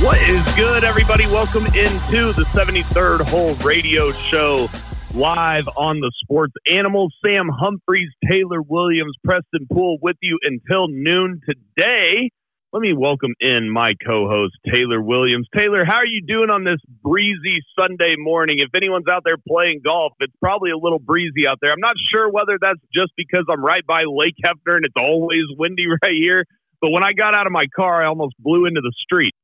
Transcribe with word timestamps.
What 0.00 0.18
is 0.22 0.42
good, 0.54 0.82
everybody? 0.82 1.26
Welcome 1.26 1.66
into 1.66 2.32
the 2.32 2.48
73rd 2.56 3.20
Hole 3.28 3.54
Radio 3.56 4.12
Show 4.12 4.66
live 5.12 5.68
on 5.76 6.00
the 6.00 6.10
Sports 6.24 6.54
Animals. 6.72 7.12
Sam 7.22 7.50
Humphreys, 7.52 8.08
Taylor 8.26 8.62
Williams, 8.62 9.12
Preston 9.22 9.68
Poole 9.70 9.98
with 10.00 10.16
you 10.22 10.38
until 10.42 10.88
noon 10.88 11.42
today. 11.44 12.30
Let 12.72 12.80
me 12.80 12.94
welcome 12.94 13.34
in 13.40 13.68
my 13.68 13.92
co-host 14.06 14.54
Taylor 14.72 15.02
Williams. 15.02 15.46
Taylor, 15.54 15.84
how 15.84 15.96
are 15.96 16.06
you 16.06 16.22
doing 16.26 16.48
on 16.48 16.64
this 16.64 16.80
breezy 17.04 17.60
Sunday 17.78 18.14
morning? 18.16 18.56
If 18.60 18.74
anyone's 18.74 19.06
out 19.06 19.20
there 19.22 19.36
playing 19.36 19.82
golf, 19.84 20.14
it's 20.20 20.32
probably 20.40 20.70
a 20.70 20.78
little 20.78 20.98
breezy 20.98 21.46
out 21.46 21.58
there. 21.60 21.72
I'm 21.72 21.84
not 21.84 21.96
sure 22.10 22.32
whether 22.32 22.56
that's 22.58 22.80
just 22.94 23.12
because 23.18 23.44
I'm 23.50 23.62
right 23.62 23.84
by 23.86 24.04
Lake 24.08 24.36
Hefner 24.42 24.76
and 24.76 24.86
it's 24.86 24.96
always 24.96 25.44
windy 25.58 25.84
right 26.02 26.16
here. 26.16 26.46
But 26.80 26.88
when 26.88 27.02
I 27.02 27.12
got 27.12 27.34
out 27.34 27.44
of 27.44 27.52
my 27.52 27.66
car, 27.76 28.02
I 28.02 28.06
almost 28.06 28.32
blew 28.38 28.64
into 28.64 28.80
the 28.80 28.94
street. 29.04 29.34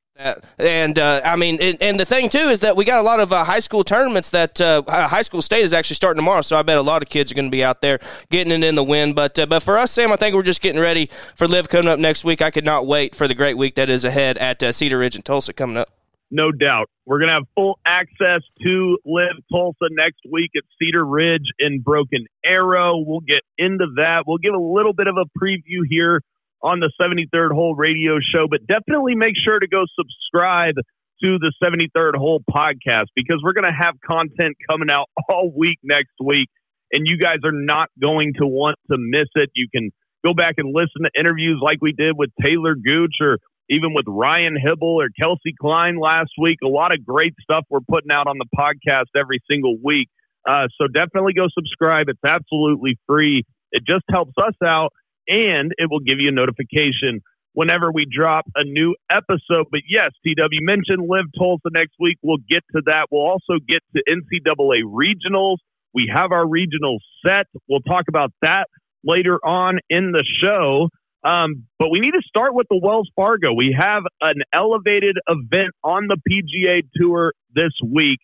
And 0.59 0.98
uh, 0.98 1.20
I 1.25 1.37
mean, 1.37 1.59
and, 1.61 1.77
and, 1.80 2.01
the 2.01 2.06
thing 2.06 2.30
too 2.30 2.38
is 2.38 2.61
that 2.61 2.74
we 2.74 2.84
got 2.84 3.01
a 3.01 3.02
lot 3.02 3.20
of 3.20 3.33
uh, 3.33 3.45
high 3.45 3.59
school 3.61 3.84
tournaments 3.84 4.30
that 4.30 4.59
uh, 4.61 4.83
high 4.87 5.23
school 5.23 5.43
state 5.43 5.62
is 5.62 5.74
actually 5.74 5.97
starting 5.97 6.19
tomorrow. 6.19 6.41
So 6.41 6.57
I 6.57 6.62
bet 6.62 6.79
a 6.79 6.83
lot 6.83 7.02
of 7.02 7.11
kids 7.11 7.30
are 7.30 7.34
going 7.34 7.48
to 7.48 7.51
be 7.51 7.62
out 7.62 7.83
there 7.83 7.98
getting 8.30 8.52
it 8.52 8.66
in 8.66 8.77
the 8.77 8.84
wind. 8.84 9.15
But 9.15 9.38
uh, 9.38 9.45
but 9.45 9.63
for 9.63 9.76
us, 9.76 9.91
Sam, 9.91 10.10
I 10.13 10.16
think 10.16 10.35
we're 10.35 10.43
just 10.43 10.63
getting 10.63 10.80
ready 10.80 11.07
for 11.35 11.46
LIV 11.46 11.68
coming 11.68 11.88
up 11.88 11.99
next 11.99 12.24
week. 12.24 12.41
I 12.41 12.51
could 12.51 12.65
not 12.65 12.87
wait 12.87 13.15
for 13.15 13.29
the 13.29 13.35
great 13.35 13.59
week 13.59 13.74
that 13.74 13.91
is 13.91 14.07
ahead 14.07 14.38
at 14.38 14.63
uh, 14.63 14.73
Cedar 14.73 14.99
Ridge 14.99 15.16
and 15.16 15.24
Tulsa 15.24 15.52
coming 15.52 15.76
up. 15.76 15.91
No 16.30 16.51
doubt, 16.51 16.91
we're 17.04 17.19
going 17.19 17.29
to 17.29 17.35
have 17.35 17.46
full 17.54 17.79
access 17.87 18.43
to 18.63 18.98
LIV 19.04 19.37
Tulsa 19.52 19.88
next 19.91 20.21
week 20.30 20.51
at 20.57 20.65
Cedar 20.79 21.04
Ridge 21.04 21.46
in 21.59 21.80
Broken 21.82 22.26
Arrow. 22.45 22.96
We'll 22.98 23.21
get 23.21 23.43
into 23.59 23.87
that. 23.96 24.24
We'll 24.26 24.38
give 24.38 24.54
a 24.54 24.59
little 24.59 24.93
bit 24.93 25.07
of 25.07 25.16
a 25.16 25.26
preview 25.38 25.82
here 25.88 26.21
on 26.62 26.80
the 26.80 26.90
73rd 27.01 27.52
Hole 27.52 27.74
radio 27.74 28.18
show, 28.21 28.46
but 28.49 28.60
definitely 28.66 29.15
make 29.15 29.35
sure 29.43 29.59
to 29.59 29.68
go 29.68 29.85
subscribe 29.99 30.74
to 31.23 31.38
the 31.38 31.52
73rd 31.63 32.16
Hole 32.16 32.43
podcast 32.51 33.07
because 33.15 33.40
we're 33.43 33.52
going 33.52 33.71
to 33.71 33.76
have 33.76 33.95
content 34.04 34.57
coming 34.68 34.90
out 34.90 35.07
all 35.29 35.51
week 35.57 35.79
next 35.82 36.15
week, 36.23 36.48
and 36.93 37.07
you 37.07 37.18
guys 37.18 37.38
are 37.45 37.52
not 37.52 37.88
going 38.01 38.32
to 38.38 38.46
want 38.46 38.76
to 38.90 38.96
miss 38.98 39.29
it. 39.35 39.51
You 39.54 39.68
can 39.74 39.90
go 40.24 40.35
back 40.35 40.54
and 40.59 40.74
listen 40.74 41.04
to 41.04 41.10
interviews 41.18 41.60
like 41.63 41.79
we 41.80 41.93
did 41.93 42.15
with 42.16 42.30
Taylor 42.43 42.74
Gooch 42.74 43.16
or 43.20 43.38
even 43.68 43.95
with 43.95 44.04
Ryan 44.09 44.54
Hybl 44.54 44.82
or 44.82 45.09
Kelsey 45.18 45.54
Klein 45.60 45.98
last 45.98 46.30
week. 46.41 46.59
A 46.65 46.68
lot 46.68 46.93
of 46.93 47.04
great 47.04 47.35
stuff 47.43 47.65
we're 47.68 47.80
putting 47.88 48.13
out 48.13 48.26
on 48.26 48.37
the 48.38 48.46
podcast 48.57 49.07
every 49.18 49.41
single 49.51 49.76
week. 49.82 50.09
Uh, 50.48 50.68
so 50.79 50.87
definitely 50.87 51.32
go 51.32 51.46
subscribe. 51.52 52.07
It's 52.09 52.24
absolutely 52.24 52.98
free. 53.07 53.45
It 53.73 53.82
just 53.87 54.04
helps 54.10 54.35
us 54.38 54.54
out 54.65 54.91
and 55.29 55.73
it 55.79 55.88
will 55.91 56.01
give 56.01 56.19
you 56.19 56.29
a 56.29 56.32
notification 56.32 57.21
whenever 57.52 57.91
we 57.91 58.07
drop 58.10 58.45
a 58.55 58.65
new 58.65 58.95
episode. 59.10 59.66
But 59.71 59.80
yes, 59.88 60.10
TW 60.27 60.60
mentioned 60.60 61.09
LIV 61.09 61.27
Tulsa 61.38 61.71
next 61.73 61.95
week. 61.99 62.19
We'll 62.23 62.45
get 62.49 62.63
to 62.74 62.82
that. 62.87 63.07
We'll 63.10 63.27
also 63.27 63.54
get 63.66 63.80
to 63.97 64.03
NCAA 64.06 64.82
regionals. 64.84 65.56
We 65.94 66.10
have 66.15 66.32
our 66.32 66.44
regionals 66.44 67.00
set. 67.25 67.47
We'll 67.69 67.81
talk 67.81 68.04
about 68.09 68.31
that 68.43 68.66
later 69.03 69.38
on 69.43 69.78
in 69.88 70.12
the 70.12 70.25
show. 70.43 70.88
Um, 71.25 71.65
but 71.78 71.88
we 71.88 72.00
need 72.00 72.12
to 72.12 72.22
start 72.28 72.54
with 72.54 72.66
the 72.69 72.78
Wells 72.81 73.10
Fargo. 73.16 73.54
We 73.54 73.75
have 73.76 74.03
an 74.20 74.43
elevated 74.53 75.16
event 75.26 75.72
on 75.82 76.08
the 76.08 76.19
PGA 76.28 76.82
Tour 76.94 77.32
this 77.53 77.72
week, 77.82 78.20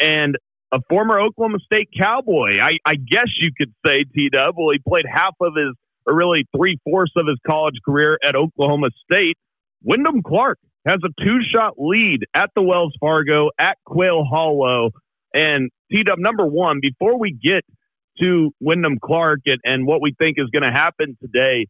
and 0.00 0.36
a 0.72 0.78
former 0.88 1.20
Oklahoma 1.20 1.58
State 1.64 1.90
Cowboy, 1.96 2.58
I, 2.60 2.78
I 2.84 2.94
guess 2.96 3.28
you 3.38 3.50
could 3.56 3.72
say, 3.84 4.04
T 4.12 4.30
Dub. 4.32 4.54
Well, 4.56 4.72
he 4.72 4.80
played 4.86 5.04
half 5.06 5.34
of 5.40 5.52
his 5.54 5.76
or 6.06 6.14
really 6.14 6.46
three 6.56 6.78
fourths 6.84 7.12
of 7.16 7.26
his 7.26 7.38
college 7.46 7.76
career 7.84 8.18
at 8.26 8.34
Oklahoma 8.34 8.88
State. 9.04 9.36
Wyndham 9.84 10.22
Clark 10.22 10.58
has 10.86 11.00
a 11.04 11.22
two 11.22 11.38
shot 11.42 11.74
lead 11.78 12.20
at 12.34 12.50
the 12.54 12.62
Wells 12.62 12.94
Fargo 13.00 13.50
at 13.58 13.78
Quail 13.86 14.24
Hollow. 14.24 14.90
And 15.34 15.70
T 15.90 16.02
Dub, 16.02 16.18
number 16.18 16.46
one, 16.46 16.80
before 16.80 17.18
we 17.18 17.32
get 17.32 17.64
to 18.20 18.50
Wyndham 18.60 18.98
Clark 19.02 19.40
and, 19.46 19.58
and 19.64 19.86
what 19.86 20.02
we 20.02 20.14
think 20.18 20.36
is 20.38 20.50
going 20.50 20.62
to 20.62 20.72
happen 20.72 21.16
today, 21.20 21.66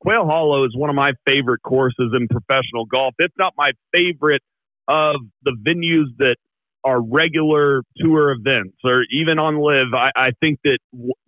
Quail 0.00 0.26
Hollow 0.26 0.64
is 0.64 0.74
one 0.74 0.90
of 0.90 0.96
my 0.96 1.12
favorite 1.26 1.60
courses 1.62 2.12
in 2.14 2.26
professional 2.28 2.86
golf. 2.86 3.14
It's 3.18 3.34
not 3.38 3.52
my 3.56 3.72
favorite 3.92 4.42
of 4.88 5.16
the 5.44 5.56
venues 5.66 6.16
that 6.18 6.36
are 6.84 7.00
regular 7.00 7.82
tour 7.96 8.32
events 8.32 8.76
or 8.84 9.04
even 9.10 9.38
on 9.38 9.58
LIV. 9.58 9.94
I, 9.94 10.10
I 10.16 10.30
think 10.40 10.60
that 10.64 10.78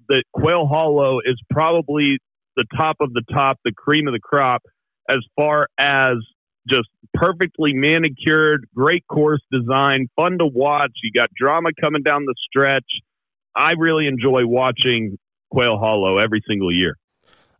that 0.09 0.25
Quail 0.33 0.67
Hollow 0.67 1.21
is 1.21 1.41
probably 1.51 2.19
the 2.57 2.65
top 2.77 2.97
of 3.01 3.13
the 3.13 3.23
top, 3.33 3.59
the 3.65 3.73
cream 3.73 4.09
of 4.09 4.13
the 4.13 4.21
crop, 4.21 4.63
as 5.09 5.19
far 5.37 5.69
as 5.79 6.17
just 6.69 6.89
perfectly 7.15 7.73
manicured, 7.75 8.67
great 8.75 9.05
course 9.09 9.43
design, 9.51 10.07
fun 10.17 10.39
to 10.39 10.47
watch. 10.47 10.93
You 11.03 11.11
got 11.13 11.31
drama 11.37 11.71
coming 11.81 12.03
down 12.03 12.25
the 12.25 12.35
stretch. 12.49 12.87
I 13.55 13.73
really 13.73 14.07
enjoy 14.07 14.47
watching 14.47 15.19
Quail 15.51 15.79
Hollow 15.79 16.19
every 16.19 16.43
single 16.49 16.73
year. 16.73 16.97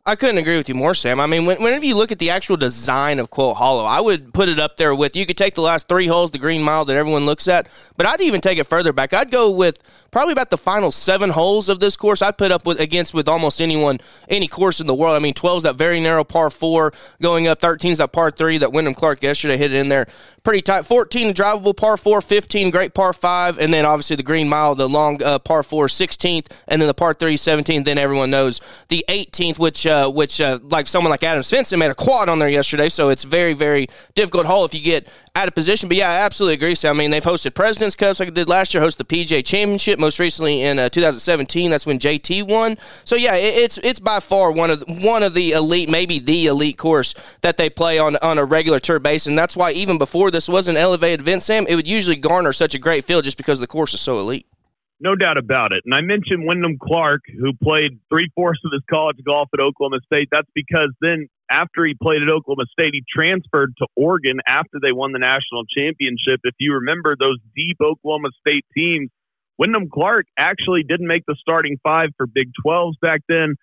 I 0.05 0.17
couldn't 0.17 0.37
agree 0.37 0.57
with 0.57 0.67
you 0.67 0.75
more, 0.75 0.93
Sam. 0.93 1.21
I 1.21 1.27
mean, 1.27 1.45
whenever 1.45 1.85
you 1.85 1.95
look 1.95 2.11
at 2.11 2.19
the 2.19 2.31
actual 2.31 2.57
design 2.57 3.19
of 3.19 3.29
Quail 3.29 3.53
Hollow, 3.53 3.85
I 3.85 4.01
would 4.01 4.33
put 4.33 4.49
it 4.49 4.59
up 4.59 4.75
there 4.75 4.93
with 4.93 5.15
you 5.15 5.25
could 5.25 5.37
take 5.37 5.53
the 5.53 5.61
last 5.61 5.87
three 5.87 6.07
holes, 6.07 6.31
the 6.31 6.39
green 6.39 6.61
mile 6.61 6.83
that 6.83 6.97
everyone 6.97 7.25
looks 7.25 7.47
at, 7.47 7.69
but 7.95 8.05
I'd 8.05 8.19
even 8.19 8.41
take 8.41 8.57
it 8.57 8.65
further 8.65 8.91
back. 8.91 9.13
I'd 9.13 9.31
go 9.31 9.49
with 9.49 9.79
probably 10.11 10.33
about 10.33 10.49
the 10.49 10.57
final 10.57 10.91
seven 10.91 11.29
holes 11.29 11.69
of 11.69 11.79
this 11.79 11.95
course. 11.95 12.21
I'd 12.21 12.37
put 12.37 12.51
up 12.51 12.65
with 12.65 12.81
against 12.81 13.13
with 13.13 13.29
almost 13.29 13.61
anyone, 13.61 13.99
any 14.27 14.49
course 14.49 14.81
in 14.81 14.87
the 14.87 14.93
world. 14.93 15.15
I 15.15 15.19
mean, 15.19 15.33
12 15.33 15.57
is 15.57 15.63
that 15.63 15.77
very 15.77 16.01
narrow 16.01 16.25
par 16.25 16.49
four 16.49 16.91
going 17.21 17.47
up, 17.47 17.61
13 17.61 17.93
is 17.93 17.99
that 17.99 18.11
par 18.11 18.29
three 18.29 18.57
that 18.57 18.73
Wyndham 18.73 18.95
Clark 18.95 19.23
yesterday 19.23 19.55
hit 19.55 19.73
it 19.73 19.77
in 19.77 19.87
there 19.87 20.07
pretty 20.43 20.61
tight. 20.61 20.85
14 20.85 21.33
drivable 21.33 21.75
par 21.75 21.97
four, 21.97 22.21
15 22.21 22.69
great 22.69 22.93
par 22.93 23.13
five, 23.13 23.57
and 23.57 23.73
then 23.73 23.85
obviously 23.85 24.15
the 24.15 24.23
green 24.23 24.49
mile, 24.49 24.75
the 24.75 24.89
long 24.89 25.21
uh, 25.23 25.39
par 25.39 25.63
four, 25.63 25.87
16th, 25.87 26.47
and 26.67 26.81
then 26.81 26.87
the 26.87 26.93
par 26.93 27.13
three, 27.13 27.35
17th. 27.35 27.85
Then 27.85 27.97
everyone 27.97 28.29
knows 28.29 28.59
the 28.89 29.05
18th, 29.07 29.57
which 29.57 29.87
uh, 29.87 30.11
which 30.11 30.41
uh, 30.41 30.59
like 30.63 30.87
someone 30.87 31.11
like 31.11 31.23
Adam 31.23 31.41
Svensson 31.41 31.79
made 31.79 31.91
a 31.91 31.95
quad 31.95 32.29
on 32.29 32.39
there 32.39 32.49
yesterday. 32.49 32.89
So 32.89 33.09
it's 33.09 33.23
very 33.23 33.53
very 33.53 33.87
difficult 34.15 34.45
hole 34.45 34.65
if 34.65 34.73
you 34.73 34.81
get 34.81 35.07
out 35.35 35.47
of 35.47 35.55
position. 35.55 35.89
But 35.89 35.97
yeah, 35.97 36.09
I 36.09 36.19
absolutely 36.19 36.55
agree. 36.55 36.75
So 36.75 36.89
I 36.89 36.93
mean, 36.93 37.11
they've 37.11 37.23
hosted 37.23 37.55
Presidents 37.55 37.95
Cups 37.95 38.19
like 38.19 38.27
I 38.27 38.31
did 38.31 38.49
last 38.49 38.73
year, 38.73 38.83
hosted 38.83 38.97
the 38.97 39.05
PGA 39.05 39.45
Championship 39.45 39.99
most 39.99 40.19
recently 40.19 40.61
in 40.61 40.77
uh, 40.77 40.89
2017. 40.89 41.71
That's 41.71 41.85
when 41.85 41.99
JT 41.99 42.47
won. 42.47 42.75
So 43.05 43.15
yeah, 43.15 43.35
it, 43.35 43.55
it's 43.55 43.77
it's 43.77 43.99
by 43.99 44.19
far 44.19 44.51
one 44.51 44.69
of 44.69 44.81
the, 44.81 44.93
one 45.05 45.23
of 45.23 45.33
the 45.33 45.51
elite, 45.53 45.89
maybe 45.89 46.19
the 46.19 46.47
elite 46.47 46.77
course 46.77 47.15
that 47.41 47.57
they 47.57 47.69
play 47.69 47.97
on 47.97 48.17
on 48.17 48.37
a 48.37 48.45
regular 48.45 48.79
tour 48.79 48.99
base, 48.99 49.25
and 49.25 49.37
that's 49.37 49.55
why 49.55 49.71
even 49.71 49.97
before 49.97 50.32
this 50.33 50.49
was 50.49 50.67
an 50.67 50.75
elevated 50.75 51.21
event, 51.21 51.43
Sam, 51.43 51.65
it 51.69 51.75
would 51.75 51.87
usually 51.87 52.17
garner 52.17 52.51
such 52.51 52.75
a 52.75 52.79
great 52.79 53.05
field 53.05 53.23
just 53.23 53.37
because 53.37 53.61
the 53.61 53.67
course 53.67 53.93
is 53.93 54.01
so 54.01 54.19
elite. 54.19 54.45
No 54.99 55.15
doubt 55.15 55.37
about 55.37 55.71
it. 55.71 55.83
And 55.85 55.93
I 55.93 56.01
mentioned 56.01 56.45
Wyndham 56.45 56.77
Clark, 56.81 57.21
who 57.27 57.51
played 57.61 57.99
three 58.09 58.29
fourths 58.35 58.61
of 58.65 58.71
his 58.71 58.83
college 58.89 59.17
golf 59.25 59.49
at 59.53 59.59
Oklahoma 59.59 59.99
State. 60.05 60.29
That's 60.31 60.47
because 60.53 60.91
then, 61.01 61.27
after 61.49 61.85
he 61.85 61.93
played 62.01 62.21
at 62.21 62.29
Oklahoma 62.29 62.65
State, 62.71 62.93
he 62.93 63.03
transferred 63.13 63.73
to 63.77 63.87
Oregon 63.95 64.39
after 64.47 64.79
they 64.81 64.91
won 64.91 65.11
the 65.11 65.19
national 65.19 65.63
championship. 65.65 66.39
If 66.43 66.55
you 66.59 66.75
remember 66.75 67.15
those 67.19 67.37
deep 67.55 67.77
Oklahoma 67.81 68.29
State 68.39 68.65
teams, 68.75 69.09
Wyndham 69.57 69.89
Clark 69.89 70.25
actually 70.37 70.83
didn't 70.87 71.07
make 71.07 71.23
the 71.27 71.35
starting 71.39 71.77
five 71.83 72.09
for 72.17 72.25
Big 72.25 72.49
12s 72.65 72.93
back 73.01 73.21
then, 73.27 73.55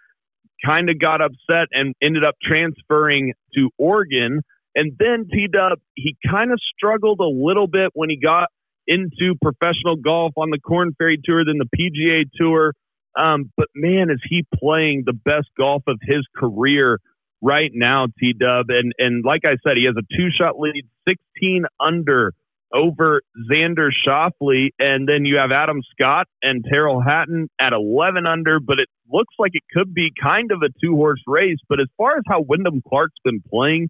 kind 0.65 0.91
of 0.91 0.99
got 0.99 1.21
upset 1.21 1.69
and 1.73 1.95
ended 2.03 2.25
up 2.25 2.35
transferring 2.43 3.33
to 3.55 3.71
Oregon. 3.79 4.43
And 4.75 4.93
then 4.99 5.27
T 5.31 5.49
Dub, 5.53 5.79
he 5.95 6.17
kind 6.29 6.53
of 6.53 6.61
struggled 6.77 7.21
a 7.21 7.29
little 7.29 7.67
bit 7.67 7.91
when 7.95 8.11
he 8.11 8.19
got 8.19 8.49
into 8.87 9.35
professional 9.43 9.97
golf 9.97 10.33
on 10.37 10.51
the 10.51 10.59
Korn 10.59 10.95
Ferry 10.97 11.21
Tour, 11.23 11.45
then 11.45 11.59
the 11.59 11.69
PGA 11.77 12.25
Tour. 12.35 12.75
Um, 13.19 13.51
but 13.57 13.69
man, 13.75 14.11
is 14.11 14.21
he 14.29 14.45
playing 14.55 15.03
the 15.05 15.13
best 15.13 15.49
golf 15.59 15.83
of 15.89 15.99
his 16.03 16.25
career 16.37 17.01
right 17.43 17.71
now, 17.73 18.07
T 18.19 18.33
Dub. 18.39 18.67
And 18.69 18.93
and 18.99 19.25
like 19.25 19.43
I 19.45 19.57
said, 19.65 19.77
he 19.77 19.85
has 19.87 19.97
a 19.97 20.17
two 20.17 20.29
shot 20.37 20.59
lead, 20.59 20.87
16 21.09 21.65
under 21.79 22.33
over 22.73 23.23
Xander 23.51 23.91
Schauffele, 23.91 24.71
and 24.79 25.09
then 25.09 25.25
you 25.25 25.37
have 25.37 25.51
Adam 25.51 25.81
Scott 25.91 26.29
and 26.41 26.65
Tyrrell 26.71 27.03
Hatton 27.03 27.49
at 27.61 27.73
11 27.73 28.27
under. 28.27 28.61
But 28.61 28.79
it 28.79 28.89
looks 29.11 29.35
like 29.39 29.53
it 29.55 29.65
could 29.73 29.93
be 29.93 30.13
kind 30.21 30.53
of 30.53 30.63
a 30.63 30.69
two 30.85 30.95
horse 30.95 31.23
race. 31.27 31.59
But 31.69 31.81
as 31.81 31.89
far 31.97 32.17
as 32.17 32.23
how 32.29 32.43
Wyndham 32.43 32.83
Clark's 32.87 33.19
been 33.25 33.43
playing 33.51 33.89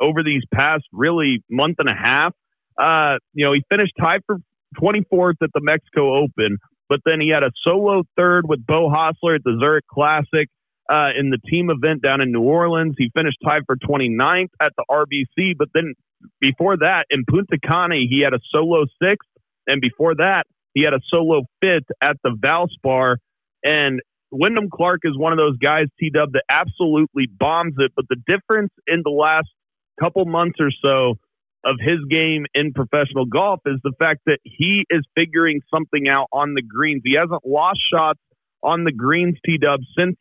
over 0.00 0.22
these 0.22 0.42
past 0.52 0.84
really 0.92 1.42
month 1.50 1.76
and 1.78 1.88
a 1.88 1.94
half, 1.94 2.34
uh, 2.80 3.18
you 3.34 3.44
know, 3.44 3.52
he 3.52 3.62
finished 3.68 3.92
tied 4.00 4.22
for 4.26 4.38
24th 4.80 5.34
at 5.42 5.50
the 5.52 5.60
Mexico 5.60 6.16
Open. 6.16 6.58
but 6.88 7.00
then 7.04 7.20
he 7.20 7.30
had 7.30 7.42
a 7.42 7.52
solo 7.62 8.02
third 8.16 8.48
with 8.48 8.64
Beau 8.66 8.88
Hossler 8.88 9.36
at 9.36 9.44
the 9.44 9.56
Zurich 9.60 9.86
Classic 9.86 10.48
uh, 10.90 11.10
in 11.16 11.30
the 11.30 11.38
team 11.48 11.70
event 11.70 12.02
down 12.02 12.20
in 12.20 12.32
New 12.32 12.42
Orleans. 12.42 12.94
He 12.98 13.10
finished 13.14 13.38
tied 13.44 13.62
for 13.66 13.76
29th 13.76 14.50
at 14.60 14.72
the 14.76 14.84
RBC, 14.90 15.54
but 15.56 15.68
then 15.72 15.94
before 16.40 16.76
that 16.78 17.04
in 17.10 17.24
Punta 17.28 17.58
Cana, 17.62 17.94
he 17.94 18.22
had 18.24 18.34
a 18.34 18.40
solo 18.50 18.86
sixth, 19.00 19.28
and 19.66 19.80
before 19.80 20.16
that, 20.16 20.44
he 20.74 20.82
had 20.82 20.94
a 20.94 21.00
solo 21.08 21.42
fifth 21.60 21.90
at 22.02 22.16
the 22.24 22.30
Valspar. 22.30 23.16
And 23.62 24.00
Wyndham 24.30 24.68
Clark 24.70 25.00
is 25.04 25.16
one 25.16 25.32
of 25.32 25.38
those 25.38 25.56
guys, 25.58 25.86
T 25.98 26.10
Dub, 26.10 26.32
that 26.32 26.44
absolutely 26.48 27.26
bombs 27.26 27.74
it. 27.78 27.92
But 27.94 28.06
the 28.08 28.16
difference 28.26 28.72
in 28.86 29.02
the 29.04 29.10
last 29.10 29.48
couple 30.00 30.24
months 30.24 30.58
or 30.60 30.70
so 30.82 31.18
of 31.64 31.76
his 31.78 31.98
game 32.08 32.46
in 32.54 32.72
professional 32.72 33.26
golf 33.26 33.60
is 33.66 33.78
the 33.84 33.92
fact 33.98 34.20
that 34.26 34.38
he 34.44 34.84
is 34.88 35.02
figuring 35.14 35.60
something 35.72 36.08
out 36.08 36.26
on 36.32 36.54
the 36.54 36.62
greens. 36.62 37.02
He 37.04 37.16
hasn't 37.16 37.46
lost 37.46 37.80
shots 37.92 38.20
on 38.62 38.84
the 38.84 38.92
greens, 38.92 39.36
T 39.44 39.58
Dub, 39.58 39.80
since 39.96 40.16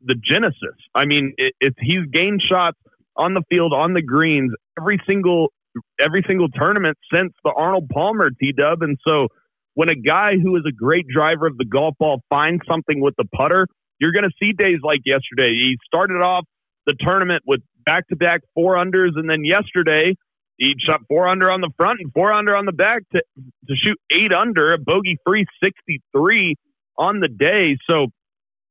the 0.00 0.14
Genesis. 0.14 0.78
I 0.94 1.04
mean, 1.04 1.34
it, 1.36 1.54
it, 1.60 1.74
he's 1.78 2.06
gained 2.12 2.42
shots 2.48 2.78
on 3.16 3.34
the 3.34 3.42
field 3.50 3.72
on 3.72 3.94
the 3.94 4.02
greens 4.02 4.52
every 4.78 5.00
single 5.06 5.52
every 6.00 6.24
single 6.26 6.48
tournament 6.48 6.96
since 7.12 7.32
the 7.44 7.52
Arnold 7.56 7.88
Palmer 7.92 8.30
T 8.30 8.52
Dub, 8.52 8.82
and 8.82 8.96
so 9.04 9.28
when 9.74 9.88
a 9.88 9.94
guy 9.94 10.32
who 10.42 10.56
is 10.56 10.64
a 10.68 10.72
great 10.72 11.06
driver 11.06 11.46
of 11.46 11.56
the 11.56 11.64
golf 11.64 11.94
ball 12.00 12.20
finds 12.28 12.62
something 12.66 13.00
with 13.00 13.14
the 13.16 13.24
putter, 13.24 13.66
you're 14.00 14.10
going 14.10 14.24
to 14.24 14.34
see 14.40 14.52
days 14.52 14.78
like 14.82 15.00
yesterday. 15.04 15.52
He 15.54 15.76
started 15.86 16.20
off 16.20 16.44
the 16.86 16.94
tournament 16.98 17.44
with 17.46 17.60
back 17.88 18.06
to 18.08 18.16
back 18.16 18.42
four 18.54 18.74
unders, 18.74 19.16
and 19.16 19.28
then 19.30 19.44
yesterday 19.44 20.14
he 20.58 20.74
shot 20.84 21.00
four 21.08 21.26
under 21.26 21.50
on 21.50 21.62
the 21.62 21.70
front 21.76 22.00
and 22.02 22.12
four 22.12 22.32
under 22.32 22.54
on 22.54 22.66
the 22.66 22.72
back 22.72 23.02
to 23.12 23.22
to 23.40 23.74
shoot 23.74 23.96
eight 24.12 24.32
under, 24.32 24.74
a 24.74 24.78
bogey 24.78 25.16
free 25.24 25.46
63 25.62 26.56
on 26.98 27.20
the 27.20 27.28
day. 27.28 27.78
So 27.88 28.08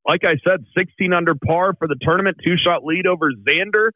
like 0.06 0.22
I 0.24 0.38
said, 0.46 0.66
16 0.78 1.14
under 1.14 1.34
par 1.34 1.74
for 1.80 1.88
the 1.88 1.98
tournament, 2.00 2.38
two 2.44 2.56
shot 2.64 2.84
lead 2.84 3.08
over 3.08 3.32
Xander. 3.32 3.90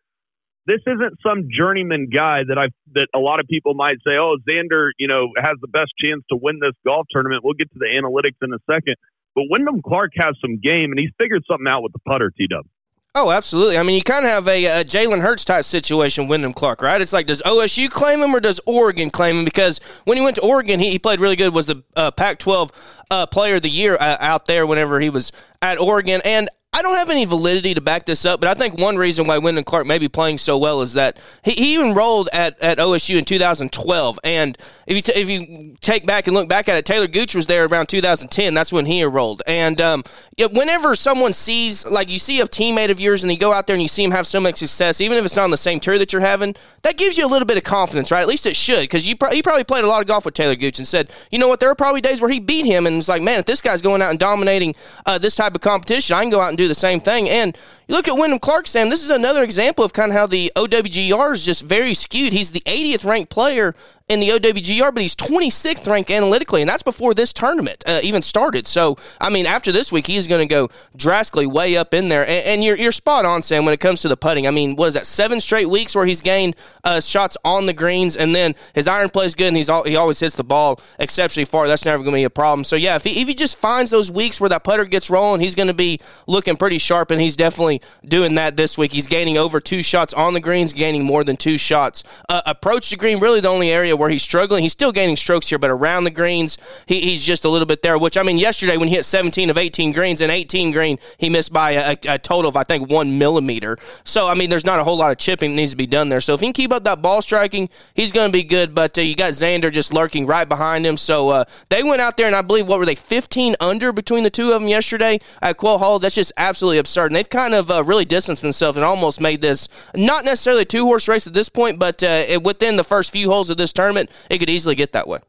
This 0.66 0.82
isn't 0.88 1.20
some 1.26 1.50
journeyman 1.52 2.10
guy 2.14 2.42
that 2.48 2.58
I 2.58 2.70
that 2.94 3.08
a 3.14 3.20
lot 3.20 3.40
of 3.40 3.48
people 3.48 3.74
might 3.74 3.98
say, 4.06 4.18
oh, 4.18 4.38
Xander, 4.48 4.92
you 4.98 5.08
know, 5.08 5.30
has 5.38 5.58
the 5.62 5.68
best 5.68 5.92
chance 6.02 6.24
to 6.32 6.38
win 6.42 6.60
this 6.60 6.76
golf 6.86 7.06
tournament. 7.12 7.44
We'll 7.44 7.60
get 7.60 7.72
to 7.74 7.80
the 7.80 7.90
analytics 7.92 8.42
in 8.42 8.54
a 8.54 8.60
second. 8.66 8.96
But 9.36 9.46
Wyndham 9.50 9.82
Clark 9.82 10.12
has 10.18 10.36
some 10.42 10.60
game, 10.60 10.92
and 10.92 11.00
he's 11.00 11.12
figured 11.18 11.44
something 11.48 11.68
out 11.68 11.84
with 11.84 11.94
the 11.94 12.00
putter, 12.08 12.32
T 12.36 12.48
Dub. 12.48 12.66
Oh, 13.14 13.30
absolutely. 13.30 13.78
I 13.78 13.84
mean, 13.84 13.98
you 13.98 14.04
kind 14.04 14.26
of 14.26 14.32
have 14.32 14.48
a, 14.48 14.66
a 14.66 14.84
Jalen 14.86 15.20
Hurts 15.20 15.44
type 15.44 15.66
situation, 15.66 16.30
Wyndham 16.30 16.54
Clark, 16.54 16.82
right? 16.82 17.02
It's 17.02 17.12
like, 17.12 17.28
does 17.28 17.42
OSU 17.42 17.90
claim 17.90 18.22
him 18.22 18.34
or 18.34 18.40
does 18.40 18.62
Oregon 18.66 19.10
claim 19.10 19.40
him? 19.40 19.46
Because 19.46 19.80
when 20.06 20.18
he 20.18 20.24
went 20.24 20.38
to 20.38 20.42
Oregon, 20.42 20.80
he, 20.80 20.92
he 20.92 20.98
played 20.98 21.20
really 21.20 21.36
good, 21.36 21.54
was 21.54 21.66
the 21.66 21.84
uh, 21.98 22.12
Pac 22.12 22.40
12 22.40 23.04
uh, 23.12 23.26
player 23.26 23.56
of 23.58 23.64
the 23.64 23.70
year 23.70 23.98
uh, 24.00 24.16
out 24.22 24.46
there 24.46 24.66
whenever 24.66 25.02
he 25.02 25.10
was 25.10 25.34
at 25.62 25.78
Oregon. 25.78 26.22
And 26.24 26.48
I 26.74 26.82
don't 26.84 26.96
have 26.96 27.10
any 27.10 27.26
validity 27.26 27.74
to 27.74 27.82
back 27.82 28.06
this 28.06 28.24
up, 28.24 28.40
but 28.40 28.48
I 28.48 28.54
think 28.54 28.80
one 28.80 28.96
reason 28.96 29.28
why 29.28 29.38
Wyndham 29.40 29.66
Clark 29.66 29.86
may 29.86 30.00
be 30.00 30.08
playing 30.08 30.38
so 30.38 30.58
well 30.58 30.82
is 30.82 30.94
that 30.94 31.20
he, 31.44 31.52
he 31.52 31.76
enrolled 31.76 32.30
at, 32.32 32.58
at 32.62 32.78
OSU 32.78 33.18
in 33.20 33.26
2012. 33.26 34.20
And 34.24 34.58
if 34.88 34.96
you, 34.96 35.02
t- 35.02 35.12
if 35.14 35.30
you 35.30 35.76
take 35.82 36.06
back 36.06 36.28
and 36.28 36.34
look 36.34 36.48
back 36.48 36.70
at 36.70 36.78
it, 36.78 36.86
Taylor 36.86 37.08
Gooch 37.08 37.36
was 37.36 37.48
there 37.48 37.66
around 37.66 37.88
2010. 37.88 38.54
That's 38.54 38.72
when 38.72 38.86
he 38.86 39.02
enrolled. 39.02 39.42
And 39.48 39.82
um, 39.82 40.04
whenever 40.38 40.96
someone 40.96 41.34
sees, 41.34 41.86
like 41.86 42.10
you 42.10 42.18
see 42.18 42.40
a 42.40 42.46
teammate 42.46 42.90
of 42.90 43.02
yours 43.02 43.22
and 43.22 43.34
you 43.34 43.38
go 43.38 43.52
out 43.52 43.68
there 43.68 43.74
and 43.74 43.82
you 43.82 43.90
see 43.90 44.06
him 44.06 44.12
have 44.12 44.26
so 44.26 44.40
much 44.40 44.56
success, 44.56 45.02
even 45.02 45.18
if 45.18 45.26
it's 45.26 45.36
not 45.36 45.44
on 45.44 45.52
the 45.52 45.58
same 45.58 45.82
tour 45.82 45.98
that 45.98 46.14
you're 46.14 46.22
having, 46.22 46.56
that 46.84 46.96
gives 46.96 47.18
you 47.18 47.26
a 47.26 47.28
little 47.28 47.46
bit 47.46 47.58
of 47.58 47.64
confidence, 47.64 48.12
right? 48.12 48.22
At 48.22 48.30
least 48.30 48.46
it 48.46 48.56
should, 48.56 48.84
because 48.84 49.06
you 49.06 49.18
pro- 49.18 49.32
he 49.32 49.44
probably 49.44 49.66
played 49.66 49.84
a 49.84 49.88
lot 49.88 50.00
of 50.00 50.08
golf 50.08 50.24
with 50.24 50.36
Taylor 50.36 50.56
Gooch 50.56 50.80
and 50.80 50.88
said, 50.88 51.12
you 51.32 51.38
know 51.38 51.50
what, 51.50 51.60
there 51.60 51.70
are 51.70 51.76
probably 51.76 52.00
days 52.00 52.22
where 52.22 52.32
he 52.32 52.40
beat 52.40 52.66
him 52.66 52.88
and 52.88 52.96
it's 52.96 53.10
like, 53.10 53.22
man, 53.22 53.40
if 53.40 53.46
this 53.46 53.60
guy's 53.60 53.82
going 53.82 54.02
out 54.02 54.12
and 54.12 54.20
dominating 54.20 54.74
uh, 55.06 55.18
this 55.18 55.36
type 55.36 55.54
of 55.54 55.60
competition, 55.60 56.16
I 56.16 56.22
can 56.22 56.30
go 56.30 56.40
out 56.40 56.48
and 56.48 56.61
do 56.62 56.68
the 56.68 56.76
same 56.76 57.00
thing. 57.00 57.28
And 57.30 57.58
you 57.92 57.98
look 57.98 58.08
at 58.08 58.16
Wyndham 58.16 58.40
Clark, 58.40 58.68
Sam, 58.68 58.90
this 58.90 59.04
is 59.04 59.10
another 59.10 59.44
example 59.44 59.84
of 59.84 59.92
kind 59.92 60.12
of 60.12 60.18
how 60.18 60.26
the 60.26 60.50
OWGR 60.56 61.34
is 61.34 61.44
just 61.44 61.62
very 61.62 61.94
skewed. 61.94 62.32
He's 62.32 62.54
the 62.54 62.62
80th 62.62 63.04
ranked 63.04 63.30
player 63.30 63.76
in 64.12 64.20
the 64.20 64.30
OWGR, 64.30 64.94
but 64.94 65.02
he's 65.02 65.16
26th 65.16 65.88
ranked 65.88 66.12
analytically, 66.12 66.62
and 66.62 66.70
that's 66.70 66.84
before 66.84 67.14
this 67.14 67.32
tournament 67.32 67.82
uh, 67.88 68.02
even 68.04 68.22
started. 68.22 68.68
So, 68.68 68.98
I 69.22 69.30
mean, 69.30 69.46
after 69.46 69.72
this 69.72 69.92
week, 69.92 70.08
he's 70.08 70.28
going 70.28 70.46
to 70.46 70.54
go 70.54 70.70
drastically 70.96 71.46
way 71.48 71.78
up 71.78 71.94
in 71.94 72.10
there. 72.10 72.24
And, 72.24 72.46
and, 72.46 72.64
you're, 72.64 72.76
you're 72.76 72.92
spot 72.92 73.26
on, 73.26 73.42
Sam, 73.42 73.64
when 73.64 73.74
it 73.74 73.80
comes 73.80 74.02
to 74.02 74.10
the 74.10 74.18
putting. 74.18 74.48
I 74.48 74.52
mean, 74.52 74.76
what 74.76 74.88
is 74.88 74.94
that, 74.96 75.06
seven 75.06 75.40
straight 75.40 75.70
weeks 75.70 75.96
where 75.96 76.06
he's 76.06 76.20
gained 76.20 76.56
uh, 76.84 77.00
shots 77.00 77.38
on 77.46 77.68
the 77.68 77.74
greens, 77.74 78.18
and 78.18 78.36
then 78.36 78.56
his 78.74 78.88
iron 78.88 79.10
play 79.10 79.26
is 79.26 79.36
good, 79.36 79.48
and 79.48 79.56
he's 79.56 79.70
all, 79.70 79.84
he 79.84 79.96
always 79.96 80.20
hits 80.20 80.36
the 80.36 80.44
ball 80.44 80.82
exceptionally 81.00 81.46
far. 81.46 81.68
That's 81.68 81.86
never 81.86 82.04
going 82.04 82.14
to 82.14 82.20
be 82.20 82.24
a 82.26 82.30
problem. 82.30 82.66
So, 82.66 82.76
yeah, 82.76 82.96
if 82.98 83.06
he, 83.06 83.22
if 83.22 83.28
he 83.30 83.34
just 83.34 83.56
finds 83.56 83.92
those 83.92 84.12
weeks 84.12 84.42
where 84.42 84.50
that 84.50 84.66
putter 84.66 84.84
gets 84.84 85.10
rolling, 85.10 85.40
he's 85.40 85.56
going 85.56 85.68
to 85.68 85.74
be 85.74 86.00
looking 86.28 86.58
pretty 86.58 86.80
sharp, 86.80 87.12
and 87.12 87.22
he's 87.22 87.38
definitely 87.38 87.81
doing 88.06 88.36
that 88.36 88.58
this 88.58 88.78
week. 88.78 88.92
He's 88.92 89.08
gaining 89.08 89.38
over 89.38 89.60
two 89.60 89.82
shots 89.82 90.14
on 90.14 90.34
the 90.34 90.40
greens, 90.40 90.74
gaining 90.74 91.04
more 91.04 91.24
than 91.24 91.36
two 91.36 91.58
shots. 91.58 92.04
Uh, 92.30 92.42
approach 92.46 92.90
the 92.90 92.98
green, 92.98 93.20
really 93.20 93.40
the 93.40 93.48
only 93.48 93.72
area 93.72 93.96
where 93.96 94.10
he's 94.10 94.24
struggling. 94.24 94.64
He's 94.64 94.72
still 94.72 94.92
gaining 94.92 95.16
strokes 95.16 95.50
here, 95.50 95.60
but 95.60 95.70
around 95.70 96.04
the 96.04 96.12
greens, 96.12 96.58
he, 96.86 97.02
he's 97.02 97.24
just 97.24 97.46
a 97.46 97.50
little 97.50 97.66
bit 97.66 97.82
there. 97.82 97.98
Which 97.98 98.18
I 98.18 98.24
mean, 98.24 98.38
yesterday 98.38 98.78
when 98.78 98.88
he 98.88 98.96
hit 98.96 99.06
17 99.06 99.50
of 99.50 99.58
18 99.58 99.92
greens 99.92 100.22
and 100.22 100.32
18 100.32 100.72
green, 100.72 100.98
he 101.18 101.30
missed 101.30 101.54
by 101.54 101.72
a, 101.72 101.98
a, 102.08 102.20
total 102.20 102.50
of 102.50 102.56
I 102.56 102.64
think 102.64 102.90
one 102.90 103.18
millimeter. 103.18 103.78
So 104.04 104.28
I 104.28 104.34
mean, 104.34 104.50
there's 104.50 104.66
not 104.66 104.80
a 104.80 104.84
whole 104.84 104.98
lot 104.98 105.12
of 105.12 105.18
chipping 105.18 105.52
that 105.52 105.56
needs 105.56 105.72
to 105.72 105.78
be 105.78 105.88
done 105.88 106.10
there. 106.10 106.22
So 106.22 106.34
if 106.34 106.40
he 106.40 106.48
can 106.48 106.54
keep 106.54 106.72
up 106.72 106.84
that 106.84 107.02
ball 107.02 107.22
striking, 107.22 107.70
he's 107.94 108.12
going 108.12 108.30
to 108.30 108.34
be 108.34 108.44
good. 108.44 108.74
But 108.74 108.98
uh, 108.98 109.02
you 109.02 109.16
got 109.16 109.32
Xander 109.32 109.72
just 109.72 109.94
lurking 109.94 110.26
right 110.26 110.48
behind 110.48 110.86
him. 110.86 110.98
So 110.98 111.30
uh, 111.30 111.46
they 111.70 111.84
went 111.84 112.02
out 112.02 112.18
there 112.18 112.28
and 112.28 112.36
I 112.36 112.42
believe 112.42 112.68
what 112.68 112.80
were 112.80 112.86
they 112.86 112.96
15 112.96 113.56
under 113.60 113.92
between 113.92 114.24
the 114.24 114.30
two 114.30 114.52
of 114.52 114.62
them 114.62 114.70
yesterday 114.70 115.20
at 115.42 115.58
Quail 115.58 115.78
Hollow. 115.78 116.00
That's 116.00 116.16
just 116.16 116.32
absolutely 116.38 116.78
absurd. 116.78 117.08
And 117.08 117.16
they've 117.16 117.30
kind 117.30 117.54
of 117.54 117.61
uh, 117.70 117.84
really 117.84 118.06
distanced 118.06 118.42
themselves 118.42 118.78
and 118.78 118.86
almost 118.86 119.22
made 119.22 119.42
this 119.42 119.68
not 119.96 120.26
necessarily 120.26 120.64
a 120.64 120.66
two 120.66 120.86
horse 120.86 121.08
race 121.08 121.28
at 121.28 121.34
this 121.34 121.50
point, 121.50 121.78
but 121.78 122.02
uh, 122.02 122.40
within 122.44 122.78
the 122.78 122.84
first 122.84 123.12
few 123.12 123.30
holes 123.30 123.50
of 123.50 123.58
this 123.58 123.74
tournament, 123.74 124.10
it 124.30 124.38
could 124.40 124.50
easily 124.50 124.76
get 124.76 124.94
that 124.94 125.08
way. 125.08 125.20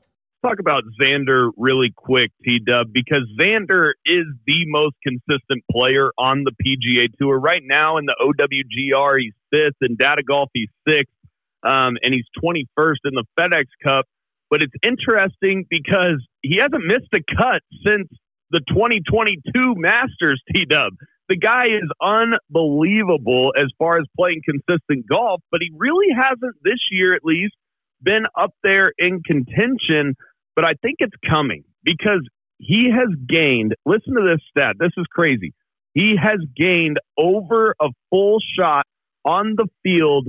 Talk 0.44 0.58
about 0.58 0.82
Xander 1.00 1.50
really 1.56 1.92
quick, 1.94 2.32
T 2.44 2.58
Dub, 2.58 2.88
because 2.92 3.22
Xander 3.40 3.92
is 4.04 4.26
the 4.44 4.64
most 4.66 4.96
consistent 5.00 5.62
player 5.70 6.10
on 6.18 6.42
the 6.42 6.50
PGA 6.50 7.06
Tour 7.16 7.38
right 7.38 7.62
now. 7.64 7.96
In 7.98 8.06
the 8.06 8.16
OWGR, 8.20 9.20
he's 9.20 9.34
fifth. 9.52 9.76
In 9.82 9.94
Data 9.94 10.22
Golf, 10.26 10.50
he's 10.52 10.68
sixth, 10.86 11.14
um, 11.62 11.96
and 12.02 12.12
he's 12.12 12.24
21st 12.42 12.96
in 13.04 13.12
the 13.14 13.24
FedEx 13.38 13.66
Cup. 13.84 14.06
But 14.50 14.62
it's 14.62 14.74
interesting 14.82 15.64
because 15.70 16.20
he 16.42 16.58
hasn't 16.60 16.84
missed 16.84 17.14
a 17.14 17.22
cut 17.36 17.62
since 17.86 18.08
the 18.50 18.60
2022 18.68 19.74
Masters, 19.76 20.42
T 20.52 20.64
Dub. 20.64 20.92
The 21.32 21.38
guy 21.38 21.64
is 21.68 21.88
unbelievable 22.02 23.54
as 23.56 23.72
far 23.78 23.96
as 23.96 24.04
playing 24.18 24.42
consistent 24.44 25.08
golf, 25.08 25.40
but 25.50 25.62
he 25.62 25.70
really 25.74 26.08
hasn't 26.14 26.56
this 26.62 26.76
year, 26.90 27.14
at 27.14 27.24
least, 27.24 27.54
been 28.02 28.24
up 28.38 28.50
there 28.62 28.92
in 28.98 29.22
contention, 29.24 30.14
but 30.54 30.66
I 30.66 30.74
think 30.82 30.96
it's 30.98 31.16
coming 31.26 31.64
because 31.84 32.20
he 32.58 32.90
has 32.92 33.08
gained, 33.26 33.74
listen 33.86 34.14
to 34.14 34.20
this 34.20 34.44
stat. 34.50 34.76
This 34.78 34.92
is 34.98 35.06
crazy. 35.10 35.54
He 35.94 36.16
has 36.22 36.38
gained 36.54 36.98
over 37.16 37.76
a 37.80 37.88
full 38.10 38.36
shot 38.54 38.84
on 39.24 39.54
the 39.56 39.68
field 39.82 40.28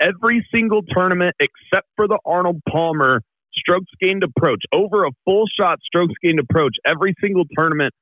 every 0.00 0.46
single 0.52 0.82
tournament 0.82 1.34
except 1.40 1.88
for 1.96 2.06
the 2.06 2.20
Arnold 2.24 2.62
Palmer 2.68 3.22
strokes 3.54 3.90
gained 4.00 4.22
approach. 4.22 4.62
Over 4.72 5.04
a 5.04 5.10
full 5.24 5.46
shot 5.58 5.80
strokes 5.84 6.14
gained 6.22 6.38
approach 6.38 6.76
every 6.86 7.12
single 7.20 7.44
tournament 7.56 7.92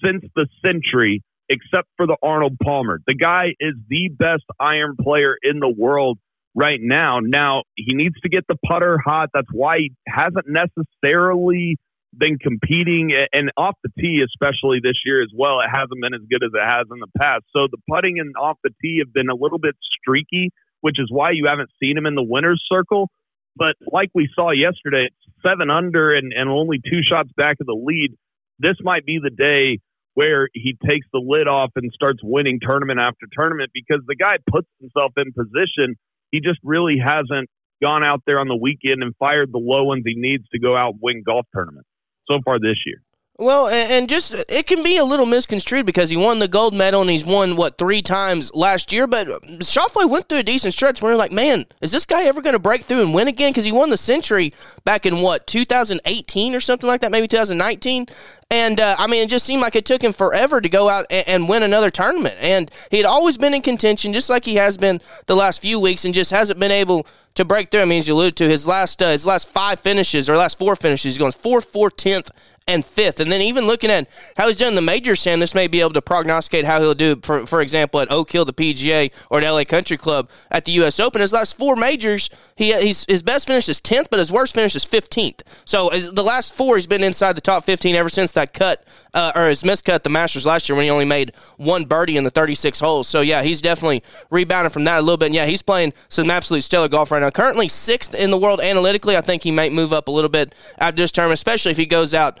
since 0.00 0.22
the 0.36 0.46
Sentry 0.64 1.24
except 1.48 1.88
for 1.96 2.06
the 2.06 2.16
Arnold 2.22 2.56
Palmer. 2.62 3.00
The 3.06 3.14
guy 3.14 3.54
is 3.60 3.74
the 3.88 4.08
best 4.08 4.44
iron 4.58 4.96
player 5.00 5.36
in 5.42 5.60
the 5.60 5.68
world 5.68 6.18
right 6.54 6.80
now. 6.80 7.20
Now, 7.20 7.62
he 7.76 7.94
needs 7.94 8.18
to 8.22 8.28
get 8.28 8.44
the 8.48 8.56
putter 8.66 8.98
hot. 8.98 9.30
That's 9.34 9.48
why 9.52 9.78
he 9.78 9.92
hasn't 10.08 10.46
necessarily 10.48 11.76
been 12.16 12.38
competing 12.38 13.12
and 13.32 13.50
off 13.56 13.76
the 13.84 13.90
tee, 13.98 14.24
especially 14.24 14.80
this 14.82 15.00
year 15.04 15.22
as 15.22 15.30
well. 15.34 15.60
It 15.60 15.68
hasn't 15.70 16.00
been 16.00 16.14
as 16.14 16.22
good 16.30 16.42
as 16.42 16.50
it 16.54 16.66
has 16.66 16.86
in 16.90 16.98
the 16.98 17.10
past. 17.18 17.44
So 17.52 17.68
the 17.70 17.78
putting 17.88 18.18
and 18.18 18.34
off 18.40 18.56
the 18.64 18.70
tee 18.80 19.02
have 19.04 19.12
been 19.12 19.28
a 19.28 19.34
little 19.34 19.58
bit 19.58 19.76
streaky, 20.00 20.50
which 20.80 20.98
is 20.98 21.08
why 21.10 21.32
you 21.32 21.46
haven't 21.46 21.70
seen 21.80 21.96
him 21.96 22.06
in 22.06 22.14
the 22.14 22.22
winner's 22.22 22.64
circle. 22.70 23.10
But 23.54 23.76
like 23.92 24.10
we 24.14 24.28
saw 24.34 24.50
yesterday, 24.50 25.08
seven 25.42 25.70
under 25.70 26.14
and, 26.14 26.32
and 26.32 26.48
only 26.48 26.78
two 26.78 27.00
shots 27.02 27.30
back 27.36 27.56
of 27.60 27.66
the 27.66 27.78
lead. 27.78 28.16
This 28.58 28.76
might 28.82 29.04
be 29.04 29.18
the 29.22 29.30
day 29.30 29.80
where 30.16 30.48
he 30.54 30.76
takes 30.88 31.06
the 31.12 31.20
lid 31.22 31.46
off 31.46 31.70
and 31.76 31.92
starts 31.92 32.20
winning 32.22 32.58
tournament 32.60 32.98
after 32.98 33.26
tournament 33.32 33.70
because 33.72 34.02
the 34.08 34.16
guy 34.16 34.36
puts 34.50 34.66
himself 34.80 35.12
in 35.16 35.30
position 35.32 35.94
he 36.32 36.40
just 36.40 36.58
really 36.64 36.96
hasn't 36.98 37.48
gone 37.82 38.02
out 38.02 38.22
there 38.26 38.40
on 38.40 38.48
the 38.48 38.56
weekend 38.56 39.02
and 39.02 39.14
fired 39.18 39.52
the 39.52 39.58
low 39.58 39.84
ones 39.84 40.02
he 40.04 40.14
needs 40.16 40.44
to 40.52 40.58
go 40.58 40.74
out 40.76 40.92
and 40.94 41.00
win 41.02 41.22
golf 41.24 41.46
tournaments 41.54 41.88
so 42.26 42.40
far 42.44 42.58
this 42.58 42.80
year. 42.86 43.02
Well, 43.38 43.68
and 43.68 44.08
just 44.08 44.50
it 44.50 44.66
can 44.66 44.82
be 44.82 44.96
a 44.96 45.04
little 45.04 45.26
misconstrued 45.26 45.84
because 45.84 46.08
he 46.08 46.16
won 46.16 46.38
the 46.38 46.48
gold 46.48 46.72
medal 46.72 47.02
and 47.02 47.10
he's 47.10 47.24
won 47.24 47.56
what 47.56 47.76
three 47.76 48.00
times 48.00 48.50
last 48.54 48.94
year. 48.94 49.06
But 49.06 49.26
Schauffele 49.60 50.08
went 50.08 50.28
through 50.28 50.38
a 50.38 50.42
decent 50.42 50.72
stretch 50.72 51.02
where 51.02 51.12
you're 51.12 51.18
like, 51.18 51.32
man, 51.32 51.66
is 51.82 51.92
this 51.92 52.06
guy 52.06 52.24
ever 52.24 52.40
going 52.40 52.54
to 52.54 52.58
break 52.58 52.84
through 52.84 53.02
and 53.02 53.12
win 53.12 53.28
again? 53.28 53.50
Because 53.50 53.66
he 53.66 53.72
won 53.72 53.90
the 53.90 53.98
Sentry 53.98 54.54
back 54.84 55.04
in 55.04 55.18
what 55.18 55.46
2018 55.46 56.54
or 56.54 56.60
something 56.60 56.88
like 56.88 57.02
that, 57.02 57.10
maybe 57.10 57.28
2019. 57.28 58.06
And 58.50 58.80
uh, 58.80 58.96
I 58.98 59.06
mean, 59.06 59.24
it 59.24 59.28
just 59.28 59.44
seemed 59.44 59.60
like 59.60 59.76
it 59.76 59.84
took 59.84 60.02
him 60.02 60.14
forever 60.14 60.60
to 60.60 60.68
go 60.68 60.88
out 60.88 61.04
and, 61.10 61.28
and, 61.28 61.48
win 61.48 61.62
another 61.62 61.90
tournament. 61.90 62.36
And 62.40 62.70
he 62.90 62.96
had 62.96 63.04
always 63.04 63.36
been 63.36 63.52
in 63.52 63.60
contention, 63.60 64.12
just 64.12 64.30
like 64.30 64.44
he 64.44 64.54
has 64.54 64.78
been 64.78 65.00
the 65.26 65.34
last 65.34 65.60
few 65.60 65.80
weeks, 65.80 66.04
and 66.04 66.14
just 66.14 66.30
hasn't 66.30 66.60
been 66.60 66.70
able 66.70 67.06
to 67.34 67.44
break 67.44 67.70
through. 67.70 67.80
I 67.80 67.86
mean, 67.86 67.98
as 67.98 68.08
you 68.08 68.14
alluded 68.14 68.36
to, 68.36 68.48
his 68.48 68.64
last 68.64 69.02
uh, 69.02 69.10
his 69.10 69.26
last 69.26 69.48
five 69.48 69.80
finishes 69.80 70.30
or 70.30 70.36
last 70.36 70.58
four 70.58 70.76
finishes, 70.76 71.14
he's 71.14 71.18
going 71.18 71.32
fourth, 71.32 71.64
fourth, 71.64 71.96
tenth, 71.96 72.30
and 72.68 72.84
fifth. 72.84 73.20
And 73.20 73.30
then 73.30 73.40
even 73.40 73.66
looking 73.66 73.90
at 73.90 74.08
how 74.36 74.48
he's 74.48 74.56
done 74.56 74.74
the 74.74 74.80
major 74.80 75.14
Sam, 75.14 75.40
this 75.40 75.54
may 75.54 75.68
be 75.68 75.80
able 75.80 75.92
to 75.92 76.02
prognosticate 76.02 76.64
how 76.64 76.80
he'll 76.80 76.94
do, 76.94 77.16
for, 77.22 77.46
for 77.46 77.60
example, 77.60 78.00
at 78.00 78.10
Oak 78.10 78.32
Hill, 78.32 78.44
the 78.44 78.52
PGA, 78.52 79.12
or 79.30 79.40
at 79.40 79.48
LA 79.48 79.64
Country 79.64 79.96
Club 79.96 80.28
at 80.50 80.64
the 80.64 80.72
U.S. 80.72 80.98
Open. 80.98 81.20
His 81.20 81.32
last 81.32 81.56
four 81.56 81.76
majors, 81.76 82.28
he 82.56 82.72
he's, 82.80 83.04
his 83.06 83.22
best 83.22 83.46
finish 83.46 83.68
is 83.68 83.80
10th, 83.80 84.08
but 84.10 84.18
his 84.18 84.32
worst 84.32 84.54
finish 84.54 84.74
is 84.74 84.84
15th. 84.84 85.42
So 85.64 85.90
the 85.90 86.22
last 86.22 86.54
four, 86.54 86.76
he's 86.76 86.86
been 86.86 87.04
inside 87.04 87.34
the 87.34 87.40
top 87.40 87.64
15 87.64 87.94
ever 87.94 88.08
since 88.08 88.32
that 88.32 88.52
cut, 88.52 88.84
uh, 89.14 89.32
or 89.36 89.48
his 89.48 89.62
miscut 89.62 90.02
the 90.02 90.10
Masters 90.10 90.44
last 90.44 90.68
year 90.68 90.76
when 90.76 90.84
he 90.84 90.90
only 90.90 91.04
made 91.04 91.34
one 91.56 91.84
birdie 91.84 92.16
in 92.16 92.24
the 92.24 92.30
36 92.30 92.80
holes. 92.80 93.06
So 93.06 93.20
yeah, 93.20 93.42
he's 93.42 93.60
definitely 93.60 94.02
rebounding 94.30 94.70
from 94.70 94.84
that 94.84 94.98
a 94.98 95.02
little 95.02 95.16
bit. 95.16 95.26
And 95.26 95.34
yeah, 95.34 95.46
he's 95.46 95.62
playing 95.62 95.92
some 96.08 96.30
absolute 96.30 96.62
stellar 96.62 96.88
golf 96.88 97.12
right 97.12 97.20
now. 97.20 97.30
Currently 97.30 97.68
sixth 97.68 98.18
in 98.18 98.30
the 98.30 98.38
world 98.38 98.60
analytically. 98.60 99.16
I 99.16 99.20
think 99.20 99.42
he 99.42 99.52
might 99.52 99.72
move 99.72 99.92
up 99.92 100.08
a 100.08 100.10
little 100.10 100.28
bit 100.28 100.54
after 100.78 100.96
this 100.96 101.12
term, 101.12 101.30
especially 101.30 101.70
if 101.70 101.76
he 101.76 101.86
goes 101.86 102.12
out 102.12 102.40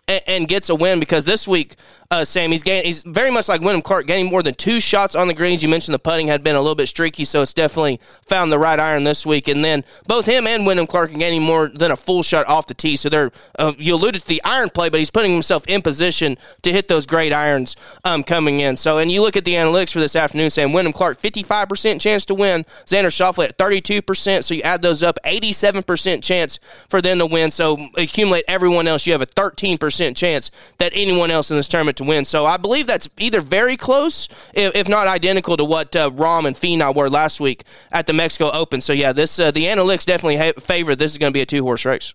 and, 0.07 0.21
and 0.27 0.47
gets 0.47 0.69
a 0.69 0.75
win 0.75 0.99
because 0.99 1.25
this 1.25 1.47
week, 1.47 1.75
uh, 2.09 2.25
Sam, 2.25 2.51
he's 2.51 2.63
he's 2.63 3.03
very 3.03 3.31
much 3.31 3.47
like 3.47 3.61
Wyndham 3.61 3.81
Clark, 3.81 4.05
getting 4.05 4.25
more 4.25 4.43
than 4.43 4.53
two 4.53 4.81
shots 4.81 5.15
on 5.15 5.29
the 5.29 5.33
greens. 5.33 5.63
You 5.63 5.69
mentioned 5.69 5.93
the 5.93 5.99
putting 5.99 6.27
had 6.27 6.43
been 6.43 6.57
a 6.57 6.59
little 6.59 6.75
bit 6.75 6.89
streaky, 6.89 7.23
so 7.23 7.41
it's 7.41 7.53
definitely 7.53 8.01
found 8.03 8.51
the 8.51 8.59
right 8.59 8.77
iron 8.77 9.05
this 9.05 9.25
week. 9.25 9.47
And 9.47 9.63
then 9.63 9.85
both 10.07 10.25
him 10.25 10.45
and 10.45 10.65
Wyndham 10.65 10.87
Clark 10.87 11.11
are 11.11 11.17
getting 11.17 11.41
more 11.41 11.69
than 11.69 11.89
a 11.89 11.95
full 11.95 12.21
shot 12.21 12.45
off 12.49 12.67
the 12.67 12.73
tee. 12.73 12.97
So 12.97 13.07
they're 13.07 13.31
uh, 13.57 13.71
you 13.77 13.95
alluded 13.95 14.23
to 14.23 14.27
the 14.27 14.41
iron 14.43 14.69
play, 14.71 14.89
but 14.89 14.97
he's 14.97 15.09
putting 15.09 15.31
himself 15.31 15.65
in 15.67 15.81
position 15.81 16.37
to 16.63 16.73
hit 16.73 16.89
those 16.89 17.05
great 17.05 17.31
irons 17.31 17.77
um, 18.03 18.25
coming 18.25 18.59
in. 18.59 18.75
So 18.75 18.97
and 18.97 19.09
you 19.09 19.21
look 19.21 19.37
at 19.37 19.45
the 19.45 19.53
analytics 19.53 19.93
for 19.93 19.99
this 19.99 20.17
afternoon, 20.17 20.49
Sam 20.49 20.73
Wyndham 20.73 20.91
Clark 20.91 21.17
fifty 21.17 21.43
five 21.43 21.69
percent 21.69 22.01
chance 22.01 22.25
to 22.25 22.35
win, 22.35 22.65
Xander 22.85 23.05
Schauffele 23.05 23.45
at 23.45 23.57
thirty 23.57 23.79
two 23.79 24.01
percent. 24.01 24.43
So 24.43 24.53
you 24.53 24.63
add 24.63 24.81
those 24.81 25.01
up, 25.01 25.17
eighty 25.23 25.53
seven 25.53 25.81
percent 25.81 26.25
chance 26.25 26.59
for 26.89 27.01
them 27.01 27.19
to 27.19 27.25
win. 27.25 27.51
So 27.51 27.77
accumulate 27.95 28.43
everyone 28.49 28.85
else, 28.85 29.07
you 29.07 29.13
have 29.13 29.21
a 29.21 29.25
thirteen 29.25 29.77
percent 29.77 30.00
chance 30.17 30.51
that 30.77 30.91
anyone 30.95 31.31
else 31.31 31.49
in 31.51 31.57
this 31.57 31.67
tournament 31.67 31.97
to 31.97 32.03
win. 32.03 32.25
So 32.25 32.45
I 32.45 32.57
believe 32.57 32.87
that's 32.87 33.09
either 33.19 33.41
very 33.41 33.77
close, 33.77 34.27
if, 34.53 34.75
if 34.75 34.89
not 34.89 35.07
identical, 35.07 35.57
to 35.57 35.65
what 35.65 35.95
uh, 35.95 36.09
Rahm 36.11 36.45
and 36.45 36.55
Finau 36.55 36.95
were 36.95 37.09
last 37.09 37.39
week 37.39 37.63
at 37.91 38.07
the 38.07 38.13
Mexico 38.13 38.51
Open. 38.51 38.81
So 38.81 38.93
yeah, 38.93 39.13
this 39.13 39.39
uh, 39.39 39.51
the 39.51 39.65
analytics 39.65 40.05
definitely 40.05 40.37
ha- 40.37 40.59
favor 40.59 40.95
this 40.95 41.11
is 41.11 41.17
going 41.17 41.31
to 41.31 41.37
be 41.37 41.41
a 41.41 41.45
two 41.45 41.63
horse 41.63 41.85
race. 41.85 42.13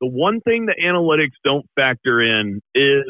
The 0.00 0.08
one 0.08 0.40
thing 0.40 0.66
the 0.66 0.74
analytics 0.82 1.36
don't 1.44 1.66
factor 1.76 2.20
in 2.20 2.60
is 2.74 3.04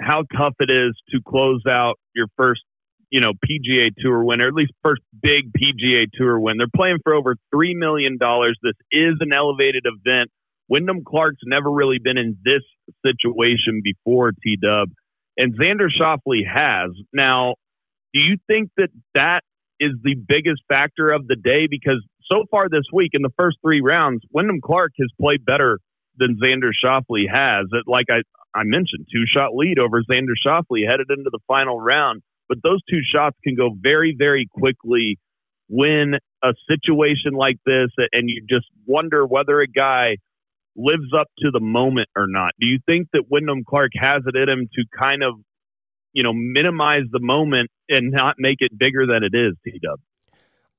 how 0.00 0.24
tough 0.36 0.54
it 0.60 0.70
is 0.70 0.96
to 1.10 1.20
close 1.26 1.62
out 1.68 1.98
your 2.14 2.26
first 2.36 2.62
you 3.10 3.20
know 3.20 3.32
PGA 3.32 3.90
Tour 3.98 4.24
win, 4.24 4.40
or 4.40 4.48
at 4.48 4.54
least 4.54 4.72
first 4.82 5.02
big 5.20 5.52
PGA 5.52 6.06
Tour 6.12 6.38
win. 6.38 6.58
They're 6.58 6.66
playing 6.74 6.98
for 7.02 7.14
over 7.14 7.36
three 7.52 7.74
million 7.74 8.18
dollars. 8.18 8.58
This 8.62 8.74
is 8.92 9.14
an 9.20 9.32
elevated 9.32 9.84
event. 9.86 10.30
Wyndham 10.68 11.02
Clark's 11.06 11.42
never 11.44 11.70
really 11.70 11.98
been 12.02 12.18
in 12.18 12.36
this 12.44 12.62
situation 13.04 13.80
before, 13.82 14.32
T 14.32 14.56
Dub, 14.60 14.88
and 15.36 15.58
Xander 15.58 15.88
Schauffele 15.88 16.46
has. 16.46 16.90
Now, 17.12 17.54
do 18.12 18.20
you 18.20 18.36
think 18.46 18.70
that 18.76 18.90
that 19.14 19.40
is 19.80 19.92
the 20.02 20.14
biggest 20.14 20.62
factor 20.68 21.10
of 21.10 21.26
the 21.26 21.36
day? 21.36 21.66
Because 21.70 22.04
so 22.30 22.44
far 22.50 22.68
this 22.68 22.84
week, 22.92 23.10
in 23.14 23.22
the 23.22 23.32
first 23.36 23.58
three 23.62 23.80
rounds, 23.80 24.22
Wyndham 24.30 24.60
Clark 24.60 24.92
has 24.98 25.08
played 25.20 25.44
better 25.44 25.78
than 26.18 26.38
Xander 26.42 26.70
Schauffele 26.72 27.30
has. 27.30 27.66
Like 27.86 28.06
I, 28.10 28.22
I 28.58 28.64
mentioned, 28.64 29.06
two 29.12 29.24
shot 29.26 29.54
lead 29.54 29.78
over 29.78 30.02
Xander 30.02 30.34
Schauffele 30.44 30.86
headed 30.88 31.06
into 31.10 31.30
the 31.30 31.40
final 31.46 31.80
round. 31.80 32.22
But 32.48 32.58
those 32.62 32.80
two 32.90 33.00
shots 33.14 33.36
can 33.44 33.54
go 33.54 33.70
very, 33.78 34.14
very 34.18 34.48
quickly 34.50 35.18
when 35.68 36.14
a 36.42 36.54
situation 36.66 37.32
like 37.34 37.58
this, 37.66 37.90
and 38.12 38.28
you 38.28 38.42
just 38.48 38.66
wonder 38.86 39.26
whether 39.26 39.60
a 39.60 39.66
guy 39.66 40.16
lives 40.78 41.12
up 41.18 41.26
to 41.40 41.50
the 41.52 41.60
moment 41.60 42.08
or 42.16 42.26
not. 42.28 42.52
Do 42.60 42.66
you 42.66 42.78
think 42.86 43.08
that 43.12 43.24
Wyndham 43.28 43.64
Clark 43.68 43.90
has 43.96 44.22
it 44.26 44.36
in 44.36 44.48
him 44.48 44.68
to 44.74 44.84
kind 44.98 45.22
of, 45.24 45.34
you 46.12 46.22
know, 46.22 46.32
minimize 46.32 47.02
the 47.10 47.20
moment 47.20 47.70
and 47.88 48.12
not 48.12 48.36
make 48.38 48.58
it 48.60 48.78
bigger 48.78 49.06
than 49.06 49.24
it 49.24 49.36
is, 49.36 49.54
T 49.64 49.80
Dub? 49.82 49.98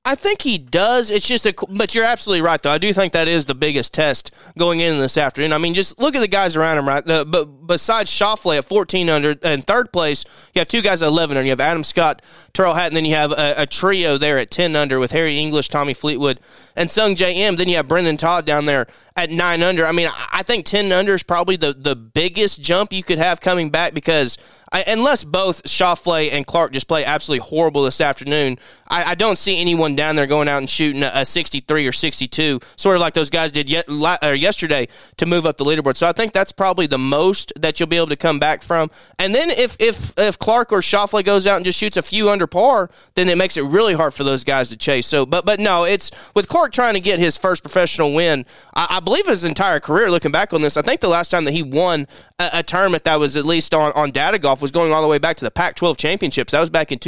I 0.02 0.14
think 0.14 0.40
he 0.40 0.56
does. 0.56 1.10
It's 1.10 1.28
just 1.28 1.44
a, 1.44 1.54
but 1.68 1.94
you're 1.94 2.06
absolutely 2.06 2.40
right 2.40 2.60
though. 2.60 2.70
I 2.70 2.78
do 2.78 2.90
think 2.94 3.12
that 3.12 3.28
is 3.28 3.44
the 3.44 3.54
biggest 3.54 3.92
test 3.92 4.34
going 4.56 4.80
in 4.80 4.98
this 4.98 5.18
afternoon. 5.18 5.52
I 5.52 5.58
mean, 5.58 5.74
just 5.74 6.00
look 6.00 6.14
at 6.14 6.20
the 6.20 6.28
guys 6.28 6.56
around 6.56 6.78
him, 6.78 6.88
right? 6.88 7.04
The, 7.04 7.26
but 7.28 7.66
besides 7.66 8.10
Schauffele 8.10 8.56
at 8.56 8.64
14 8.64 9.10
under 9.10 9.36
and 9.42 9.62
third 9.62 9.92
place, 9.92 10.24
you 10.54 10.60
have 10.60 10.68
two 10.68 10.80
guys 10.80 11.02
at 11.02 11.08
11 11.08 11.36
under. 11.36 11.44
You 11.44 11.50
have 11.50 11.60
Adam 11.60 11.84
Scott, 11.84 12.22
Tyrrell 12.54 12.74
Hatton, 12.74 12.94
then 12.94 13.04
you 13.04 13.14
have 13.14 13.30
a, 13.32 13.54
a, 13.58 13.66
trio 13.66 14.16
there 14.16 14.38
at 14.38 14.50
10 14.50 14.74
under 14.74 14.98
with 14.98 15.12
Harris 15.12 15.34
English, 15.34 15.68
Tommy 15.68 15.92
Fleetwood, 15.92 16.40
and 16.74 16.88
Sungjae 16.88 17.34
Im 17.36 17.56
Then 17.56 17.68
you 17.68 17.76
have 17.76 17.86
Brendan 17.86 18.16
Todd 18.16 18.46
down 18.46 18.64
there 18.64 18.86
at 19.16 19.30
nine 19.30 19.62
under. 19.62 19.84
I 19.84 19.92
mean, 19.92 20.08
I 20.32 20.42
think 20.42 20.64
10 20.64 20.90
under 20.92 21.14
is 21.14 21.22
probably 21.22 21.56
the 21.56 21.74
the 21.74 21.94
biggest 21.94 22.62
jump 22.62 22.90
you 22.92 23.02
could 23.02 23.18
have 23.18 23.42
coming 23.42 23.68
back 23.68 23.92
because 23.92 24.38
I, 24.72 24.84
unless 24.86 25.24
both 25.24 25.64
Schauffele 25.64 26.30
and 26.30 26.46
Clark 26.46 26.72
just 26.72 26.86
play 26.86 27.04
absolutely 27.04 27.44
horrible 27.44 27.82
this 27.82 28.00
afternoon, 28.00 28.56
I, 28.86 29.02
I, 29.02 29.14
don't 29.16 29.36
see 29.36 29.60
anyone 29.60 29.96
down 29.96 30.14
there 30.14 30.28
going 30.28 30.46
out 30.46 30.58
and 30.58 30.70
shooting 30.70 31.02
a, 31.02 31.10
a 31.12 31.24
63 31.24 31.88
or 31.88 31.92
62, 31.92 32.60
sort 32.76 32.94
of 32.94 33.00
like 33.00 33.14
those 33.14 33.30
guys 33.30 33.50
did 33.50 33.68
yet, 33.68 33.86
uh, 33.88 34.28
yesterday 34.28 34.86
to 35.16 35.26
move 35.26 35.44
up 35.44 35.56
the 35.58 35.64
leaderboard. 35.64 35.96
So 35.96 36.06
I 36.06 36.12
think 36.12 36.32
that's 36.32 36.52
probably 36.52 36.86
the 36.86 36.98
most 36.98 37.52
that 37.56 37.80
you'll 37.80 37.88
be 37.88 37.96
able 37.96 38.08
to 38.08 38.16
come 38.16 38.38
back 38.38 38.62
from. 38.62 38.92
And 39.18 39.34
then 39.34 39.50
if 39.50 39.76
if 39.80 40.16
if 40.16 40.38
Clark 40.38 40.72
or 40.72 40.80
Schauffele 40.80 41.24
goes 41.24 41.48
out 41.48 41.56
and 41.56 41.64
just 41.64 41.78
shoots 41.78 41.96
a 41.96 42.02
few 42.02 42.30
under 42.30 42.46
par, 42.46 42.90
then 43.16 43.28
it 43.28 43.36
makes 43.36 43.56
it 43.56 43.62
really 43.62 43.94
hard 43.94 44.14
for 44.14 44.22
those 44.22 44.44
guys 44.44 44.68
to 44.68 44.76
chase. 44.76 45.06
So, 45.08 45.26
but 45.26 45.44
but 45.44 45.58
no, 45.58 45.82
it's 45.84 46.12
with 46.34 46.46
Clark 46.48 46.72
trying 46.72 46.94
to 46.94 47.00
get 47.00 47.18
his 47.18 47.36
first 47.36 47.64
professional 47.64 48.14
win. 48.14 48.46
I, 48.74 48.86
I 48.90 49.00
believe 49.00 49.26
his 49.26 49.42
entire 49.42 49.80
career. 49.80 50.12
Looking 50.12 50.30
back 50.30 50.52
on 50.52 50.62
this, 50.62 50.76
I 50.76 50.82
think 50.82 51.00
the 51.00 51.08
last 51.08 51.30
time 51.30 51.44
that 51.44 51.52
he 51.52 51.64
won 51.64 52.06
a, 52.38 52.50
a 52.54 52.62
tournament 52.62 53.02
that 53.04 53.18
was 53.18 53.36
at 53.36 53.44
least 53.44 53.74
on 53.74 53.90
on 53.92 54.12
data 54.12 54.38
golf 54.38 54.59
was 54.60 54.70
going 54.70 54.92
all 54.92 55.02
the 55.02 55.08
way 55.08 55.18
back 55.18 55.36
to 55.38 55.44
the 55.44 55.50
Pac 55.50 55.76
12 55.76 55.96
championships. 55.96 56.52
That 56.52 56.60
was 56.60 56.70
back 56.70 56.92
in 56.92 56.98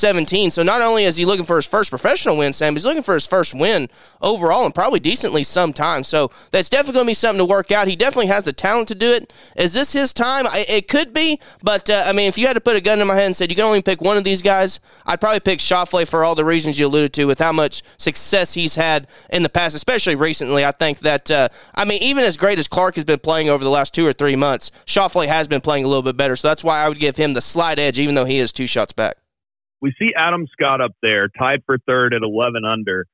2017. 0.00 0.50
So 0.50 0.62
not 0.62 0.80
only 0.80 1.04
is 1.04 1.16
he 1.16 1.24
looking 1.24 1.44
for 1.44 1.56
his 1.56 1.66
first 1.66 1.90
professional 1.90 2.36
win, 2.36 2.52
Sam, 2.52 2.74
he's 2.74 2.84
looking 2.84 3.02
for 3.02 3.14
his 3.14 3.26
first 3.26 3.54
win 3.54 3.88
overall 4.20 4.64
and 4.64 4.74
probably 4.74 5.00
decently 5.00 5.44
sometime. 5.44 6.04
So 6.04 6.30
that's 6.50 6.68
definitely 6.68 6.94
going 6.94 7.06
to 7.06 7.10
be 7.10 7.14
something 7.14 7.38
to 7.38 7.44
work 7.44 7.70
out. 7.70 7.88
He 7.88 7.96
definitely 7.96 8.26
has 8.26 8.44
the 8.44 8.52
talent 8.52 8.88
to 8.88 8.94
do 8.94 9.12
it. 9.12 9.32
Is 9.56 9.72
this 9.72 9.92
his 9.92 10.12
time? 10.14 10.46
It 10.52 10.88
could 10.88 11.12
be, 11.12 11.40
but 11.62 11.90
uh, 11.90 12.04
I 12.06 12.12
mean, 12.12 12.28
if 12.28 12.38
you 12.38 12.46
had 12.46 12.54
to 12.54 12.60
put 12.60 12.76
a 12.76 12.80
gun 12.80 13.00
in 13.00 13.06
my 13.06 13.14
head 13.14 13.26
and 13.26 13.36
said 13.36 13.50
you 13.50 13.56
can 13.56 13.64
only 13.64 13.82
pick 13.82 14.00
one 14.00 14.16
of 14.16 14.24
these 14.24 14.42
guys, 14.42 14.80
I'd 15.06 15.20
probably 15.20 15.40
pick 15.40 15.58
Schauffele 15.58 16.06
for 16.06 16.24
all 16.24 16.34
the 16.34 16.44
reasons 16.44 16.78
you 16.78 16.86
alluded 16.86 17.12
to, 17.14 17.24
with 17.26 17.38
how 17.38 17.52
much 17.52 17.82
success 17.96 18.54
he's 18.54 18.76
had 18.76 19.06
in 19.30 19.42
the 19.42 19.48
past, 19.48 19.74
especially 19.74 20.14
recently. 20.14 20.64
I 20.64 20.72
think 20.72 21.00
that 21.00 21.30
uh, 21.30 21.48
I 21.74 21.84
mean, 21.84 22.02
even 22.02 22.24
as 22.24 22.36
great 22.36 22.58
as 22.58 22.68
Clark 22.68 22.94
has 22.94 23.04
been 23.04 23.18
playing 23.18 23.48
over 23.48 23.64
the 23.64 23.70
last 23.70 23.94
two 23.94 24.06
or 24.06 24.12
three 24.12 24.36
months, 24.36 24.70
Schauffele 24.86 25.26
has 25.26 25.48
been 25.48 25.60
playing 25.60 25.84
a 25.84 25.88
little 25.88 26.02
bit 26.02 26.16
better. 26.16 26.36
So 26.36 26.48
that's 26.48 26.64
why 26.64 26.84
I 26.84 26.88
would 26.88 26.98
give 26.98 27.16
him 27.16 27.34
the 27.34 27.40
slight 27.40 27.78
edge, 27.78 27.98
even 27.98 28.14
though 28.14 28.24
he 28.24 28.38
is 28.38 28.52
two 28.52 28.66
shots 28.66 28.92
back. 28.92 29.16
We 29.80 29.92
see 29.98 30.10
Adam 30.16 30.46
Scott 30.52 30.80
up 30.80 30.92
there, 31.02 31.28
tied 31.28 31.60
for 31.64 31.78
third 31.78 32.14
at 32.14 32.22
11 32.22 32.64
under. 32.64 33.06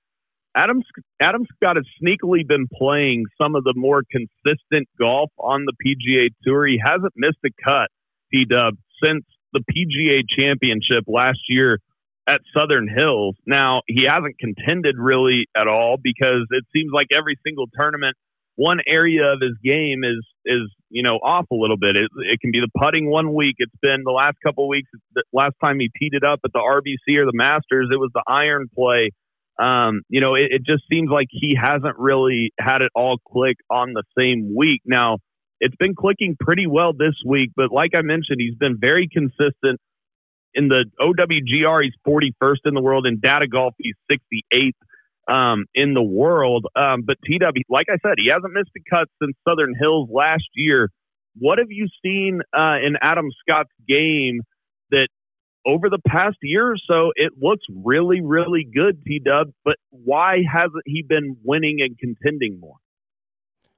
Adam, 0.57 0.83
Adam 1.21 1.45
Scott 1.57 1.77
has 1.77 1.85
sneakily 2.01 2.47
been 2.47 2.69
playing 2.73 3.25
some 3.41 3.55
of 3.55 3.65
the 3.65 3.75
more 3.77 4.03
consistent 4.11 4.89
golf 4.99 5.31
on 5.39 5.67
the 5.67 5.75
PGA 5.85 6.29
Tour. 6.45 6.67
He 6.67 6.81
hasn't 6.83 7.13
missed 7.17 7.39
a 7.45 7.51
cut, 7.63 7.89
T 8.33 8.45
Dub, 8.45 8.75
since 9.03 9.25
the 9.53 9.61
PGA 9.61 10.23
Championship 10.29 11.05
last 11.07 11.41
year 11.49 11.81
at 12.27 12.41
Southern 12.57 12.89
Hills. 12.89 13.37
Now, 13.47 13.83
he 13.87 14.05
hasn't 14.09 14.39
contended 14.39 14.97
really 14.99 15.47
at 15.57 15.69
all 15.69 15.97
because 16.01 16.47
it 16.51 16.65
seems 16.73 16.91
like 16.93 17.09
every 17.13 17.37
single 17.45 17.67
tournament 17.75 18.17
one 18.57 18.79
area 18.87 19.33
of 19.33 19.41
his 19.41 19.57
game 19.65 20.03
is 20.05 20.25
is 20.45 20.71
you 20.91 21.03
know 21.03 21.17
off 21.17 21.47
a 21.51 21.55
little 21.55 21.77
bit. 21.77 21.97
It, 21.97 22.11
it 22.33 22.41
can 22.41 22.51
be 22.53 22.61
the 22.61 22.71
putting 22.79 23.11
one 23.11 23.35
week. 23.35 23.57
It's 23.59 23.75
been 23.83 24.03
the 24.05 24.13
last 24.13 24.37
couple 24.45 24.65
of 24.65 24.69
weeks. 24.69 24.89
The 25.15 25.25
last 25.33 25.55
time 25.61 25.81
he 25.81 25.91
teed 25.99 26.13
it 26.13 26.25
up 26.25 26.41
at 26.45 26.53
the 26.53 26.61
RBC 26.61 27.19
or 27.19 27.27
the 27.27 27.33
Masters, 27.35 27.89
it 27.93 27.97
was 27.97 28.11
the 28.15 28.23
iron 28.27 28.69
play. 28.75 29.11
Um, 29.59 30.03
you 30.09 30.21
know, 30.21 30.35
it, 30.35 30.49
it 30.51 30.63
just 30.67 30.83
seems 30.91 31.11
like 31.11 31.29
he 31.31 31.57
hasn't 31.61 31.97
really 31.99 32.53
had 32.59 32.83
it 32.83 32.91
all 32.95 33.19
click 33.29 33.57
on 33.71 33.93
the 33.93 34.03
same 34.19 34.55
week. 34.57 34.83
Now, 34.85 35.19
it's 35.61 35.77
been 35.77 35.95
clicking 35.95 36.37
pretty 36.39 36.67
well 36.67 36.93
this 36.93 37.15
week, 37.25 37.53
but 37.55 37.71
like 37.71 37.93
I 37.95 38.03
mentioned, 38.03 38.39
he's 38.39 38.57
been 38.57 38.79
very 38.81 39.09
consistent. 39.11 39.81
In 40.57 40.69
the 40.69 40.85
OWGR, 41.01 41.83
he's 41.83 41.95
41st 42.07 42.59
in 42.67 42.75
the 42.75 42.81
world. 42.81 43.07
In 43.07 43.19
data 43.19 43.49
golf, 43.49 43.75
he's 43.79 43.97
68th 44.11 44.73
um, 45.29 45.65
in 45.75 45.95
the 45.95 46.03
world. 46.03 46.67
Um, 46.77 47.03
but 47.07 47.17
TW, 47.25 47.63
like 47.69 47.87
I 47.89 47.97
said, 48.03 48.15
he 48.19 48.31
hasn't 48.33 48.53
missed 48.53 48.71
a 48.77 48.83
cut 48.89 49.09
since 49.23 49.37
Southern 49.49 49.75
Hills 49.79 50.09
last 50.13 50.49
year. 50.55 50.91
what 51.39 51.59
have 51.59 51.71
you 51.71 51.89
seen 52.05 52.41
uh, 52.57 52.77
in 52.85 52.97
Adam 53.01 53.29
Scott's 53.43 53.73
game 53.89 54.41
that 54.91 55.09
over 55.67 55.89
the 55.89 56.01
past 56.07 56.37
year 56.43 56.73
or 56.73 56.77
so, 56.77 57.13
it 57.17 57.33
looks 57.41 57.65
really, 57.75 58.21
really 58.21 58.67
good, 58.73 59.03
T 59.05 59.21
Dub, 59.25 59.49
but 59.65 59.77
why 59.91 60.39
hasn't 60.51 60.83
he 60.85 61.03
been 61.07 61.37
winning 61.43 61.79
and 61.81 61.99
contending 61.99 62.61
more? 62.61 62.77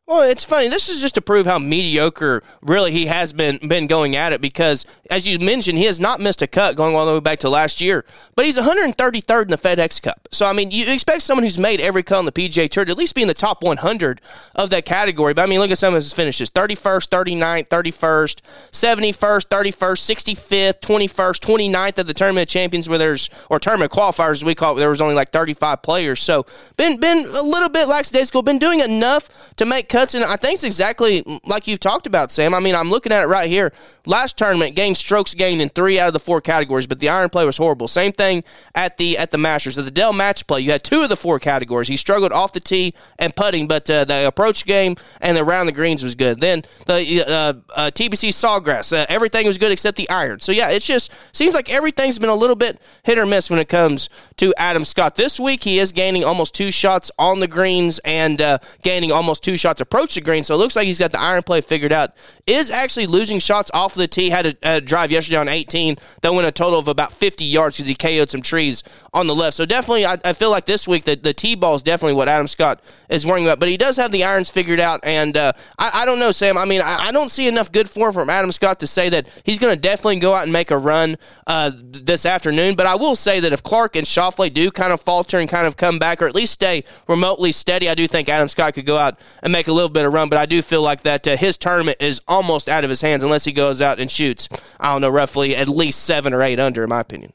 Well, 0.09 0.23
it's 0.31 0.45
funny. 0.45 0.69
This 0.69 0.89
is 0.89 1.01
just 1.01 1.17
to 1.17 1.21
prove 1.21 1.47
how 1.47 1.59
mediocre 1.59 2.45
really 2.63 2.93
he 2.93 3.07
has 3.07 3.33
been 3.33 3.59
been 3.67 3.89
going 3.89 4.15
at 4.15 4.33
it 4.33 4.41
because, 4.41 4.87
as 5.11 5.27
you 5.27 5.41
mentioned, 5.41 5.79
he 5.79 5.85
has 5.87 5.99
not 5.99 6.21
missed 6.21 6.43
a 6.43 6.47
cut 6.47 6.77
going 6.77 6.95
all 6.95 7.07
the 7.07 7.15
way 7.15 7.19
back 7.19 7.41
to 7.41 7.49
last 7.49 7.81
year. 7.81 8.05
But 8.37 8.45
he's 8.45 8.57
133rd 8.57 9.43
in 9.43 9.49
the 9.49 9.59
FedEx 9.59 10.01
Cup. 10.01 10.29
So 10.31 10.47
I 10.47 10.53
mean, 10.53 10.71
you 10.71 10.93
expect 10.93 11.23
someone 11.23 11.43
who's 11.43 11.59
made 11.59 11.81
every 11.81 12.05
cut 12.05 12.19
on 12.19 12.25
the 12.25 12.31
PGA 12.31 12.71
Tour 12.71 12.85
to 12.85 12.93
at 12.93 12.97
least 12.97 13.17
be 13.17 13.23
in 13.23 13.27
the 13.27 13.35
top 13.35 13.65
100 13.65 14.21
of 14.55 14.71
that 14.71 14.85
category. 14.85 15.35
But 15.35 15.43
I 15.43 15.47
mean, 15.47 15.59
look 15.59 15.73
at 15.73 15.79
some 15.79 15.93
of 15.93 15.99
his 15.99 16.13
finishes: 16.13 16.53
31st, 16.53 17.09
39th, 17.09 17.67
31st, 17.67 18.43
71st, 18.71 19.49
31st, 19.49 20.35
65th, 20.37 20.81
21st, 20.83 21.41
29th 21.41 21.99
of 21.99 22.07
the 22.07 22.15
Tournament 22.15 22.49
of 22.49 22.53
Champions, 22.53 22.89
where 22.89 22.99
there's 22.99 23.29
or 23.51 23.59
Tournament 23.59 23.91
Qualifiers, 23.91 24.31
as 24.31 24.45
we 24.45 24.55
call 24.55 24.77
it, 24.77 24.79
there 24.79 24.89
was 24.89 25.01
only 25.01 25.17
like 25.17 25.31
35 25.31 25.83
players. 25.83 26.21
So 26.21 26.47
been 26.77 27.01
been 27.01 27.19
a 27.19 27.43
little 27.43 27.71
bit 27.71 27.89
lackadaisical. 27.89 28.43
Been 28.43 28.61
doing 28.61 28.79
enough 28.79 29.53
to 29.57 29.65
make 29.65 29.89
cuts, 29.97 30.15
I 30.15 30.37
think 30.37 30.55
it's 30.55 30.65
exactly 30.65 31.25
like 31.47 31.67
you've 31.67 31.81
talked 31.81 32.07
about, 32.07 32.31
Sam. 32.31 32.53
I 32.53 32.61
mean, 32.61 32.75
I'm 32.75 32.91
looking 32.91 33.13
at 33.13 33.23
it 33.23 33.29
right 33.29 33.49
here. 33.49 33.73
Last 34.05 34.37
tournament, 34.37 34.77
gained 34.77 34.99
strokes 34.99 35.33
gained 35.33 35.63
in 35.63 35.71
three 35.71 35.99
out 35.99 36.09
of 36.09 36.13
the 36.13 36.21
four 36.21 36.43
categories, 36.43 36.87
but 36.87 37.01
the 37.01 37.09
iron 37.09 37.31
play 37.31 37.47
was 37.47 37.57
horrible. 37.57 37.89
Same 37.89 38.13
thing 38.13 38.45
at 38.75 38.99
the 38.99 39.17
at 39.17 39.31
the 39.31 39.39
Masters. 39.39 39.79
At 39.79 39.87
the 39.87 39.91
Dell 39.91 40.13
match 40.13 40.47
play, 40.47 40.61
you 40.61 40.71
had 40.71 40.85
two 40.85 41.03
of 41.03 41.09
the 41.09 41.17
four 41.17 41.39
categories. 41.39 41.89
He 41.89 41.97
struggled 41.97 42.33
off 42.33 42.53
the 42.53 42.61
tee 42.61 42.93
and 43.19 43.35
putting, 43.35 43.67
but 43.69 43.89
uh, 43.89 44.05
the 44.05 44.27
approach 44.27 44.67
game 44.67 44.97
and 45.23 45.35
the 45.35 45.45
round 45.45 45.67
the 45.67 45.73
greens 45.73 46.03
was 46.03 46.15
good. 46.15 46.41
Then 46.41 46.63
the 46.85 47.25
uh, 47.27 47.55
uh, 47.75 47.91
TPC 47.91 48.29
Sawgrass, 48.31 48.93
uh, 48.93 49.07
everything 49.09 49.47
was 49.47 49.57
good 49.57 49.73
except 49.73 49.97
the 49.97 50.11
iron. 50.11 50.41
So 50.41 50.53
yeah, 50.53 50.69
it's 50.71 50.87
just 50.87 51.11
seems 51.35 51.55
like 51.55 51.71
everything's 51.73 52.19
been 52.19 52.29
a 52.29 52.35
little 52.35 52.57
bit 52.57 52.79
hit 53.03 53.17
or 53.17 53.25
miss 53.25 53.49
when 53.49 53.61
it 53.61 53.69
comes 53.69 54.11
to 54.37 54.53
Adam 54.59 54.85
Scott. 54.85 55.17
This 55.17 55.41
week, 55.41 55.65
he 55.65 55.79
is 55.79 55.93
gaining 55.93 56.23
almost 56.23 56.55
two 56.55 56.71
shots 56.71 57.11
on 57.19 57.41
the 57.41 57.49
greens 57.49 57.99
and 58.01 58.43
uh, 58.43 58.59
gaining 58.83 59.11
almost 59.11 59.43
two 59.43 59.57
shots 59.57 59.81
approach 59.87 60.15
the 60.15 60.21
green. 60.21 60.43
So 60.43 60.55
it 60.55 60.59
looks 60.59 60.77
like 60.77 60.87
he's 60.87 60.99
got 60.99 61.13
the 61.13 61.21
iron 61.21 61.43
play 61.43 61.61
figured 61.61 61.93
out. 61.93 62.11
Is 62.47 62.71
actually 62.71 63.07
losing 63.07 63.41
shots 63.41 63.73
off 63.75 63.95
the 63.95 64.07
tee. 64.07 64.31
Had 64.31 64.47
a, 64.47 64.77
a 64.77 64.81
drive 64.81 65.11
yesterday 65.11 65.37
on 65.39 65.49
18 65.49 65.97
that 66.23 66.33
went 66.33 66.47
a 66.47 66.53
total 66.53 66.79
of 66.79 66.87
about 66.87 67.13
50 67.13 67.45
yards 67.45 67.77
because 67.77 67.89
he 67.89 67.97
KO'd 67.97 68.31
some 68.31 68.41
trees 68.41 68.85
on 69.13 69.27
the 69.27 69.35
left. 69.35 69.57
So 69.57 69.67
definitely, 69.67 70.07
I, 70.07 70.17
I 70.25 70.33
feel 70.33 70.51
like 70.51 70.65
this 70.65 70.87
week 70.87 71.03
the, 71.03 71.17
the 71.17 71.35
tee 71.35 71.57
ball 71.57 71.75
is 71.75 71.83
definitely 71.83 72.15
what 72.15 72.29
Adam 72.29 72.47
Scott 72.47 72.81
is 73.09 73.27
worrying 73.27 73.47
about. 73.47 73.59
But 73.59 73.69
he 73.69 73.77
does 73.77 73.97
have 73.97 74.13
the 74.13 74.23
irons 74.23 74.49
figured 74.49 74.79
out. 74.79 75.01
And 75.03 75.37
uh, 75.37 75.55
I, 75.77 76.03
I, 76.03 76.05
don't 76.05 76.21
know, 76.21 76.31
Sam. 76.31 76.57
I 76.57 76.67
mean, 76.67 76.83
I, 76.83 77.09
I, 77.09 77.11
don't 77.11 77.33
see 77.33 77.49
enough 77.49 77.73
good 77.73 77.91
form 77.91 78.13
from 78.13 78.31
Adam 78.31 78.53
Scott 78.53 78.79
to 78.79 78.87
say 78.87 79.09
that 79.09 79.29
he's 79.45 79.59
going 79.59 79.75
to 79.75 79.81
definitely 79.81 80.21
go 80.21 80.33
out 80.33 80.45
and 80.45 80.53
make 80.53 80.71
a 80.71 80.79
run 80.79 81.17
uh, 81.49 81.73
this 81.75 82.25
afternoon. 82.25 82.77
But 82.77 82.87
I 82.87 82.95
will 82.95 83.17
say 83.17 83.41
that 83.41 83.53
if 83.53 83.65
Clark 83.65 83.97
and 83.97 84.07
Schauffele 84.07 84.55
do 84.55 84.71
kind 84.71 84.93
of 84.93 85.01
falter 85.01 85.41
and 85.41 85.49
kind 85.49 85.67
of 85.67 85.77
come 85.77 85.99
back 85.99 86.23
or 86.23 86.29
at 86.29 86.35
least 86.37 86.53
stay 86.53 86.85
remotely 87.09 87.51
steady, 87.51 87.89
I 87.89 87.97
do 87.97 88.07
think 88.07 88.29
Adam 88.29 88.47
Scott 88.47 88.75
could 88.75 88.87
go 88.87 88.99
out 88.99 89.19
and 89.43 89.53
make 89.53 89.67
a 89.67 89.73
little 89.73 89.89
bit 89.89 90.05
of 90.05 90.13
run. 90.13 90.29
But 90.29 90.39
I 90.39 90.47
do 90.47 90.63
feel 90.63 90.83
like 90.83 91.01
that 91.03 91.27
uh, 91.27 91.37
his 91.37 91.57
tournament 91.57 91.97
is 91.99 92.21
almost 92.37 92.69
out 92.69 92.85
of 92.85 92.91
his 92.91 93.01
hands 93.01 93.23
unless 93.23 93.45
he 93.45 93.53
goes 93.53 93.81
out 93.81 93.99
and 93.99 94.11
shoots, 94.11 94.49
I 94.79 94.93
don't 94.93 95.01
know, 95.01 95.09
roughly 95.09 95.57
at 95.57 95.69
least 95.69 96.05
seven 96.05 96.35
or 96.35 96.43
eight 96.43 96.61
under, 96.61 96.85
in 96.85 96.91
my 96.91 97.01
opinion. 97.01 97.33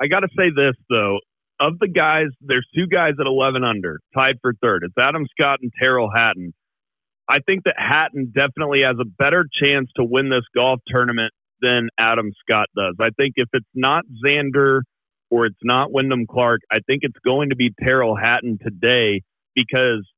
I 0.00 0.06
got 0.06 0.20
to 0.20 0.28
say 0.36 0.50
this, 0.54 0.74
though. 0.88 1.18
Of 1.60 1.78
the 1.78 1.88
guys, 1.88 2.28
there's 2.40 2.66
two 2.74 2.86
guys 2.86 3.12
at 3.20 3.26
11 3.26 3.62
under, 3.64 4.00
tied 4.16 4.36
for 4.40 4.54
third. 4.62 4.82
It's 4.84 4.94
Adam 4.98 5.26
Scott 5.30 5.58
and 5.60 5.70
Tyrrell 5.78 6.10
Hatton. 6.14 6.54
I 7.28 7.40
think 7.44 7.64
that 7.64 7.74
Hatton 7.76 8.32
definitely 8.34 8.80
has 8.80 8.96
a 8.98 9.04
better 9.04 9.44
chance 9.62 9.90
to 9.96 10.04
win 10.04 10.30
this 10.30 10.44
golf 10.54 10.80
tournament 10.88 11.32
than 11.60 11.90
Adam 11.98 12.32
Scott 12.40 12.68
does. 12.74 12.96
I 12.98 13.10
think 13.10 13.34
if 13.36 13.48
it's 13.52 13.68
not 13.74 14.04
Xander 14.24 14.80
or 15.30 15.44
it's 15.44 15.60
not 15.62 15.92
Wyndham 15.92 16.26
Clark, 16.26 16.60
I 16.72 16.78
think 16.86 17.00
it's 17.02 17.18
going 17.22 17.50
to 17.50 17.56
be 17.56 17.72
Tyrrell 17.84 18.16
Hatton 18.16 18.58
today 18.60 19.20
because 19.54 20.08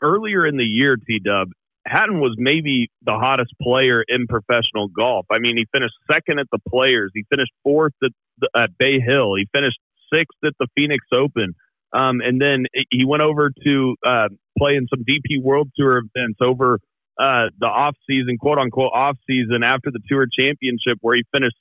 earlier 0.00 0.46
in 0.46 0.56
the 0.56 0.64
year, 0.64 0.96
T 0.96 1.18
Dub, 1.18 1.48
Hatton 1.86 2.20
was 2.20 2.34
maybe 2.38 2.88
the 3.02 3.14
hottest 3.14 3.52
player 3.60 4.04
in 4.06 4.26
professional 4.26 4.88
golf. 4.88 5.26
I 5.30 5.38
mean, 5.38 5.56
he 5.56 5.66
finished 5.72 5.94
second 6.10 6.38
at 6.38 6.46
the 6.52 6.58
Players. 6.68 7.10
He 7.14 7.24
finished 7.30 7.52
fourth 7.62 7.94
at, 8.04 8.10
at 8.54 8.70
Bay 8.78 9.00
Hill. 9.00 9.34
He 9.36 9.46
finished 9.52 9.78
sixth 10.12 10.38
at 10.44 10.52
the 10.58 10.66
Phoenix 10.76 11.04
Open. 11.12 11.54
Um, 11.92 12.20
and 12.20 12.40
then 12.40 12.66
he 12.90 13.04
went 13.04 13.22
over 13.22 13.50
to 13.64 13.96
uh, 14.06 14.28
play 14.58 14.76
in 14.76 14.86
some 14.88 15.04
DP 15.04 15.42
World 15.42 15.70
Tour 15.76 15.98
events 15.98 16.38
over 16.40 16.78
uh, 17.18 17.50
the 17.58 17.66
off 17.66 17.96
season, 18.08 18.36
quote 18.38 18.58
unquote 18.58 18.92
off 18.94 19.16
season 19.26 19.62
after 19.64 19.90
the 19.90 20.00
Tour 20.08 20.26
Championship, 20.32 20.98
where 21.00 21.16
he 21.16 21.24
finished 21.32 21.56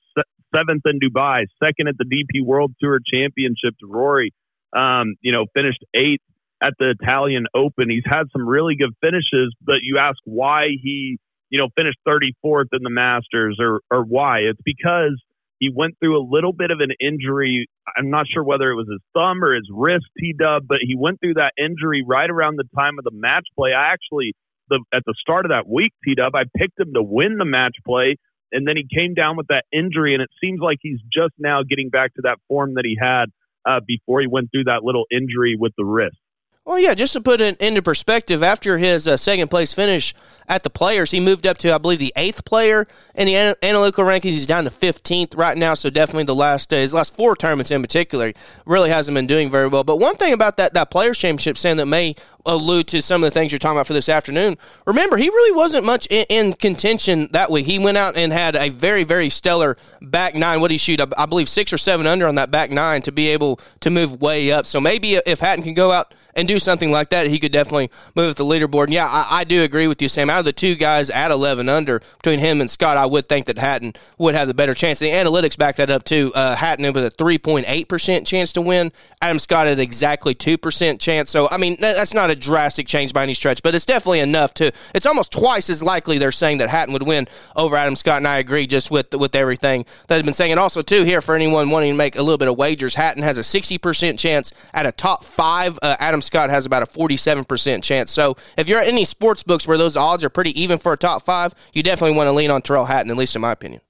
seventh 0.56 0.84
in 0.86 1.00
Dubai, 1.00 1.46
second 1.64 1.88
at 1.88 1.96
the 1.98 2.06
DP 2.06 2.46
World 2.46 2.74
Tour 2.80 3.00
Championship 3.12 3.76
to 3.80 3.88
Rory. 3.88 4.34
Um, 4.76 5.16
you 5.22 5.32
know, 5.32 5.46
finished 5.56 5.84
eighth 5.96 6.22
at 6.62 6.74
the 6.80 6.94
Italian 7.00 7.46
Open. 7.56 7.90
He's 7.90 8.04
had 8.06 8.24
some 8.34 8.48
really 8.48 8.76
good 8.76 8.94
finishes, 9.02 9.56
but 9.62 9.78
you 9.82 9.98
ask 9.98 10.18
why 10.26 10.68
he, 10.82 11.18
you 11.50 11.60
know, 11.60 11.70
finished 11.76 11.98
34th 12.08 12.70
in 12.74 12.84
the 12.84 12.90
Masters 12.90 13.58
or 13.60 13.82
or 13.92 14.04
why? 14.04 14.40
It's 14.40 14.62
because 14.64 15.20
he 15.60 15.70
went 15.74 15.96
through 16.00 16.18
a 16.18 16.24
little 16.24 16.54
bit 16.54 16.72
of 16.72 16.80
an 16.80 16.92
injury. 17.00 17.68
I'm 17.98 18.10
not 18.10 18.28
sure 18.34 18.44
whether 18.44 18.72
it 18.72 18.76
was 18.76 18.88
his 18.90 19.02
thumb 19.14 19.44
or 19.44 19.54
his 19.54 19.70
wrist, 19.74 20.06
T 20.18 20.34
Dub, 20.38 20.64
but 20.68 20.80
he 20.82 20.96
went 20.98 21.20
through 21.20 21.36
that 21.36 21.54
injury 21.58 22.04
right 22.06 22.30
around 22.30 22.56
the 22.56 22.70
time 22.78 22.98
of 22.98 23.04
the 23.04 23.12
match 23.14 23.46
play. 23.58 23.72
I 23.74 23.92
actually, 23.92 24.34
the, 24.70 24.84
at 24.94 25.04
the 25.06 25.14
start 25.20 25.46
of 25.46 25.50
that 25.52 25.68
week, 25.68 25.94
T 26.04 26.16
Dub, 26.16 26.34
I 26.34 26.44
picked 26.58 26.80
him 26.80 26.94
to 26.94 27.04
win 27.04 27.38
the 27.38 27.46
match 27.46 27.76
play, 27.86 28.16
and 28.54 28.66
then 28.66 28.78
he 28.78 28.88
came 28.88 29.14
down 29.14 29.36
with 29.36 29.48
that 29.48 29.66
injury, 29.74 30.14
and 30.14 30.24
it 30.24 30.30
seems 30.42 30.62
like 30.62 30.78
he's 30.82 31.00
just 31.14 31.34
now 31.38 31.62
getting 31.64 31.90
back 31.90 32.14
to 32.16 32.22
that 32.24 32.38
form 32.48 32.76
that 32.76 32.86
he 32.86 32.98
had 33.00 33.26
uh, 33.66 33.82
before 33.86 34.22
he 34.22 34.28
went 34.28 34.50
through 34.52 34.64
that 34.66 34.84
little 34.84 35.06
injury 35.12 35.58
with 35.60 35.74
the 35.78 35.84
wrist. 35.84 36.18
Well, 36.66 36.78
yeah, 36.78 36.94
just 36.94 37.14
to 37.14 37.22
put 37.22 37.42
it 37.42 37.58
into 37.58 37.82
perspective, 37.82 38.44
after 38.44 38.78
his 38.78 39.08
uh, 39.08 39.18
second 39.18 39.48
place 39.48 39.74
finish 39.74 40.14
at 40.48 40.62
the 40.64 40.70
Players, 40.70 41.10
he 41.10 41.20
moved 41.20 41.48
up 41.48 41.58
to, 41.60 41.74
I 41.74 41.80
believe, 41.80 42.00
the 42.00 42.14
eighth 42.16 42.46
player 42.46 42.86
in 43.16 43.26
the 43.26 43.36
an- 43.36 43.56
analytical 43.64 44.04
rankings. 44.04 44.34
He's 44.34 44.46
down 44.46 44.66
to 44.66 44.70
15th 44.70 45.36
right 45.36 45.58
now, 45.58 45.74
so 45.74 45.90
definitely 45.90 46.26
the 46.26 46.36
last 46.36 46.72
uh, 46.72 46.78
his 46.78 46.94
last 46.94 47.16
four 47.16 47.36
tournaments 47.36 47.72
in 47.72 47.82
particular 47.82 48.34
really 48.66 48.90
hasn't 48.90 49.16
been 49.16 49.26
doing 49.26 49.50
very 49.50 49.68
well. 49.68 49.84
But 49.84 49.98
one 49.98 50.16
thing 50.16 50.34
about 50.34 50.58
that 50.58 50.74
that 50.76 50.92
Players 50.92 51.18
Championship, 51.18 51.58
Sam, 51.58 51.78
that 51.78 51.88
may 51.88 52.16
allude 52.46 52.88
to 52.88 53.02
some 53.02 53.24
of 53.24 53.32
the 53.32 53.40
things 53.40 53.52
you're 53.52 53.60
talking 53.60 53.78
about 53.78 53.88
for 53.88 53.94
this 53.94 54.10
afternoon. 54.10 54.58
Remember, 54.86 55.18
he 55.18 55.30
really 55.30 55.56
wasn't 55.56 55.86
much 55.86 56.08
in, 56.10 56.26
in 56.30 56.54
contention 56.54 57.30
that 57.32 57.52
week. 57.52 57.66
He 57.66 57.80
went 57.80 57.98
out 57.98 58.16
and 58.16 58.32
had 58.32 58.56
a 58.56 58.70
very, 58.70 59.04
very 59.04 59.30
stellar 59.30 59.78
back 60.02 60.36
nine. 60.36 60.62
What 60.62 60.70
did 60.70 60.76
he 60.76 60.78
shoot? 60.80 61.02
I, 61.02 61.08
I 61.18 61.26
believe 61.26 61.50
six 61.50 61.74
or 61.74 61.78
seven 61.78 62.08
under 62.08 62.28
on 62.28 62.36
that 62.36 62.52
back 62.52 62.72
nine 62.72 63.02
to 63.04 63.12
be 63.12 63.30
able 63.30 63.60
to 63.82 63.90
move 63.90 64.22
way 64.22 64.52
up. 64.52 64.66
So 64.66 64.80
maybe 64.80 65.16
if 65.16 65.40
Hatton 65.40 65.64
can 65.64 65.74
go 65.74 65.92
out 65.92 66.14
and 66.36 66.48
do 66.48 66.59
something 66.60 66.92
like 66.92 67.10
that, 67.10 67.28
he 67.28 67.40
could 67.40 67.52
definitely 67.52 67.90
move 68.16 68.32
at 68.32 68.36
the 68.36 68.46
leaderboard. 68.46 68.86
And 68.86 68.94
yeah, 68.94 69.08
I, 69.08 69.40
I, 69.40 69.44
do 69.44 69.64
agree 69.64 69.88
with 69.88 70.02
you, 70.02 70.10
Sam. 70.10 70.30
Out 70.30 70.40
of 70.40 70.46
the 70.46 70.54
two 70.54 70.76
guys 70.76 71.10
at 71.10 71.32
11 71.32 71.70
under, 71.70 72.00
between 72.00 72.40
him 72.40 72.62
and 72.62 72.70
Scott, 72.70 72.98
I 72.98 73.06
would 73.06 73.28
think 73.28 73.46
that 73.48 73.58
Hatton 73.58 73.94
would 74.18 74.36
have 74.36 74.48
the 74.48 74.54
better 74.54 74.74
chance. 74.74 75.00
The 75.00 75.10
analytics 75.10 75.58
back 75.58 75.78
that 75.78 75.90
up 75.90 76.04
too. 76.04 76.32
Uh, 76.36 76.56
Hatton 76.56 76.92
with 76.94 77.06
a 77.06 77.12
3.8% 77.12 78.26
chance 78.26 78.54
to 78.54 78.62
win. 78.62 78.92
Adam 79.22 79.40
Scott 79.40 79.68
at 79.68 79.80
exactly 79.80 80.36
2% 80.36 81.00
chance. 81.00 81.32
So, 81.32 81.48
I 81.50 81.58
mean, 81.58 81.78
that's 81.80 82.14
not 82.14 82.30
a 82.30 82.36
drastic 82.36 82.88
change 82.88 83.14
by 83.14 83.24
any 83.24 83.34
stretch, 83.34 83.64
but 83.64 83.76
it's 83.76 83.86
definitely 83.86 84.20
enough 84.20 84.54
to. 84.56 84.72
It's 84.94 85.06
almost 85.06 85.32
twice 85.32 85.70
as 85.70 85.84
likely 85.84 86.18
they're 86.18 86.32
saying 86.32 86.60
that 86.60 86.70
Hatton 86.70 86.94
would 86.94 87.08
win 87.08 87.28
over 87.56 87.76
Adam 87.76 87.96
Scott, 87.96 88.18
and 88.18 88.28
I 88.28 88.38
agree 88.38 88.68
just 88.68 88.92
with 88.92 89.14
with 89.14 89.36
everything 89.36 89.86
that 90.08 90.16
has 90.16 90.24
been 90.24 90.34
saying. 90.34 90.52
And 90.52 90.60
also, 90.60 90.82
too, 90.82 91.04
here 91.04 91.22
for 91.22 91.36
anyone 91.36 91.70
wanting 91.70 91.94
to 91.94 91.98
make 91.98 92.16
a 92.16 92.22
little 92.22 92.38
bit 92.38 92.48
of 92.48 92.58
wagers, 92.58 92.96
Hatton 92.96 93.24
has 93.24 93.38
a 93.38 93.42
60% 93.42 94.18
chance 94.18 94.52
at 94.74 94.86
a 94.86 94.92
top 94.92 95.24
five. 95.24 95.78
Uh, 95.82 95.96
Adam 96.00 96.22
Scott 96.22 96.39
has 96.50 96.66
about 96.66 96.84
a 96.84 96.86
47% 96.86 97.84
chance. 97.84 98.12
So 98.12 98.38
if 98.58 98.70
you're 98.70 98.80
at 98.80 98.88
any 98.88 99.06
sports 99.06 99.44
books 99.44 99.68
where 99.68 99.78
those 99.78 99.98
odds 99.98 100.24
are 100.24 100.30
pretty 100.30 100.60
even 100.60 100.78
for 100.80 100.94
a 100.94 100.98
top 100.98 101.24
five, 101.24 101.54
you 101.74 101.84
definitely 101.84 102.16
want 102.16 102.28
to 102.28 102.32
lean 102.32 102.52
on 102.52 102.62
Tyrrell 102.62 102.86
Hatton, 102.86 103.12
at 103.12 103.18
least 103.18 103.36
in 103.36 103.42
my 103.42 103.52
opinion. 103.52 103.82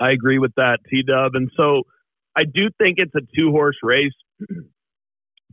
I 0.00 0.12
agree 0.12 0.38
with 0.38 0.54
that, 0.56 0.78
T 0.88 1.02
Dub. 1.02 1.34
And 1.34 1.50
so 1.56 1.82
I 2.36 2.44
do 2.44 2.68
think 2.78 2.98
it's 2.98 3.14
a 3.16 3.20
two 3.34 3.50
horse 3.50 3.78
race 3.82 4.12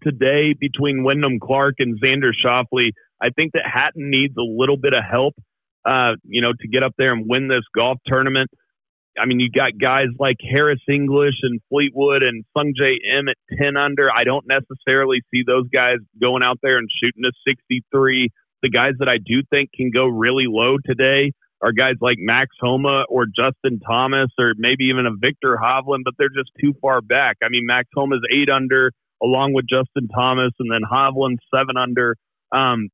today 0.04 0.54
between 0.60 1.04
Wyndham 1.04 1.40
Clark 1.40 1.76
and 1.80 2.00
Xander 2.00 2.32
Schauffele. 2.46 2.92
I 3.22 3.30
think 3.30 3.54
that 3.54 3.64
Hatton 3.66 4.10
needs 4.10 4.36
a 4.38 4.44
little 4.44 4.78
bit 4.78 4.94
of 4.94 5.04
help, 5.10 5.34
uh, 5.86 6.14
you 6.24 6.42
know, 6.42 6.52
to 6.52 6.68
get 6.68 6.84
up 6.84 6.94
there 6.98 7.14
and 7.14 7.26
win 7.28 7.48
this 7.48 7.64
golf 7.76 7.98
tournament. 8.06 8.50
I 9.18 9.26
mean, 9.26 9.40
you 9.40 9.50
got 9.50 9.78
guys 9.80 10.08
like 10.20 10.38
Harris 10.42 10.82
English 10.90 11.36
and 11.42 11.62
Fleetwood 11.70 12.24
and 12.24 12.44
Sungjae 12.56 12.98
Im 13.18 13.28
at 13.30 13.38
10 13.58 13.78
under. 13.78 14.12
I 14.12 14.24
don't 14.24 14.46
necessarily 14.48 15.22
see 15.32 15.44
those 15.46 15.68
guys 15.70 15.98
going 16.20 16.44
out 16.44 16.60
there 16.62 16.78
and 16.78 16.90
shooting 17.02 17.24
a 17.26 17.32
63. 17.48 18.30
The 18.62 18.70
guys 18.70 18.94
that 19.00 19.08
I 19.08 19.18
do 19.18 19.42
think 19.50 19.70
can 19.74 19.92
go 19.92 20.06
really 20.06 20.46
low 20.48 20.78
today 20.86 21.32
are 21.62 21.72
guys 21.72 21.96
like 22.02 22.18
Max 22.20 22.50
Homa 22.60 23.06
or 23.10 23.26
Justin 23.26 23.80
Thomas 23.80 24.30
or 24.38 24.54
maybe 24.58 24.86
even 24.86 25.06
a 25.06 25.16
Victor 25.18 25.58
Hovland, 25.62 26.02
but 26.04 26.16
they're 26.18 26.30
just 26.30 26.52
too 26.60 26.74
far 26.82 27.02
back. 27.02 27.38
I 27.44 27.50
mean, 27.50 27.66
Max 27.66 27.88
Homa's 27.94 28.22
eight 28.32 28.50
under 28.50 28.92
along 29.24 29.54
with 29.54 29.66
Justin 29.68 30.08
Thomas 30.14 30.52
and 30.60 30.70
then 30.72 30.82
Hovland 30.90 31.38
seven 31.54 31.78
under. 31.78 32.18
Um, 32.52 32.90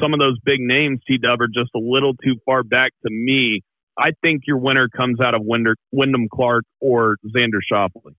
some 0.00 0.12
of 0.12 0.20
those 0.20 0.38
big 0.44 0.60
names, 0.60 1.00
T 1.06 1.18
Dub, 1.18 1.40
are 1.40 1.48
just 1.48 1.70
a 1.74 1.80
little 1.80 2.14
too 2.14 2.36
far 2.44 2.62
back 2.62 2.92
to 3.04 3.10
me. 3.10 3.62
I 3.98 4.12
think 4.22 4.42
your 4.46 4.58
winner 4.58 4.88
comes 4.88 5.20
out 5.20 5.34
of 5.34 5.42
Wyndham 5.44 6.28
Clark 6.32 6.64
or 6.80 7.16
Xander 7.26 7.60
Schauffele. 7.70 8.14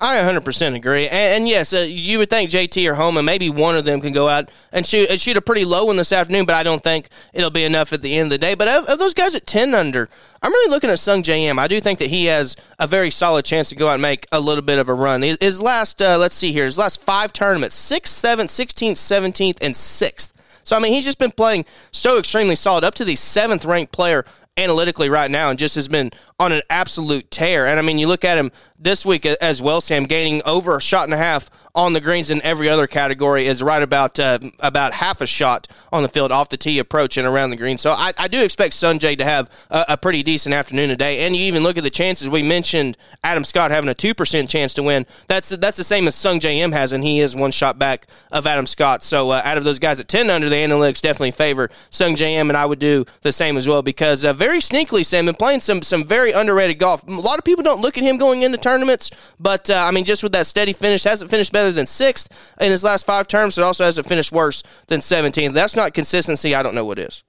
I 0.00 0.18
100% 0.18 0.76
agree. 0.76 1.08
And, 1.08 1.12
and 1.12 1.48
yes, 1.48 1.72
uh, 1.72 1.78
you 1.78 2.18
would 2.18 2.30
think 2.30 2.50
JT 2.50 2.88
or 2.88 2.94
Homa, 2.94 3.20
maybe 3.20 3.50
one 3.50 3.76
of 3.76 3.84
them 3.84 4.00
can 4.00 4.12
go 4.12 4.28
out 4.28 4.48
and 4.70 4.86
shoot, 4.86 5.10
and 5.10 5.20
shoot 5.20 5.36
a 5.36 5.40
pretty 5.40 5.64
low 5.64 5.86
one 5.86 5.96
this 5.96 6.12
afternoon, 6.12 6.44
but 6.46 6.54
I 6.54 6.62
don't 6.62 6.84
think 6.84 7.08
it'll 7.32 7.50
be 7.50 7.64
enough 7.64 7.92
at 7.92 8.02
the 8.02 8.16
end 8.16 8.26
of 8.26 8.30
the 8.30 8.38
day. 8.38 8.54
But 8.54 8.68
of, 8.68 8.84
of 8.84 8.98
those 9.00 9.12
guys 9.12 9.34
at 9.34 9.46
10 9.46 9.74
under, 9.74 10.08
I'm 10.40 10.52
really 10.52 10.70
looking 10.70 10.90
at 10.90 10.98
Sungjae 10.98 11.48
Im. 11.48 11.58
I 11.58 11.66
do 11.66 11.80
think 11.80 11.98
that 11.98 12.10
he 12.10 12.26
has 12.26 12.54
a 12.78 12.86
very 12.86 13.10
solid 13.10 13.44
chance 13.44 13.70
to 13.70 13.74
go 13.74 13.88
out 13.88 13.94
and 13.94 14.02
make 14.02 14.26
a 14.30 14.38
little 14.38 14.62
bit 14.62 14.78
of 14.78 14.88
a 14.88 14.94
run. 14.94 15.22
His, 15.22 15.36
his 15.40 15.60
last, 15.60 16.00
uh, 16.00 16.16
let's 16.16 16.36
see 16.36 16.52
here, 16.52 16.64
his 16.64 16.78
last 16.78 17.02
five 17.02 17.32
tournaments 17.32 17.74
6th, 17.90 18.22
7th, 18.22 18.50
16th, 18.50 18.92
17th, 18.92 19.58
and 19.60 19.74
6th. 19.74 20.32
So, 20.62 20.76
I 20.76 20.80
mean, 20.80 20.92
he's 20.92 21.06
just 21.06 21.18
been 21.18 21.30
playing 21.32 21.64
so 21.90 22.18
extremely 22.18 22.54
solid, 22.54 22.84
up 22.84 22.94
to 22.96 23.04
the 23.04 23.16
seventh 23.16 23.64
ranked 23.64 23.90
player 23.90 24.24
analytically 24.58 25.08
right 25.08 25.30
now 25.30 25.50
and 25.50 25.58
just 25.58 25.74
has 25.76 25.88
been 25.88 26.10
on 26.38 26.52
an 26.52 26.62
absolute 26.70 27.30
tear. 27.30 27.66
And 27.66 27.78
I 27.78 27.82
mean, 27.82 27.98
you 27.98 28.06
look 28.06 28.24
at 28.24 28.38
him 28.38 28.52
this 28.78 29.04
week 29.04 29.26
as 29.26 29.60
well, 29.60 29.80
Sam, 29.80 30.04
gaining 30.04 30.40
over 30.44 30.76
a 30.76 30.80
shot 30.80 31.04
and 31.04 31.14
a 31.14 31.16
half 31.16 31.50
on 31.74 31.92
the 31.92 32.00
greens 32.00 32.28
in 32.28 32.42
every 32.42 32.68
other 32.68 32.86
category 32.86 33.46
is 33.46 33.62
right 33.62 33.82
about 33.82 34.18
uh, 34.18 34.38
about 34.58 34.94
half 34.94 35.20
a 35.20 35.26
shot 35.26 35.68
on 35.92 36.02
the 36.02 36.08
field 36.08 36.32
off 36.32 36.48
the 36.48 36.56
tee 36.56 36.78
approach 36.78 37.16
and 37.16 37.26
around 37.26 37.50
the 37.50 37.56
green. 37.56 37.78
So 37.78 37.92
I, 37.92 38.12
I 38.18 38.26
do 38.26 38.42
expect 38.42 38.74
Sungjae 38.74 39.16
to 39.18 39.24
have 39.24 39.66
a, 39.70 39.84
a, 39.90 39.96
pretty 39.96 40.24
decent 40.24 40.54
afternoon 40.54 40.88
today. 40.88 41.20
And 41.20 41.36
you 41.36 41.42
even 41.42 41.62
look 41.62 41.78
at 41.78 41.84
the 41.84 41.90
chances. 41.90 42.28
We 42.28 42.42
mentioned 42.42 42.96
Adam 43.22 43.44
Scott 43.44 43.70
having 43.70 43.88
a 43.88 43.94
two 43.94 44.12
percent 44.12 44.50
chance 44.50 44.74
to 44.74 44.82
win. 44.82 45.06
That's 45.28 45.50
that's 45.50 45.76
the 45.76 45.84
same 45.84 46.08
as 46.08 46.16
Sungjae 46.16 46.56
Im 46.56 46.72
has, 46.72 46.92
and 46.92 47.04
he 47.04 47.20
is 47.20 47.36
one 47.36 47.52
shot 47.52 47.78
back 47.78 48.08
of 48.32 48.46
Adam 48.46 48.66
Scott. 48.66 49.04
So 49.04 49.30
uh, 49.30 49.42
out 49.44 49.56
of 49.56 49.64
those 49.64 49.78
guys 49.78 50.00
at 50.00 50.08
ten 50.08 50.30
under, 50.30 50.48
the 50.48 50.56
analytics 50.56 51.00
definitely 51.00 51.30
favor 51.32 51.68
Sungjae 51.90 52.34
Im, 52.34 52.50
and 52.50 52.56
I 52.56 52.66
would 52.66 52.80
do 52.80 53.04
the 53.22 53.32
same 53.32 53.56
as 53.56 53.68
well 53.68 53.82
because 53.82 54.24
uh, 54.24 54.32
very 54.32 54.58
sneakily, 54.58 55.04
Sam, 55.04 55.26
been 55.26 55.34
playing 55.34 55.60
some 55.60 55.82
some 55.82 56.04
very 56.04 56.27
underrated 56.32 56.78
golf. 56.78 57.06
A 57.06 57.10
lot 57.10 57.38
of 57.38 57.44
people 57.44 57.62
don't 57.62 57.80
look 57.80 57.98
at 57.98 58.04
him 58.04 58.18
going 58.18 58.42
into 58.42 58.58
tournaments, 58.58 59.10
but 59.38 59.70
uh, 59.70 59.74
I 59.74 59.90
mean, 59.90 60.04
just 60.04 60.22
with 60.22 60.32
that 60.32 60.46
steady 60.46 60.72
finish, 60.72 61.04
hasn't 61.04 61.30
finished 61.30 61.52
better 61.52 61.72
than 61.72 61.86
sixth 61.86 62.54
in 62.60 62.70
his 62.70 62.84
last 62.84 63.06
five 63.06 63.28
terms, 63.28 63.58
It 63.58 63.62
also 63.62 63.84
hasn't 63.84 64.06
finished 64.06 64.32
worse 64.32 64.62
than 64.88 65.00
17th. 65.00 65.52
That's 65.52 65.76
not 65.76 65.94
consistency. 65.94 66.54
I 66.54 66.62
don't 66.62 66.74
know 66.74 66.84
what 66.84 66.98
is. 66.98 67.22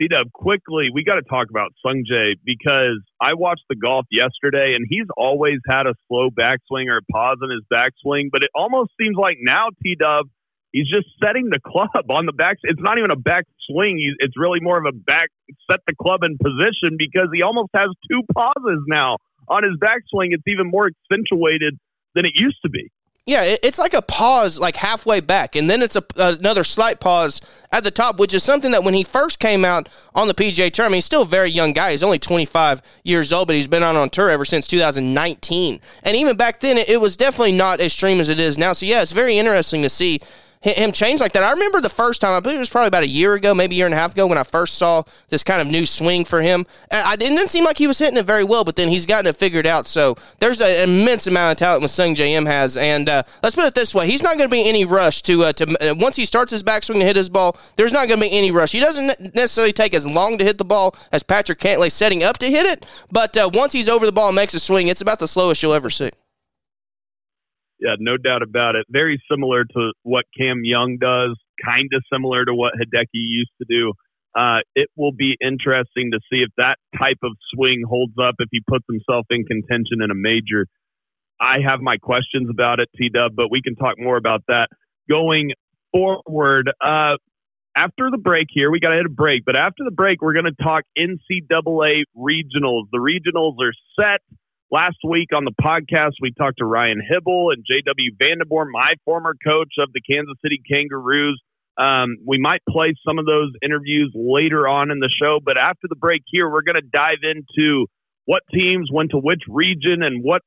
T 0.00 0.08
Dub, 0.08 0.32
quickly, 0.32 0.88
we 0.94 1.04
got 1.04 1.16
to 1.16 1.22
talk 1.22 1.48
about 1.50 1.72
Sungjae 1.84 2.36
because 2.42 3.02
I 3.20 3.34
watched 3.34 3.64
the 3.68 3.76
golf 3.76 4.06
yesterday 4.10 4.72
and 4.74 4.86
he's 4.88 5.06
always 5.14 5.58
had 5.68 5.86
a 5.86 5.92
slow 6.08 6.30
backswing 6.30 6.86
or 6.88 6.96
a 6.96 7.12
pause 7.12 7.36
in 7.42 7.50
his 7.50 7.64
backswing, 7.70 8.28
but 8.32 8.42
it 8.42 8.48
almost 8.54 8.92
seems 8.98 9.16
like 9.20 9.36
now 9.40 9.66
T 9.82 9.96
Dub, 10.00 10.26
he's 10.72 10.88
just 10.88 11.06
setting 11.22 11.50
the 11.50 11.60
club 11.64 12.10
on 12.10 12.26
the 12.26 12.32
back. 12.32 12.58
It's 12.62 12.80
not 12.80 12.98
even 12.98 13.10
a 13.10 13.16
back 13.16 13.44
swing. 13.68 13.98
It's 14.18 14.36
really 14.36 14.60
more 14.60 14.78
of 14.78 14.84
a 14.86 14.96
back 14.96 15.28
set 15.70 15.80
the 15.86 15.94
club 16.00 16.20
in 16.22 16.38
position 16.38 16.96
because 16.98 17.28
he 17.34 17.42
almost 17.42 17.70
has 17.74 17.90
two 18.10 18.22
pauses 18.34 18.84
now 18.86 19.16
on 19.48 19.64
his 19.64 19.74
backswing. 19.78 20.28
It's 20.30 20.46
even 20.46 20.70
more 20.70 20.88
accentuated 20.88 21.78
than 22.14 22.24
it 22.24 22.32
used 22.34 22.58
to 22.62 22.70
be. 22.70 22.90
Yeah, 23.26 23.42
it's 23.62 23.78
like 23.78 23.94
a 23.94 24.02
pause, 24.02 24.58
like 24.58 24.76
halfway 24.76 25.20
back, 25.20 25.54
and 25.54 25.70
then 25.70 25.82
it's 25.82 25.94
a, 25.94 26.02
another 26.16 26.64
slight 26.64 26.98
pause 26.98 27.40
at 27.70 27.84
the 27.84 27.90
top, 27.90 28.18
which 28.18 28.32
is 28.34 28.42
something 28.42 28.72
that 28.72 28.82
when 28.82 28.94
he 28.94 29.04
first 29.04 29.38
came 29.38 29.64
out 29.64 29.88
on 30.14 30.26
the 30.26 30.34
PGA 30.34 30.72
Tour, 30.72 30.86
I 30.86 30.88
mean, 30.88 30.96
he's 30.96 31.04
still 31.04 31.22
a 31.22 31.26
very 31.26 31.50
young 31.50 31.72
guy. 31.72 31.90
He's 31.90 32.02
only 32.02 32.18
25 32.18 32.82
years 33.04 33.32
old, 33.32 33.46
but 33.46 33.54
he's 33.54 33.68
been 33.68 33.82
on 33.82 33.94
on 33.94 34.08
tour 34.08 34.30
ever 34.30 34.44
since 34.44 34.66
2019. 34.66 35.80
And 36.02 36.16
even 36.16 36.36
back 36.36 36.60
then, 36.60 36.78
it 36.78 37.00
was 37.00 37.16
definitely 37.16 37.52
not 37.52 37.78
as 37.78 37.92
extreme 37.92 38.20
as 38.20 38.30
it 38.30 38.40
is 38.40 38.58
now. 38.58 38.72
So 38.72 38.86
yeah, 38.86 39.02
it's 39.02 39.12
very 39.12 39.38
interesting 39.38 39.82
to 39.82 39.90
see 39.90 40.20
him 40.62 40.92
change 40.92 41.20
like 41.20 41.32
that. 41.32 41.42
I 41.42 41.52
remember 41.52 41.80
the 41.80 41.88
first 41.88 42.20
time, 42.20 42.36
I 42.36 42.40
believe 42.40 42.56
it 42.56 42.60
was 42.60 42.68
probably 42.68 42.88
about 42.88 43.02
a 43.02 43.08
year 43.08 43.32
ago, 43.32 43.54
maybe 43.54 43.76
a 43.76 43.78
year 43.78 43.86
and 43.86 43.94
a 43.94 43.98
half 43.98 44.12
ago, 44.12 44.26
when 44.26 44.36
I 44.36 44.42
first 44.42 44.74
saw 44.74 45.04
this 45.30 45.42
kind 45.42 45.62
of 45.62 45.68
new 45.68 45.86
swing 45.86 46.26
for 46.26 46.42
him. 46.42 46.66
I, 46.90 47.14
it 47.14 47.20
didn't 47.20 47.48
seem 47.48 47.64
like 47.64 47.78
he 47.78 47.86
was 47.86 47.98
hitting 47.98 48.18
it 48.18 48.26
very 48.26 48.44
well, 48.44 48.62
but 48.62 48.76
then 48.76 48.90
he's 48.90 49.06
gotten 49.06 49.26
it 49.26 49.36
figured 49.36 49.66
out. 49.66 49.86
So 49.86 50.16
there's 50.38 50.60
an 50.60 50.88
immense 50.88 51.26
amount 51.26 51.52
of 51.52 51.58
talent 51.58 51.82
with 51.82 51.92
Sungjae 51.92 52.32
Im 52.32 52.44
has. 52.44 52.76
And 52.76 53.08
uh, 53.08 53.22
let's 53.42 53.54
put 53.54 53.64
it 53.64 53.74
this 53.74 53.94
way 53.94 54.06
he's 54.06 54.22
not 54.22 54.36
going 54.36 54.50
to 54.50 54.52
be 54.52 54.68
any 54.68 54.84
rush 54.84 55.22
to, 55.22 55.44
uh, 55.44 55.52
to 55.54 55.90
uh, 55.90 55.94
once 55.94 56.16
he 56.16 56.26
starts 56.26 56.52
his 56.52 56.62
backswing 56.62 56.98
to 56.98 57.06
hit 57.06 57.16
his 57.16 57.30
ball, 57.30 57.56
there's 57.76 57.92
not 57.92 58.06
going 58.06 58.20
to 58.20 58.26
be 58.26 58.32
any 58.32 58.50
rush. 58.50 58.72
He 58.72 58.80
doesn't 58.80 59.34
necessarily 59.34 59.72
take 59.72 59.94
as 59.94 60.06
long 60.06 60.36
to 60.38 60.44
hit 60.44 60.58
the 60.58 60.64
ball 60.66 60.94
as 61.10 61.22
Patrick 61.22 61.58
Cantlay 61.58 61.90
setting 61.90 62.22
up 62.22 62.36
to 62.38 62.50
hit 62.50 62.66
it, 62.66 62.84
but 63.10 63.34
uh, 63.36 63.48
once 63.54 63.72
he's 63.72 63.88
over 63.88 64.04
the 64.04 64.12
ball 64.12 64.28
and 64.28 64.36
makes 64.36 64.52
a 64.52 64.60
swing, 64.60 64.88
it's 64.88 65.00
about 65.00 65.20
the 65.20 65.28
slowest 65.28 65.62
you'll 65.62 65.72
ever 65.72 65.88
see. 65.88 66.10
Yeah, 67.80 67.96
no 67.98 68.16
doubt 68.18 68.42
about 68.42 68.76
it. 68.76 68.86
Very 68.90 69.20
similar 69.30 69.64
to 69.64 69.92
what 70.02 70.26
Cam 70.36 70.60
Young 70.64 70.98
does, 71.00 71.36
kind 71.64 71.88
of 71.94 72.02
similar 72.12 72.44
to 72.44 72.54
what 72.54 72.74
Hideki 72.74 73.06
used 73.14 73.52
to 73.58 73.66
do. 73.68 73.92
Uh, 74.36 74.58
it 74.74 74.88
will 74.96 75.12
be 75.12 75.36
interesting 75.40 76.10
to 76.12 76.20
see 76.30 76.42
if 76.42 76.50
that 76.56 76.76
type 76.98 77.18
of 77.24 77.32
swing 77.54 77.82
holds 77.88 78.14
up 78.22 78.36
if 78.38 78.48
he 78.52 78.60
puts 78.68 78.84
himself 78.88 79.26
in 79.30 79.44
contention 79.44 80.02
in 80.04 80.10
a 80.10 80.14
major. 80.14 80.66
I 81.40 81.56
have 81.66 81.80
my 81.80 81.96
questions 81.96 82.48
about 82.50 82.80
it, 82.80 82.88
T 82.96 83.08
Dub, 83.08 83.32
but 83.34 83.50
we 83.50 83.62
can 83.62 83.74
talk 83.74 83.94
more 83.98 84.16
about 84.16 84.42
that 84.48 84.68
going 85.08 85.52
forward. 85.90 86.70
Uh, 86.84 87.16
after 87.76 88.10
the 88.10 88.18
break 88.18 88.48
here, 88.50 88.70
we 88.70 88.78
got 88.78 88.90
to 88.90 88.96
hit 88.96 89.06
a 89.06 89.10
break, 89.10 89.44
but 89.46 89.56
after 89.56 89.84
the 89.84 89.90
break, 89.90 90.20
we're 90.20 90.34
going 90.34 90.44
to 90.44 90.62
talk 90.62 90.84
NCAA 90.98 92.02
regionals. 92.16 92.84
The 92.92 92.98
regionals 92.98 93.54
are 93.62 93.72
set. 93.98 94.20
Last 94.72 94.98
week 95.02 95.30
on 95.34 95.44
the 95.44 95.54
podcast, 95.60 96.12
we 96.22 96.32
talked 96.32 96.58
to 96.58 96.64
Ryan 96.64 97.02
Hybl 97.02 97.52
and 97.52 97.64
J.W. 97.66 98.12
Vanderborn, 98.22 98.70
my 98.70 98.94
former 99.04 99.34
coach 99.44 99.74
of 99.78 99.90
the 99.92 100.00
Kansas 100.00 100.36
City 100.44 100.62
Kangaroos. 100.70 101.42
Um, 101.76 102.18
we 102.24 102.38
might 102.38 102.60
play 102.68 102.94
some 103.04 103.18
of 103.18 103.26
those 103.26 103.50
interviews 103.64 104.12
later 104.14 104.68
on 104.68 104.92
in 104.92 105.00
the 105.00 105.10
show, 105.20 105.40
but 105.44 105.58
after 105.58 105.88
the 105.88 105.96
break 105.96 106.22
here, 106.26 106.48
we're 106.48 106.62
going 106.62 106.80
to 106.80 106.86
dive 106.86 107.18
into 107.24 107.86
what 108.26 108.44
teams 108.54 108.88
went 108.92 109.10
to 109.10 109.18
which 109.18 109.42
region 109.48 110.04
and 110.04 110.22
what 110.22 110.42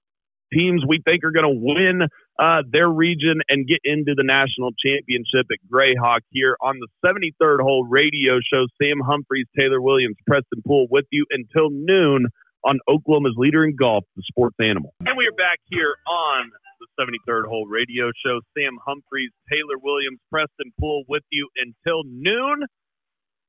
teams 0.53 0.83
we 0.87 1.01
think 1.03 1.25
are 1.25 1.31
going 1.31 1.43
to 1.43 1.59
win 1.59 2.07
uh, 2.39 2.61
their 2.71 2.87
region 2.87 3.41
and 3.49 3.67
get 3.67 3.79
into 3.83 4.13
the 4.15 4.23
national 4.23 4.71
championship 4.79 5.51
at 5.51 5.59
Grayhawk 5.69 6.21
here 6.29 6.55
on 6.61 6.79
the 6.79 6.87
73rd 7.05 7.59
hole 7.59 7.85
radio 7.89 8.39
show. 8.39 8.67
Sam 8.81 9.01
Humphreys, 9.03 9.47
Taylor 9.59 9.81
Williams, 9.81 10.15
Preston 10.25 10.63
Poole 10.65 10.87
with 10.89 11.05
you 11.11 11.25
until 11.29 11.67
noon 11.69 12.27
on 12.65 12.79
Oklahoma's 12.87 13.35
leader 13.37 13.63
in 13.63 13.75
golf, 13.75 14.03
the 14.15 14.23
sports 14.25 14.55
animal. 14.59 14.93
And 15.01 15.17
we 15.17 15.27
are 15.27 15.35
back 15.35 15.59
here 15.69 15.95
on 16.07 16.49
the 16.79 16.87
73rd 16.99 17.47
hole 17.47 17.67
radio 17.67 18.11
show. 18.25 18.39
Sam 18.55 18.77
Humphreys, 18.85 19.31
Taylor 19.51 19.79
Williams, 19.81 20.19
Preston 20.31 20.71
Poole 20.79 21.03
with 21.07 21.23
you 21.31 21.49
until 21.55 22.03
noon. 22.05 22.63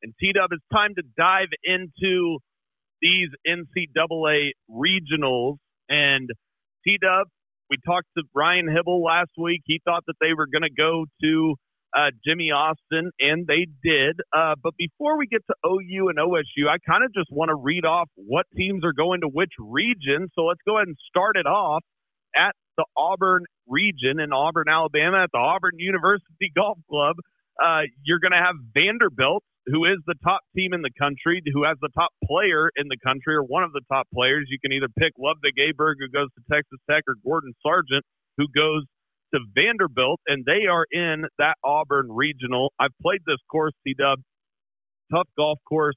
And 0.03 0.13
T 0.21 0.33
Dub, 0.33 0.51
it's 0.53 0.65
time 0.73 0.95
to 0.97 1.03
dive 1.17 1.49
into 1.65 2.39
these 3.01 3.31
NCAA 3.47 4.51
regionals. 4.71 5.57
And 5.89 6.29
T 6.85 6.99
Dub, 7.01 7.29
we 7.71 7.77
talked 7.87 8.09
to 8.19 8.25
Ryan 8.35 8.67
Hybl 8.67 9.03
last 9.03 9.31
week. 9.39 9.63
He 9.65 9.81
thought 9.85 10.05
that 10.07 10.17
they 10.21 10.35
were 10.37 10.47
going 10.47 10.63
to 10.63 10.75
go 10.75 11.07
to 11.23 11.55
uh, 11.97 12.11
Jimmy 12.27 12.51
Austin, 12.51 13.11
and 13.21 13.47
they 13.47 13.67
did. 13.83 14.21
Uh, 14.37 14.55
but 14.63 14.75
before 14.77 15.19
we 15.19 15.27
get 15.27 15.43
to 15.47 15.55
OU 15.67 16.09
and 16.11 16.19
OSU, 16.19 16.69
I 16.69 16.79
kind 16.87 17.05
of 17.05 17.15
just 17.15 17.31
want 17.31 17.51
to 17.51 17.55
read 17.55 17.85
off 17.85 18.09
what 18.17 18.47
teams 18.57 18.85
are 18.85 18.93
going 18.93 19.21
to 19.23 19.29
which 19.29 19.53
region. 19.59 20.29
So 20.35 20.45
let's 20.45 20.61
go 20.67 20.79
ahead 20.79 20.89
and 20.89 20.97
start 21.09 21.37
it 21.37 21.47
off 21.47 21.83
at 22.35 22.53
the 22.77 22.85
Auburn 22.97 23.45
region 23.69 24.19
in 24.21 24.33
Auburn, 24.33 24.67
Alabama, 24.69 25.23
at 25.25 25.31
the 25.33 25.39
Auburn 25.39 25.79
University 25.79 26.51
Golf 26.55 26.79
Club. 26.91 27.17
Uh, 27.63 27.87
you're 28.03 28.19
going 28.19 28.35
to 28.35 28.43
have 28.43 28.57
Vanderbilt, 28.75 29.45
who 29.67 29.85
is 29.87 30.03
the 30.07 30.19
top 30.25 30.41
team 30.57 30.75
in 30.75 30.83
the 30.83 30.91
country, 30.99 31.41
who 31.55 31.63
has 31.63 31.79
the 31.81 31.95
top 31.95 32.11
player 32.27 32.71
in 32.75 32.89
the 32.89 32.99
country, 33.07 33.37
or 33.37 33.45
one 33.47 33.63
of 33.63 33.73
the 33.73 33.83
top 33.87 34.09
players. 34.13 34.49
You 34.51 34.59
can 34.59 34.73
either 34.73 34.91
pick 34.99 35.15
Ludvig 35.17 35.55
Aberg, 35.63 36.03
who 36.03 36.11
goes 36.11 36.29
to 36.35 36.43
Texas 36.51 36.83
Tech, 36.91 37.05
or 37.07 37.15
Gordon 37.23 37.55
Sargent, 37.63 38.03
who 38.37 38.47
goes 38.51 38.83
to 39.35 39.41
Vanderbilt, 39.55 40.21
and 40.27 40.45
they 40.45 40.67
are 40.71 40.87
in 40.91 41.25
that 41.39 41.55
Auburn 41.65 42.09
regional. 42.11 42.73
I've 42.79 42.95
played 43.03 43.21
this 43.27 43.43
course, 43.51 43.73
T 43.87 43.95
Dub. 43.99 44.21
Tough 45.13 45.29
golf 45.37 45.59
course. 45.69 45.97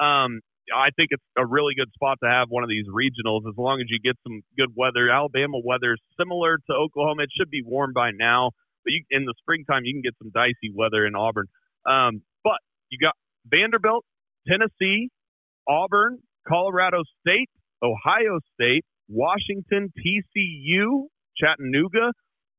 Um, 0.00 0.40
I 0.74 0.90
think 0.96 1.08
it's 1.10 1.22
a 1.38 1.46
really 1.46 1.74
good 1.76 1.90
spot 1.94 2.18
to 2.22 2.28
have 2.28 2.48
one 2.48 2.64
of 2.64 2.70
these 2.70 2.86
regionals 2.86 3.46
as 3.48 3.54
long 3.56 3.80
as 3.80 3.86
you 3.88 3.98
get 4.02 4.16
some 4.26 4.42
good 4.56 4.70
weather. 4.74 5.10
Alabama 5.10 5.58
weather 5.62 5.94
is 5.94 6.00
similar 6.18 6.58
to 6.58 6.72
Oklahoma. 6.72 7.22
It 7.24 7.30
should 7.36 7.50
be 7.50 7.62
warm 7.64 7.92
by 7.94 8.10
now, 8.10 8.50
but 8.84 8.92
you, 8.92 9.04
in 9.10 9.24
the 9.24 9.34
springtime 9.38 9.82
you 9.84 9.94
can 9.94 10.02
get 10.02 10.14
some 10.18 10.30
dicey 10.34 10.72
weather 10.74 11.06
in 11.06 11.14
Auburn. 11.14 11.46
Um, 11.86 12.22
but 12.42 12.58
you 12.90 12.98
got 12.98 13.14
Vanderbilt, 13.46 14.04
Tennessee, 14.48 15.10
Auburn, 15.68 16.18
Colorado 16.48 17.02
State, 17.20 17.50
Ohio 17.82 18.40
State, 18.54 18.84
Washington, 19.08 19.92
TCU, 19.94 21.06
Chattanooga, 21.36 22.12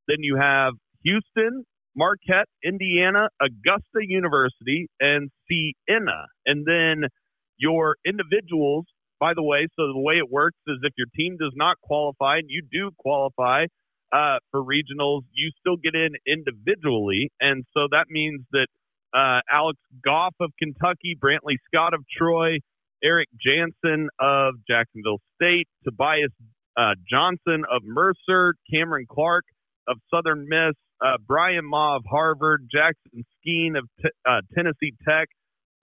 then 0.07 0.17
you 0.19 0.37
have 0.37 0.73
Houston, 1.03 1.63
Marquette, 1.95 2.47
Indiana, 2.63 3.29
Augusta 3.41 4.01
University, 4.01 4.87
and 4.99 5.29
Siena. 5.47 6.25
And 6.45 6.65
then 6.65 7.09
your 7.57 7.95
individuals, 8.05 8.85
by 9.19 9.33
the 9.33 9.43
way, 9.43 9.67
so 9.75 9.87
the 9.87 9.99
way 9.99 10.15
it 10.15 10.31
works 10.31 10.57
is 10.67 10.77
if 10.83 10.93
your 10.97 11.07
team 11.15 11.37
does 11.39 11.53
not 11.55 11.77
qualify 11.81 12.37
and 12.37 12.47
you 12.49 12.61
do 12.71 12.91
qualify 12.99 13.65
uh, 14.13 14.37
for 14.51 14.61
regionals, 14.61 15.21
you 15.33 15.51
still 15.59 15.77
get 15.77 15.95
in 15.95 16.11
individually. 16.27 17.31
And 17.41 17.65
so 17.73 17.87
that 17.91 18.05
means 18.09 18.41
that 18.51 18.67
uh, 19.13 19.39
Alex 19.51 19.79
Goff 20.03 20.35
of 20.39 20.51
Kentucky, 20.59 21.17
Brantley 21.19 21.57
Scott 21.65 21.93
of 21.93 22.03
Troy, 22.15 22.59
Eric 23.03 23.29
Jansen 23.43 24.09
of 24.19 24.55
Jacksonville 24.67 25.19
State, 25.35 25.67
Tobias 25.83 26.31
uh, 26.77 26.93
Johnson 27.09 27.63
of 27.71 27.81
Mercer, 27.83 28.53
Cameron 28.71 29.05
Clark 29.09 29.45
of 29.87 29.97
Southern 30.13 30.47
Miss, 30.49 30.75
uh, 31.03 31.17
Brian 31.25 31.65
Ma 31.65 31.97
of 31.97 32.03
Harvard, 32.09 32.67
Jackson 32.71 33.23
Skeen 33.37 33.77
of 33.77 33.85
t- 34.01 34.09
uh, 34.27 34.41
Tennessee 34.55 34.93
Tech, 35.07 35.27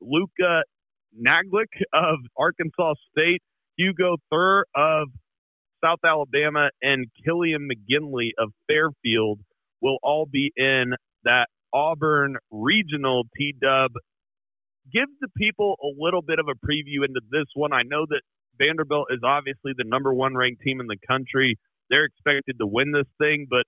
Luca 0.01 0.62
Naglick 1.19 1.73
of 1.93 2.19
Arkansas 2.37 2.95
State, 3.11 3.43
Hugo 3.77 4.17
Thur 4.31 4.64
of 4.75 5.09
South 5.85 6.01
Alabama, 6.05 6.71
and 6.83 7.07
Killian 7.25 7.69
McGinley 7.69 8.31
of 8.38 8.51
Fairfield 8.69 9.40
will 9.81 9.99
all 10.03 10.27
be 10.31 10.53
in 10.57 10.95
that 11.25 11.47
Auburn 11.73 12.37
regional 12.51 13.25
T 13.37 13.55
Dub. 13.61 13.93
Give 14.93 15.09
the 15.21 15.29
people 15.37 15.77
a 15.83 15.90
little 15.99 16.23
bit 16.23 16.38
of 16.38 16.47
a 16.49 16.55
preview 16.67 17.05
into 17.07 17.21
this 17.31 17.47
one. 17.55 17.73
I 17.73 17.83
know 17.83 18.07
that 18.09 18.23
Vanderbilt 18.59 19.09
is 19.11 19.21
obviously 19.25 19.73
the 19.77 19.85
number 19.87 20.14
one 20.14 20.35
ranked 20.37 20.62
team 20.62 20.81
in 20.81 20.87
the 20.87 20.99
country. 21.09 21.57
They're 21.90 22.05
expected 22.05 22.59
to 22.61 22.67
win 22.67 22.93
this 22.93 23.09
thing, 23.19 23.47
but 23.49 23.64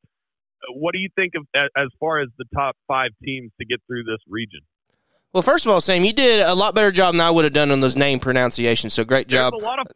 what 0.75 0.92
do 0.92 0.99
you 0.99 1.09
think 1.14 1.35
of 1.35 1.47
as 1.77 1.88
far 2.01 2.21
as 2.21 2.29
the 2.38 2.45
top 2.55 2.77
five 2.88 3.11
teams 3.25 3.51
to 3.61 3.66
get 3.66 3.81
through 3.87 4.05
this 4.05 4.21
region? 4.29 4.61
Well, 5.33 5.42
first 5.42 5.66
of 5.66 5.73
all, 5.73 5.81
Sam, 5.81 6.05
you 6.05 6.12
did 6.12 6.40
a 6.40 6.55
lot 6.55 6.75
better 6.75 6.90
job 6.90 7.14
than 7.14 7.21
I 7.21 7.31
would 7.31 7.45
have 7.45 7.53
done 7.53 7.71
on 7.71 7.81
those 7.81 7.97
name 7.97 8.21
pronunciations. 8.21 8.95
So 8.95 9.05
great 9.05 9.29
job. 9.29 9.53
There's 9.53 9.62
a 9.62 9.66
lot 9.66 9.79
of 9.79 9.87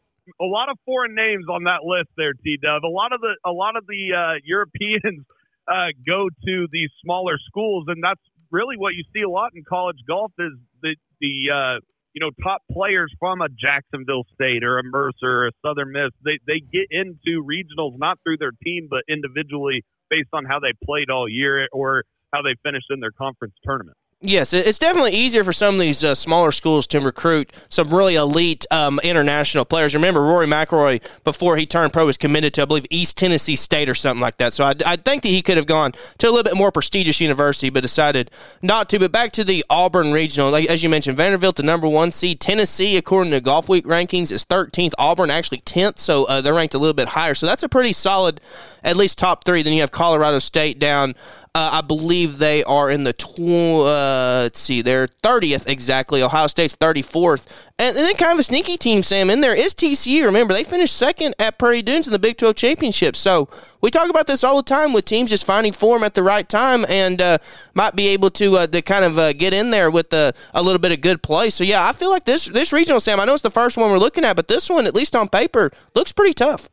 a 0.40 0.44
lot 0.44 0.68
of 0.68 0.76
foreign 0.84 1.14
names 1.14 1.46
on 1.48 1.64
that 1.64 1.82
list 1.82 2.10
there, 2.16 2.34
T 2.34 2.58
Dub. 2.60 2.84
A 2.84 2.92
lot 2.92 3.12
of 3.12 3.20
the 3.20 3.34
a 3.44 3.50
lot 3.50 3.76
of 3.76 3.86
the 3.86 4.12
uh, 4.12 4.38
Europeans 4.44 5.24
uh, 5.66 5.96
go 6.06 6.28
to 6.28 6.66
these 6.70 6.90
smaller 7.02 7.38
schools, 7.46 7.86
and 7.88 8.02
that's 8.02 8.20
really 8.50 8.76
what 8.76 8.94
you 8.94 9.04
see 9.14 9.22
a 9.22 9.30
lot 9.30 9.50
in 9.54 9.62
college 9.66 9.98
golf 10.06 10.32
is 10.38 10.52
the 10.82 10.94
the 11.20 11.48
uh, 11.48 11.80
you 12.12 12.20
know 12.20 12.30
top 12.42 12.60
players 12.70 13.12
from 13.18 13.40
a 13.40 13.48
Jacksonville 13.48 14.24
State 14.34 14.62
or 14.62 14.78
a 14.78 14.82
Mercer 14.84 15.24
or 15.24 15.46
a 15.48 15.52
Southern 15.64 15.92
Miss. 15.92 16.10
They 16.24 16.38
they 16.46 16.60
get 16.60 16.88
into 16.90 17.42
regionals 17.42 17.98
not 17.98 18.18
through 18.24 18.38
their 18.38 18.52
team 18.62 18.88
but 18.90 19.02
individually 19.08 19.84
based 20.10 20.28
on 20.32 20.44
how 20.44 20.58
they 20.60 20.72
played 20.84 21.10
all 21.10 21.28
year 21.28 21.68
or 21.72 22.04
how 22.32 22.42
they 22.42 22.54
finished 22.62 22.86
in 22.90 23.00
their 23.00 23.12
conference 23.12 23.54
tournament. 23.64 23.96
Yes, 24.22 24.52
it's 24.52 24.78
definitely 24.78 25.12
easier 25.12 25.42
for 25.42 25.52
some 25.54 25.76
of 25.76 25.80
these 25.80 26.04
uh, 26.04 26.14
smaller 26.14 26.52
schools 26.52 26.86
to 26.88 27.00
recruit 27.00 27.50
some 27.70 27.88
really 27.88 28.16
elite 28.16 28.66
um, 28.70 29.00
international 29.02 29.64
players. 29.64 29.94
Remember, 29.94 30.20
Rory 30.20 30.46
McIlroy, 30.46 31.00
before 31.24 31.56
he 31.56 31.64
turned 31.64 31.94
pro, 31.94 32.04
was 32.04 32.18
committed 32.18 32.52
to, 32.54 32.62
I 32.62 32.64
believe, 32.66 32.84
East 32.90 33.16
Tennessee 33.16 33.56
State 33.56 33.88
or 33.88 33.94
something 33.94 34.20
like 34.20 34.36
that. 34.36 34.52
So 34.52 34.62
I, 34.62 34.74
I 34.84 34.96
think 34.96 35.22
that 35.22 35.30
he 35.30 35.40
could 35.40 35.56
have 35.56 35.64
gone 35.64 35.92
to 36.18 36.26
a 36.26 36.30
little 36.30 36.42
bit 36.42 36.54
more 36.54 36.70
prestigious 36.70 37.18
university, 37.18 37.70
but 37.70 37.80
decided 37.80 38.30
not 38.60 38.90
to. 38.90 38.98
But 38.98 39.10
back 39.10 39.32
to 39.32 39.44
the 39.44 39.64
Auburn 39.70 40.12
Regional, 40.12 40.50
like, 40.50 40.68
as 40.68 40.82
you 40.82 40.90
mentioned, 40.90 41.16
Vanderbilt, 41.16 41.56
the 41.56 41.62
number 41.62 41.88
one 41.88 42.12
seed. 42.12 42.40
Tennessee, 42.40 42.98
according 42.98 43.30
to 43.30 43.40
Golf 43.40 43.70
Week 43.70 43.86
rankings, 43.86 44.30
is 44.30 44.44
13th. 44.44 44.92
Auburn, 44.98 45.30
actually 45.30 45.62
10th, 45.62 45.98
so 45.98 46.26
uh, 46.26 46.42
they're 46.42 46.52
ranked 46.52 46.74
a 46.74 46.78
little 46.78 46.92
bit 46.92 47.08
higher. 47.08 47.32
So 47.32 47.46
that's 47.46 47.62
a 47.62 47.70
pretty 47.70 47.94
solid, 47.94 48.42
at 48.84 48.98
least 48.98 49.16
top 49.16 49.44
three. 49.44 49.62
Then 49.62 49.72
you 49.72 49.80
have 49.80 49.92
Colorado 49.92 50.40
State 50.40 50.78
down 50.78 51.14
I 51.52 51.80
believe 51.80 52.38
they 52.38 52.62
are 52.62 52.88
in 52.88 53.02
the 53.02 53.12
tw- 53.12 53.84
uh, 53.84 54.42
let's 54.44 54.60
see, 54.60 54.82
they're 54.82 55.08
thirtieth 55.08 55.68
exactly. 55.68 56.22
Ohio 56.22 56.46
State's 56.46 56.76
thirty 56.76 57.02
fourth, 57.02 57.68
and, 57.76 57.96
and, 57.96 58.06
then 58.06 58.14
kind 58.14 58.32
of 58.32 58.38
a 58.38 58.44
sneaky 58.44 58.76
team, 58.76 59.02
Sam. 59.02 59.30
In 59.30 59.40
there 59.40 59.54
is 59.54 59.74
TCU. 59.74 60.24
Remember, 60.26 60.54
they 60.54 60.62
finished 60.62 60.96
second 60.96 61.34
at 61.40 61.58
Prairie 61.58 61.82
Dunes 61.82 62.06
in 62.06 62.12
the 62.12 62.20
Big 62.20 62.36
Twelve 62.36 62.54
championship. 62.54 63.16
So 63.16 63.48
we 63.80 63.90
talk 63.90 64.10
about 64.10 64.28
this 64.28 64.44
all 64.44 64.58
the 64.58 64.62
time 64.62 64.92
with 64.92 65.06
teams 65.06 65.30
just 65.30 65.44
finding 65.44 65.72
form 65.72 66.04
at 66.04 66.14
the 66.14 66.22
right 66.22 66.48
time 66.48 66.86
and 66.88 67.20
uh, 67.20 67.38
might 67.74 67.96
be 67.96 68.06
able 68.08 68.30
to 68.30 68.58
uh, 68.58 68.66
to 68.68 68.80
kind 68.80 69.04
of 69.04 69.18
uh, 69.18 69.32
get 69.32 69.52
in 69.52 69.72
there 69.72 69.90
with 69.90 70.12
a, 70.12 70.32
a 70.54 70.62
little 70.62 70.78
bit 70.78 70.92
of 70.92 71.00
good 71.00 71.20
play. 71.20 71.50
So 71.50 71.64
yeah, 71.64 71.84
I 71.84 71.92
feel 71.92 72.10
like 72.10 72.26
this 72.26 72.44
this 72.44 72.72
regional, 72.72 73.00
Sam. 73.00 73.18
I 73.18 73.24
know 73.24 73.32
it's 73.34 73.42
the 73.42 73.50
first 73.50 73.76
one 73.76 73.90
we're 73.90 73.98
looking 73.98 74.24
at, 74.24 74.36
but 74.36 74.46
this 74.46 74.70
one, 74.70 74.86
at 74.86 74.94
least 74.94 75.16
on 75.16 75.28
paper, 75.28 75.72
looks 75.96 76.12
pretty 76.12 76.32
tough 76.32 76.69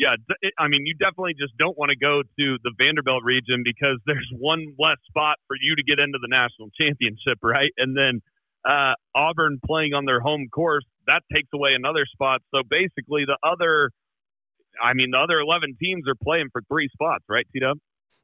yeah, 0.00 0.16
I 0.58 0.68
mean, 0.68 0.86
you 0.88 0.94
definitely 0.96 1.36
just 1.36 1.52
don't 1.60 1.76
want 1.76 1.92
to 1.92 1.98
go 2.00 2.22
to 2.24 2.46
the 2.64 2.72
Vanderbilt 2.80 3.20
region 3.22 3.60
because 3.62 4.00
there's 4.06 4.26
one 4.32 4.72
less 4.80 4.96
spot 5.06 5.36
for 5.46 5.56
you 5.60 5.76
to 5.76 5.84
get 5.84 6.00
into 6.00 6.16
the 6.16 6.28
national 6.32 6.72
championship, 6.72 7.36
right? 7.44 7.70
And 7.76 7.92
then 7.92 8.24
uh, 8.64 8.96
Auburn 9.14 9.60
playing 9.60 9.92
on 9.92 10.06
their 10.06 10.20
home 10.20 10.48
course, 10.48 10.84
that 11.06 11.20
takes 11.32 11.48
away 11.52 11.76
another 11.76 12.06
spot. 12.08 12.40
So 12.48 12.62
basically, 12.64 13.28
the 13.28 13.36
other, 13.44 13.90
I 14.82 14.94
mean, 14.94 15.12
the 15.12 15.20
other 15.20 15.38
11 15.38 15.76
teams 15.76 16.08
are 16.08 16.16
playing 16.16 16.48
for 16.50 16.62
three 16.64 16.88
spots, 16.88 17.24
right, 17.28 17.44
T 17.52 17.60
Dub? 17.60 17.76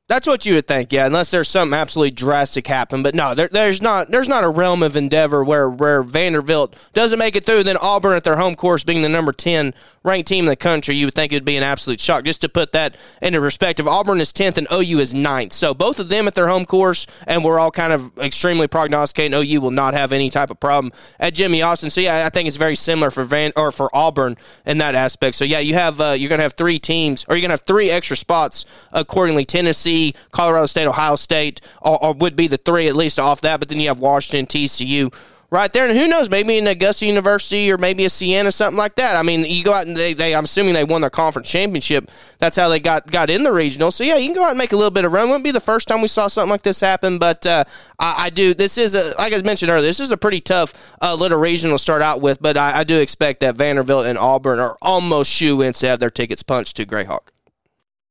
That's 0.08 0.28
what 0.28 0.46
you 0.46 0.54
would 0.54 0.68
think, 0.68 0.92
yeah, 0.92 1.04
unless 1.04 1.32
there's 1.32 1.48
something 1.48 1.76
absolutely 1.76 2.12
drastic 2.12 2.68
happen. 2.68 3.02
But 3.02 3.16
no, 3.16 3.34
there, 3.34 3.48
there's 3.48 3.82
not 3.82 4.08
there's 4.08 4.28
not 4.28 4.44
a 4.44 4.48
realm 4.48 4.84
of 4.84 4.94
endeavor 4.94 5.42
where 5.42 5.68
where 5.68 6.04
Vanderbilt 6.04 6.76
doesn't 6.92 7.18
make 7.18 7.34
it 7.34 7.44
through. 7.44 7.64
Then 7.64 7.76
Auburn 7.78 8.14
at 8.14 8.22
their 8.22 8.36
home 8.36 8.54
course, 8.54 8.84
being 8.84 9.02
the 9.02 9.08
number 9.08 9.32
ten 9.32 9.74
ranked 10.04 10.28
team 10.28 10.44
in 10.44 10.48
the 10.48 10.54
country, 10.54 10.94
you 10.94 11.06
would 11.06 11.14
think 11.14 11.32
it'd 11.32 11.44
be 11.44 11.56
an 11.56 11.64
absolute 11.64 11.98
shock. 11.98 12.22
Just 12.22 12.40
to 12.42 12.48
put 12.48 12.70
that 12.70 12.96
into 13.20 13.40
perspective, 13.40 13.88
Auburn 13.88 14.20
is 14.20 14.32
tenth 14.32 14.56
and 14.56 14.68
OU 14.72 15.00
is 15.00 15.12
ninth. 15.12 15.52
So 15.52 15.74
both 15.74 15.98
of 15.98 16.08
them 16.08 16.28
at 16.28 16.36
their 16.36 16.46
home 16.46 16.66
course, 16.66 17.08
and 17.26 17.42
we're 17.42 17.58
all 17.58 17.72
kind 17.72 17.92
of 17.92 18.16
extremely 18.18 18.68
prognosticating 18.68 19.34
OU 19.34 19.60
will 19.60 19.72
not 19.72 19.94
have 19.94 20.12
any 20.12 20.30
type 20.30 20.50
of 20.50 20.60
problem 20.60 20.92
at 21.18 21.34
Jimmy 21.34 21.62
Austin. 21.62 21.90
So 21.90 22.00
yeah, 22.00 22.24
I 22.24 22.30
think 22.30 22.46
it's 22.46 22.58
very 22.58 22.76
similar 22.76 23.10
for 23.10 23.24
Van 23.24 23.50
or 23.56 23.72
for 23.72 23.90
Auburn 23.92 24.36
in 24.64 24.78
that 24.78 24.94
aspect. 24.94 25.34
So 25.34 25.44
yeah, 25.44 25.58
you 25.58 25.74
have 25.74 26.00
uh, 26.00 26.14
you're 26.16 26.30
gonna 26.30 26.44
have 26.44 26.52
three 26.52 26.78
teams, 26.78 27.26
or 27.28 27.34
you're 27.34 27.42
gonna 27.42 27.54
have 27.54 27.66
three 27.66 27.90
extra 27.90 28.16
spots 28.16 28.64
accordingly. 28.92 29.44
Tennessee. 29.44 29.95
Colorado 30.32 30.66
State, 30.66 30.86
Ohio 30.86 31.16
State, 31.16 31.60
or, 31.82 32.02
or 32.02 32.14
would 32.14 32.36
be 32.36 32.48
the 32.48 32.58
three 32.58 32.88
at 32.88 32.96
least 32.96 33.18
off 33.18 33.40
that. 33.42 33.60
But 33.60 33.68
then 33.68 33.80
you 33.80 33.88
have 33.88 33.98
Washington, 33.98 34.46
TCU 34.46 35.12
right 35.50 35.72
there. 35.72 35.88
And 35.88 35.96
who 35.96 36.08
knows, 36.08 36.28
maybe 36.28 36.58
in 36.58 36.66
Augusta 36.66 37.06
University 37.06 37.70
or 37.70 37.78
maybe 37.78 38.04
a 38.04 38.10
Siena, 38.10 38.52
something 38.52 38.76
like 38.76 38.96
that. 38.96 39.16
I 39.16 39.22
mean, 39.22 39.44
you 39.44 39.64
go 39.64 39.72
out 39.72 39.86
and 39.86 39.96
they, 39.96 40.12
they 40.12 40.34
I'm 40.34 40.44
assuming 40.44 40.74
they 40.74 40.84
won 40.84 41.00
their 41.00 41.10
conference 41.10 41.48
championship. 41.48 42.10
That's 42.38 42.56
how 42.56 42.68
they 42.68 42.80
got, 42.80 43.10
got 43.10 43.30
in 43.30 43.42
the 43.42 43.52
regional. 43.52 43.90
So, 43.90 44.04
yeah, 44.04 44.16
you 44.16 44.26
can 44.26 44.34
go 44.34 44.44
out 44.44 44.50
and 44.50 44.58
make 44.58 44.72
a 44.72 44.76
little 44.76 44.90
bit 44.90 45.04
of 45.04 45.12
run. 45.12 45.28
Wouldn't 45.28 45.44
be 45.44 45.50
the 45.50 45.60
first 45.60 45.88
time 45.88 46.02
we 46.02 46.08
saw 46.08 46.28
something 46.28 46.50
like 46.50 46.62
this 46.62 46.80
happen, 46.80 47.18
but 47.18 47.46
uh, 47.46 47.64
I, 47.98 48.26
I, 48.26 48.30
do. 48.30 48.54
This 48.54 48.78
is, 48.78 48.94
a, 48.94 49.16
like 49.16 49.32
I 49.32 49.40
mentioned 49.42 49.70
earlier, 49.70 49.86
this 49.86 50.00
is 50.00 50.10
a 50.10 50.16
pretty 50.16 50.40
tough 50.40 50.96
uh, 51.00 51.14
little 51.14 51.38
regional 51.38 51.76
to 51.76 51.82
start 51.82 52.02
out 52.02 52.20
with, 52.20 52.40
but 52.40 52.56
I, 52.56 52.78
I 52.78 52.84
do 52.84 52.98
expect 52.98 53.40
that 53.40 53.56
Vanderbilt 53.56 54.06
and 54.06 54.18
Auburn 54.18 54.58
are 54.58 54.76
almost 54.82 55.30
shoe 55.30 55.62
ins 55.62 55.78
to 55.80 55.88
have 55.88 56.00
their 56.00 56.10
tickets 56.10 56.42
punched 56.42 56.76
to 56.76 56.86
Grayhawk 56.86 57.28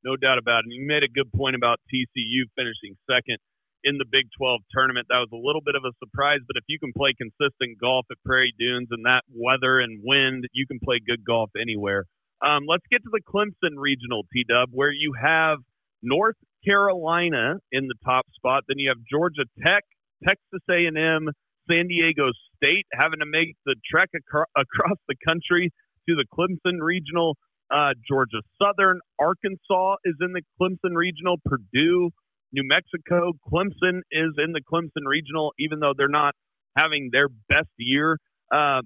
no 0.05 0.15
doubt 0.15 0.37
about 0.37 0.63
it. 0.63 0.69
And 0.69 0.73
you 0.73 0.85
made 0.85 1.01
a 1.01 1.09
good 1.09 1.33
point 1.33 1.57
about 1.57 1.81
TCU 1.89 2.45
finishing 2.55 2.93
second 3.09 3.41
in 3.83 3.97
the 3.97 4.05
Big 4.05 4.29
12 4.37 4.61
tournament. 4.69 5.07
That 5.09 5.25
was 5.25 5.33
a 5.33 5.41
little 5.41 5.61
bit 5.65 5.73
of 5.73 5.83
a 5.83 5.93
surprise, 5.97 6.39
but 6.45 6.57
if 6.57 6.63
you 6.69 6.77
can 6.77 6.93
play 6.93 7.17
consistent 7.17 7.81
golf 7.81 8.05
at 8.09 8.21
Prairie 8.25 8.53
Dunes 8.57 8.89
and 8.91 9.05
that 9.05 9.25
weather 9.33 9.81
and 9.81 10.01
wind, 10.05 10.45
you 10.53 10.65
can 10.65 10.79
play 10.79 11.01
good 11.01 11.25
golf 11.25 11.49
anywhere. 11.59 12.05
Um, 12.45 12.69
let's 12.69 12.85
get 12.91 13.01
to 13.01 13.11
the 13.11 13.25
Clemson 13.25 13.77
Regional 13.77 14.25
T 14.33 14.45
Dub, 14.47 14.69
where 14.71 14.91
you 14.91 15.13
have 15.17 15.59
North 16.01 16.37
Carolina 16.65 17.57
in 17.71 17.87
the 17.87 17.95
top 18.03 18.25
spot. 18.35 18.63
Then 18.67 18.77
you 18.77 18.89
have 18.89 19.01
Georgia 19.09 19.45
Tech, 19.61 19.83
Texas 20.23 20.61
A&M, 20.69 21.29
San 21.69 21.87
Diego 21.87 22.29
State 22.57 22.85
having 22.93 23.19
to 23.19 23.25
make 23.25 23.55
the 23.65 23.75
trek 23.89 24.09
acro- 24.15 24.49
across 24.55 24.97
the 25.07 25.15
country 25.25 25.71
to 26.09 26.15
the 26.15 26.25
Clemson 26.29 26.81
Regional. 26.81 27.37
Uh, 27.71 27.93
Georgia 28.07 28.41
Southern, 28.61 28.99
Arkansas 29.19 29.95
is 30.05 30.15
in 30.21 30.33
the 30.33 30.41
Clemson 30.59 30.95
Regional, 30.95 31.37
Purdue, 31.43 32.11
New 32.51 32.63
Mexico, 32.63 33.33
Clemson 33.51 34.01
is 34.11 34.33
in 34.37 34.53
the 34.53 34.61
Clemson 34.61 35.05
Regional, 35.05 35.51
even 35.59 35.79
though 35.79 35.93
they're 35.97 36.07
not 36.07 36.35
having 36.77 37.09
their 37.11 37.27
best 37.27 37.69
year. 37.77 38.17
Uh, 38.53 38.81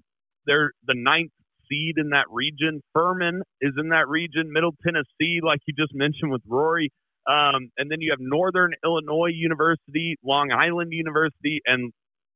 they're 0.45 0.71
the 0.87 0.95
ninth 0.95 1.31
seed 1.69 1.95
in 1.97 2.09
that 2.09 2.25
region. 2.29 2.81
Furman 2.93 3.41
is 3.61 3.73
in 3.77 3.89
that 3.89 4.07
region. 4.07 4.51
Middle 4.51 4.73
Tennessee, 4.83 5.39
like 5.43 5.59
you 5.67 5.73
just 5.77 5.93
mentioned 5.93 6.31
with 6.31 6.41
Rory. 6.47 6.91
Um, 7.27 7.69
and 7.77 7.91
then 7.91 8.01
you 8.01 8.11
have 8.11 8.19
Northern 8.19 8.71
Illinois 8.83 9.29
University, 9.31 10.15
Long 10.23 10.51
Island 10.51 10.91
University, 10.91 11.61
and 11.65 11.91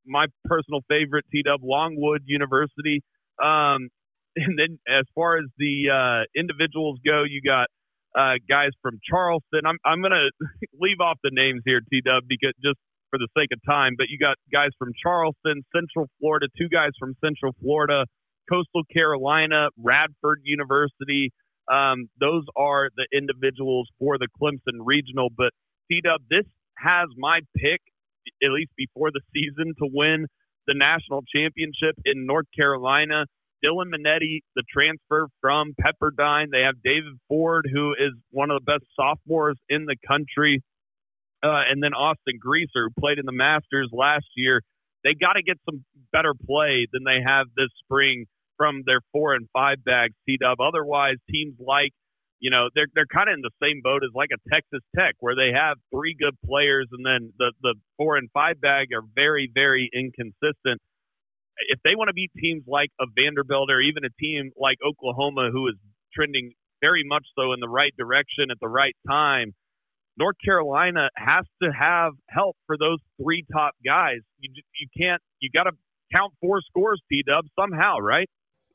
my 0.06 0.25
personal 0.45 0.82
favorite, 0.88 1.25
T 1.32 1.41
Dub 1.43 1.62
Longwood 1.63 2.23
University. 2.25 3.01
Um, 3.41 3.89
and 4.37 4.57
then 4.57 4.79
as 4.89 5.05
far 5.15 5.37
as 5.37 5.45
the 5.57 5.89
uh, 5.93 6.23
individuals 6.39 6.99
go, 7.05 7.23
you 7.23 7.41
got 7.41 7.67
uh, 8.17 8.35
guys 8.49 8.71
from 8.81 8.99
Charleston. 9.09 9.65
I'm 9.65 9.77
I'm 9.85 10.01
gonna 10.01 10.29
leave 10.79 10.99
off 11.01 11.17
the 11.23 11.31
names 11.33 11.61
here, 11.65 11.81
T 11.81 12.01
Dub, 12.05 12.23
because 12.27 12.53
just 12.63 12.77
for 13.09 13.19
the 13.19 13.27
sake 13.37 13.49
of 13.53 13.59
time. 13.69 13.93
But 13.97 14.07
you 14.09 14.17
got 14.17 14.37
guys 14.51 14.69
from 14.79 14.89
Charleston, 15.01 15.63
Central 15.75 16.09
Florida, 16.19 16.47
two 16.57 16.69
guys 16.69 16.91
from 16.99 17.13
Central 17.23 17.53
Florida, 17.61 18.05
Coastal 18.49 18.83
Carolina, 18.91 19.69
Radford 19.77 20.41
University. 20.43 21.31
Um, 21.71 22.09
those 22.19 22.43
are 22.57 22.89
the 22.97 23.07
individuals 23.15 23.87
for 23.99 24.17
the 24.17 24.27
Clemson 24.41 24.81
Regional. 24.83 25.29
But 25.35 25.51
T 25.89 26.01
Dub, 26.03 26.21
this 26.29 26.45
has 26.77 27.07
my 27.17 27.41
pick, 27.55 27.81
at 28.43 28.49
least 28.51 28.71
before 28.75 29.11
the 29.11 29.21
season, 29.33 29.73
to 29.79 29.87
win 29.93 30.25
the 30.67 30.73
national 30.73 31.21
championship 31.33 31.95
in 32.05 32.25
North 32.25 32.47
Carolina. 32.55 33.25
Dylan 33.63 33.88
Menante, 33.93 34.41
the 34.56 34.63
transfer 34.71 35.28
from 35.41 35.73
Pepperdine. 35.82 36.47
They 36.52 36.62
have 36.63 36.76
David 36.84 37.13
Ford, 37.30 37.69
who 37.71 37.93
is 37.93 38.13
one 38.32 38.52
of 38.52 38.60
the 38.63 38.71
best 38.73 38.86
sophomores 38.95 39.58
in 39.69 39.86
the 39.86 39.97
country. 40.08 40.62
uh, 41.43 41.63
and 41.69 41.82
then 41.84 41.93
Austin 41.93 42.38
Greaser, 42.39 42.89
who 42.89 43.02
played 43.02 43.19
in 43.19 43.26
the 43.26 43.32
Masters 43.32 43.89
last 43.91 44.26
year. 44.36 44.62
They 45.04 45.13
got 45.13 45.34
to 45.34 45.43
get 45.43 45.58
some 45.65 45.86
better 46.12 46.34
play 46.34 46.88
than 46.91 47.04
they 47.06 47.19
have 47.26 47.47
this 47.56 47.69
spring 47.84 48.26
from 48.58 48.84
their 48.86 48.99
four 49.13 49.34
and 49.36 49.47
five 49.54 49.84
bags, 49.84 50.13
T 50.28 50.38
Dub. 50.41 50.60
Otherwise, 50.60 51.15
teams 51.32 51.56
like 51.60 51.91
you 52.39 52.52
know 52.52 52.69
they're 52.76 52.88
they're 52.95 53.08
kind 53.08 53.30
of 53.30 53.36
in 53.36 53.41
the 53.41 53.56
same 53.63 53.82
boat 53.84 54.04
as 54.04 54.12
like 54.15 54.30
a 54.34 54.49
Texas 54.54 54.82
Tech, 54.97 55.15
where 55.19 55.36
they 55.36 55.52
have 55.56 55.78
three 55.93 56.15
good 56.19 56.36
players, 56.45 56.88
and 56.91 57.06
then 57.06 57.32
the 57.39 57.54
the 57.62 57.76
four 57.97 58.17
and 58.17 58.30
five 58.34 58.60
bag 58.62 58.89
are 58.93 59.04
very 59.15 59.49
very 59.54 59.89
inconsistent. 59.93 60.82
If 61.69 61.79
they 61.83 61.95
want 61.95 62.09
to 62.09 62.13
beat 62.13 62.31
teams 62.39 62.63
like 62.67 62.89
a 62.99 63.05
Vanderbilt 63.15 63.71
or 63.71 63.81
even 63.81 64.05
a 64.05 64.09
team 64.19 64.51
like 64.57 64.77
Oklahoma, 64.85 65.49
who 65.51 65.67
is 65.67 65.75
trending 66.13 66.53
very 66.81 67.03
much 67.05 67.25
so 67.37 67.53
in 67.53 67.59
the 67.59 67.69
right 67.69 67.93
direction 67.97 68.51
at 68.51 68.57
the 68.61 68.67
right 68.69 68.95
time, 69.09 69.53
North 70.17 70.35
Carolina 70.43 71.09
has 71.17 71.45
to 71.61 71.71
have 71.71 72.13
help 72.29 72.55
for 72.67 72.77
those 72.77 72.99
three 73.21 73.45
top 73.51 73.73
guys. 73.85 74.19
You 74.39 74.51
you 74.79 74.87
can't 74.97 75.21
you 75.39 75.49
got 75.53 75.63
to 75.63 75.71
count 76.13 76.33
four 76.41 76.61
scores, 76.61 77.01
T 77.11 77.23
Dub 77.25 77.45
somehow, 77.59 77.97
right? 77.99 78.29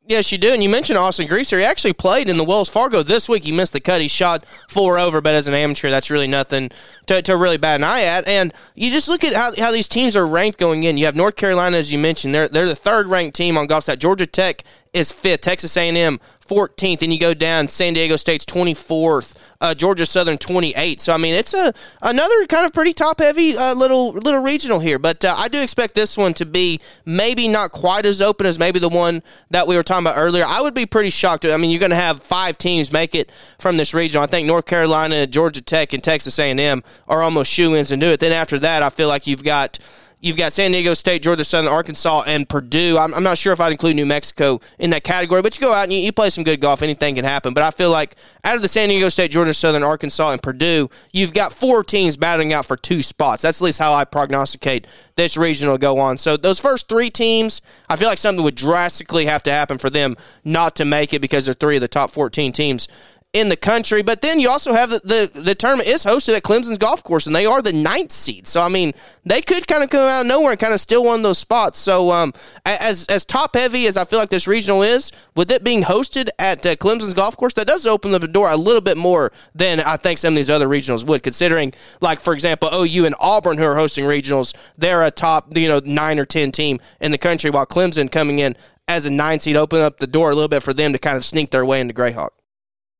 Yes, 0.09 0.33
you 0.33 0.39
do. 0.39 0.55
And 0.55 0.63
you 0.63 0.71
mentioned 0.71 0.99
Austin 0.99 1.27
Greaser. 1.27 1.59
He 1.59 1.65
actually 1.67 1.93
played 1.93 2.31
in 2.31 2.39
the 2.39 2.45
Wells 2.45 2.71
Fargo 2.71 3.03
this 3.03 3.29
week. 3.29 3.45
He 3.45 3.53
missed 3.53 3.75
the 3.75 3.81
cut. 3.81 4.01
He 4.01 4.09
shot 4.09 4.43
four 4.47 4.99
over, 4.99 5.21
but 5.21 5.35
as 5.35 5.47
an 5.49 5.53
amateur, 5.53 5.91
that's 5.91 6.11
really 6.11 6.27
nothing 6.27 6.71
to, 7.09 7.21
to 7.21 7.37
really 7.37 7.59
bat 7.59 7.81
an 7.81 7.85
eye 7.85 8.05
at. 8.05 8.27
And 8.27 8.55
you 8.75 8.91
just 8.91 9.07
look 9.07 9.23
at 9.23 9.35
how, 9.35 9.53
how 9.59 9.71
these 9.71 9.87
teams 9.87 10.17
are 10.17 10.27
ranked 10.27 10.59
going 10.59 10.85
in. 10.85 10.97
You 10.97 11.05
have 11.05 11.15
North 11.15 11.37
Carolina, 11.37 11.77
as 11.77 11.93
you 11.93 11.99
mentioned. 11.99 12.35
They're, 12.35 12.49
they're 12.49 12.67
the 12.67 12.75
third 12.75 13.07
ranked 13.09 13.37
team 13.37 13.59
on 13.59 13.69
GolfStat. 13.69 13.99
Georgia 13.99 14.27
Tech 14.27 14.65
is 14.95 15.13
fifth. 15.13 15.43
Texas 15.43 15.77
A&M 15.77 16.19
14th, 16.49 17.03
and 17.03 17.13
you 17.13 17.21
go 17.21 17.35
down. 17.35 17.69
San 17.69 17.95
Diego 17.95 18.17
State's 18.17 18.45
24th. 18.45 19.37
Uh, 19.61 19.75
Georgia 19.75 20.07
Southern 20.07 20.39
28th. 20.39 21.01
So 21.01 21.13
I 21.13 21.17
mean, 21.17 21.35
it's 21.35 21.53
a 21.53 21.75
another 22.01 22.47
kind 22.47 22.65
of 22.65 22.73
pretty 22.73 22.93
top 22.93 23.19
heavy 23.19 23.57
uh, 23.57 23.75
little 23.75 24.13
little 24.13 24.41
regional 24.41 24.79
here. 24.79 25.01
But 25.01 25.25
uh, 25.25 25.35
I 25.37 25.49
do 25.49 25.61
expect 25.61 25.95
this 25.95 26.17
one 26.17 26.33
to 26.35 26.47
be 26.47 26.81
maybe 27.05 27.49
not 27.49 27.73
quite 27.73 28.07
as 28.07 28.23
open 28.23 28.47
as 28.47 28.59
maybe 28.59 28.79
the 28.79 28.89
one 28.89 29.21
that 29.51 29.67
we 29.67 29.75
were 29.75 29.83
talking 29.83 30.07
about 30.07 30.17
earlier. 30.17 30.45
I 30.47 30.61
would 30.61 30.75
be 30.75 30.87
pretty 30.87 31.11
shocked. 31.11 31.45
I 31.45 31.57
mean, 31.57 31.71
you're 31.71 31.81
going 31.81 31.91
to 31.91 31.97
have 31.97 32.23
five 32.23 32.57
teams 32.57 32.93
make 32.93 33.17
it 33.17 33.33
from 33.59 33.77
this 33.77 33.93
regional. 33.93 34.23
I 34.23 34.27
think 34.27 34.47
North 34.47 34.67
Carolina, 34.67 35.27
Georgia 35.27 35.61
Tech, 35.61 35.93
and 35.93 36.05
Texas 36.05 36.39
A&M 36.39 36.83
are 37.09 37.23
almost 37.23 37.51
shoe 37.51 37.75
ins 37.75 37.89
to 37.89 37.97
do 37.97 38.11
it. 38.11 38.21
Then 38.21 38.33
after 38.33 38.61
that, 38.61 38.85
I 38.85 38.91
feel 38.91 39.09
like 39.09 39.27
you've 39.27 39.45
got 39.45 39.79
You've 40.21 40.37
got 40.37 40.53
San 40.53 40.73
Diego 40.73 40.95
State, 40.95 41.23
Georgia 41.23 41.45
Southern, 41.45 41.71
Arkansas, 41.71 42.25
and 42.27 42.49
Purdue. 42.49 42.99
I'm, 42.99 43.15
I'm, 43.15 43.23
not 43.23 43.39
sure 43.39 43.53
if 43.53 43.61
I'd 43.61 43.71
include 43.71 43.95
New 43.95 44.07
Mexico 44.07 44.61
in 44.77 44.91
that 44.91 45.05
category, 45.05 45.43
but 45.43 45.57
you 45.57 45.61
go 45.61 45.73
out 45.73 45.85
and 45.85 45.93
you, 45.93 46.01
you, 46.01 46.11
play 46.11 46.29
some 46.29 46.43
good 46.43 46.61
golf. 46.61 46.83
Anything 46.83 47.15
can 47.15 47.25
happen. 47.25 47.55
But 47.55 47.63
I 47.63 47.71
feel 47.71 47.93
like 47.93 48.17
out 48.43 48.57
of 48.57 48.63
the 48.63 48.67
San 48.67 48.89
Diego 48.89 49.11
State, 49.11 49.31
Georgia 49.31 49.55
Southern, 49.55 49.85
Arkansas, 49.85 50.31
and 50.31 50.43
Purdue, 50.43 50.91
you've 51.13 51.33
got 51.33 51.53
four 51.53 51.85
teams 51.85 52.17
battling 52.17 52.53
out 52.53 52.67
for 52.67 52.77
two 52.77 53.01
spots. 53.01 53.43
That's 53.43 53.63
at 53.63 53.65
least 53.65 53.79
how 53.79 53.95
I 53.95 54.05
prognosticate 54.05 54.89
this 55.15 55.37
regional 55.37 55.77
to 55.77 55.81
go 55.81 56.01
on. 56.01 56.19
So 56.19 56.37
those 56.37 56.59
first 56.59 56.89
three 56.89 57.11
teams, 57.11 57.61
I 57.89 57.95
feel 57.95 58.09
like 58.09 58.19
something 58.19 58.43
would 58.43 58.57
drastically 58.57 59.27
have 59.27 59.45
to 59.45 59.53
happen 59.53 59.79
for 59.79 59.89
them 59.89 60.17
not 60.43 60.75
to 60.77 60.85
make 60.85 61.15
it 61.15 61.21
because 61.21 61.45
they're 61.45 61.55
three 61.55 61.77
of 61.77 61.81
the 61.81 61.89
top 61.89 62.11
14 62.11 62.51
teams 62.51 62.89
in 63.35 63.51
the 63.51 63.57
country. 63.57 64.03
But 64.03 64.23
then 64.23 64.41
you 64.41 64.49
also 64.49 64.73
have 64.73 64.91
the, 64.91 65.01
the, 65.05 65.41
the 65.41 65.55
tournament 65.55 65.89
is 65.89 66.05
hosted 66.05 66.35
at 66.35 66.43
Clemson's 66.43 66.79
golf 66.79 67.05
course, 67.05 67.27
and 67.27 67.37
they 67.37 67.45
are 67.45 67.61
the 67.61 67.73
ninth 67.73 68.11
seed. 68.11 68.47
So 68.47 68.63
I 68.63 68.69
mean, 68.69 68.93
they 69.25 69.43
could 69.43 69.67
kind 69.67 69.85
of 69.85 69.91
come 69.91 70.01
out 70.01 70.23
of 70.23 70.27
nowhere 70.27 70.53
and 70.53 70.61
kind 70.61 70.73
of 70.73 70.81
steal 70.81 71.05
one 71.05 71.21
of 71.21 71.23
those 71.23 71.39
spots. 71.39 71.79
So 71.79 72.11
um, 72.11 72.33
as 72.65 73.07
as 73.07 73.25
top 73.25 73.55
heavy 73.55 73.87
as 73.87 73.97
I 73.97 74.05
feel 74.05 74.19
like 74.19 74.31
this 74.31 74.47
regional 74.47 74.83
is, 74.83 75.13
with 75.37 75.51
it 75.51 75.63
being 75.63 75.83
hosted 75.83 76.29
at 76.39 76.65
uh, 76.65 76.77
Clemson's 76.77 77.15
golf 77.15 77.37
course, 77.37 77.55
that 77.55 77.67
does 77.67 77.87
open 77.87 78.13
the 78.13 78.21
door 78.21 78.51
a 78.51 78.57
little 78.57 78.81
bit 78.81 78.97
more 78.97 79.31
than 79.55 79.81
I 79.81 79.97
think 79.99 80.19
some 80.19 80.33
of 80.33 80.37
these 80.37 80.51
other 80.51 80.69
regionals 80.69 81.07
would. 81.07 81.23
Considering, 81.23 81.75
like 82.01 82.21
for 82.21 82.33
example, 82.33 82.71
OU 82.73 83.05
and 83.05 83.15
Auburn, 83.21 83.59
who 83.59 83.65
are 83.65 83.77
hosting 83.77 84.05
regionals, 84.05 84.55
they're 84.77 85.05
a 85.05 85.11
top 85.11 85.55
you 85.57 85.69
know 85.69 85.81
nine 85.85 86.19
or 86.19 86.25
ten 86.25 86.51
team 86.51 86.81
in 87.01 87.11
the 87.11 87.19
country, 87.19 87.51
while 87.51 87.67
Clemson 87.67 88.11
coming 88.11 88.39
in 88.39 88.57
as 88.87 89.05
a 89.05 89.11
nine 89.11 89.39
seed 89.39 89.55
open 89.55 89.81
up 89.81 89.99
the 89.99 90.07
door 90.07 90.31
a 90.31 90.35
little 90.35 90.49
bit 90.49 90.63
for 90.63 90.73
them 90.73 90.95
to 90.95 90.99
kind 90.99 91.19
of 91.19 91.25
sneak 91.25 91.51
their 91.51 91.65
way 91.65 91.79
into 91.79 91.93
Grayhawk. 91.93 92.31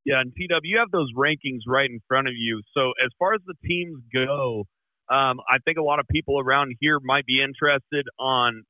Yeah, 0.09 0.25
and 0.25 0.33
TW, 0.33 0.65
you 0.65 0.79
have 0.81 0.91
those 0.91 1.13
rankings 1.13 1.69
right 1.69 1.85
in 1.91 2.01
front 2.09 2.29
of 2.29 2.35
you. 2.35 2.63
So 2.73 2.97
as 3.05 3.13
far 3.19 3.35
as 3.35 3.43
the 3.45 3.53
teams 3.61 4.01
go, 4.09 4.65
um, 5.13 5.37
I 5.45 5.61
think 5.65 5.77
a 5.77 5.85
lot 5.85 6.01
of 6.01 6.09
people 6.09 6.41
around 6.41 6.77
here 6.81 6.97
might 7.05 7.27
be 7.27 7.45
interested 7.45 8.09
on 8.19 8.65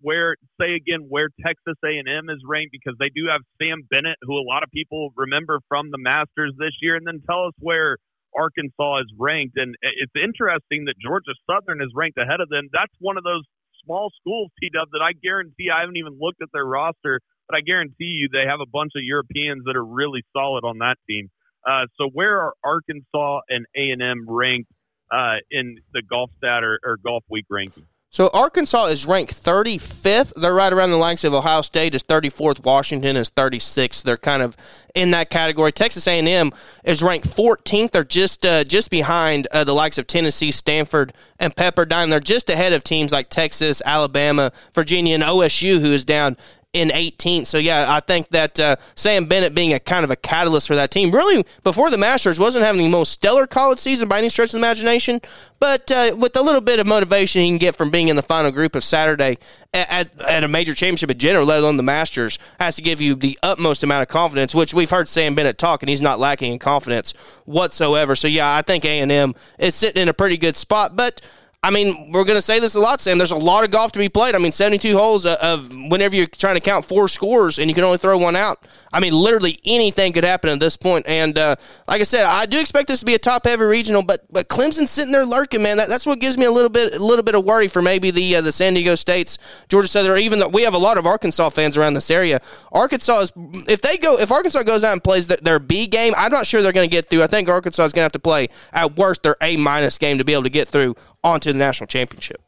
where, 0.00 0.34
say 0.60 0.74
again, 0.74 1.06
where 1.08 1.30
Texas 1.46 1.78
A&M 1.86 2.26
is 2.26 2.42
ranked 2.42 2.74
because 2.74 2.98
they 2.98 3.10
do 3.14 3.30
have 3.30 3.38
Sam 3.62 3.86
Bennett, 3.88 4.18
who 4.22 4.34
a 4.34 4.42
lot 4.42 4.64
of 4.64 4.70
people 4.74 5.14
remember 5.14 5.60
from 5.68 5.90
the 5.94 5.98
Masters 5.98 6.54
this 6.58 6.74
year, 6.82 6.96
and 6.96 7.06
then 7.06 7.22
tell 7.22 7.46
us 7.46 7.54
where 7.62 7.96
Arkansas 8.34 8.98
is 9.06 9.14
ranked. 9.16 9.58
And 9.62 9.76
it's 9.82 10.14
interesting 10.18 10.90
that 10.90 10.98
Georgia 10.98 11.38
Southern 11.46 11.82
is 11.82 11.94
ranked 11.94 12.18
ahead 12.18 12.42
of 12.42 12.48
them. 12.50 12.66
That's 12.74 12.94
one 12.98 13.16
of 13.16 13.22
those 13.22 13.46
small 13.86 14.10
schools, 14.18 14.50
T 14.58 14.70
Dub, 14.74 14.88
that 14.90 15.06
I 15.06 15.14
guarantee 15.22 15.70
I 15.70 15.86
haven't 15.86 15.98
even 16.02 16.18
looked 16.18 16.42
at 16.42 16.50
their 16.52 16.66
roster 16.66 17.22
but 17.50 17.56
I 17.56 17.60
guarantee 17.60 17.94
you 18.04 18.28
they 18.32 18.48
have 18.48 18.60
a 18.60 18.68
bunch 18.70 18.92
of 18.96 19.02
Europeans 19.02 19.64
that 19.64 19.76
are 19.76 19.84
really 19.84 20.22
solid 20.32 20.64
on 20.64 20.78
that 20.78 20.96
team. 21.08 21.30
Uh, 21.66 21.86
so 21.98 22.08
where 22.12 22.40
are 22.40 22.54
Arkansas 22.64 23.40
and 23.48 23.66
A 23.76 23.90
and 23.90 24.02
M 24.02 24.24
ranked 24.28 24.70
uh, 25.12 25.36
in 25.50 25.78
the 25.92 26.02
golf 26.08 26.30
stat 26.38 26.62
or, 26.62 26.78
or 26.84 26.96
golf 26.96 27.24
week 27.28 27.46
ranking? 27.50 27.86
So 28.12 28.28
Arkansas 28.34 28.86
is 28.86 29.06
ranked 29.06 29.40
35th. 29.40 30.32
They're 30.34 30.52
right 30.52 30.72
around 30.72 30.90
the 30.90 30.96
likes 30.96 31.22
of 31.22 31.32
Ohio 31.32 31.62
State 31.62 31.94
is 31.94 32.02
34th. 32.02 32.64
Washington 32.64 33.14
is 33.14 33.30
36th. 33.30 34.02
They're 34.02 34.16
kind 34.16 34.42
of 34.42 34.56
in 34.96 35.12
that 35.12 35.30
category. 35.30 35.70
Texas 35.70 36.08
A&M 36.08 36.50
is 36.82 37.04
ranked 37.04 37.28
14th. 37.28 37.92
They're 37.92 38.02
just 38.02 38.44
uh, 38.44 38.64
just 38.64 38.90
behind 38.90 39.46
uh, 39.52 39.62
the 39.62 39.74
likes 39.74 39.96
of 39.96 40.08
Tennessee, 40.08 40.50
Stanford, 40.50 41.12
and 41.38 41.54
Pepperdine. 41.54 42.10
They're 42.10 42.18
just 42.18 42.50
ahead 42.50 42.72
of 42.72 42.82
teams 42.82 43.12
like 43.12 43.30
Texas, 43.30 43.80
Alabama, 43.84 44.50
Virginia, 44.72 45.14
and 45.14 45.22
OSU, 45.22 45.80
who 45.80 45.92
is 45.92 46.04
down 46.04 46.36
in 46.72 46.88
18th. 46.88 47.46
So 47.46 47.58
yeah, 47.58 47.86
I 47.88 48.00
think 48.00 48.28
that 48.28 48.60
uh, 48.60 48.76
Sam 48.94 49.24
Bennett 49.24 49.54
being 49.54 49.72
a 49.72 49.80
kind 49.80 50.04
of 50.04 50.10
a 50.10 50.16
catalyst 50.16 50.68
for 50.68 50.76
that 50.76 50.90
team, 50.92 51.10
really 51.10 51.44
before 51.64 51.90
the 51.90 51.98
Masters 51.98 52.38
wasn't 52.38 52.64
having 52.64 52.82
the 52.82 52.88
most 52.88 53.10
stellar 53.10 53.46
college 53.46 53.80
season 53.80 54.08
by 54.08 54.18
any 54.18 54.28
stretch 54.28 54.50
of 54.50 54.52
the 54.52 54.58
imagination, 54.58 55.20
but 55.58 55.90
uh, 55.90 56.14
with 56.16 56.36
a 56.36 56.42
little 56.42 56.60
bit 56.60 56.78
of 56.78 56.86
motivation 56.86 57.42
he 57.42 57.48
can 57.48 57.58
get 57.58 57.74
from 57.74 57.90
being 57.90 58.06
in 58.06 58.14
the 58.14 58.22
final 58.22 58.52
group 58.52 58.76
of 58.76 58.84
Saturday 58.84 59.38
at, 59.74 60.10
at, 60.20 60.44
a 60.44 60.48
major 60.48 60.72
championship 60.74 61.10
in 61.10 61.18
general, 61.18 61.44
let 61.44 61.58
alone 61.58 61.76
the 61.76 61.82
Masters, 61.82 62.38
has 62.60 62.76
to 62.76 62.82
give 62.82 63.00
you 63.00 63.16
the 63.16 63.36
utmost 63.42 63.82
amount 63.82 64.02
of 64.02 64.08
confidence. 64.08 64.54
Which 64.54 64.72
we've 64.72 64.90
heard 64.90 65.08
Sam 65.08 65.34
Bennett 65.34 65.58
talk, 65.58 65.82
and 65.82 65.90
he's 65.90 66.02
not 66.02 66.20
lacking 66.20 66.52
in 66.52 66.58
confidence 66.60 67.12
whatsoever. 67.46 68.14
So 68.14 68.28
yeah, 68.28 68.54
I 68.54 68.62
think 68.62 68.84
A 68.84 69.00
and 69.00 69.10
M 69.10 69.34
is 69.58 69.74
sitting 69.74 70.02
in 70.02 70.08
a 70.08 70.14
pretty 70.14 70.36
good 70.36 70.56
spot, 70.56 70.94
but. 70.94 71.20
I 71.62 71.70
mean, 71.70 72.10
we're 72.10 72.24
going 72.24 72.38
to 72.38 72.42
say 72.42 72.58
this 72.58 72.74
a 72.74 72.80
lot, 72.80 73.02
Sam. 73.02 73.18
There's 73.18 73.32
a 73.32 73.36
lot 73.36 73.64
of 73.64 73.70
golf 73.70 73.92
to 73.92 73.98
be 73.98 74.08
played. 74.08 74.34
I 74.34 74.38
mean, 74.38 74.50
72 74.50 74.96
holes 74.96 75.26
of 75.26 75.70
whenever 75.90 76.16
you're 76.16 76.26
trying 76.26 76.54
to 76.54 76.60
count 76.60 76.86
four 76.86 77.06
scores 77.06 77.58
and 77.58 77.68
you 77.68 77.74
can 77.74 77.84
only 77.84 77.98
throw 77.98 78.16
one 78.16 78.34
out. 78.34 78.66
I 78.94 78.98
mean, 78.98 79.12
literally 79.12 79.60
anything 79.66 80.14
could 80.14 80.24
happen 80.24 80.48
at 80.48 80.58
this 80.58 80.78
point. 80.78 81.06
And 81.06 81.36
uh, 81.36 81.56
like 81.86 82.00
I 82.00 82.04
said, 82.04 82.24
I 82.24 82.46
do 82.46 82.58
expect 82.58 82.88
this 82.88 83.00
to 83.00 83.06
be 83.06 83.14
a 83.14 83.18
top 83.18 83.44
heavy 83.44 83.64
regional, 83.64 84.02
but 84.02 84.20
but 84.32 84.48
Clemson's 84.48 84.90
sitting 84.90 85.12
there 85.12 85.26
lurking, 85.26 85.62
man. 85.62 85.76
That, 85.76 85.90
that's 85.90 86.06
what 86.06 86.18
gives 86.18 86.38
me 86.38 86.46
a 86.46 86.50
little 86.50 86.70
bit 86.70 86.94
a 86.94 87.04
little 87.04 87.22
bit 87.22 87.34
of 87.34 87.44
worry 87.44 87.68
for 87.68 87.82
maybe 87.82 88.10
the 88.10 88.36
uh, 88.36 88.40
the 88.40 88.52
San 88.52 88.72
Diego 88.72 88.94
States, 88.94 89.36
Georgia 89.68 89.86
Southern, 89.86 90.18
even 90.18 90.38
though 90.38 90.48
we 90.48 90.62
have 90.62 90.74
a 90.74 90.78
lot 90.78 90.96
of 90.96 91.04
Arkansas 91.04 91.50
fans 91.50 91.76
around 91.76 91.92
this 91.92 92.10
area. 92.10 92.40
Arkansas 92.72 93.20
is 93.20 93.32
if 93.68 93.82
they 93.82 93.98
go 93.98 94.18
if 94.18 94.32
Arkansas 94.32 94.62
goes 94.62 94.82
out 94.82 94.94
and 94.94 95.04
plays 95.04 95.26
their, 95.26 95.38
their 95.42 95.58
B 95.58 95.86
game, 95.86 96.14
I'm 96.16 96.32
not 96.32 96.46
sure 96.46 96.62
they're 96.62 96.72
going 96.72 96.88
to 96.88 96.90
get 96.90 97.10
through. 97.10 97.22
I 97.22 97.26
think 97.26 97.50
Arkansas 97.50 97.84
is 97.84 97.92
going 97.92 98.00
to 98.00 98.04
have 98.04 98.12
to 98.12 98.18
play 98.18 98.48
at 98.72 98.96
worst 98.96 99.22
their 99.22 99.36
A 99.42 99.58
minus 99.58 99.98
game 99.98 100.16
to 100.18 100.24
be 100.24 100.32
able 100.32 100.44
to 100.44 100.50
get 100.50 100.68
through 100.68 100.96
onto 101.22 101.52
the 101.52 101.58
national 101.58 101.86
championship. 101.86 102.40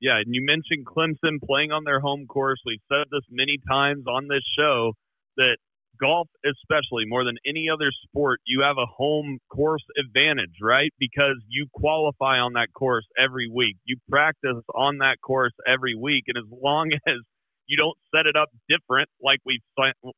Yeah, 0.00 0.18
and 0.18 0.34
you 0.34 0.42
mentioned 0.44 0.84
Clemson 0.84 1.38
playing 1.46 1.70
on 1.70 1.84
their 1.84 2.00
home 2.00 2.26
course. 2.26 2.60
We've 2.66 2.82
said 2.88 3.06
this 3.10 3.22
many 3.30 3.58
times 3.68 4.04
on 4.08 4.26
this 4.26 4.42
show 4.58 4.94
that 5.36 5.56
golf, 6.00 6.26
especially 6.42 7.06
more 7.06 7.24
than 7.24 7.36
any 7.46 7.68
other 7.72 7.92
sport, 8.02 8.40
you 8.44 8.62
have 8.66 8.76
a 8.76 8.86
home 8.86 9.38
course 9.48 9.84
advantage, 9.94 10.58
right? 10.60 10.90
Because 10.98 11.38
you 11.48 11.66
qualify 11.72 12.38
on 12.38 12.54
that 12.54 12.74
course 12.74 13.06
every 13.16 13.48
week. 13.48 13.76
You 13.84 13.96
practice 14.10 14.58
on 14.74 14.98
that 14.98 15.22
course 15.22 15.54
every 15.66 15.94
week, 15.94 16.24
and 16.26 16.36
as 16.36 16.50
long 16.50 16.90
as 17.06 17.22
you 17.66 17.76
don't 17.76 17.96
set 18.10 18.26
it 18.26 18.34
up 18.34 18.50
different, 18.68 19.08
like 19.22 19.38
we've 19.46 19.62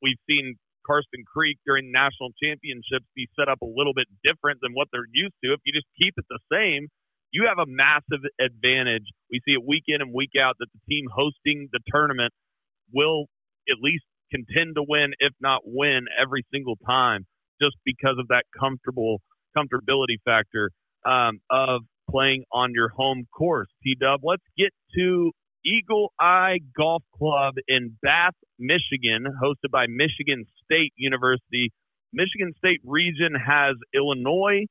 we've 0.01 0.23
seen 0.27 0.57
Carson 0.87 1.25
Creek 1.29 1.59
during 1.67 1.93
national 1.93 2.33
championships 2.43 3.05
be 3.15 3.29
set 3.39 3.49
up 3.49 3.61
a 3.61 3.69
little 3.69 3.93
bit 3.93 4.09
different 4.25 4.61
than 4.63 4.73
what 4.73 4.89
they're 4.93 5.09
used 5.13 5.35
to. 5.45 5.53
If 5.53 5.61
you 5.65 5.73
just 5.73 5.89
keep 6.01 6.15
it 6.17 6.25
the 6.29 6.41
same, 6.53 6.89
you 7.35 7.51
have 7.51 7.59
a 7.59 7.67
massive 7.67 8.23
advantage. 8.39 9.11
We 9.29 9.41
see 9.45 9.59
it 9.59 9.67
week 9.67 9.83
in 9.89 10.01
and 10.01 10.15
week 10.15 10.39
out 10.41 10.55
that 10.61 10.69
the 10.73 10.81
team 10.89 11.07
hosting 11.11 11.69
the 11.73 11.81
tournament 11.91 12.33
will 12.93 13.27
at 13.69 13.83
least 13.83 14.05
contend 14.31 14.77
to 14.77 14.85
win, 14.87 15.15
if 15.19 15.33
not 15.41 15.63
win, 15.65 16.07
every 16.15 16.47
single 16.55 16.77
time, 16.87 17.27
just 17.61 17.75
because 17.85 18.17
of 18.21 18.29
that 18.29 18.45
comfortable 18.59 19.19
comfortability 19.57 20.23
factor 20.25 20.71
um, 21.05 21.41
of 21.51 21.83
playing 22.09 22.45
on 22.53 22.71
your 22.73 22.89
home 22.89 23.27
course. 23.37 23.69
T 23.83 23.97
Dub, 24.01 24.21
let's 24.23 24.47
get 24.57 24.71
to 24.97 25.33
Eagle 25.67 26.13
Eye 26.21 26.59
Golf 26.77 27.03
Club 27.19 27.55
in 27.67 27.97
Bath, 28.01 28.35
Michigan, 28.61 29.27
hosted 29.43 29.73
by 29.73 29.87
Michigan 29.89 30.45
State 30.63 30.93
University. 30.97 31.73
Michigan 32.13 32.53
State 32.59 32.81
region 32.85 33.35
has 33.35 33.75
Illinois, 33.93 34.67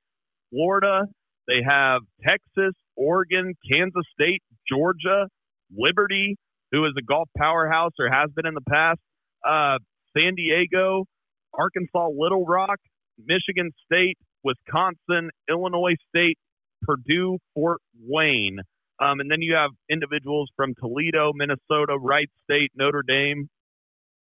Florida, 0.50 1.08
They 1.48 1.62
have 1.68 2.02
Texas, 2.28 2.74
Oregon, 2.96 3.54
Kansas 3.70 4.06
State, 4.14 4.42
Georgia, 4.70 5.28
Liberty, 5.76 6.36
who 6.72 6.86
is 6.86 6.94
a 6.98 7.04
golf 7.04 7.30
powerhouse 7.38 7.92
or 8.00 8.10
has 8.10 8.30
been 8.36 8.46
in 8.46 8.54
the 8.54 8.62
past, 8.70 9.00
uh, 9.46 9.78
San 10.18 10.36
Diego, 10.36 11.06
Arkansas, 11.54 12.10
Little 12.16 12.46
Rock, 12.46 12.80
Michigan 13.18 13.72
State, 13.86 14.18
Wisconsin, 14.44 15.30
Illinois 15.50 15.96
State, 16.10 16.38
Purdue, 16.82 17.38
Fort 17.54 17.80
Wayne. 18.00 18.60
Um, 19.00 19.20
and 19.20 19.30
then 19.30 19.42
you 19.42 19.56
have 19.56 19.72
individuals 19.90 20.50
from 20.56 20.74
Toledo, 20.80 21.32
Minnesota, 21.34 21.98
Wright 22.00 22.30
State, 22.44 22.72
Notre 22.76 23.04
Dame. 23.06 23.50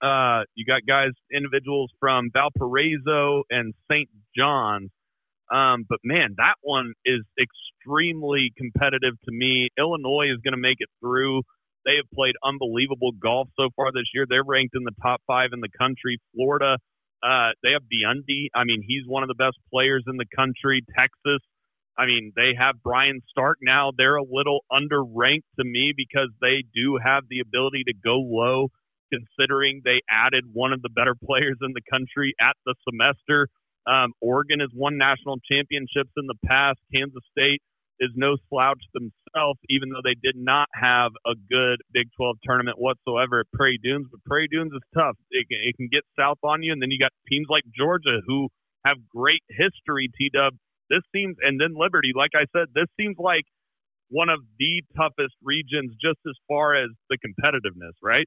Uh, 0.03 0.43
you 0.55 0.65
got 0.67 0.83
guys, 0.87 1.11
individuals 1.33 1.91
from 2.01 2.31
Valparaiso 2.33 3.43
and 3.51 3.75
St. 3.91 4.09
John's. 4.37 4.91
Um, 5.53 5.85
but 5.89 5.99
man, 6.05 6.35
that 6.39 6.57
one 6.63 6.93
is 7.05 7.23
extremely 7.39 8.53
competitive 8.57 9.15
to 9.25 9.33
me. 9.33 9.69
Illinois 9.79 10.33
is 10.33 10.41
going 10.43 10.55
to 10.55 10.61
make 10.61 10.79
it 10.81 10.89
through. 11.01 11.43
They 11.85 11.97
have 12.03 12.11
played 12.13 12.35
unbelievable 12.43 13.13
golf 13.13 13.49
so 13.57 13.71
far 13.77 13.93
this 13.93 14.11
year. 14.13 14.27
They're 14.29 14.45
ranked 14.45 14.75
in 14.75 14.83
the 14.83 14.97
top 15.01 15.23
five 15.27 15.51
in 15.53 15.61
the 15.61 15.71
country. 15.79 16.19
Florida, 16.35 16.79
uh, 17.23 17.51
they 17.63 17.71
have 17.73 17.83
Biondi. 17.87 18.49
I 18.55 18.65
mean, 18.65 18.83
he's 18.87 19.07
one 19.07 19.23
of 19.23 19.29
the 19.29 19.39
best 19.39 19.57
players 19.73 20.03
in 20.09 20.17
the 20.17 20.27
country. 20.35 20.83
Texas, 20.99 21.41
I 21.97 22.07
mean, 22.07 22.33
they 22.35 22.53
have 22.59 22.83
Brian 22.83 23.21
Stark 23.31 23.59
now. 23.63 23.91
They're 23.97 24.17
a 24.17 24.27
little 24.29 24.65
underranked 24.71 25.49
to 25.59 25.65
me 25.65 25.95
because 25.97 26.29
they 26.41 26.65
do 26.75 26.99
have 27.03 27.25
the 27.31 27.41
ability 27.41 27.85
to 27.87 27.95
go 27.95 28.19
low, 28.19 28.69
considering 29.13 29.81
they 29.85 30.03
added 30.11 30.45
one 30.53 30.73
of 30.73 30.83
the 30.83 30.91
better 30.91 31.15
players 31.25 31.57
in 31.63 31.73
the 31.73 31.87
country 31.89 32.35
at 32.41 32.57
the 32.67 32.75
semester. 32.83 33.49
Um, 33.87 34.13
Oregon 34.21 34.61
has 34.61 34.71
won 34.75 34.99
national 34.99 35.39
championships 35.51 36.11
in 36.17 36.27
the 36.27 36.39
past. 36.47 36.79
Kansas 36.93 37.23
State 37.31 37.63
is 38.01 38.11
no 38.15 38.37
slouch 38.49 38.83
themselves, 38.93 39.59
even 39.69 39.89
though 39.89 40.05
they 40.05 40.17
did 40.21 40.37
not 40.37 40.69
have 40.75 41.13
a 41.27 41.35
good 41.49 41.81
Big 41.93 42.09
12 42.17 42.37
tournament 42.45 42.79
whatsoever 42.79 43.41
at 43.41 43.47
Prairie 43.53 43.81
Dunes. 43.83 44.07
But 44.11 44.25
Prairie 44.25 44.49
Dunes 44.51 44.73
is 44.73 44.83
tough. 44.95 45.17
It 45.31 45.49
can, 45.49 45.59
it 45.63 45.77
can 45.77 45.89
get 45.91 46.03
south 46.19 46.39
on 46.43 46.63
you. 46.63 46.73
And 46.73 46.83
then 46.83 46.91
you 46.91 46.99
got 46.99 47.13
teams 47.29 47.47
like 47.49 47.65
Georgia 47.77 48.21
who 48.27 48.49
have 48.85 48.97
great 49.09 49.43
history, 49.49 50.11
T 50.19 50.31
Dub. 50.33 50.55
This 50.91 51.03
seems, 51.15 51.37
and 51.43 51.61
then 51.61 51.75
Liberty, 51.75 52.13
like 52.15 52.33
I 52.35 52.47
said, 52.55 52.69
this 52.75 52.87
seems 52.99 53.17
like 53.19 53.45
one 54.09 54.29
of 54.29 54.39
the 54.59 54.83
toughest 54.97 55.35
regions 55.43 55.93
just 56.01 56.21
as 56.29 56.35
far 56.47 56.77
as 56.77 56.91
the 57.11 57.19
competitiveness, 57.19 57.99
right? 58.03 58.27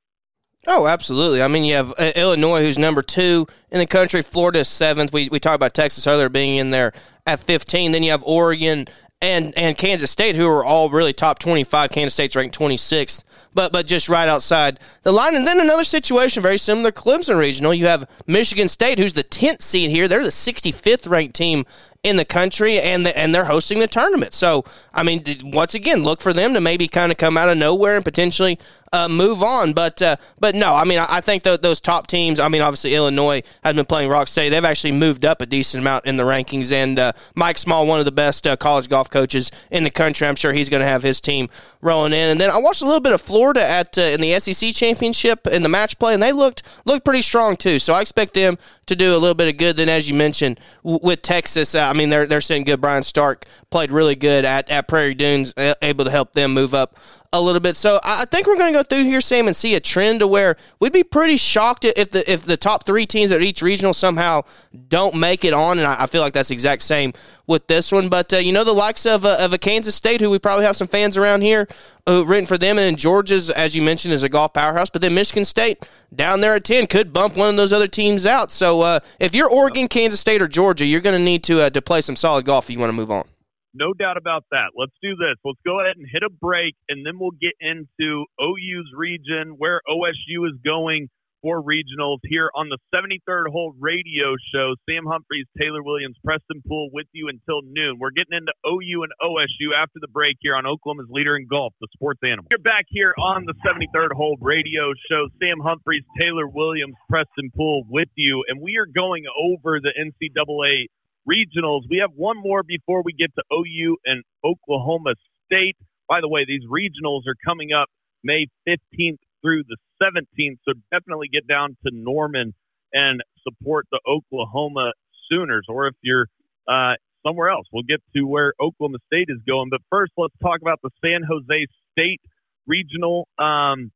Oh, 0.67 0.87
absolutely. 0.87 1.41
I 1.41 1.47
mean, 1.47 1.63
you 1.63 1.75
have 1.75 1.93
uh, 1.97 2.11
Illinois, 2.15 2.61
who's 2.61 2.77
number 2.77 3.01
two 3.01 3.47
in 3.71 3.79
the 3.79 3.87
country. 3.87 4.21
Florida 4.21 4.59
is 4.59 4.67
seventh. 4.67 5.13
We, 5.13 5.29
we 5.29 5.39
talked 5.39 5.55
about 5.55 5.73
Texas 5.73 6.05
earlier 6.05 6.29
being 6.29 6.57
in 6.57 6.69
there 6.69 6.91
at 7.25 7.39
15. 7.39 7.91
Then 7.91 8.03
you 8.03 8.11
have 8.11 8.23
Oregon 8.23 8.87
and 9.21 9.53
and 9.57 9.77
Kansas 9.77 10.11
State, 10.11 10.35
who 10.35 10.47
are 10.47 10.63
all 10.63 10.89
really 10.89 11.13
top 11.13 11.39
25. 11.39 11.89
Kansas 11.89 12.13
State's 12.13 12.35
ranked 12.35 12.57
26th, 12.57 13.23
but 13.53 13.71
but 13.71 13.85
just 13.85 14.07
right 14.07 14.29
outside 14.29 14.79
the 15.03 15.11
line. 15.11 15.35
And 15.35 15.45
then 15.45 15.59
another 15.59 15.83
situation 15.83 16.41
very 16.41 16.57
similar, 16.57 16.91
Clemson 16.91 17.37
Regional. 17.37 17.73
You 17.73 17.87
have 17.87 18.09
Michigan 18.27 18.69
State, 18.69 18.97
who's 18.97 19.13
the 19.13 19.23
10th 19.23 19.61
seed 19.61 19.91
here. 19.91 20.07
They're 20.07 20.23
the 20.23 20.29
65th 20.29 21.09
ranked 21.09 21.35
team 21.35 21.65
in 22.03 22.15
the 22.15 22.25
country, 22.25 22.79
and 22.79 23.05
the, 23.05 23.17
and 23.17 23.35
they're 23.35 23.45
hosting 23.45 23.79
the 23.79 23.87
tournament. 23.87 24.33
So, 24.33 24.63
I 24.93 25.03
mean, 25.03 25.23
once 25.43 25.73
again, 25.73 26.03
look 26.03 26.21
for 26.21 26.31
them 26.31 26.53
to 26.53 26.61
maybe 26.61 26.87
kind 26.87 27.11
of 27.11 27.17
come 27.17 27.37
out 27.37 27.49
of 27.49 27.57
nowhere 27.57 27.97
and 27.97 28.05
potentially 28.05 28.57
uh, 28.93 29.07
move 29.07 29.43
on. 29.43 29.73
But 29.73 30.01
uh, 30.01 30.15
but 30.39 30.55
no, 30.55 30.75
I 30.75 30.83
mean, 30.83 30.99
I, 30.99 31.05
I 31.09 31.21
think 31.21 31.43
th- 31.43 31.61
those 31.61 31.81
top 31.81 32.07
teams. 32.07 32.39
I 32.39 32.47
mean, 32.47 32.61
obviously 32.61 32.95
Illinois 32.95 33.41
has 33.63 33.75
been 33.75 33.85
playing 33.85 34.09
Rock 34.09 34.27
State. 34.27 34.49
They've 34.49 34.65
actually 34.65 34.93
moved 34.93 35.25
up 35.25 35.41
a 35.41 35.45
decent 35.45 35.81
amount 35.81 36.05
in 36.05 36.17
the 36.17 36.23
rankings. 36.23 36.71
And 36.71 36.97
uh, 36.97 37.13
Mike 37.35 37.57
Small, 37.57 37.85
one 37.85 37.99
of 37.99 38.05
the 38.05 38.11
best 38.11 38.47
uh, 38.47 38.55
college 38.55 38.89
golf 38.89 39.09
coaches 39.09 39.51
in 39.71 39.83
the 39.83 39.91
country, 39.91 40.27
I'm 40.27 40.35
sure 40.35 40.53
he's 40.53 40.69
going 40.69 40.81
to 40.81 40.87
have 40.87 41.03
his 41.03 41.21
team 41.21 41.49
rolling 41.81 42.13
in. 42.13 42.29
And 42.29 42.41
then 42.41 42.49
I 42.49 42.57
watched 42.57 42.81
a 42.81 42.85
little 42.85 43.01
bit 43.01 43.13
of 43.13 43.21
Florida 43.21 43.61
at 43.61 43.97
uh, 43.97 44.01
in 44.01 44.21
the 44.21 44.39
SEC 44.39 44.73
championship 44.73 45.47
in 45.47 45.61
the 45.63 45.69
match 45.69 45.99
play, 45.99 46.13
and 46.13 46.23
they 46.23 46.31
looked 46.31 46.63
looked 46.85 47.05
pretty 47.05 47.21
strong 47.21 47.55
too. 47.55 47.79
So 47.79 47.93
I 47.93 48.01
expect 48.01 48.33
them 48.33 48.57
to 48.87 48.95
do 48.95 49.11
a 49.13 49.17
little 49.17 49.35
bit 49.35 49.47
of 49.47 49.57
good. 49.57 49.77
Then, 49.77 49.89
as 49.89 50.09
you 50.09 50.15
mentioned, 50.15 50.59
w- 50.83 50.99
with 51.03 51.21
Texas, 51.21 51.75
uh, 51.75 51.88
I 51.89 51.93
mean, 51.93 52.09
they're 52.09 52.25
they're 52.25 52.41
sitting 52.41 52.63
good. 52.63 52.79
Brian 52.79 53.03
Stark 53.03 53.45
played 53.71 53.91
really 53.91 54.15
good 54.15 54.45
at, 54.45 54.69
at 54.69 54.87
Prairie 54.87 55.15
Dunes, 55.15 55.53
able 55.81 56.05
to 56.05 56.11
help 56.11 56.33
them 56.33 56.53
move 56.53 56.73
up 56.73 56.97
a 57.31 57.39
little 57.39 57.59
bit. 57.59 57.75
So 57.75 57.99
I 58.03 58.25
think 58.25 58.47
we're 58.47 58.57
going 58.57 58.73
to 58.73 58.79
go 58.79 58.83
through 58.83 59.03
here, 59.03 59.21
Sam, 59.21 59.47
and 59.47 59.55
see 59.55 59.75
a 59.75 59.79
trend 59.79 60.21
to 60.21 60.27
where 60.27 60.55
we'd 60.79 60.93
be 60.93 61.03
pretty 61.03 61.37
shocked 61.37 61.85
if 61.85 62.09
the 62.09 62.31
if 62.31 62.43
the 62.43 62.57
top 62.57 62.85
three 62.85 63.05
teams 63.05 63.31
at 63.31 63.41
each 63.41 63.61
regional 63.61 63.93
somehow 63.93 64.43
don't 64.87 65.15
make 65.15 65.45
it 65.45 65.53
on. 65.53 65.77
And 65.77 65.87
I, 65.87 66.07
feel 66.07 66.21
like 66.21 66.33
that's 66.33 66.49
the 66.49 66.53
exact 66.53 66.81
same 66.81 67.13
with 67.45 67.67
this 67.67 67.91
one. 67.91 68.09
But 68.09 68.33
uh, 68.33 68.37
you 68.37 68.51
know, 68.51 68.63
the 68.63 68.73
likes 68.73 69.05
of 69.05 69.25
uh, 69.25 69.37
of 69.39 69.53
a 69.53 69.57
Kansas 69.57 69.93
State, 69.93 70.21
who 70.21 70.29
we 70.29 70.39
probably 70.39 70.65
have 70.65 70.75
some 70.75 70.87
fans 70.87 71.17
around 71.17 71.41
here 71.41 71.67
who 72.07 72.25
written 72.25 72.47
for 72.47 72.57
them, 72.57 72.79
and 72.79 72.85
then 72.85 72.95
Georgia's, 72.95 73.51
as 73.51 73.75
you 73.75 73.83
mentioned, 73.83 74.13
is 74.13 74.23
a 74.23 74.29
golf 74.29 74.53
powerhouse. 74.53 74.89
But 74.89 75.01
then 75.01 75.13
Michigan 75.13 75.45
State 75.45 75.85
down 76.13 76.41
there 76.41 76.55
at 76.55 76.63
ten 76.63 76.87
could 76.87 77.13
bump 77.13 77.37
one 77.37 77.49
of 77.49 77.55
those 77.55 77.71
other 77.71 77.87
teams 77.87 78.25
out. 78.25 78.51
So 78.51 78.81
uh, 78.81 78.99
if 79.19 79.35
you're 79.35 79.49
Oregon, 79.49 79.87
Kansas 79.87 80.19
State, 80.19 80.41
or 80.41 80.47
Georgia, 80.47 80.85
you're 80.85 81.01
going 81.01 81.17
to 81.17 81.23
need 81.23 81.43
to 81.43 81.61
uh, 81.61 81.69
to 81.69 81.81
play 81.81 82.01
some 82.01 82.15
solid 82.15 82.45
golf 82.45 82.65
if 82.65 82.71
you 82.71 82.79
want 82.79 82.89
to 82.89 82.97
move 82.97 83.11
on. 83.11 83.25
No 83.73 83.93
doubt 83.93 84.17
about 84.17 84.45
that. 84.51 84.71
Let's 84.75 84.95
do 85.01 85.15
this. 85.15 85.37
Let's 85.45 85.59
go 85.65 85.79
ahead 85.79 85.97
and 85.97 86.07
hit 86.09 86.23
a 86.23 86.29
break, 86.29 86.75
and 86.89 87.05
then 87.05 87.19
we'll 87.19 87.37
get 87.39 87.53
into 87.59 88.25
OU's 88.41 88.91
region, 88.95 89.55
where 89.57 89.81
OSU 89.87 90.47
is 90.47 90.57
going 90.65 91.09
for 91.41 91.63
regionals 91.63 92.19
here 92.23 92.49
on 92.55 92.67
the 92.69 92.77
73rd 92.93 93.47
hole 93.51 93.73
radio 93.79 94.35
show. 94.53 94.75
Sam 94.89 95.05
Humphreys, 95.05 95.47
Taylor 95.57 95.83
Williams, 95.83 96.17
Preston 96.23 96.61
Poole 96.67 96.89
with 96.91 97.07
you 97.13 97.29
until 97.29 97.61
noon. 97.63 97.97
We're 97.99 98.11
getting 98.11 98.37
into 98.37 98.51
OU 98.67 99.03
and 99.03 99.13
OSU 99.21 99.71
after 99.75 99.99
the 100.01 100.07
break 100.07 100.37
here 100.41 100.55
on 100.55 100.65
Oklahoma's 100.65 101.07
Leader 101.09 101.37
in 101.37 101.47
Golf, 101.47 101.73
the 101.79 101.87
sports 101.93 102.19
animal. 102.23 102.47
You're 102.51 102.59
back 102.59 102.85
here 102.89 103.13
on 103.17 103.45
the 103.45 103.53
73rd 103.65 104.11
hole 104.15 104.37
radio 104.41 104.91
show. 105.09 105.27
Sam 105.39 105.59
Humphreys, 105.63 106.03
Taylor 106.19 106.47
Williams, 106.47 106.95
Preston 107.09 107.51
Poole 107.55 107.83
with 107.89 108.09
you, 108.15 108.43
and 108.47 108.61
we 108.61 108.77
are 108.77 108.87
going 108.87 109.23
over 109.41 109.79
the 109.79 109.93
NCAA 109.95 110.87
regionals. 111.29 111.81
We 111.89 111.99
have 111.99 112.11
one 112.15 112.37
more 112.37 112.63
before 112.63 113.03
we 113.03 113.13
get 113.13 113.31
to 113.35 113.43
OU 113.53 113.97
and 114.05 114.23
Oklahoma 114.43 115.13
State. 115.45 115.77
By 116.07 116.21
the 116.21 116.27
way, 116.27 116.45
these 116.47 116.63
regionals 116.69 117.21
are 117.27 117.35
coming 117.45 117.71
up 117.71 117.87
May 118.23 118.47
15th 118.67 119.19
through 119.41 119.63
the 119.63 119.77
17th, 120.01 120.57
so 120.67 120.73
definitely 120.91 121.27
get 121.31 121.47
down 121.47 121.77
to 121.85 121.91
Norman 121.93 122.53
and 122.93 123.21
support 123.43 123.85
the 123.91 123.99
Oklahoma 124.07 124.91
Sooners. 125.29 125.65
Or 125.69 125.87
if 125.87 125.95
you're 126.01 126.27
uh, 126.67 126.93
somewhere 127.25 127.49
else, 127.49 127.67
we'll 127.71 127.83
get 127.83 128.01
to 128.15 128.23
where 128.23 128.53
Oklahoma 128.59 128.97
State 129.07 129.27
is 129.29 129.39
going. 129.47 129.69
But 129.69 129.81
first, 129.89 130.11
let's 130.17 130.33
talk 130.41 130.61
about 130.61 130.79
the 130.81 130.89
San 131.03 131.21
Jose 131.23 131.67
State 131.91 132.21
regional. 132.67 133.27
Um, 133.37 133.91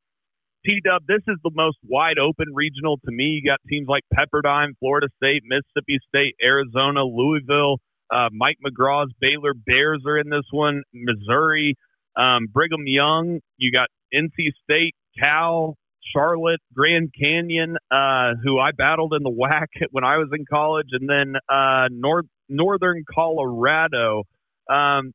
T 0.66 0.80
Dub, 0.84 1.02
this 1.06 1.22
is 1.28 1.36
the 1.44 1.50
most 1.54 1.76
wide 1.84 2.18
open 2.18 2.46
regional 2.54 2.98
to 3.04 3.10
me. 3.10 3.40
You 3.42 3.50
got 3.50 3.60
teams 3.68 3.86
like 3.88 4.02
Pepperdine, 4.14 4.72
Florida 4.80 5.08
State, 5.16 5.42
Mississippi 5.44 5.98
State, 6.08 6.34
Arizona, 6.42 7.04
Louisville. 7.04 7.78
Uh, 8.10 8.28
Mike 8.32 8.58
McGraw's 8.64 9.12
Baylor 9.20 9.54
Bears 9.54 10.02
are 10.06 10.18
in 10.18 10.30
this 10.30 10.46
one. 10.50 10.82
Missouri, 10.92 11.74
um, 12.16 12.46
Brigham 12.52 12.86
Young. 12.86 13.40
You 13.58 13.72
got 13.72 13.88
NC 14.14 14.52
State, 14.62 14.94
Cal, 15.18 15.76
Charlotte, 16.14 16.60
Grand 16.74 17.12
Canyon, 17.20 17.76
uh, 17.90 18.34
who 18.42 18.58
I 18.58 18.70
battled 18.76 19.14
in 19.14 19.22
the 19.22 19.30
WAC 19.38 19.86
when 19.90 20.04
I 20.04 20.18
was 20.18 20.28
in 20.32 20.44
college, 20.50 20.88
and 20.92 21.08
then 21.08 21.34
uh, 21.48 21.88
North 21.90 22.26
Northern 22.48 23.04
Colorado. 23.12 24.22
Um, 24.70 25.12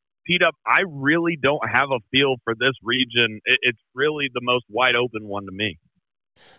Up, 0.47 0.55
I 0.65 0.81
really 0.87 1.37
don't 1.41 1.67
have 1.67 1.89
a 1.91 1.99
feel 2.11 2.35
for 2.43 2.53
this 2.53 2.73
region. 2.83 3.41
It, 3.45 3.59
it's 3.63 3.79
really 3.95 4.27
the 4.33 4.41
most 4.43 4.65
wide 4.69 4.95
open 4.95 5.27
one 5.27 5.45
to 5.45 5.51
me. 5.51 5.79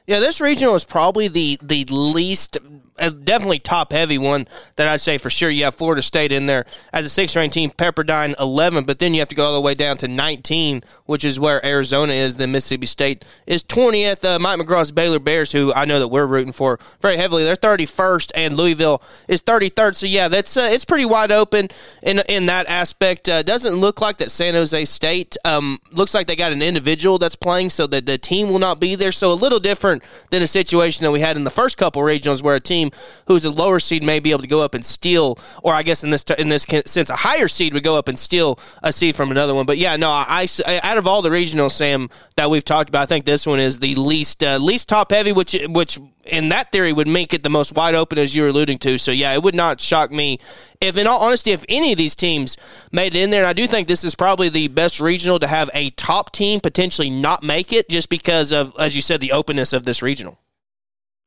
Yeah, 0.07 0.19
this 0.19 0.41
regional 0.41 0.75
is 0.75 0.85
probably 0.85 1.29
the 1.29 1.59
the 1.63 1.85
least, 1.85 2.59
uh, 2.99 3.11
definitely 3.11 3.61
top 3.61 3.93
heavy 3.93 4.19
one 4.19 4.49
that 4.75 4.89
I'd 4.89 5.01
say 5.01 5.19
for 5.19 5.31
sure. 5.31 5.51
You 5.51 5.65
have 5.65 5.77
Florida 5.77 6.03
State 6.03 6.33
in 6.33 6.47
there 6.47 6.65
as 6.93 7.07
a 7.07 7.09
six 7.09 7.37
ranked 7.37 7.55
team, 7.55 7.71
Pepperdine 7.71 8.35
eleven, 8.41 8.85
but 8.85 8.99
then 8.99 9.15
you 9.15 9.21
have 9.21 9.29
to 9.29 9.37
go 9.37 9.47
all 9.47 9.55
the 9.55 9.61
way 9.61 9.77
down 9.77 9.99
to 9.99 10.09
nineteen, 10.09 10.83
which 11.07 11.25
is 11.25 11.39
where 11.39 11.65
Arizona 11.65 12.13
is. 12.13 12.39
Then 12.39 12.51
Mississippi 12.51 12.87
State 12.87 13.25
is 13.47 13.63
twentieth. 13.63 14.25
Uh, 14.25 14.41
Mike 14.41 14.59
McGraw's 14.59 14.91
Baylor 14.91 15.21
Bears, 15.21 15.53
who 15.53 15.73
I 15.75 15.85
know 15.85 16.01
that 16.01 16.09
we're 16.09 16.27
rooting 16.27 16.53
for 16.53 16.81
very 17.01 17.17
heavily, 17.17 17.45
they're 17.45 17.55
thirty 17.55 17.87
first, 17.87 18.33
and 18.35 18.57
Louisville 18.57 19.01
is 19.29 19.43
thirty 19.43 19.69
third. 19.69 19.95
So 19.95 20.07
yeah, 20.07 20.27
that's 20.27 20.57
uh, 20.57 20.71
it's 20.73 20.85
pretty 20.85 21.05
wide 21.05 21.31
open 21.31 21.69
in 22.03 22.21
in 22.29 22.47
that 22.47 22.67
aspect. 22.69 23.29
Uh, 23.29 23.45
doesn't 23.45 23.77
look 23.77 24.01
like 24.01 24.17
that 24.17 24.33
San 24.33 24.55
Jose 24.55 24.85
State 24.87 25.37
um, 25.45 25.79
looks 25.93 26.15
like 26.15 26.27
they 26.27 26.35
got 26.35 26.51
an 26.51 26.63
individual 26.63 27.19
that's 27.19 27.37
playing, 27.37 27.71
so 27.71 27.87
that 27.87 28.07
the 28.07 28.19
team 28.19 28.49
will 28.49 28.59
not 28.59 28.81
be 28.81 28.97
there. 28.97 29.13
So 29.13 29.31
a 29.31 29.35
little 29.35 29.61
different 29.61 29.70
than 29.75 30.43
a 30.43 30.47
situation 30.47 31.05
that 31.05 31.11
we 31.13 31.21
had 31.21 31.37
in 31.37 31.45
the 31.45 31.51
first 31.51 31.77
couple 31.77 32.03
regionals 32.03 32.43
where 32.43 32.57
a 32.57 32.61
team 32.61 32.81
team 32.81 32.91
who's 33.27 33.45
a 33.45 33.51
lower 33.51 33.79
seed 33.81 34.03
may 34.03 34.21
be 34.21 34.31
able 34.31 34.43
to 34.43 34.49
go 34.49 34.63
up 34.63 34.75
and 34.75 34.85
steal, 34.85 35.39
or 35.63 35.75
I 35.75 35.83
guess 35.83 36.05
in 36.05 36.11
this 36.11 36.25
in 36.39 36.49
this 36.49 36.63
sense, 36.63 37.11
a 37.11 37.17
higher 37.17 37.49
seed 37.49 37.75
would 37.75 37.85
go 37.85 37.97
up 37.97 38.09
and 38.09 38.19
steal 38.19 38.59
a 38.83 38.93
seed 38.93 39.15
from 39.15 39.31
another 39.31 39.55
one. 39.55 39.67
But 39.67 39.79
yeah, 39.79 39.97
no, 39.97 40.11
I, 40.11 40.47
I 40.67 40.81
out 40.83 40.99
of 40.99 41.07
all 41.07 41.23
the 41.23 41.31
regionals, 41.31 41.73
Sam, 41.73 42.09
that 42.37 42.51
we've 42.51 42.65
talked 42.65 42.89
about, 42.89 43.03
I 43.03 43.07
think 43.07 43.25
this 43.25 43.47
one 43.47 43.61
is 43.61 43.81
the 43.81 43.95
least 43.95 44.43
uh, 44.43 44.59
least 44.59 44.89
top 44.89 45.11
heavy, 45.11 45.33
which 45.33 45.57
which 45.69 45.99
in 46.31 46.49
that 46.51 46.73
theory 46.73 46.93
would 46.93 47.09
make 47.09 47.35
it 47.35 47.43
the 47.43 47.51
most 47.51 47.75
wide 47.75 47.95
open 47.95 48.19
as 48.19 48.35
you 48.35 48.43
were 48.43 48.49
alluding 48.49 48.79
to. 48.79 48.99
So 48.99 49.11
yeah, 49.11 49.33
it 49.33 49.43
would 49.43 49.55
not 49.55 49.81
shock 49.81 50.11
me 50.11 50.39
if, 50.81 50.97
in 50.97 51.07
all 51.07 51.21
honesty, 51.21 51.53
if 51.53 51.65
any 51.69 51.93
of 51.93 51.99
these 51.99 52.15
teams 52.15 52.57
made 52.93 53.15
it 53.15 53.23
in 53.23 53.31
there. 53.31 53.43
And 53.43 53.49
I 53.49 53.53
do 53.53 53.67
think 53.67 53.89
this 53.89 54.05
is 54.05 54.15
probably 54.15 54.49
the 54.49 54.69
best 54.69 55.01
regional 55.01 55.39
to 55.39 55.47
have 55.47 55.71
a 55.75 55.91
top 55.91 56.33
team 56.33 56.61
potentially 56.61 57.11
not 57.11 57.43
make 57.43 57.73
it, 57.73 57.89
just 57.89 58.09
because 58.09 58.53
of, 58.53 58.73
as 58.79 58.97
you 58.97 59.03
said, 59.03 59.21
the 59.21 59.33
openness 59.33 59.73
of 59.73 59.85
this 59.85 60.03
regional. 60.03 60.39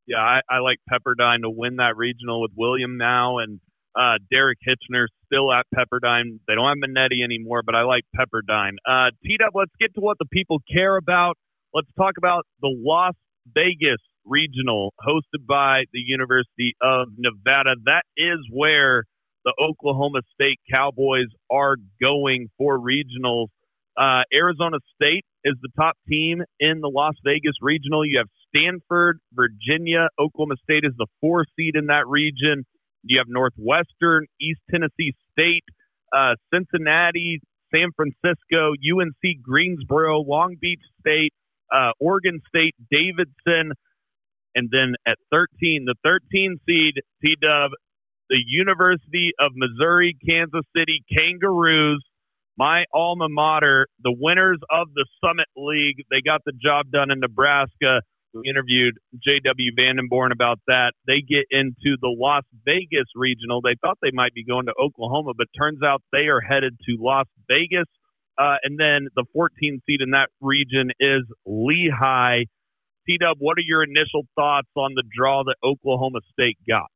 Yeah, 0.05 0.17
I, 0.17 0.41
I 0.49 0.59
like 0.59 0.79
Pepperdine 0.91 1.41
to 1.43 1.49
win 1.49 1.77
that 1.77 1.95
regional 1.95 2.41
with 2.41 2.51
William 2.57 2.97
Mouw 2.97 3.41
and 3.41 3.61
uh, 3.95 4.17
Derek 4.29 4.57
Hitchner 4.67 5.05
still 5.25 5.53
at 5.53 5.65
Pepperdine. 5.73 6.39
They 6.47 6.55
don't 6.55 6.67
have 6.67 6.77
Menante 6.77 7.23
anymore, 7.23 7.61
but 7.65 7.75
I 7.75 7.83
like 7.83 8.03
Pepperdine. 8.15 8.75
Uh, 8.85 9.11
T-Dub, 9.23 9.53
let's 9.53 9.71
get 9.79 9.93
to 9.95 10.01
what 10.01 10.17
the 10.19 10.25
people 10.25 10.59
care 10.71 10.97
about. 10.97 11.37
Let's 11.73 11.87
talk 11.97 12.15
about 12.17 12.45
the 12.61 12.69
Las 12.69 13.13
Vegas 13.53 14.01
Regional 14.25 14.93
hosted 14.99 15.45
by 15.47 15.83
the 15.93 15.99
University 15.99 16.75
of 16.81 17.07
Nevada. 17.17 17.75
That 17.85 18.03
is 18.17 18.39
where 18.51 19.03
the 19.45 19.53
Oklahoma 19.61 20.21
State 20.33 20.59
Cowboys 20.71 21.27
are 21.51 21.75
going 22.01 22.49
for 22.57 22.79
regionals. 22.79 23.47
Uh, 23.97 24.23
Arizona 24.33 24.77
State 24.95 25.25
is 25.43 25.55
the 25.61 25.69
top 25.77 25.95
team 26.09 26.41
in 26.59 26.79
the 26.81 26.89
Las 26.89 27.13
Vegas 27.23 27.53
Regional. 27.61 28.05
You 28.05 28.19
have 28.19 28.27
Stanford, 28.49 29.19
Virginia. 29.33 30.07
Oklahoma 30.19 30.55
State 30.63 30.83
is 30.83 30.93
the 30.97 31.07
four 31.21 31.45
seed 31.55 31.75
in 31.75 31.87
that 31.87 32.07
region. 32.07 32.63
You 33.03 33.19
have 33.19 33.27
Northwestern, 33.27 34.25
East 34.41 34.61
Tennessee 34.71 35.13
State, 35.31 35.65
uh, 36.15 36.35
Cincinnati, 36.53 37.41
San 37.73 37.89
Francisco, 37.95 38.73
UNC 38.73 39.41
Greensboro, 39.43 40.21
Long 40.21 40.55
Beach 40.59 40.81
State, 40.99 41.33
uh, 41.73 41.91
Oregon 41.99 42.39
State, 42.47 42.75
Davidson, 42.91 43.73
and 44.55 44.69
then 44.71 44.95
at 45.07 45.17
13, 45.31 45.85
the 45.85 45.95
13 46.03 46.59
seed, 46.65 46.93
T 47.23 47.35
Dub, 47.41 47.71
the 48.29 48.41
University 48.47 49.31
of 49.39 49.51
Missouri, 49.55 50.15
Kansas 50.27 50.65
City 50.75 51.03
Kangaroos, 51.15 52.03
my 52.57 52.85
alma 52.93 53.27
mater, 53.29 53.87
the 54.01 54.15
winners 54.17 54.59
of 54.69 54.87
the 54.93 55.05
Summit 55.23 55.47
League. 55.55 56.05
They 56.09 56.21
got 56.21 56.41
the 56.45 56.53
job 56.53 56.91
done 56.91 57.11
in 57.11 57.19
Nebraska. 57.19 58.01
We 58.33 58.49
interviewed 58.49 58.97
J.W. 59.23 59.71
Vandenborn 59.77 60.31
about 60.31 60.59
that. 60.67 60.93
They 61.05 61.21
get 61.21 61.45
into 61.51 61.97
the 62.01 62.15
Las 62.17 62.43
Vegas 62.65 63.05
regional. 63.15 63.61
They 63.61 63.75
thought 63.81 63.99
they 64.01 64.11
might 64.11 64.33
be 64.33 64.43
going 64.43 64.65
to 64.65 64.73
Oklahoma, 64.79 65.33
but 65.37 65.47
turns 65.57 65.83
out 65.83 66.01
they 66.11 66.27
are 66.27 66.41
headed 66.41 66.77
to 66.87 66.97
Las 66.99 67.27
Vegas. 67.47 67.85
Uh, 68.37 68.55
and 68.63 68.79
then 68.79 69.07
the 69.15 69.25
14 69.33 69.81
seed 69.85 70.01
in 70.01 70.11
that 70.11 70.29
region 70.41 70.89
is 70.99 71.21
Lehigh. 71.45 72.45
T 73.05 73.17
Dub, 73.19 73.37
what 73.39 73.57
are 73.57 73.65
your 73.65 73.83
initial 73.83 74.25
thoughts 74.35 74.69
on 74.75 74.93
the 74.95 75.03
draw 75.15 75.43
that 75.43 75.55
Oklahoma 75.63 76.19
State 76.31 76.57
got? 76.67 76.87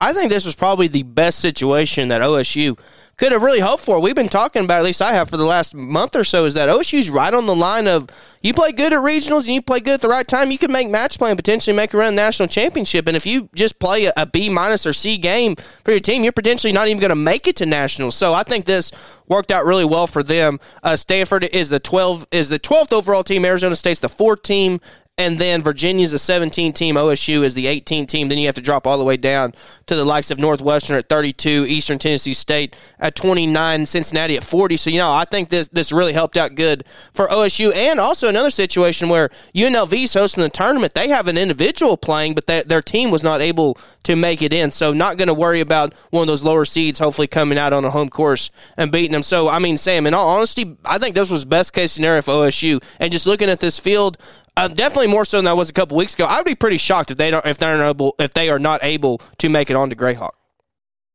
I 0.00 0.12
think 0.12 0.30
this 0.30 0.44
was 0.44 0.54
probably 0.54 0.86
the 0.86 1.02
best 1.02 1.40
situation 1.40 2.08
that 2.08 2.22
OSU 2.22 2.78
could 3.16 3.32
have 3.32 3.42
really 3.42 3.58
hoped 3.58 3.82
for. 3.82 3.98
We've 3.98 4.14
been 4.14 4.28
talking 4.28 4.64
about, 4.64 4.78
at 4.78 4.84
least 4.84 5.02
I 5.02 5.12
have 5.12 5.28
for 5.28 5.36
the 5.36 5.44
last 5.44 5.74
month 5.74 6.14
or 6.14 6.22
so, 6.22 6.44
is 6.44 6.54
that 6.54 6.68
OSU's 6.68 7.10
right 7.10 7.34
on 7.34 7.46
the 7.46 7.54
line 7.54 7.88
of 7.88 8.08
you 8.40 8.54
play 8.54 8.70
good 8.70 8.92
at 8.92 9.00
regionals 9.00 9.46
and 9.46 9.54
you 9.54 9.60
play 9.60 9.80
good 9.80 9.94
at 9.94 10.00
the 10.00 10.08
right 10.08 10.26
time, 10.26 10.52
you 10.52 10.58
can 10.58 10.70
make 10.70 10.88
match 10.88 11.18
play 11.18 11.30
and 11.30 11.36
potentially 11.36 11.74
make 11.74 11.92
a 11.94 11.96
run 11.96 12.14
national 12.14 12.48
championship. 12.48 13.08
And 13.08 13.16
if 13.16 13.26
you 13.26 13.48
just 13.56 13.80
play 13.80 14.04
a, 14.04 14.12
a 14.16 14.24
B 14.24 14.48
minus 14.48 14.86
or 14.86 14.92
C 14.92 15.18
game 15.18 15.56
for 15.56 15.90
your 15.90 15.98
team, 15.98 16.22
you're 16.22 16.30
potentially 16.30 16.72
not 16.72 16.86
even 16.86 17.00
going 17.00 17.08
to 17.08 17.16
make 17.16 17.48
it 17.48 17.56
to 17.56 17.66
nationals. 17.66 18.14
So 18.14 18.34
I 18.34 18.44
think 18.44 18.66
this 18.66 18.92
worked 19.26 19.50
out 19.50 19.66
really 19.66 19.84
well 19.84 20.06
for 20.06 20.22
them. 20.22 20.60
Uh, 20.84 20.94
Stanford 20.94 21.42
is 21.42 21.70
the 21.70 21.80
12 21.80 22.28
is 22.30 22.50
the 22.50 22.60
12th 22.60 22.92
overall 22.92 23.24
team. 23.24 23.44
Arizona 23.44 23.74
State's 23.74 23.98
the 23.98 24.08
fourth 24.08 24.42
team 24.42 24.80
and 25.18 25.38
then 25.38 25.62
Virginia's 25.62 26.12
the 26.12 26.18
17 26.18 26.72
team, 26.72 26.94
OSU 26.94 27.42
is 27.42 27.54
the 27.54 27.66
18 27.66 28.06
team. 28.06 28.28
Then 28.28 28.38
you 28.38 28.46
have 28.46 28.54
to 28.54 28.62
drop 28.62 28.86
all 28.86 28.96
the 28.96 29.04
way 29.04 29.16
down 29.16 29.52
to 29.86 29.96
the 29.96 30.04
likes 30.04 30.30
of 30.30 30.38
Northwestern 30.38 30.96
at 30.96 31.08
32, 31.08 31.66
Eastern 31.68 31.98
Tennessee 31.98 32.32
State 32.32 32.76
at 33.00 33.16
29, 33.16 33.86
Cincinnati 33.86 34.36
at 34.36 34.44
40. 34.44 34.76
So 34.76 34.90
you 34.90 34.98
know, 34.98 35.10
I 35.10 35.24
think 35.24 35.48
this 35.48 35.66
this 35.68 35.90
really 35.90 36.12
helped 36.12 36.36
out 36.36 36.54
good 36.54 36.84
for 37.12 37.26
OSU, 37.26 37.74
and 37.74 37.98
also 37.98 38.28
another 38.28 38.50
situation 38.50 39.08
where 39.08 39.28
UNLV 39.54 39.92
is 40.04 40.14
hosting 40.14 40.44
the 40.44 40.50
tournament. 40.50 40.94
They 40.94 41.08
have 41.08 41.26
an 41.26 41.36
individual 41.36 41.96
playing, 41.96 42.34
but 42.34 42.46
they, 42.46 42.62
their 42.62 42.82
team 42.82 43.10
was 43.10 43.24
not 43.24 43.40
able 43.40 43.76
to 44.04 44.14
make 44.14 44.40
it 44.40 44.52
in. 44.52 44.70
So 44.70 44.92
not 44.92 45.16
going 45.16 45.28
to 45.28 45.34
worry 45.34 45.60
about 45.60 45.94
one 46.10 46.22
of 46.22 46.28
those 46.28 46.44
lower 46.44 46.64
seeds 46.64 47.00
hopefully 47.00 47.26
coming 47.26 47.58
out 47.58 47.72
on 47.72 47.84
a 47.84 47.90
home 47.90 48.08
course 48.08 48.50
and 48.76 48.92
beating 48.92 49.12
them. 49.12 49.22
So 49.22 49.48
I 49.48 49.58
mean, 49.58 49.78
Sam, 49.78 50.06
in 50.06 50.14
all 50.14 50.28
honesty, 50.28 50.76
I 50.84 50.98
think 50.98 51.16
this 51.16 51.28
was 51.28 51.44
best 51.44 51.72
case 51.72 51.90
scenario 51.90 52.22
for 52.22 52.30
OSU. 52.30 52.82
And 53.00 53.10
just 53.10 53.26
looking 53.26 53.50
at 53.50 53.58
this 53.58 53.80
field, 53.80 54.16
uh, 54.58 54.68
definitely 54.68 55.06
more 55.06 55.24
so 55.24 55.36
than 55.38 55.46
I 55.46 55.52
was 55.52 55.70
a 55.70 55.72
couple 55.72 55.96
weeks 55.96 56.14
ago. 56.14 56.24
I 56.24 56.38
would 56.38 56.44
be 56.44 56.54
pretty 56.54 56.78
shocked 56.78 57.10
if 57.10 57.16
they 57.16 57.30
don't 57.30 57.46
if 57.46 57.58
they're 57.58 57.84
able 57.84 58.14
if 58.18 58.34
they 58.34 58.50
are 58.50 58.58
not 58.58 58.80
able 58.82 59.18
to 59.38 59.48
make 59.48 59.70
it 59.70 59.76
on 59.76 59.90
to 59.90 59.96
Grayhawk. 59.96 60.32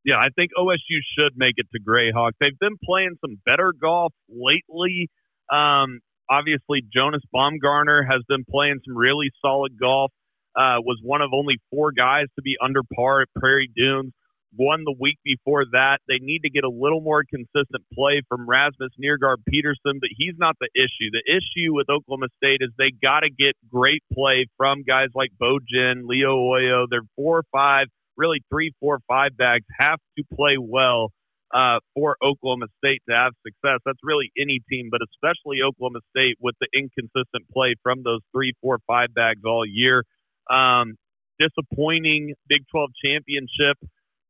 Yeah, 0.06 0.16
I 0.16 0.28
think 0.36 0.52
OSU 0.58 1.00
should 1.18 1.34
make 1.36 1.56
it 1.58 1.68
to 1.74 1.80
Grayhawk. 1.80 2.32
They've 2.40 2.58
been 2.60 2.78
playing 2.84 3.16
some 3.22 3.38
better 3.46 3.74
golf 3.80 4.14
lately. 4.30 5.10
Um, 5.52 6.00
obviously, 6.30 6.82
Jonas 6.94 7.22
Baumgartner 7.32 8.04
has 8.10 8.22
been 8.28 8.44
playing 8.50 8.80
some 8.86 8.98
really 8.98 9.30
solid 9.42 9.80
golf. 9.80 10.12
Uh, 10.56 10.78
was 10.80 11.00
one 11.02 11.22
of 11.22 11.32
only 11.34 11.56
four 11.72 11.92
guys 11.92 12.28
to 12.36 12.42
be 12.42 12.56
under 12.64 12.82
par 12.96 13.22
at 13.22 13.28
Prairie 13.36 13.72
Dunes 13.76 14.14
won 14.58 14.84
the 14.84 14.96
week 15.00 15.18
before 15.24 15.66
that. 15.72 16.00
They 16.08 16.20
need 16.20 16.42
to 16.44 16.50
get 16.50 16.64
a 16.64 16.70
little 16.70 17.02
more 17.02 17.24
consistent 17.24 17.84
play 17.94 18.22
from 18.28 18.48
Rasmus 18.48 18.92
Neergaard-Petersen, 19.02 20.00
but 20.00 20.10
he's 20.16 20.36
not 20.38 20.56
the 20.60 20.70
issue. 20.76 21.10
The 21.12 21.24
issue 21.26 21.74
with 21.74 21.90
Oklahoma 21.90 22.28
State 22.38 22.62
is 22.62 22.70
they 22.78 22.92
got 22.92 23.22
to 23.22 23.30
get 23.30 23.56
great 23.72 24.04
play 24.14 24.48
from 24.58 24.84
guys 24.84 25.10
like 25.16 25.32
Bo 25.40 25.60
Jin, 25.60 26.04
Leo 26.06 26.36
Oyo. 26.36 26.86
They're 26.90 27.08
four 27.16 27.40
or 27.40 27.44
five, 27.52 27.88
really 28.18 28.44
three, 28.50 28.72
four, 28.80 29.00
five 29.08 29.36
bags 29.38 29.66
have 29.80 30.00
to 30.18 30.24
play 30.36 30.58
well 30.60 31.12
uh, 31.54 31.80
for 31.94 32.18
Oklahoma 32.24 32.68
State 32.78 33.02
to 33.10 33.16
have 33.16 33.34
success. 33.46 33.80
That's 33.86 34.02
really 34.04 34.32
any 34.38 34.60
team, 34.70 34.90
but 34.92 35.02
especially 35.02 35.62
Oklahoma 35.62 36.00
State 36.10 36.38
with 36.42 36.56
the 36.60 36.68
inconsistent 36.74 37.48
play 37.54 37.76
from 37.84 38.04
those 38.04 38.22
three, 38.34 38.54
four, 38.62 38.80
five 38.88 39.14
bags 39.14 39.42
all 39.46 39.66
year. 39.66 40.04
Um, 40.50 40.96
disappointing 41.40 42.34
Big 42.48 42.64
12 42.72 42.90
championship 43.04 43.78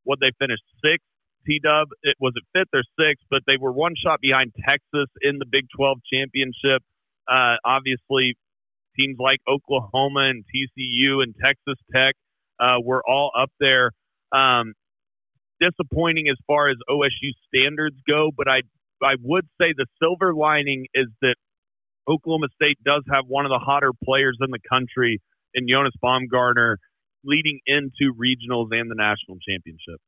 what 0.03 0.19
they 0.19 0.31
finished 0.39 0.63
sixth. 0.83 1.05
T 1.45 1.59
Dub, 1.61 1.89
it 2.03 2.15
was 2.19 2.33
it 2.35 2.43
fifth 2.57 2.71
or 2.73 2.83
sixth, 2.97 3.25
but 3.29 3.41
they 3.45 3.57
were 3.59 3.71
one 3.71 3.95
shot 4.01 4.19
behind 4.21 4.53
Texas 4.67 5.11
in 5.21 5.39
the 5.39 5.45
Big 5.49 5.65
12 5.75 5.99
championship. 6.11 6.81
Uh, 7.27 7.55
obviously, 7.65 8.35
teams 8.95 9.17
like 9.19 9.39
Oklahoma 9.47 10.29
and 10.31 10.45
TCU 10.47 11.21
and 11.21 11.35
Texas 11.43 11.75
Tech 11.93 12.15
uh, 12.59 12.77
were 12.81 13.03
all 13.05 13.31
up 13.37 13.51
there. 13.59 13.91
Um, 14.31 14.73
disappointing 15.59 16.27
as 16.29 16.37
far 16.47 16.69
as 16.69 16.77
OSU 16.89 17.31
standards 17.47 17.95
go, 18.07 18.31
but 18.35 18.47
I 18.47 18.61
I 19.01 19.15
would 19.21 19.45
say 19.59 19.73
the 19.75 19.85
silver 20.01 20.33
lining 20.33 20.87
is 20.93 21.07
that 21.21 21.35
Oklahoma 22.07 22.47
State 22.55 22.77
does 22.83 23.03
have 23.11 23.25
one 23.27 23.45
of 23.45 23.49
the 23.49 23.59
hotter 23.59 23.91
players 24.03 24.37
in 24.41 24.51
the 24.51 24.59
country 24.69 25.21
in 25.53 25.67
Jonas 25.69 25.93
Baumgartner 26.01 26.79
leading 27.23 27.59
into 27.67 28.13
regionals 28.15 28.69
and 28.71 28.89
the 28.91 28.95
national 28.95 29.37
championship. 29.47 29.99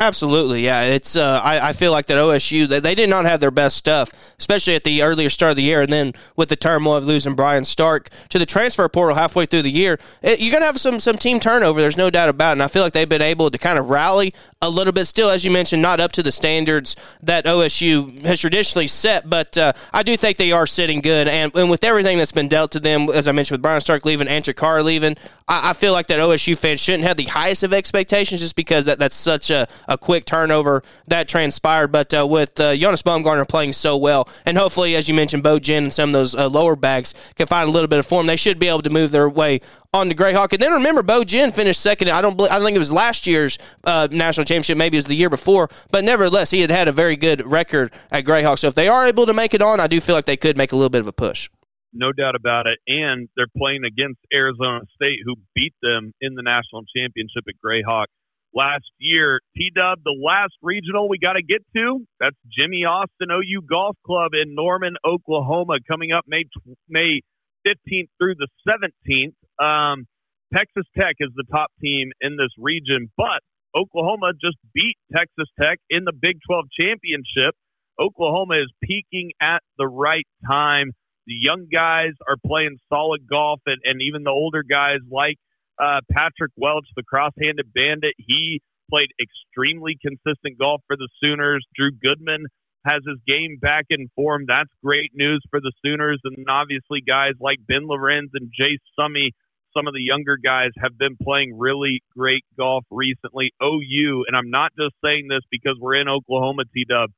Absolutely, 0.00 0.64
yeah. 0.64 0.82
It's 0.82 1.16
uh, 1.16 1.40
I, 1.42 1.70
I 1.70 1.72
feel 1.72 1.90
like 1.90 2.06
that 2.06 2.18
OSU 2.18 2.68
they, 2.68 2.78
they 2.78 2.94
did 2.94 3.10
not 3.10 3.24
have 3.24 3.40
their 3.40 3.50
best 3.50 3.76
stuff, 3.76 4.36
especially 4.38 4.76
at 4.76 4.84
the 4.84 5.02
earlier 5.02 5.28
start 5.28 5.50
of 5.50 5.56
the 5.56 5.64
year, 5.64 5.82
and 5.82 5.92
then 5.92 6.12
with 6.36 6.50
the 6.50 6.54
turmoil 6.54 6.94
of 6.94 7.04
losing 7.04 7.34
Brian 7.34 7.64
Stark 7.64 8.08
to 8.28 8.38
the 8.38 8.46
transfer 8.46 8.88
portal 8.88 9.16
halfway 9.16 9.44
through 9.44 9.62
the 9.62 9.72
year, 9.72 9.98
it, 10.22 10.38
you're 10.38 10.52
gonna 10.52 10.66
have 10.66 10.78
some 10.78 11.00
some 11.00 11.16
team 11.16 11.40
turnover. 11.40 11.80
There's 11.80 11.96
no 11.96 12.10
doubt 12.10 12.28
about 12.28 12.50
it. 12.50 12.52
And 12.52 12.62
I 12.62 12.68
feel 12.68 12.84
like 12.84 12.92
they've 12.92 13.08
been 13.08 13.22
able 13.22 13.50
to 13.50 13.58
kind 13.58 13.76
of 13.76 13.90
rally 13.90 14.34
a 14.62 14.70
little 14.70 14.92
bit. 14.92 15.06
Still, 15.06 15.30
as 15.30 15.44
you 15.44 15.50
mentioned, 15.50 15.82
not 15.82 15.98
up 15.98 16.12
to 16.12 16.22
the 16.22 16.30
standards 16.30 16.94
that 17.24 17.44
OSU 17.44 18.22
has 18.22 18.38
traditionally 18.38 18.86
set, 18.86 19.28
but 19.28 19.58
uh, 19.58 19.72
I 19.92 20.04
do 20.04 20.16
think 20.16 20.36
they 20.36 20.52
are 20.52 20.66
sitting 20.68 21.00
good. 21.00 21.26
And, 21.26 21.52
and 21.56 21.68
with 21.68 21.82
everything 21.82 22.18
that's 22.18 22.30
been 22.30 22.48
dealt 22.48 22.70
to 22.72 22.80
them, 22.80 23.08
as 23.12 23.26
I 23.26 23.32
mentioned, 23.32 23.56
with 23.56 23.62
Brian 23.62 23.80
Stark 23.80 24.04
leaving, 24.04 24.28
and 24.28 24.48
Carr 24.54 24.80
leaving, 24.84 25.16
I, 25.48 25.70
I 25.70 25.72
feel 25.72 25.92
like 25.92 26.06
that 26.06 26.20
OSU 26.20 26.56
fans 26.56 26.80
shouldn't 26.80 27.02
have 27.02 27.16
the 27.16 27.24
highest 27.24 27.64
of 27.64 27.74
expectations 27.74 28.40
just 28.40 28.54
because 28.54 28.84
that 28.84 29.00
that's 29.00 29.16
such 29.16 29.50
a 29.50 29.66
a 29.86 29.98
quick 29.98 30.24
turnover 30.24 30.82
that 31.06 31.28
transpired. 31.28 31.88
But 31.88 32.12
uh, 32.12 32.26
with 32.26 32.58
uh, 32.58 32.74
Jonas 32.76 33.02
Baumgartner 33.02 33.44
playing 33.44 33.74
so 33.74 33.96
well, 33.96 34.28
and 34.44 34.56
hopefully, 34.58 34.96
as 34.96 35.08
you 35.08 35.14
mentioned, 35.14 35.42
Bo 35.42 35.58
Jin 35.58 35.84
and 35.84 35.92
some 35.92 36.10
of 36.10 36.12
those 36.14 36.34
uh, 36.34 36.48
lower 36.48 36.76
bags 36.76 37.14
can 37.36 37.46
find 37.46 37.68
a 37.68 37.72
little 37.72 37.88
bit 37.88 37.98
of 37.98 38.06
form, 38.06 38.26
they 38.26 38.36
should 38.36 38.58
be 38.58 38.68
able 38.68 38.82
to 38.82 38.90
move 38.90 39.10
their 39.10 39.28
way 39.28 39.60
on 39.94 40.08
the 40.08 40.14
Grayhawk. 40.14 40.52
And 40.52 40.60
then 40.60 40.72
remember, 40.72 41.02
Bo 41.02 41.24
Jin 41.24 41.52
finished 41.52 41.80
second. 41.80 42.10
I 42.10 42.20
don't. 42.20 42.36
Believe, 42.36 42.52
I 42.52 42.60
think 42.60 42.74
it 42.74 42.78
was 42.78 42.92
last 42.92 43.26
year's 43.26 43.58
uh, 43.84 44.08
national 44.10 44.44
championship. 44.44 44.76
Maybe 44.76 44.96
it 44.96 45.00
was 45.00 45.06
the 45.06 45.14
year 45.14 45.30
before. 45.30 45.68
But 45.90 46.04
nevertheless, 46.04 46.50
he 46.50 46.60
had 46.60 46.70
had 46.70 46.88
a 46.88 46.92
very 46.92 47.16
good 47.16 47.44
record 47.50 47.92
at 48.10 48.24
Grayhawk. 48.24 48.58
So 48.58 48.68
if 48.68 48.74
they 48.74 48.88
are 48.88 49.06
able 49.06 49.26
to 49.26 49.34
make 49.34 49.54
it 49.54 49.62
on, 49.62 49.80
I 49.80 49.86
do 49.86 50.00
feel 50.00 50.14
like 50.14 50.26
they 50.26 50.36
could 50.36 50.56
make 50.56 50.72
a 50.72 50.76
little 50.76 50.90
bit 50.90 51.00
of 51.00 51.06
a 51.06 51.12
push. 51.12 51.48
no 51.92 52.12
doubt 52.12 52.34
about 52.34 52.66
it. 52.66 52.78
And 52.86 53.28
they're 53.36 53.46
playing 53.56 53.84
against 53.84 54.20
Arizona 54.32 54.80
State, 54.94 55.20
who 55.24 55.34
beat 55.54 55.74
them 55.82 56.12
in 56.20 56.34
the 56.34 56.42
national 56.42 56.84
championship 56.94 57.44
at 57.48 57.54
Grayhawk 57.64 58.06
last 58.54 58.90
year. 58.98 59.40
T 59.56 59.70
Dub, 59.74 60.00
the 60.04 60.16
last 60.16 60.54
regional 60.62 61.08
we 61.08 61.18
got 61.18 61.34
to 61.34 61.42
get 61.42 61.62
to. 61.76 62.04
That's 62.20 62.36
Jimmy 62.50 62.84
Austin 62.84 63.28
OU 63.30 63.62
Golf 63.68 63.96
Club 64.04 64.32
in 64.34 64.54
Norman, 64.54 64.94
Oklahoma, 65.06 65.78
coming 65.88 66.12
up 66.12 66.24
May 66.26 66.44
May 66.88 67.20
15th 67.66 68.08
through 68.18 68.34
the 68.36 68.48
17th. 68.66 69.34
Um, 69.62 70.06
Texas 70.54 70.86
Tech 70.96 71.16
is 71.20 71.30
the 71.36 71.44
top 71.50 71.68
team 71.82 72.10
in 72.20 72.36
this 72.36 72.52
region, 72.58 73.10
but 73.16 73.40
Oklahoma 73.76 74.32
just 74.40 74.56
beat 74.72 74.96
Texas 75.14 75.48
Tech 75.60 75.78
in 75.90 76.04
the 76.04 76.12
Big 76.12 76.38
12 76.48 76.64
championship. 76.78 77.54
Oklahoma 78.00 78.54
is 78.62 78.72
peaking 78.82 79.32
at 79.42 79.62
the 79.76 79.86
right 79.86 80.26
time. 80.48 80.92
The 81.26 81.34
young 81.38 81.66
guys 81.70 82.12
are 82.26 82.36
playing 82.46 82.78
solid 82.88 83.28
golf, 83.28 83.60
and, 83.66 83.78
and 83.84 84.00
even 84.00 84.22
the 84.22 84.30
older 84.30 84.62
guys 84.62 85.00
like 85.10 85.36
uh, 85.80 86.00
Patrick 86.10 86.52
Welch, 86.56 86.86
the 86.96 87.02
cross-handed 87.02 87.72
bandit, 87.72 88.14
he 88.18 88.60
played 88.90 89.10
extremely 89.20 89.96
consistent 90.00 90.58
golf 90.58 90.82
for 90.86 90.96
the 90.96 91.08
Sooners. 91.22 91.64
Drew 91.76 91.90
Goodman 91.92 92.46
has 92.86 93.02
his 93.06 93.18
game 93.26 93.58
back 93.60 93.86
in 93.90 94.08
form. 94.14 94.44
That's 94.46 94.70
great 94.82 95.12
news 95.14 95.42
for 95.50 95.60
the 95.60 95.72
Sooners. 95.84 96.20
And 96.24 96.46
obviously, 96.48 97.02
guys 97.06 97.34
like 97.40 97.58
Ben 97.66 97.86
Lorenz 97.86 98.30
and 98.34 98.50
Jase 98.56 98.80
Summy, 98.98 99.30
some 99.76 99.86
of 99.86 99.94
the 99.94 100.02
younger 100.02 100.36
guys, 100.42 100.70
have 100.80 100.96
been 100.96 101.16
playing 101.22 101.58
really 101.58 102.02
great 102.16 102.44
golf 102.56 102.84
recently. 102.90 103.52
OU, 103.62 104.24
and 104.26 104.36
I'm 104.36 104.50
not 104.50 104.72
just 104.78 104.94
saying 105.04 105.28
this 105.28 105.42
because 105.50 105.76
we're 105.80 106.00
in 106.00 106.08
Oklahoma, 106.08 106.64
T 106.72 106.84
Dub, 106.88 107.10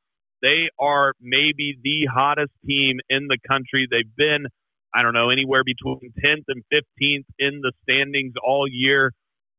they 0.43 0.71
are 0.79 1.13
maybe 1.21 1.79
the 1.83 2.09
hottest 2.13 2.53
team 2.67 2.99
in 3.09 3.29
the 3.29 3.39
country. 3.47 3.87
They've 3.91 4.17
been 4.17 4.47
I 4.95 5.03
don't 5.03 5.15
know, 5.15 5.31
anywhere 5.31 5.63
between 5.65 6.13
10th 6.25 6.45
and 6.49 6.63
15th 6.73 7.27
in 7.39 7.61
the 7.63 7.73
standings 7.83 8.35
all 8.45 8.67
year. 8.69 9.13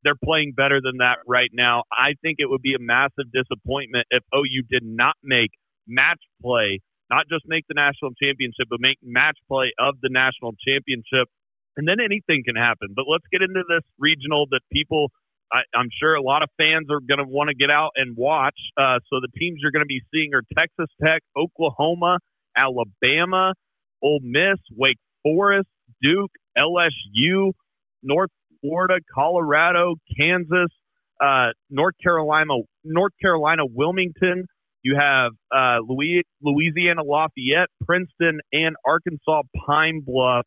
They're 0.03 0.19
playing 0.23 0.53
better 0.57 0.82
than 0.84 0.97
that 0.97 1.19
right 1.27 1.49
now. 1.53 1.84
I 1.91 2.15
think 2.21 2.38
it 2.39 2.49
would 2.49 2.61
be 2.61 2.73
a 2.73 2.82
massive 2.82 3.32
disappointment 3.32 4.07
if 4.09 4.23
OU 4.36 4.63
did 4.69 4.84
not 4.84 5.15
make 5.23 5.51
match 5.88 6.19
play, 6.41 6.79
not 7.09 7.29
just 7.29 7.43
make 7.47 7.65
the 7.69 7.75
national 7.75 8.11
championship, 8.21 8.67
but 8.69 8.79
make 8.82 8.97
match 9.03 9.38
play 9.47 9.71
of 9.79 9.95
the 10.01 10.09
national 10.09 10.53
championship. 10.67 11.29
And 11.77 11.88
then 11.88 12.01
anything 12.03 12.43
can 12.43 12.55
happen. 12.55 12.89
But 12.95 13.05
let's 13.07 13.23
get 13.32 13.41
into 13.41 13.63
this 13.69 13.86
regional 13.97 14.47
that 14.51 14.61
people, 14.73 15.11
I, 15.53 15.61
am 15.75 15.88
sure 16.01 16.15
a 16.15 16.21
lot 16.21 16.43
of 16.43 16.49
fans 16.57 16.88
are 16.89 16.99
going 16.99 17.19
to 17.19 17.29
want 17.29 17.49
to 17.49 17.55
get 17.55 17.69
out 17.69 17.91
and 17.95 18.17
watch. 18.17 18.57
Uh, 18.75 18.99
so 19.07 19.21
the 19.21 19.32
teams 19.38 19.59
you're 19.61 19.71
going 19.71 19.86
to 19.86 19.88
be 19.88 20.01
seeing 20.11 20.34
are 20.34 20.43
Texas 20.57 20.89
Tech, 20.99 21.21
Oklahoma, 21.38 22.17
Alabama, 22.57 23.53
Ole 24.03 24.19
Miss, 24.23 24.59
Wake 24.75 24.97
Forest, 25.24 25.67
Duke, 26.01 26.32
LSU, 26.57 27.51
North 28.03 28.32
Florida, 28.61 28.95
Colorado, 29.13 29.95
Kansas, 30.19 30.69
uh, 31.22 31.49
North 31.69 31.95
Carolina, 32.01 32.53
North 32.84 33.13
Carolina, 33.22 33.63
Wilmington. 33.65 34.45
You 34.84 34.97
have 34.99 35.32
uh, 35.55 35.78
Louisiana 35.88 37.03
Lafayette, 37.03 37.69
Princeton, 37.86 38.39
and 38.51 38.76
Arkansas 38.86 39.43
Pine 39.65 40.01
Bluff. 40.05 40.45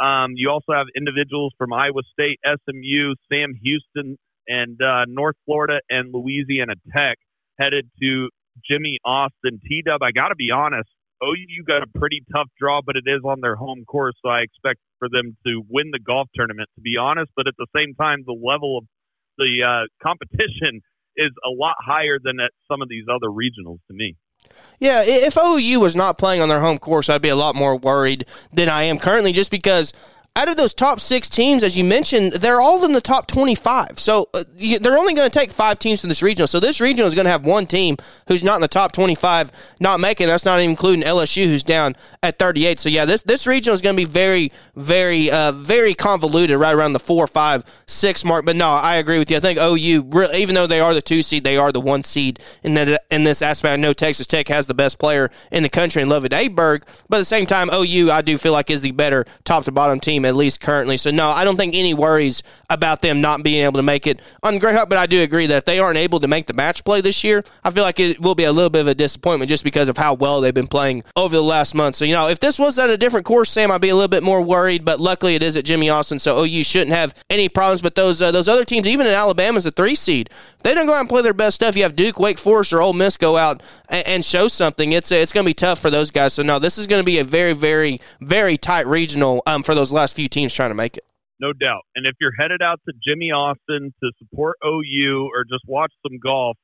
Um, 0.00 0.32
you 0.34 0.50
also 0.50 0.72
have 0.72 0.86
individuals 0.96 1.52
from 1.58 1.72
Iowa 1.72 2.02
State, 2.12 2.40
SMU, 2.44 3.14
Sam 3.30 3.52
Houston, 3.62 4.16
and 4.48 4.80
uh, 4.80 5.04
North 5.06 5.36
Florida 5.44 5.80
and 5.88 6.12
Louisiana 6.12 6.74
Tech 6.96 7.18
headed 7.58 7.88
to 8.00 8.28
Jimmy 8.68 8.98
Austin. 9.04 9.60
T 9.66 9.82
Dub, 9.84 10.02
I 10.02 10.10
got 10.12 10.28
to 10.28 10.34
be 10.34 10.50
honest, 10.50 10.88
OU 11.22 11.64
got 11.66 11.82
a 11.82 11.98
pretty 11.98 12.22
tough 12.32 12.48
draw, 12.58 12.80
but 12.84 12.96
it 12.96 13.08
is 13.08 13.22
on 13.24 13.40
their 13.40 13.56
home 13.56 13.84
course, 13.84 14.14
so 14.22 14.28
I 14.28 14.40
expect 14.40 14.80
for 14.98 15.08
them 15.08 15.36
to 15.46 15.62
win 15.68 15.90
the 15.92 16.00
golf 16.00 16.28
tournament, 16.34 16.68
to 16.74 16.80
be 16.80 16.96
honest. 17.00 17.30
But 17.36 17.46
at 17.46 17.54
the 17.58 17.66
same 17.74 17.94
time, 17.94 18.24
the 18.26 18.32
level 18.32 18.78
of 18.78 18.84
the 19.38 19.62
uh, 19.62 19.86
competition 20.02 20.80
is 21.16 21.30
a 21.44 21.50
lot 21.50 21.76
higher 21.78 22.18
than 22.22 22.40
at 22.40 22.50
some 22.70 22.82
of 22.82 22.88
these 22.88 23.04
other 23.08 23.28
regionals 23.28 23.78
to 23.88 23.94
me. 23.94 24.16
Yeah, 24.78 25.02
if 25.04 25.38
OU 25.38 25.80
was 25.80 25.96
not 25.96 26.18
playing 26.18 26.42
on 26.42 26.48
their 26.48 26.60
home 26.60 26.78
course, 26.78 27.08
I'd 27.08 27.22
be 27.22 27.28
a 27.28 27.36
lot 27.36 27.54
more 27.54 27.76
worried 27.76 28.26
than 28.52 28.68
I 28.68 28.82
am 28.82 28.98
currently 28.98 29.32
just 29.32 29.50
because 29.50 29.92
out 30.36 30.48
of 30.48 30.56
those 30.56 30.74
top 30.74 30.98
six 30.98 31.30
teams, 31.30 31.62
as 31.62 31.78
you 31.78 31.84
mentioned, 31.84 32.32
they're 32.32 32.60
all 32.60 32.84
in 32.84 32.92
the 32.92 33.00
top 33.00 33.28
25. 33.28 34.00
So 34.00 34.28
uh, 34.34 34.42
they're 34.80 34.98
only 34.98 35.14
going 35.14 35.30
to 35.30 35.38
take 35.38 35.52
five 35.52 35.78
teams 35.78 36.00
from 36.00 36.08
this 36.08 36.24
regional. 36.24 36.48
So 36.48 36.58
this 36.58 36.80
regional 36.80 37.06
is 37.06 37.14
going 37.14 37.26
to 37.26 37.30
have 37.30 37.46
one 37.46 37.66
team 37.66 37.96
who's 38.26 38.42
not 38.42 38.56
in 38.56 38.60
the 38.60 38.66
top 38.66 38.90
25 38.90 39.76
not 39.78 40.00
making. 40.00 40.26
That's 40.26 40.44
not 40.44 40.58
even 40.58 40.70
including 40.70 41.04
LSU, 41.04 41.46
who's 41.46 41.62
down 41.62 41.94
at 42.20 42.40
38. 42.40 42.80
So 42.80 42.88
yeah, 42.88 43.04
this 43.04 43.22
this 43.22 43.46
regional 43.46 43.74
is 43.74 43.80
going 43.82 43.94
to 43.94 44.00
be 44.00 44.10
very, 44.10 44.50
very, 44.74 45.30
uh, 45.30 45.52
very 45.52 45.94
convoluted, 45.94 46.58
right 46.58 46.74
around 46.74 46.94
the 46.94 46.98
four, 47.00 47.28
five, 47.28 47.64
six 47.86 48.24
mark. 48.24 48.44
But 48.44 48.56
no, 48.56 48.70
I 48.70 48.96
agree 48.96 49.20
with 49.20 49.30
you. 49.30 49.36
I 49.36 49.40
think 49.40 49.60
OU, 49.60 50.32
even 50.34 50.56
though 50.56 50.66
they 50.66 50.80
are 50.80 50.94
the 50.94 51.02
two 51.02 51.22
seed, 51.22 51.44
they 51.44 51.56
are 51.56 51.70
the 51.70 51.80
one 51.80 52.02
seed 52.02 52.40
in 52.64 52.74
that 52.74 53.04
in 53.08 53.22
this 53.22 53.40
aspect. 53.40 53.72
I 53.72 53.76
know 53.76 53.92
Texas 53.92 54.26
Tech 54.26 54.48
has 54.48 54.66
the 54.66 54.74
best 54.74 54.98
player 54.98 55.30
in 55.52 55.62
the 55.62 55.68
country 55.68 56.02
in 56.02 56.08
Ludvig 56.08 56.32
Aberg, 56.32 56.82
but 57.08 57.18
at 57.18 57.20
the 57.20 57.24
same 57.24 57.46
time, 57.46 57.70
OU, 57.72 58.10
I 58.10 58.20
do 58.20 58.36
feel 58.36 58.52
like 58.52 58.68
is 58.68 58.80
the 58.80 58.90
better 58.90 59.24
top 59.44 59.64
to 59.66 59.72
bottom 59.72 60.00
team 60.00 60.23
at 60.24 60.34
least 60.34 60.60
currently. 60.60 60.96
So 60.96 61.10
no, 61.10 61.28
I 61.28 61.44
don't 61.44 61.56
think 61.56 61.74
any 61.74 61.94
worries 61.94 62.42
about 62.70 63.02
them 63.02 63.20
not 63.20 63.42
being 63.42 63.64
able 63.64 63.78
to 63.78 63.82
make 63.82 64.06
it 64.06 64.20
on 64.42 64.58
Grayhawk. 64.58 64.88
But 64.88 64.98
I 64.98 65.06
do 65.06 65.22
agree 65.22 65.46
that 65.46 65.56
if 65.58 65.64
they 65.64 65.78
aren't 65.78 65.98
able 65.98 66.20
to 66.20 66.28
make 66.28 66.46
the 66.46 66.54
match 66.54 66.84
play 66.84 67.00
this 67.00 67.24
year, 67.24 67.44
I 67.62 67.70
feel 67.70 67.82
like 67.82 68.00
it 68.00 68.20
will 68.20 68.34
be 68.34 68.44
a 68.44 68.52
little 68.52 68.70
bit 68.70 68.80
of 68.80 68.88
a 68.88 68.94
disappointment 68.94 69.48
just 69.48 69.64
because 69.64 69.88
of 69.88 69.96
how 69.96 70.14
well 70.14 70.40
they've 70.40 70.54
been 70.54 70.66
playing 70.66 71.04
over 71.16 71.34
the 71.34 71.42
last 71.42 71.74
month. 71.74 71.96
So 71.96 72.04
you 72.04 72.14
know, 72.14 72.28
if 72.28 72.40
this 72.40 72.58
was 72.58 72.78
at 72.78 72.90
a 72.90 72.96
different 72.96 73.26
course, 73.26 73.50
Sam, 73.50 73.70
I'd 73.70 73.80
be 73.80 73.88
a 73.88 73.94
little 73.94 74.08
bit 74.08 74.22
more 74.22 74.40
worried. 74.40 74.84
But 74.84 75.00
luckily, 75.00 75.34
it 75.34 75.42
is 75.42 75.56
at 75.56 75.64
Jimmy 75.64 75.88
Austin, 75.88 76.18
so 76.18 76.42
OU 76.42 76.64
shouldn't 76.64 76.90
have 76.90 77.14
any 77.30 77.48
problems. 77.48 77.82
But 77.82 77.94
those 77.94 78.20
uh, 78.20 78.30
those 78.30 78.48
other 78.48 78.64
teams, 78.64 78.86
even 78.86 79.06
in 79.06 79.12
Alabama's 79.12 79.66
a 79.66 79.70
three 79.70 79.94
seed, 79.94 80.30
they 80.62 80.74
don't 80.74 80.86
go 80.86 80.94
out 80.94 81.00
and 81.00 81.08
play 81.08 81.22
their 81.22 81.32
best 81.32 81.56
stuff. 81.56 81.76
You 81.76 81.82
have 81.82 81.96
Duke, 81.96 82.18
Wake 82.18 82.38
Forest, 82.38 82.72
or 82.72 82.80
Ole 82.80 82.92
Miss 82.92 83.16
go 83.16 83.36
out 83.36 83.62
and, 83.88 84.06
and 84.06 84.24
show 84.24 84.48
something. 84.48 84.92
It's 84.92 85.12
it's 85.12 85.32
going 85.32 85.44
to 85.44 85.48
be 85.48 85.54
tough 85.54 85.78
for 85.78 85.90
those 85.90 86.10
guys. 86.10 86.34
So 86.34 86.42
no, 86.42 86.58
this 86.58 86.78
is 86.78 86.86
going 86.86 87.00
to 87.00 87.04
be 87.04 87.18
a 87.18 87.24
very 87.24 87.52
very 87.52 88.00
very 88.20 88.56
tight 88.56 88.86
regional 88.86 89.42
um, 89.46 89.62
for 89.62 89.74
those 89.74 89.92
last 89.92 90.13
few 90.14 90.28
teams 90.28 90.54
trying 90.54 90.70
to 90.70 90.74
make 90.74 90.96
it 90.96 91.04
no 91.40 91.52
doubt. 91.52 91.82
And 91.94 92.06
if 92.06 92.14
you're 92.20 92.34
headed 92.38 92.62
out 92.62 92.80
to 92.86 92.94
Jimmy 93.02 93.30
Austin 93.30 93.92
to 94.02 94.10
support 94.18 94.56
OU 94.64 95.30
or 95.34 95.44
just 95.44 95.64
watch 95.66 95.92
some 96.06 96.18
golf, 96.22 96.56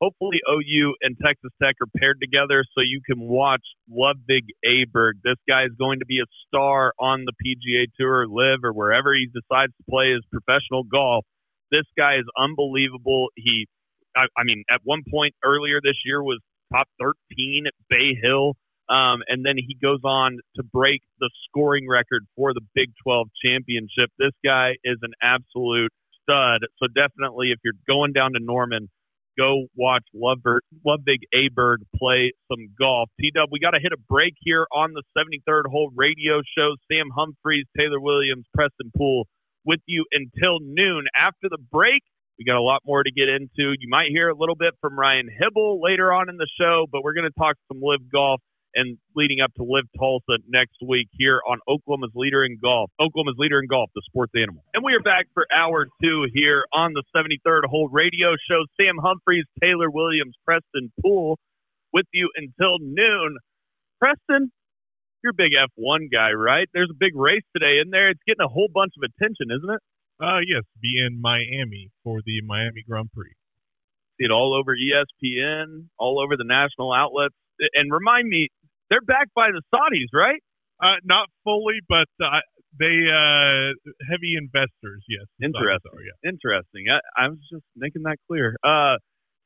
hopefully 0.00 0.38
OU 0.48 0.94
and 1.02 1.16
Texas 1.18 1.50
Tech 1.62 1.74
are 1.80 1.90
paired 1.98 2.18
together 2.20 2.64
so 2.74 2.82
you 2.82 3.00
can 3.04 3.20
watch 3.20 3.64
Ludvig 3.90 4.44
Aberg. 4.64 5.24
This 5.24 5.40
guy 5.48 5.64
is 5.64 5.72
going 5.78 5.98
to 6.00 6.06
be 6.06 6.20
a 6.20 6.28
star 6.46 6.92
on 6.98 7.24
the 7.24 7.32
PGA 7.34 7.86
Tour, 7.98 8.26
LIV, 8.28 8.64
or 8.64 8.72
wherever 8.72 9.14
he 9.14 9.26
decides 9.26 9.72
to 9.76 9.84
play 9.90 10.12
his 10.12 10.22
professional 10.30 10.84
golf. 10.84 11.24
This 11.70 11.86
guy 11.96 12.16
is 12.16 12.26
unbelievable. 12.38 13.28
He, 13.34 13.66
I, 14.16 14.30
I 14.36 14.44
mean, 14.44 14.64
at 14.70 14.80
one 14.84 15.02
point 15.10 15.34
earlier 15.44 15.80
this 15.82 15.98
year 16.04 16.22
was 16.22 16.38
top 16.72 16.86
13 17.00 17.64
at 17.66 17.74
Bay 17.88 18.14
Hill. 18.22 18.54
Um, 18.88 19.20
and 19.28 19.44
then 19.44 19.56
he 19.56 19.76
goes 19.80 20.00
on 20.04 20.38
to 20.56 20.62
break 20.62 21.02
the 21.20 21.30
scoring 21.48 21.86
record 21.88 22.26
for 22.36 22.54
the 22.54 22.62
Big 22.74 22.90
12 23.04 23.28
championship. 23.44 24.10
This 24.18 24.32
guy 24.44 24.72
is 24.84 24.96
an 25.02 25.12
absolute 25.22 25.92
stud. 26.22 26.62
So 26.78 26.86
definitely, 26.88 27.50
if 27.52 27.58
you're 27.62 27.78
going 27.86 28.12
down 28.12 28.32
to 28.32 28.40
Norman, 28.40 28.88
go 29.38 29.66
watch 29.76 30.04
Ludvig 30.14 31.20
Aberg 31.34 31.78
play 31.96 32.32
some 32.50 32.68
golf. 32.78 33.08
T 33.20 33.30
Dub, 33.34 33.48
we 33.52 33.60
got 33.60 33.70
to 33.70 33.80
hit 33.80 33.92
a 33.92 34.00
break 34.08 34.34
here 34.40 34.66
on 34.72 34.92
the 34.92 35.02
73rd 35.16 35.70
hole 35.70 35.90
radio 35.94 36.40
show. 36.56 36.74
Sam 36.90 37.10
Humphreys, 37.14 37.66
Taylor 37.78 38.00
Williams, 38.00 38.46
Preston 38.54 38.90
Poole 38.96 39.26
with 39.64 39.80
you 39.86 40.04
until 40.12 40.58
noon. 40.60 41.04
After 41.14 41.48
the 41.48 41.58
break, 41.70 42.02
we 42.38 42.44
got 42.44 42.56
a 42.56 42.62
lot 42.62 42.82
more 42.84 43.02
to 43.02 43.10
get 43.10 43.28
into. 43.28 43.74
You 43.78 43.88
might 43.88 44.08
hear 44.10 44.28
a 44.28 44.36
little 44.36 44.54
bit 44.54 44.74
from 44.80 44.98
Ryan 44.98 45.28
Hybl 45.28 45.78
later 45.82 46.12
on 46.12 46.28
in 46.28 46.36
the 46.36 46.48
show, 46.58 46.86
but 46.90 47.02
we're 47.02 47.14
going 47.14 47.30
to 47.30 47.38
talk 47.38 47.56
some 47.68 47.80
LIV 47.82 48.10
golf 48.10 48.40
and 48.74 48.98
leading 49.16 49.40
up 49.40 49.52
to 49.54 49.64
LIV 49.64 49.86
Tulsa 49.98 50.42
next 50.48 50.76
week 50.86 51.08
here 51.12 51.40
on 51.48 51.58
Oklahoma's 51.68 52.12
Leader 52.14 52.44
in 52.44 52.58
Golf. 52.60 52.90
Oklahoma's 53.00 53.36
Leader 53.38 53.60
in 53.60 53.66
Golf, 53.68 53.90
the 53.94 54.02
sports 54.06 54.32
animal. 54.36 54.64
And 54.74 54.84
we 54.84 54.94
are 54.94 55.02
back 55.02 55.26
for 55.34 55.46
hour 55.54 55.86
two 56.02 56.26
here 56.34 56.64
on 56.72 56.92
the 56.92 57.02
73rd 57.14 57.64
Hole 57.68 57.88
Radio 57.90 58.36
Show. 58.48 58.64
Sam 58.80 58.96
Humphreys, 59.02 59.46
Taylor 59.62 59.90
Williams, 59.90 60.34
Preston 60.44 60.92
Poole 61.02 61.38
with 61.92 62.06
you 62.12 62.30
until 62.36 62.78
noon. 62.80 63.36
Preston, 63.98 64.52
you're 65.22 65.32
a 65.32 65.34
big 65.34 65.52
F1 65.52 66.12
guy, 66.12 66.32
right? 66.32 66.68
There's 66.72 66.90
a 66.90 66.98
big 66.98 67.16
race 67.16 67.42
today 67.56 67.80
in 67.82 67.90
there. 67.90 68.10
It's 68.10 68.20
getting 68.26 68.44
a 68.44 68.48
whole 68.48 68.68
bunch 68.72 68.92
of 68.96 69.08
attention, 69.08 69.48
isn't 69.50 69.70
it? 69.70 69.80
Uh, 70.20 70.40
yes, 70.46 70.62
be 70.82 70.98
in 70.98 71.20
Miami 71.20 71.90
for 72.02 72.20
the 72.24 72.40
Miami 72.42 72.82
Grand 72.88 73.10
Prix. 73.12 73.34
See 74.18 74.24
it 74.24 74.30
all 74.30 74.54
over 74.54 74.74
ESPN, 74.74 75.86
all 75.98 76.20
over 76.20 76.36
the 76.36 76.44
national 76.44 76.92
outlets. 76.92 77.34
And 77.74 77.92
remind 77.92 78.28
me, 78.28 78.48
they're 78.90 79.04
backed 79.04 79.34
by 79.34 79.48
the 79.50 79.62
Saudis, 79.72 80.08
right? 80.12 80.40
Uh, 80.82 81.02
not 81.04 81.28
fully, 81.44 81.80
but 81.88 82.08
uh, 82.22 82.38
they 82.78 83.06
uh, 83.10 83.74
heavy 84.10 84.36
investors. 84.38 85.02
Yes, 85.08 85.26
interesting. 85.42 85.90
Are, 85.92 86.02
yeah. 86.02 86.30
Interesting. 86.30 86.84
I, 86.90 87.24
I, 87.24 87.28
was 87.28 87.38
just 87.50 87.64
making 87.76 88.02
that 88.02 88.16
clear. 88.28 88.54
Uh, 88.62 88.96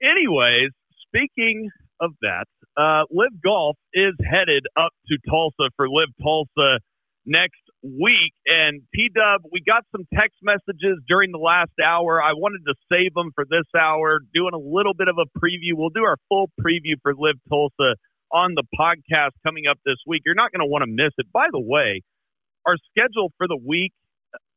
anyways, 0.02 0.70
speaking 1.08 1.70
of 2.00 2.12
that, 2.20 2.44
uh, 2.76 3.04
LIV 3.10 3.40
Golf 3.42 3.76
is 3.94 4.12
headed 4.20 4.64
up 4.76 4.92
to 5.08 5.16
Tulsa 5.28 5.70
for 5.76 5.88
LIV 5.88 6.08
Tulsa 6.22 6.80
next 7.24 7.62
week. 7.82 8.34
And 8.46 8.82
T 8.94 9.08
Dub, 9.14 9.42
we 9.50 9.62
got 9.64 9.84
some 9.92 10.04
text 10.12 10.38
messages 10.42 10.98
during 11.08 11.32
the 11.32 11.38
last 11.38 11.72
hour. 11.82 12.22
I 12.22 12.32
wanted 12.32 12.62
to 12.66 12.74
save 12.90 13.14
them 13.14 13.30
for 13.34 13.44
this 13.48 13.66
hour, 13.78 14.20
doing 14.34 14.52
a 14.54 14.60
little 14.60 14.94
bit 14.94 15.08
of 15.08 15.16
a 15.16 15.26
preview. 15.38 15.74
We'll 15.74 15.94
do 15.94 16.04
our 16.04 16.16
full 16.28 16.50
preview 16.60 17.00
for 17.02 17.14
LIV 17.16 17.36
Tulsa 17.48 17.96
on 18.32 18.54
the 18.54 18.64
podcast 18.78 19.30
coming 19.44 19.64
up 19.70 19.78
this 19.84 19.96
week. 20.06 20.22
You're 20.24 20.34
not 20.34 20.52
going 20.52 20.60
to 20.60 20.70
want 20.70 20.82
to 20.82 20.90
miss 20.90 21.12
it. 21.18 21.26
By 21.32 21.46
the 21.52 21.60
way, 21.60 22.02
our 22.66 22.76
schedule 22.90 23.32
for 23.36 23.46
the 23.46 23.56
week, 23.58 23.92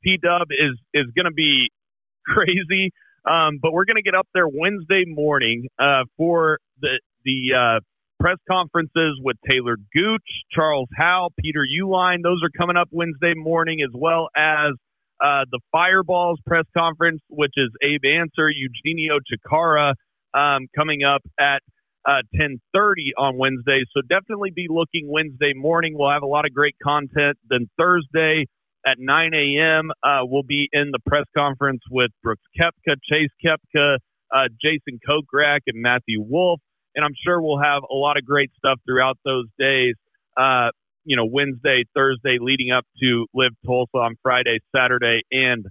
T 0.03 0.17
Dub, 0.21 0.47
is 0.51 0.77
is 0.93 1.07
going 1.15 1.25
to 1.25 1.33
be 1.33 1.71
crazy. 2.25 2.91
Um, 3.25 3.57
but 3.61 3.73
we're 3.73 3.85
going 3.85 3.97
to 3.97 4.03
get 4.03 4.15
up 4.15 4.27
there 4.33 4.47
Wednesday 4.47 5.03
morning 5.07 5.67
uh, 5.79 6.03
for 6.17 6.59
the 6.79 6.99
the 7.23 7.53
uh, 7.57 7.79
press 8.19 8.37
conferences 8.49 9.19
with 9.21 9.37
Taylor 9.49 9.77
Gooch, 9.93 10.27
Charles 10.51 10.89
Howell, 10.95 11.33
Peter 11.39 11.65
Uihlein. 11.65 12.23
Those 12.23 12.41
are 12.43 12.49
coming 12.57 12.77
up 12.77 12.87
Wednesday 12.91 13.33
morning, 13.35 13.81
as 13.81 13.91
well 13.93 14.29
as 14.35 14.73
uh, 15.21 15.45
the 15.51 15.59
Fireballs 15.71 16.39
press 16.45 16.65
conference, 16.77 17.21
which 17.29 17.53
is 17.57 17.69
Abe 17.81 18.05
Ancer, 18.05 18.49
Eugenio 18.49 19.19
Chacarra, 19.19 19.93
um, 20.33 20.67
coming 20.75 21.03
up 21.03 21.21
at 21.39 21.61
uh, 22.07 22.21
10:30 22.35 23.13
on 23.17 23.37
Wednesday. 23.37 23.83
So 23.93 24.01
definitely 24.07 24.51
be 24.55 24.67
looking 24.69 25.09
Wednesday 25.09 25.53
morning. 25.55 25.95
We'll 25.97 26.11
have 26.11 26.23
a 26.23 26.27
lot 26.27 26.45
of 26.45 26.53
great 26.53 26.75
content. 26.83 27.37
Then 27.49 27.69
Thursday 27.77 28.45
at 28.87 28.97
9 28.99 29.33
a.m. 29.33 29.91
Uh, 30.03 30.21
we'll 30.23 30.43
be 30.43 30.69
in 30.73 30.91
the 30.91 30.99
press 31.07 31.25
conference 31.37 31.81
with 31.91 32.11
Brooks 32.23 32.43
Koepka, 32.59 32.95
Chase 33.11 33.31
Koepka, 33.45 33.97
uh, 34.33 34.47
Jason 34.61 34.99
Kokrak, 35.07 35.61
and 35.67 35.81
Matthew 35.81 36.21
Wolff. 36.21 36.61
and 36.95 37.05
I'm 37.05 37.15
sure 37.25 37.41
we'll 37.41 37.61
have 37.61 37.83
a 37.89 37.95
lot 37.95 38.17
of 38.17 38.25
great 38.25 38.51
stuff 38.57 38.79
throughout 38.87 39.17
those 39.25 39.47
days. 39.59 39.95
Uh, 40.37 40.69
you 41.05 41.15
know, 41.17 41.25
Wednesday, 41.25 41.85
Thursday, 41.95 42.37
leading 42.41 42.71
up 42.71 42.85
to 43.01 43.27
LIV 43.33 43.53
Tulsa 43.65 43.97
on 43.97 44.15
Friday, 44.23 44.59
Saturday, 44.75 45.21
and 45.31 45.65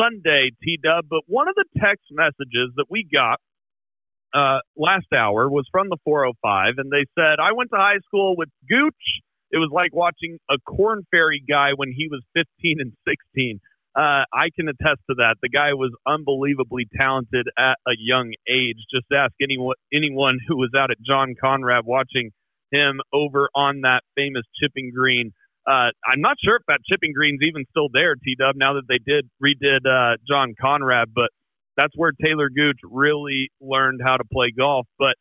Sunday, 0.00 0.50
T 0.62 0.78
Dub. 0.82 1.06
But 1.10 1.22
one 1.26 1.48
of 1.48 1.54
the 1.54 1.64
text 1.80 2.06
messages 2.12 2.72
that 2.76 2.86
we 2.90 3.06
got 3.12 3.38
uh, 4.34 4.58
last 4.76 5.06
hour 5.14 5.48
was 5.48 5.66
from 5.70 5.88
the 5.88 5.98
405, 6.04 6.74
and 6.78 6.90
they 6.90 7.04
said, 7.18 7.40
I 7.42 7.52
went 7.52 7.70
to 7.70 7.76
high 7.76 8.00
school 8.06 8.34
with 8.36 8.48
Gooch. 8.68 8.94
It 9.50 9.58
was 9.58 9.70
like 9.72 9.94
watching 9.94 10.38
a 10.50 10.56
Korn 10.66 11.04
Ferry 11.10 11.42
guy 11.46 11.70
when 11.76 11.92
he 11.92 12.08
was 12.08 12.22
15 12.34 12.78
and 12.80 12.92
16 13.06 13.60
uh, 13.94 14.24
I 14.32 14.48
can 14.56 14.68
attest 14.68 15.00
to 15.10 15.16
that. 15.18 15.36
The 15.42 15.50
guy 15.50 15.74
was 15.74 15.92
unbelievably 16.06 16.88
talented 16.98 17.46
at 17.58 17.76
a 17.86 17.92
young 17.98 18.32
age. 18.48 18.78
Just 18.92 19.06
ask 19.12 19.32
anyone 19.42 19.76
anyone 19.92 20.38
who 20.48 20.56
was 20.56 20.70
out 20.76 20.90
at 20.90 20.96
John 21.06 21.34
Conrad 21.38 21.84
watching 21.84 22.30
him 22.70 23.00
over 23.12 23.50
on 23.54 23.82
that 23.82 24.00
famous 24.16 24.44
chipping 24.60 24.92
green. 24.96 25.32
Uh, 25.66 25.92
I'm 26.08 26.20
not 26.20 26.38
sure 26.42 26.56
if 26.56 26.62
that 26.68 26.80
chipping 26.88 27.12
green's 27.12 27.40
even 27.42 27.64
still 27.70 27.88
there, 27.92 28.14
T 28.14 28.34
Dub. 28.38 28.56
Now 28.56 28.74
that 28.74 28.88
they 28.88 28.98
did 28.98 29.28
redid 29.42 29.84
uh, 29.84 30.16
John 30.26 30.54
Conrad, 30.58 31.12
but 31.14 31.28
that's 31.76 31.92
where 31.96 32.12
Taylor 32.12 32.48
Gooch 32.48 32.78
really 32.84 33.50
learned 33.60 34.00
how 34.04 34.16
to 34.16 34.24
play 34.24 34.52
golf. 34.56 34.86
But 34.98 35.14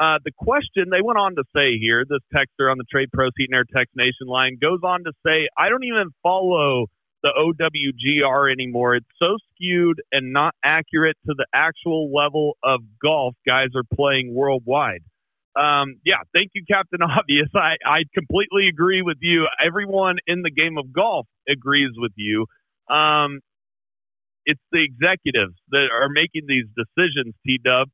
uh, 0.00 0.18
the 0.24 0.32
question 0.38 0.86
they 0.90 1.02
went 1.02 1.18
on 1.18 1.34
to 1.36 1.44
say 1.54 1.78
here, 1.78 2.04
this 2.08 2.20
texter 2.34 2.70
on 2.70 2.78
the 2.78 2.84
Trade 2.90 3.08
Pro 3.12 3.28
Heat 3.36 3.48
and 3.50 3.56
Air 3.56 3.64
Text 3.64 3.94
Nation 3.96 4.26
line 4.26 4.56
goes 4.60 4.80
on 4.84 5.04
to 5.04 5.12
say, 5.26 5.48
I 5.58 5.68
don't 5.68 5.84
even 5.84 6.10
follow 6.22 6.86
the 7.22 7.30
OWGR 7.36 8.52
anymore. 8.52 8.94
It's 8.94 9.06
so 9.18 9.36
skewed 9.52 10.00
and 10.12 10.32
not 10.32 10.54
accurate 10.64 11.16
to 11.26 11.34
the 11.36 11.46
actual 11.52 12.12
level 12.14 12.56
of 12.62 12.80
golf 13.02 13.34
guys 13.48 13.68
are 13.74 13.82
playing 13.94 14.34
worldwide. 14.34 15.02
Um, 15.58 15.96
yeah, 16.04 16.18
thank 16.32 16.50
you, 16.54 16.62
Captain 16.70 17.00
Obvious. 17.02 17.48
I, 17.54 17.74
I 17.84 18.02
completely 18.14 18.68
agree 18.68 19.02
with 19.02 19.18
you. 19.20 19.46
Everyone 19.64 20.16
in 20.26 20.42
the 20.42 20.50
game 20.50 20.78
of 20.78 20.92
golf 20.92 21.26
agrees 21.48 21.90
with 21.96 22.12
you. 22.14 22.46
Um, 22.88 23.40
it's 24.48 24.64
the 24.72 24.80
executives 24.82 25.54
that 25.70 25.88
are 25.92 26.08
making 26.08 26.48
these 26.48 26.64
decisions, 26.72 27.34
T 27.46 27.60
Dub. 27.62 27.88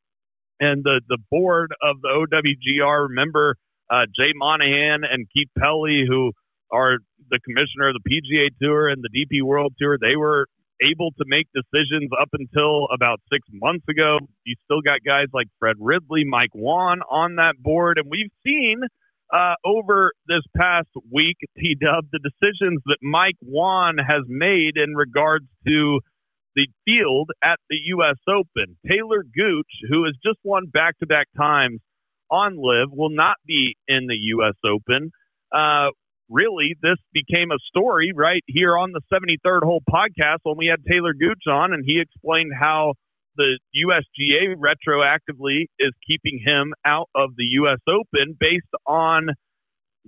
And 0.61 0.85
the, 0.85 1.01
the 1.09 1.19
board 1.31 1.75
of 1.83 2.01
the 2.01 2.09
OWGR, 2.15 3.09
remember 3.09 3.57
uh, 3.91 4.07
Jay 4.17 4.31
Monahan 4.37 5.03
and 5.03 5.27
Keith 5.35 5.51
Pelley, 5.59 6.05
who 6.09 6.31
are 6.71 6.99
the 7.29 7.41
commissioner 7.45 7.89
of 7.89 7.97
the 7.99 8.07
PGA 8.07 8.51
Tour 8.63 8.89
and 8.89 9.03
the 9.03 9.11
DP 9.11 9.43
World 9.43 9.75
Tour, 9.81 9.99
they 10.01 10.15
were 10.15 10.47
able 10.81 11.11
to 11.19 11.25
make 11.27 11.49
decisions 11.53 12.11
up 12.21 12.29
until 12.33 12.87
about 12.95 13.21
six 13.33 13.43
months 13.53 13.85
ago. 13.91 14.19
You 14.45 14.55
still 14.65 14.81
got 14.81 15.01
guys 15.05 15.27
like 15.35 15.49
Fred 15.59 15.77
Ridley, 15.81 16.25
Mike 16.25 16.55
Whan 16.55 17.01
on 17.11 17.37
that 17.37 17.55
board, 17.61 17.99
and 17.99 18.07
we've 18.09 18.31
seen 18.47 18.81
uh, 19.33 19.55
over 19.65 20.13
this 20.29 20.43
past 20.57 20.89
week, 21.11 21.37
T 21.59 21.77
Dub, 21.81 22.07
the 22.13 22.21
decisions 22.21 22.81
that 22.87 22.99
Mike 23.03 23.39
Whan 23.41 23.99
has 23.99 24.23
made 24.29 24.77
in 24.77 24.95
regards 24.95 25.47
to 25.67 26.01
the 26.55 26.69
field 26.85 27.31
at 27.43 27.59
the 27.69 27.77
U.S. 27.87 28.17
Open. 28.29 28.77
Taylor 28.89 29.23
Gooch, 29.23 29.71
who 29.91 30.05
has 30.05 30.15
just 30.25 30.39
won 30.45 30.67
back 30.67 30.99
to 30.99 31.07
back 31.07 31.27
times 31.37 31.81
on 32.31 32.57
LIV, 32.57 32.91
will 32.93 33.11
not 33.11 33.37
be 33.47 33.77
in 33.89 34.07
the 34.07 34.17
U.S. 34.37 34.55
Open. 34.65 35.11
Uh, 35.55 35.91
really, 36.29 36.75
this 36.83 36.99
became 37.13 37.51
a 37.51 37.59
story 37.69 38.13
right 38.15 38.43
here 38.47 38.77
on 38.77 38.93
the 38.93 39.01
73rd 39.13 39.63
hole 39.65 39.83
podcast 39.89 40.39
when 40.43 40.57
we 40.57 40.67
had 40.67 40.85
Taylor 40.91 41.15
Gooch 41.15 41.45
on, 41.51 41.73
and 41.73 41.85
he 41.85 42.01
explained 42.01 42.53
how 42.59 42.95
the 43.37 43.59
USGA 43.77 44.55
retroactively 44.57 45.65
is 45.79 45.93
keeping 46.07 46.41
him 46.45 46.73
out 46.85 47.09
of 47.15 47.31
the 47.37 47.45
U.S. 47.63 47.79
Open 47.89 48.37
based 48.39 48.65
on 48.87 49.29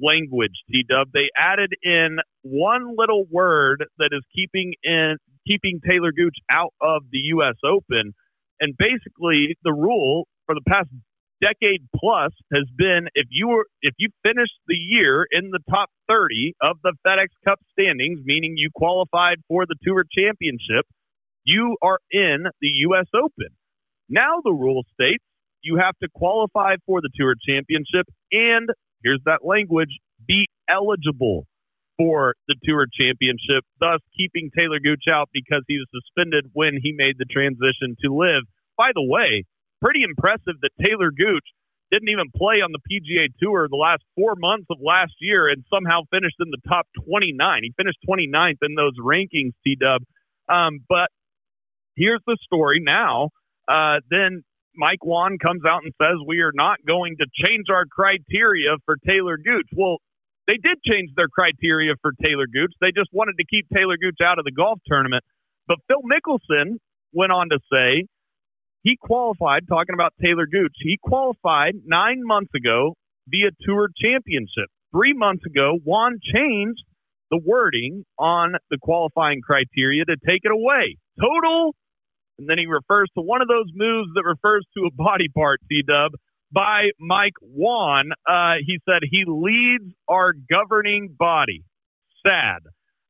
language. 0.01 0.53
T 0.71 0.85
Dub. 0.89 1.09
They 1.13 1.29
added 1.37 1.73
in 1.83 2.19
one 2.43 2.95
little 2.97 3.25
word 3.31 3.85
that 3.99 4.11
is 4.13 4.23
keeping 4.35 4.75
in 4.83 5.17
keeping 5.47 5.81
Taylor 5.87 6.13
Gooch 6.13 6.37
out 6.51 6.75
of 6.81 7.03
the 7.13 7.21
U.S. 7.37 7.57
Open, 7.65 8.15
and 8.61 8.75
basically 8.79 9.57
the 9.65 9.73
rule 9.73 10.27
for 10.47 10.55
the 10.55 10.63
past 10.69 10.89
decade 11.43 11.87
plus 11.95 12.33
has 12.53 12.65
been 12.77 13.09
if 13.15 13.27
you 13.31 13.49
were 13.49 13.67
if 13.83 13.95
you 13.99 14.09
finish 14.25 14.49
the 14.69 14.77
year 14.77 15.27
in 15.31 15.51
the 15.51 15.61
top 15.71 15.91
30 16.09 16.55
of 16.63 16.79
the 16.83 16.95
FedEx 17.07 17.29
Cup 17.45 17.61
standings, 17.73 18.21
meaning 18.25 18.55
you 18.57 18.71
qualified 18.75 19.39
for 19.49 19.67
the 19.67 19.77
Tour 19.85 20.05
Championship, 20.11 20.87
you 21.45 21.77
are 21.83 21.99
in 22.11 22.45
the 22.61 22.69
US 22.89 23.07
Open. 23.15 23.49
Now 24.09 24.41
the 24.45 24.53
rule 24.53 24.85
states 24.95 25.25
you 25.63 25.77
have 25.79 25.99
to 26.03 26.09
qualify 26.15 26.77
for 26.87 27.01
the 27.01 27.11
Tour 27.17 27.35
Championship 27.47 28.07
and 28.33 28.69
here's 29.05 29.21
that 29.27 29.45
language 29.45 29.99
be 30.27 30.47
eligible 30.69 31.47
for 31.97 32.35
the 32.49 32.57
Tour 32.65 32.87
Championship, 32.93 33.65
thus 33.81 34.01
keeping 34.17 34.51
Taylor 34.57 34.81
Gooch 34.81 35.05
out 35.11 35.29
because 35.33 35.65
he 35.67 35.79
was 35.79 35.89
suspended 35.93 36.51
when 36.53 36.79
he 36.81 36.93
made 36.93 37.17
the 37.19 37.29
transition 37.29 37.97
to 38.05 38.15
LIV. 38.15 38.45
By 38.77 38.93
the 38.95 39.05
way, 39.05 39.45
pretty 39.81 40.03
impressive 40.03 40.61
that 40.61 40.77
Taylor 40.85 41.11
Gooch 41.11 41.45
didn't 41.91 42.09
even 42.09 42.31
play 42.35 42.61
on 42.61 42.73
the 42.73 42.83
PGA 42.83 43.29
Tour 43.41 43.69
the 43.71 43.77
last 43.77 44.03
four 44.17 44.35
months 44.37 44.67
of 44.71 44.79
last 44.83 45.15
year 45.21 45.49
and 45.49 45.65
somehow 45.73 46.03
finished 46.11 46.37
in 46.41 46.51
the 46.51 46.61
top 46.69 46.87
29. 47.09 47.61
He 47.63 47.73
finished 47.77 47.99
29th 48.09 48.59
in 48.63 48.75
those 48.75 48.95
rankings, 49.01 49.55
T 49.65 49.77
Dub. 49.79 50.03
Um, 50.49 50.81
but 50.89 51.09
here's 51.97 52.23
the 52.27 52.37
story 52.43 52.81
now. 52.83 53.31
Uh, 53.69 54.01
then 54.11 54.43
Mike 54.77 55.05
Whan 55.05 55.39
comes 55.39 55.63
out 55.67 55.83
and 55.85 55.93
says 56.01 56.19
we 56.27 56.41
are 56.41 56.53
not 56.55 56.79
going 56.87 57.17
to 57.19 57.27
change 57.45 57.67
our 57.71 57.85
criteria 57.87 58.77
for 58.85 58.97
Taylor 59.07 59.39
Gooch. 59.39 59.69
Well, 59.73 59.99
they 60.47 60.59
did 60.63 60.79
change 60.87 61.11
their 61.17 61.29
criteria 61.29 61.95
for 62.01 62.13
Taylor 62.23 62.47
Gooch. 62.47 62.73
They 62.81 62.93
just 62.95 63.11
wanted 63.13 63.37
to 63.39 63.45
keep 63.45 63.67
Taylor 63.75 63.97
Gooch 63.97 64.19
out 64.23 64.39
of 64.39 64.45
the 64.45 64.53
golf 64.53 64.79
tournament. 64.87 65.25
But 65.67 65.79
Phil 65.89 66.03
Mickelson 66.03 66.79
went 67.13 67.33
on 67.33 67.49
to 67.51 67.59
say 67.71 68.07
he 68.83 68.97
qualified, 69.01 69.67
talking 69.69 69.95
about 69.95 70.15
Taylor 70.23 70.47
Gooch, 70.47 70.75
he 70.79 70.99
qualified 71.03 71.75
nine 71.85 72.21
months 72.23 72.53
ago 72.55 72.95
via 73.29 73.51
Tour 73.63 73.89
Championship. 73.97 74.71
Three 74.93 75.13
months 75.13 75.45
ago, 75.45 75.79
Whan 75.83 76.21
changed 76.23 76.85
the 77.31 77.41
wording 77.45 78.05
on 78.19 78.55
the 78.71 78.79
qualifying 78.81 79.41
criteria 79.41 80.05
to 80.05 80.17
take 80.25 80.43
it 80.45 80.53
away. 80.53 80.97
Total, 81.19 81.75
and 82.39 82.49
then 82.49 82.59
he 82.59 82.67
refers 82.67 83.11
to 83.17 83.23
one 83.23 83.43
of 83.43 83.49
those 83.49 83.67
moves 83.75 84.11
that 84.15 84.23
refers 84.23 84.65
to 84.77 84.85
a 84.87 84.95
body 84.95 85.29
part, 85.35 85.59
T 85.69 85.83
Dub, 85.83 86.13
by 86.53 86.91
Mike 86.99 87.35
Whan. 87.41 88.11
Uh, 88.29 88.55
he 88.65 88.79
said 88.89 89.01
he 89.11 89.25
leads 89.27 89.93
our 90.09 90.33
governing 90.33 91.15
body. 91.19 91.65
Sad. 92.27 92.61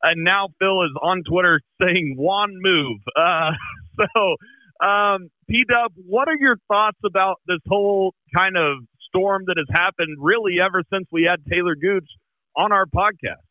And 0.03 0.25
now 0.25 0.49
Phil 0.59 0.83
is 0.83 0.93
on 1.03 1.23
Twitter 1.29 1.61
saying 1.83 2.15
Whan 2.19 2.59
move. 2.61 2.99
Uh, 3.17 3.53
so 4.15 4.87
um, 4.87 5.29
T 5.51 5.65
Dub, 5.69 5.93
what 5.97 6.29
are 6.29 6.37
your 6.37 6.57
thoughts 6.69 6.99
about 7.05 7.37
this 7.47 7.61
whole 7.69 8.15
kind 8.35 8.57
of 8.57 8.79
storm 9.09 9.45
that 9.47 9.57
has 9.57 9.67
happened 9.71 10.19
really 10.21 10.57
ever 10.65 10.83
since 10.93 11.07
we 11.11 11.27
had 11.29 11.45
Taylor 11.51 11.75
Gooch 11.75 12.09
on 12.57 12.73
our 12.73 12.87
podcast? 12.87 13.43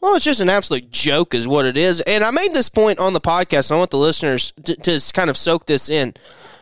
Well, 0.00 0.14
it's 0.14 0.24
just 0.24 0.40
an 0.40 0.48
absolute 0.48 0.92
joke, 0.92 1.34
is 1.34 1.48
what 1.48 1.64
it 1.64 1.76
is. 1.76 2.00
And 2.02 2.22
I 2.22 2.30
made 2.30 2.52
this 2.52 2.68
point 2.68 3.00
on 3.00 3.14
the 3.14 3.20
podcast. 3.20 3.72
I 3.72 3.76
want 3.76 3.90
the 3.90 3.96
listeners 3.96 4.52
to, 4.64 4.76
to 4.76 5.12
kind 5.12 5.28
of 5.28 5.36
soak 5.36 5.66
this 5.66 5.90
in. 5.90 6.14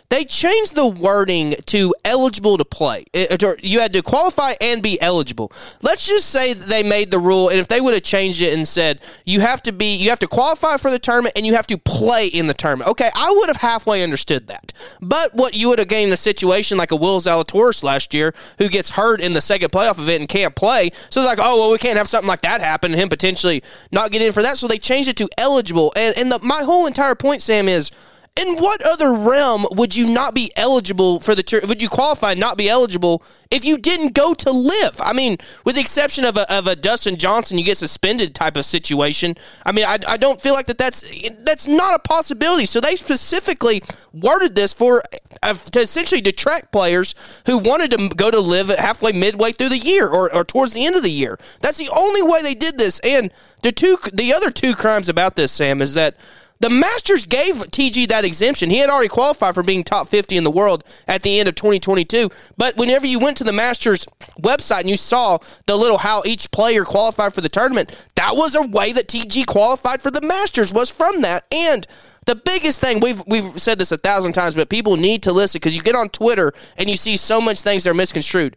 They 0.08 0.24
changed 0.24 0.74
the 0.74 0.86
wording 0.86 1.54
to 1.66 1.94
eligible 2.04 2.56
to 2.58 2.64
play. 2.64 3.04
Eh, 3.12 3.26
eh, 3.30 3.34
it, 3.34 3.42
or 3.42 3.56
you 3.62 3.80
had 3.80 3.92
to 3.92 4.02
qualify 4.02 4.54
and 4.60 4.82
be 4.82 5.00
eligible. 5.00 5.52
Let's 5.82 6.06
just 6.06 6.30
say 6.30 6.52
they 6.52 6.82
made 6.82 7.10
the 7.10 7.18
rule, 7.18 7.48
and 7.48 7.58
if 7.58 7.68
they 7.68 7.80
would 7.80 7.94
have 7.94 8.02
changed 8.02 8.40
it 8.42 8.54
and 8.54 8.66
said 8.66 9.00
you 9.24 9.40
have 9.40 9.62
to 9.62 9.72
be, 9.72 9.96
you 9.96 10.10
have 10.10 10.18
to 10.20 10.28
qualify 10.28 10.76
for 10.76 10.90
the 10.90 10.98
tournament 10.98 11.34
and 11.36 11.46
you 11.46 11.54
have 11.54 11.66
to 11.68 11.78
play 11.78 12.26
in 12.26 12.46
the 12.46 12.54
tournament. 12.54 12.90
Okay, 12.90 13.10
I 13.14 13.30
would 13.30 13.48
have 13.48 13.56
halfway 13.56 14.02
understood 14.02 14.46
that. 14.46 14.72
But 15.00 15.34
what 15.34 15.54
you 15.54 15.68
would 15.68 15.78
have 15.78 15.88
gained 15.88 16.12
a 16.12 16.16
situation 16.16 16.78
like 16.78 16.92
a 16.92 16.96
Will 16.96 17.20
Zalatoris 17.20 17.82
last 17.82 18.14
year, 18.14 18.34
who 18.58 18.68
gets 18.68 18.90
hurt 18.90 19.20
in 19.20 19.32
the 19.32 19.40
second 19.40 19.70
playoff 19.70 19.98
event 19.98 20.20
and 20.20 20.28
can't 20.28 20.54
play. 20.54 20.90
So 21.10 21.20
it's 21.20 21.26
like, 21.26 21.38
oh 21.40 21.56
well, 21.56 21.72
we 21.72 21.78
can't 21.78 21.98
have 21.98 22.08
something 22.08 22.28
like 22.28 22.42
that 22.42 22.60
happen, 22.60 22.92
and 22.92 23.00
him 23.00 23.08
potentially 23.08 23.62
not 23.90 24.10
get 24.10 24.22
in 24.22 24.32
for 24.32 24.42
that. 24.42 24.58
So 24.58 24.68
they 24.68 24.78
changed 24.78 25.08
it 25.08 25.16
to 25.16 25.28
eligible. 25.36 25.92
And 25.96 26.16
and 26.16 26.30
the, 26.30 26.38
my 26.42 26.62
whole 26.62 26.86
entire 26.86 27.14
point, 27.14 27.42
Sam, 27.42 27.68
is 27.68 27.90
in 28.36 28.56
what 28.58 28.82
other 28.82 29.12
realm 29.14 29.64
would 29.72 29.96
you 29.96 30.12
not 30.12 30.34
be 30.34 30.52
eligible 30.56 31.20
for 31.20 31.34
the 31.34 31.42
tour? 31.42 31.62
Would 31.66 31.80
you 31.80 31.88
qualify 31.88 32.32
and 32.32 32.40
not 32.40 32.58
be 32.58 32.68
eligible 32.68 33.22
if 33.50 33.64
you 33.64 33.78
didn't 33.78 34.12
go 34.12 34.34
to 34.34 34.50
LIV? 34.50 35.00
I 35.00 35.14
mean, 35.14 35.38
with 35.64 35.76
the 35.76 35.80
exception 35.80 36.24
of 36.26 36.36
a, 36.36 36.52
of 36.52 36.66
a 36.66 36.76
Dustin 36.76 37.16
Johnson, 37.16 37.56
you 37.56 37.64
get 37.64 37.78
suspended 37.78 38.34
type 38.34 38.56
of 38.56 38.66
situation. 38.66 39.36
I 39.64 39.72
mean, 39.72 39.86
I, 39.86 39.98
I 40.06 40.16
don't 40.18 40.40
feel 40.40 40.52
like 40.52 40.66
that 40.66 40.76
that's 40.76 41.02
that's 41.44 41.66
not 41.66 41.94
a 41.94 41.98
possibility. 41.98 42.66
So 42.66 42.80
they 42.80 42.96
specifically 42.96 43.82
worded 44.12 44.54
this 44.54 44.74
for 44.74 45.02
uh, 45.42 45.54
to 45.54 45.80
essentially 45.80 46.20
detract 46.20 46.72
players 46.72 47.42
who 47.46 47.56
wanted 47.56 47.90
to 47.92 48.10
go 48.16 48.30
to 48.30 48.38
LIV 48.38 48.68
halfway 48.68 49.12
midway 49.12 49.52
through 49.52 49.70
the 49.70 49.78
year 49.78 50.08
or, 50.08 50.32
or 50.34 50.44
towards 50.44 50.74
the 50.74 50.84
end 50.84 50.96
of 50.96 51.02
the 51.02 51.10
year. 51.10 51.38
That's 51.60 51.78
the 51.78 51.88
only 51.96 52.22
way 52.22 52.42
they 52.42 52.54
did 52.54 52.76
this. 52.76 53.00
And 53.00 53.32
the 53.62 53.72
two 53.72 53.96
the 54.12 54.34
other 54.34 54.50
two 54.50 54.74
crimes 54.74 55.08
about 55.08 55.36
this, 55.36 55.52
Sam, 55.52 55.80
is 55.80 55.94
that 55.94 56.16
the 56.60 56.70
Masters 56.70 57.24
gave 57.24 57.54
TG 57.56 58.08
that 58.08 58.24
exemption. 58.24 58.70
He 58.70 58.78
had 58.78 58.90
already 58.90 59.08
qualified 59.08 59.54
for 59.54 59.62
being 59.62 59.84
top 59.84 60.08
50 60.08 60.36
in 60.36 60.44
the 60.44 60.50
world 60.50 60.84
at 61.06 61.22
the 61.22 61.38
end 61.38 61.48
of 61.48 61.54
2022. 61.54 62.30
But 62.56 62.76
whenever 62.76 63.06
you 63.06 63.18
went 63.18 63.36
to 63.38 63.44
the 63.44 63.52
Masters 63.52 64.06
website 64.40 64.80
and 64.80 64.90
you 64.90 64.96
saw 64.96 65.38
the 65.66 65.76
little 65.76 65.98
how 65.98 66.22
each 66.24 66.50
player 66.50 66.84
qualified 66.84 67.34
for 67.34 67.40
the 67.40 67.48
tournament, 67.48 68.06
that 68.14 68.34
was 68.34 68.54
a 68.54 68.66
way 68.66 68.92
that 68.92 69.08
TG 69.08 69.46
qualified 69.46 70.00
for 70.00 70.10
the 70.10 70.22
Masters 70.22 70.72
was 70.72 70.90
from 70.90 71.22
that. 71.22 71.44
And 71.52 71.86
the 72.26 72.34
biggest 72.34 72.80
thing 72.80 73.00
we've 73.00 73.22
we've 73.26 73.58
said 73.60 73.78
this 73.78 73.92
a 73.92 73.96
thousand 73.96 74.32
times, 74.32 74.54
but 74.54 74.68
people 74.68 74.96
need 74.96 75.22
to 75.22 75.32
listen 75.32 75.58
because 75.60 75.76
you 75.76 75.82
get 75.82 75.94
on 75.94 76.08
Twitter 76.08 76.52
and 76.76 76.90
you 76.90 76.96
see 76.96 77.16
so 77.16 77.40
much 77.40 77.60
things 77.60 77.84
that 77.84 77.90
are 77.90 77.94
misconstrued. 77.94 78.56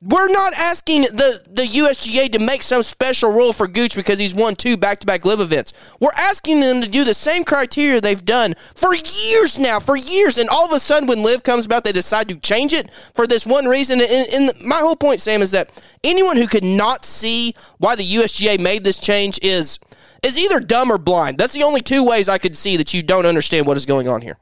We're 0.00 0.28
not 0.28 0.52
asking 0.54 1.02
the, 1.02 1.42
the 1.50 1.64
USGA 1.64 2.30
to 2.30 2.38
make 2.38 2.62
some 2.62 2.84
special 2.84 3.32
rule 3.32 3.52
for 3.52 3.66
Gooch 3.66 3.96
because 3.96 4.20
he's 4.20 4.34
won 4.34 4.54
two 4.54 4.76
back 4.76 5.00
to 5.00 5.06
back 5.08 5.24
LIV 5.24 5.40
events. 5.40 5.96
We're 5.98 6.12
asking 6.14 6.60
them 6.60 6.80
to 6.82 6.88
do 6.88 7.02
the 7.02 7.14
same 7.14 7.42
criteria 7.42 8.00
they've 8.00 8.24
done 8.24 8.54
for 8.76 8.94
years 8.94 9.58
now, 9.58 9.80
for 9.80 9.96
years. 9.96 10.38
And 10.38 10.48
all 10.48 10.64
of 10.64 10.70
a 10.70 10.78
sudden, 10.78 11.08
when 11.08 11.24
LIV 11.24 11.42
comes 11.42 11.66
about, 11.66 11.82
they 11.82 11.90
decide 11.90 12.28
to 12.28 12.36
change 12.36 12.72
it 12.72 12.92
for 12.92 13.26
this 13.26 13.44
one 13.44 13.66
reason. 13.66 14.00
And, 14.00 14.28
and 14.32 14.52
my 14.64 14.78
whole 14.78 14.94
point, 14.94 15.20
Sam, 15.20 15.42
is 15.42 15.50
that 15.50 15.70
anyone 16.04 16.36
who 16.36 16.46
could 16.46 16.62
not 16.62 17.04
see 17.04 17.56
why 17.78 17.96
the 17.96 18.08
USGA 18.08 18.60
made 18.60 18.84
this 18.84 19.00
change 19.00 19.40
is 19.42 19.80
is 20.22 20.38
either 20.38 20.60
dumb 20.60 20.92
or 20.92 20.98
blind. 20.98 21.38
That's 21.38 21.52
the 21.52 21.64
only 21.64 21.80
two 21.80 22.04
ways 22.04 22.28
I 22.28 22.38
could 22.38 22.56
see 22.56 22.76
that 22.76 22.94
you 22.94 23.02
don't 23.02 23.26
understand 23.26 23.66
what 23.66 23.76
is 23.76 23.86
going 23.86 24.08
on 24.08 24.20
here. 24.20 24.38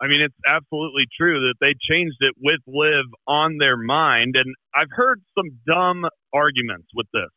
I 0.00 0.06
mean, 0.06 0.20
it's 0.20 0.38
absolutely 0.46 1.04
true 1.18 1.50
that 1.50 1.58
they 1.60 1.74
changed 1.90 2.18
it 2.20 2.34
with 2.38 2.60
LIV 2.66 3.06
on 3.26 3.58
their 3.58 3.76
mind. 3.76 4.36
And 4.36 4.54
I've 4.74 4.90
heard 4.90 5.20
some 5.36 5.58
dumb 5.66 6.06
arguments 6.32 6.88
with 6.94 7.06
this. 7.12 7.30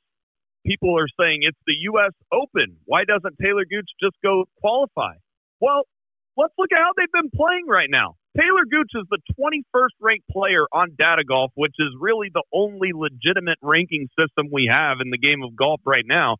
People 0.65 0.93
are 0.97 1.09
saying 1.19 1.41
it's 1.41 1.57
the 1.65 1.73
U.S. 1.93 2.13
Open. 2.31 2.77
Why 2.85 3.03
doesn't 3.03 3.33
Taylor 3.41 3.65
Gooch 3.65 3.89
just 3.99 4.15
go 4.21 4.45
qualify? 4.61 5.17
Well, 5.59 5.89
let's 6.37 6.53
look 6.57 6.69
at 6.71 6.77
how 6.77 6.91
they've 6.95 7.11
been 7.11 7.31
playing 7.33 7.65
right 7.67 7.89
now. 7.89 8.13
Taylor 8.37 8.63
Gooch 8.69 8.93
is 8.93 9.09
the 9.09 9.19
21st 9.35 9.97
ranked 9.99 10.29
player 10.29 10.63
on 10.71 10.95
Data 10.97 11.23
Golf, 11.27 11.51
which 11.55 11.75
is 11.79 11.89
really 11.99 12.29
the 12.31 12.43
only 12.53 12.91
legitimate 12.93 13.57
ranking 13.61 14.07
system 14.13 14.47
we 14.53 14.69
have 14.71 15.01
in 15.01 15.09
the 15.09 15.17
game 15.17 15.43
of 15.43 15.55
golf 15.55 15.81
right 15.85 16.05
now. 16.05 16.37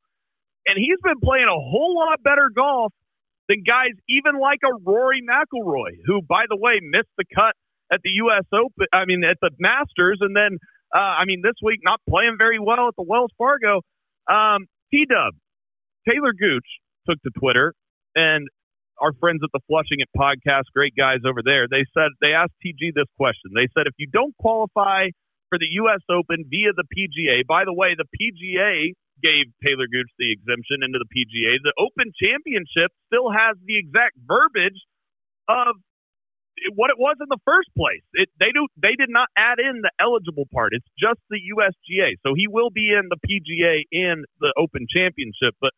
And 0.67 0.78
he's 0.78 1.01
been 1.03 1.19
playing 1.19 1.49
a 1.49 1.59
whole 1.59 1.97
lot 1.97 2.22
better 2.24 2.51
golf 2.53 2.93
than 3.51 3.67
guys 3.67 3.91
even 4.07 4.39
like 4.39 4.63
a 4.63 4.71
Rory 4.79 5.19
McIlroy, 5.19 5.99
who, 6.07 6.21
by 6.23 6.47
the 6.47 6.55
way, 6.55 6.79
missed 6.79 7.11
the 7.17 7.25
cut 7.35 7.51
at 7.91 7.99
the 8.03 8.11
U.S. 8.23 8.47
Open. 8.55 8.87
I 8.93 9.03
mean, 9.03 9.23
at 9.27 9.35
the 9.41 9.51
Masters, 9.59 10.19
and 10.21 10.31
then 10.31 10.55
uh, 10.95 11.19
I 11.19 11.25
mean, 11.25 11.41
this 11.43 11.59
week 11.61 11.81
not 11.83 11.99
playing 12.07 12.37
very 12.39 12.59
well 12.59 12.87
at 12.87 12.95
the 12.95 13.03
Wells 13.03 13.31
Fargo. 13.37 13.83
Um, 14.31 14.71
T 14.89 15.03
Dub, 15.03 15.35
Taylor 16.07 16.31
Gooch 16.31 16.67
took 17.07 17.19
to 17.23 17.31
Twitter, 17.37 17.73
and 18.15 18.47
our 19.01 19.11
friends 19.19 19.41
at 19.43 19.51
the 19.51 19.59
Flushing 19.67 19.99
It 19.99 20.07
podcast, 20.15 20.71
great 20.73 20.93
guys 20.95 21.19
over 21.27 21.41
there, 21.43 21.67
they 21.67 21.83
said 21.91 22.15
they 22.21 22.31
asked 22.31 22.55
TG 22.63 22.93
this 22.95 23.09
question. 23.17 23.51
They 23.51 23.67
said 23.75 23.87
if 23.87 23.97
you 23.97 24.07
don't 24.07 24.35
qualify 24.37 25.11
for 25.49 25.57
the 25.57 25.67
U.S. 25.83 25.99
Open 26.07 26.45
via 26.47 26.71
the 26.71 26.87
PGA, 26.87 27.43
by 27.47 27.65
the 27.65 27.73
way, 27.73 27.97
the 27.97 28.07
PGA 28.07 28.93
gave 29.22 29.53
Taylor 29.63 29.88
Gooch 29.88 30.11
the 30.17 30.34
exemption 30.34 30.84
into 30.84 30.99
the 30.99 31.09
PGA. 31.09 31.61
The 31.61 31.78
Open 31.78 32.11
Championship 32.17 32.91
still 33.07 33.32
has 33.32 33.55
the 33.63 33.78
exact 33.78 34.17
verbiage 34.26 34.78
of 35.47 35.78
what 36.76 36.91
it 36.91 36.99
was 36.99 37.17
in 37.22 37.30
the 37.30 37.41
first 37.45 37.69
place. 37.78 38.03
It, 38.13 38.30
they 38.39 38.51
do 38.53 38.67
they 38.78 38.95
did 38.97 39.09
not 39.09 39.30
add 39.38 39.59
in 39.59 39.82
the 39.82 39.91
eligible 39.99 40.45
part. 40.53 40.74
It's 40.74 40.88
just 40.99 41.19
the 41.30 41.39
USGA. 41.39 42.19
So 42.26 42.34
he 42.36 42.47
will 42.47 42.69
be 42.69 42.91
in 42.91 43.09
the 43.09 43.17
PGA 43.17 43.88
and 43.91 44.26
the 44.39 44.53
Open 44.57 44.86
Championship. 44.89 45.55
But 45.59 45.72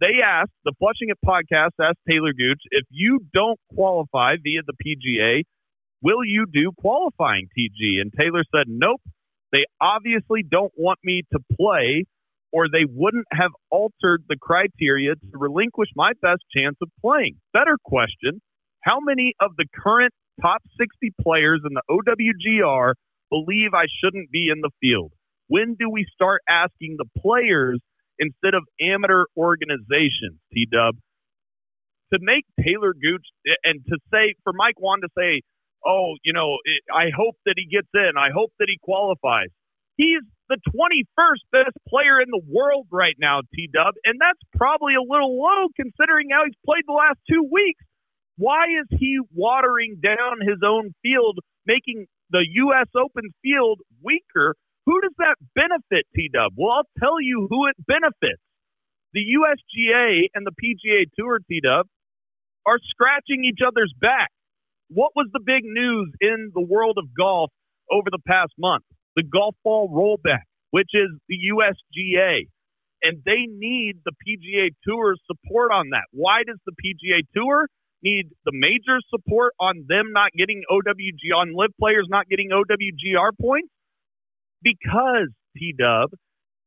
they 0.00 0.22
asked 0.24 0.54
the 0.64 0.72
Flushing 0.78 1.10
It 1.10 1.18
podcast 1.24 1.76
asked 1.80 2.00
Taylor 2.08 2.32
Gooch 2.32 2.62
if 2.70 2.84
you 2.90 3.20
don't 3.32 3.58
qualify 3.74 4.36
via 4.42 4.62
the 4.66 4.76
PGA, 4.78 5.42
will 6.02 6.24
you 6.24 6.46
do 6.50 6.72
qualifying 6.78 7.48
TG? 7.56 8.00
And 8.00 8.12
Taylor 8.12 8.44
said 8.54 8.66
nope. 8.68 9.02
They 9.52 9.64
obviously 9.80 10.44
don't 10.48 10.72
want 10.76 11.00
me 11.02 11.22
to 11.32 11.40
play 11.58 12.06
or 12.52 12.68
they 12.68 12.84
wouldn't 12.88 13.26
have 13.32 13.50
altered 13.70 14.24
the 14.28 14.36
criteria 14.40 15.14
to 15.14 15.38
relinquish 15.38 15.88
my 15.94 16.12
best 16.20 16.42
chance 16.56 16.76
of 16.82 16.88
playing. 17.00 17.36
Better 17.52 17.76
question 17.84 18.40
How 18.82 18.98
many 19.00 19.34
of 19.40 19.52
the 19.56 19.66
current 19.74 20.12
top 20.40 20.62
60 20.78 21.12
players 21.20 21.60
in 21.64 21.74
the 21.74 21.82
OWGR 21.90 22.94
believe 23.30 23.74
I 23.74 23.86
shouldn't 24.02 24.30
be 24.30 24.48
in 24.50 24.60
the 24.60 24.70
field? 24.80 25.12
When 25.48 25.74
do 25.78 25.90
we 25.90 26.06
start 26.14 26.42
asking 26.48 26.96
the 26.96 27.08
players 27.20 27.80
instead 28.18 28.54
of 28.54 28.62
amateur 28.80 29.24
organizations, 29.36 30.38
T 30.52 30.66
Dub? 30.70 30.96
To 32.12 32.18
make 32.20 32.44
Taylor 32.58 32.92
Gooch 32.92 33.26
and 33.62 33.84
to 33.86 33.96
say, 34.12 34.34
for 34.42 34.52
Mike 34.52 34.80
Whan 34.80 35.00
to 35.02 35.08
say, 35.16 35.42
oh, 35.86 36.14
you 36.24 36.32
know, 36.32 36.58
I 36.92 37.10
hope 37.16 37.36
that 37.46 37.54
he 37.56 37.66
gets 37.66 37.88
in, 37.94 38.18
I 38.18 38.30
hope 38.34 38.50
that 38.58 38.66
he 38.68 38.78
qualifies. 38.82 39.48
He's 39.96 40.22
the 40.50 40.58
21st 40.74 41.46
best 41.52 41.78
player 41.88 42.20
in 42.20 42.28
the 42.28 42.42
world 42.50 42.88
right 42.90 43.14
now, 43.18 43.40
T 43.54 43.70
Dub, 43.72 43.94
and 44.04 44.18
that's 44.20 44.42
probably 44.58 44.94
a 44.98 45.00
little 45.02 45.38
low 45.38 45.70
considering 45.76 46.28
how 46.30 46.44
he's 46.44 46.58
played 46.66 46.82
the 46.86 46.92
last 46.92 47.18
two 47.30 47.46
weeks. 47.50 47.80
Why 48.36 48.66
is 48.66 48.86
he 48.98 49.20
watering 49.32 50.02
down 50.02 50.42
his 50.42 50.58
own 50.66 50.92
field, 51.02 51.38
making 51.66 52.06
the 52.30 52.44
U.S. 52.66 52.88
Open 52.98 53.30
field 53.42 53.80
weaker? 54.02 54.56
Who 54.86 55.00
does 55.00 55.14
that 55.18 55.36
benefit, 55.54 56.06
T 56.16 56.28
Dub? 56.32 56.52
Well, 56.56 56.82
I'll 56.82 56.90
tell 56.98 57.20
you 57.20 57.46
who 57.48 57.68
it 57.68 57.76
benefits. 57.86 58.42
The 59.14 59.22
USGA 59.22 60.34
and 60.34 60.46
the 60.46 60.52
PGA 60.52 61.06
Tour, 61.16 61.38
T 61.48 61.60
Dub, 61.62 61.86
are 62.66 62.78
scratching 62.90 63.44
each 63.44 63.60
other's 63.64 63.94
back. 64.00 64.30
What 64.88 65.12
was 65.14 65.28
the 65.32 65.40
big 65.40 65.62
news 65.64 66.12
in 66.20 66.50
the 66.54 66.62
world 66.62 66.98
of 66.98 67.14
golf 67.16 67.50
over 67.90 68.10
the 68.10 68.22
past 68.26 68.52
month? 68.58 68.84
The 69.20 69.28
golf 69.28 69.54
ball 69.62 69.90
rollback, 69.92 70.48
which 70.70 70.88
is 70.94 71.10
the 71.28 71.36
USGA. 71.52 72.48
And 73.02 73.18
they 73.26 73.44
need 73.48 73.96
the 74.04 74.12
PGA 74.12 74.70
Tour's 74.86 75.20
support 75.26 75.72
on 75.72 75.90
that. 75.90 76.04
Why 76.10 76.42
does 76.46 76.56
the 76.64 76.72
PGA 76.72 77.20
Tour 77.36 77.68
need 78.02 78.30
the 78.46 78.52
major 78.54 78.98
support 79.10 79.52
on 79.60 79.84
them 79.88 80.12
not 80.12 80.32
getting 80.32 80.62
OWG, 80.70 81.36
on 81.36 81.52
LIV 81.54 81.70
players 81.78 82.06
not 82.08 82.28
getting 82.28 82.48
OWGR 82.48 83.32
points? 83.38 83.68
Because, 84.62 85.28
T 85.54 85.74
Dub, 85.78 86.10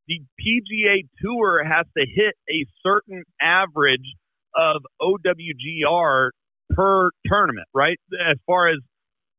the 0.07 0.19
PGA 0.39 1.07
Tour 1.23 1.63
has 1.63 1.87
to 1.97 2.05
hit 2.05 2.35
a 2.49 2.65
certain 2.85 3.23
average 3.41 4.13
of 4.55 4.83
OWGR 5.01 6.29
per 6.69 7.09
tournament, 7.25 7.67
right? 7.73 7.97
As 8.29 8.37
far 8.45 8.69
as 8.69 8.77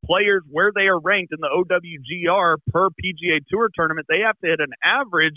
players 0.07 0.43
where 0.51 0.71
they 0.75 0.87
are 0.87 0.99
ranked 0.99 1.33
in 1.33 1.41
the 1.41 1.49
OWGR 1.49 2.57
per 2.71 2.89
PGA 2.89 3.41
Tour 3.49 3.71
tournament, 3.75 4.07
they 4.09 4.21
have 4.25 4.39
to 4.45 4.51
hit 4.51 4.61
an 4.61 4.73
average 4.85 5.37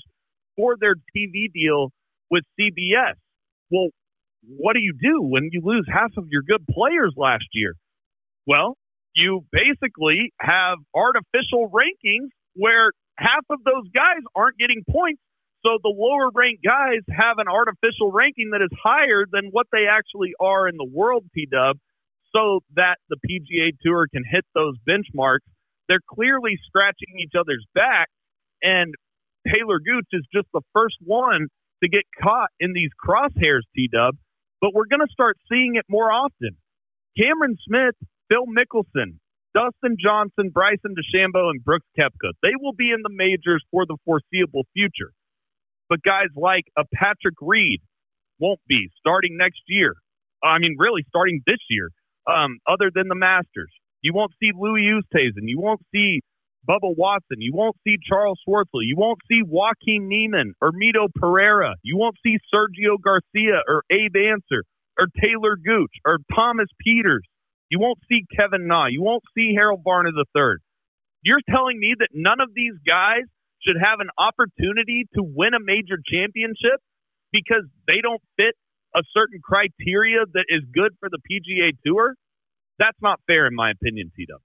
for 0.55 0.75
their 0.79 0.95
TV 1.15 1.51
deal 1.53 1.91
with 2.29 2.43
CBS. 2.59 3.15
Well, 3.71 3.89
what 4.47 4.73
do 4.73 4.79
you 4.79 4.93
do 4.93 5.21
when 5.21 5.49
you 5.51 5.61
lose 5.63 5.85
half 5.89 6.11
of 6.17 6.27
your 6.29 6.41
good 6.41 6.65
players 6.67 7.13
last 7.17 7.45
year? 7.53 7.73
Well, 8.45 8.77
you 9.13 9.45
basically 9.51 10.31
have 10.39 10.77
artificial 10.95 11.69
rankings 11.69 12.29
where 12.55 12.91
half 13.17 13.43
of 13.49 13.59
those 13.63 13.89
guys 13.93 14.21
aren't 14.35 14.57
getting 14.57 14.83
points. 14.89 15.21
So 15.65 15.79
the 15.81 15.93
lower 15.93 16.29
ranked 16.33 16.63
guys 16.63 17.01
have 17.09 17.39
an 17.39 17.47
artificial 17.47 18.11
ranking 18.11 18.51
that 18.51 18.61
is 18.61 18.69
higher 18.81 19.25
than 19.29 19.49
what 19.51 19.67
they 19.71 19.85
actually 19.89 20.33
are 20.39 20.67
in 20.67 20.77
the 20.77 20.87
world, 20.89 21.25
T 21.33 21.47
Dub. 21.51 21.77
So 22.35 22.61
that 22.75 22.97
the 23.09 23.17
PGA 23.17 23.71
Tour 23.81 24.07
can 24.13 24.23
hit 24.29 24.45
those 24.53 24.75
benchmarks. 24.87 25.47
They're 25.87 26.03
clearly 26.07 26.57
scratching 26.67 27.19
each 27.19 27.33
other's 27.37 27.65
back, 27.73 28.09
and 28.61 28.93
Taylor 29.47 29.79
Gooch 29.79 30.07
is 30.11 30.25
just 30.33 30.47
the 30.53 30.61
first 30.73 30.97
one 31.03 31.47
to 31.83 31.89
get 31.89 32.03
caught 32.21 32.49
in 32.59 32.73
these 32.73 32.89
crosshairs, 32.99 33.61
T 33.75 33.89
Dub. 33.91 34.15
But 34.59 34.73
we're 34.73 34.89
going 34.89 35.05
to 35.05 35.11
start 35.11 35.37
seeing 35.49 35.75
it 35.75 35.85
more 35.87 36.11
often. 36.11 36.57
Cameron 37.17 37.57
Smith, 37.65 37.95
Phil 38.29 38.45
Mickelson, 38.45 39.19
Dustin 39.53 39.97
Johnson, 39.99 40.49
Bryson 40.49 40.93
DeChambeau, 40.93 41.49
and 41.49 41.63
Brooks 41.63 41.87
Koepka. 41.97 42.33
They 42.41 42.53
will 42.59 42.73
be 42.73 42.91
in 42.91 43.01
the 43.03 43.13
majors 43.13 43.63
for 43.71 43.85
the 43.85 43.97
foreseeable 44.05 44.65
future. 44.73 45.11
But 45.89 46.03
guys 46.03 46.27
like 46.35 46.65
a 46.77 46.83
Patrick 46.93 47.35
Reed 47.41 47.81
won't 48.39 48.59
be 48.67 48.89
starting 48.99 49.37
next 49.37 49.61
year. 49.67 49.95
I 50.43 50.59
mean, 50.59 50.75
really 50.77 51.03
starting 51.09 51.41
this 51.47 51.59
year. 51.69 51.89
Um, 52.27 52.59
other 52.67 52.91
than 52.93 53.07
the 53.07 53.15
Masters, 53.15 53.71
you 54.01 54.13
won't 54.13 54.33
see 54.39 54.51
Louis 54.55 54.83
Oosthuizen. 54.93 55.45
You 55.45 55.59
won't 55.59 55.81
see 55.93 56.21
Bubba 56.67 56.95
Watson. 56.97 57.37
You 57.39 57.53
won't 57.55 57.77
see 57.85 57.97
Charles 58.07 58.39
Schwartzel. 58.47 58.83
You 58.83 58.95
won't 58.97 59.19
see 59.29 59.41
Joaquin 59.45 60.07
Niemann 60.09 60.53
or 60.61 60.71
Mito 60.71 61.07
Pereira. 61.15 61.75
You 61.83 61.97
won't 61.97 62.17
see 62.23 62.37
Sergio 62.53 62.97
Garcia 63.01 63.61
or 63.67 63.83
Abe 63.91 64.17
Ancer 64.33 64.63
or 64.99 65.07
Taylor 65.21 65.57
Gooch 65.57 65.93
or 66.05 66.19
Thomas 66.35 66.67
Pieters. 66.85 67.25
You 67.69 67.79
won't 67.79 67.99
see 68.09 68.25
Kevin 68.37 68.67
Na. 68.67 68.87
You 68.87 69.03
won't 69.03 69.23
see 69.35 69.53
Harold 69.55 69.81
Varner 69.83 70.11
III. 70.11 70.57
You're 71.23 71.41
telling 71.49 71.79
me 71.79 71.95
that 71.99 72.09
none 72.13 72.39
of 72.41 72.49
these 72.55 72.75
guys 72.87 73.23
should 73.61 73.77
have 73.81 73.99
an 73.99 74.09
opportunity 74.17 75.05
to 75.15 75.23
win 75.23 75.53
a 75.53 75.59
major 75.59 75.97
championship 76.05 76.79
because 77.31 77.63
they 77.87 78.01
don't 78.01 78.21
fit 78.37 78.55
a 78.97 79.03
certain 79.13 79.39
criteria 79.43 80.25
that 80.33 80.45
is 80.49 80.63
good 80.73 80.93
for 80.99 81.09
the 81.09 81.19
PGA 81.19 81.71
Tour? 81.85 82.15
That's 82.79 82.97
not 83.01 83.19
fair, 83.27 83.47
in 83.47 83.55
my 83.55 83.71
opinion, 83.71 84.11
Tito. 84.15 84.37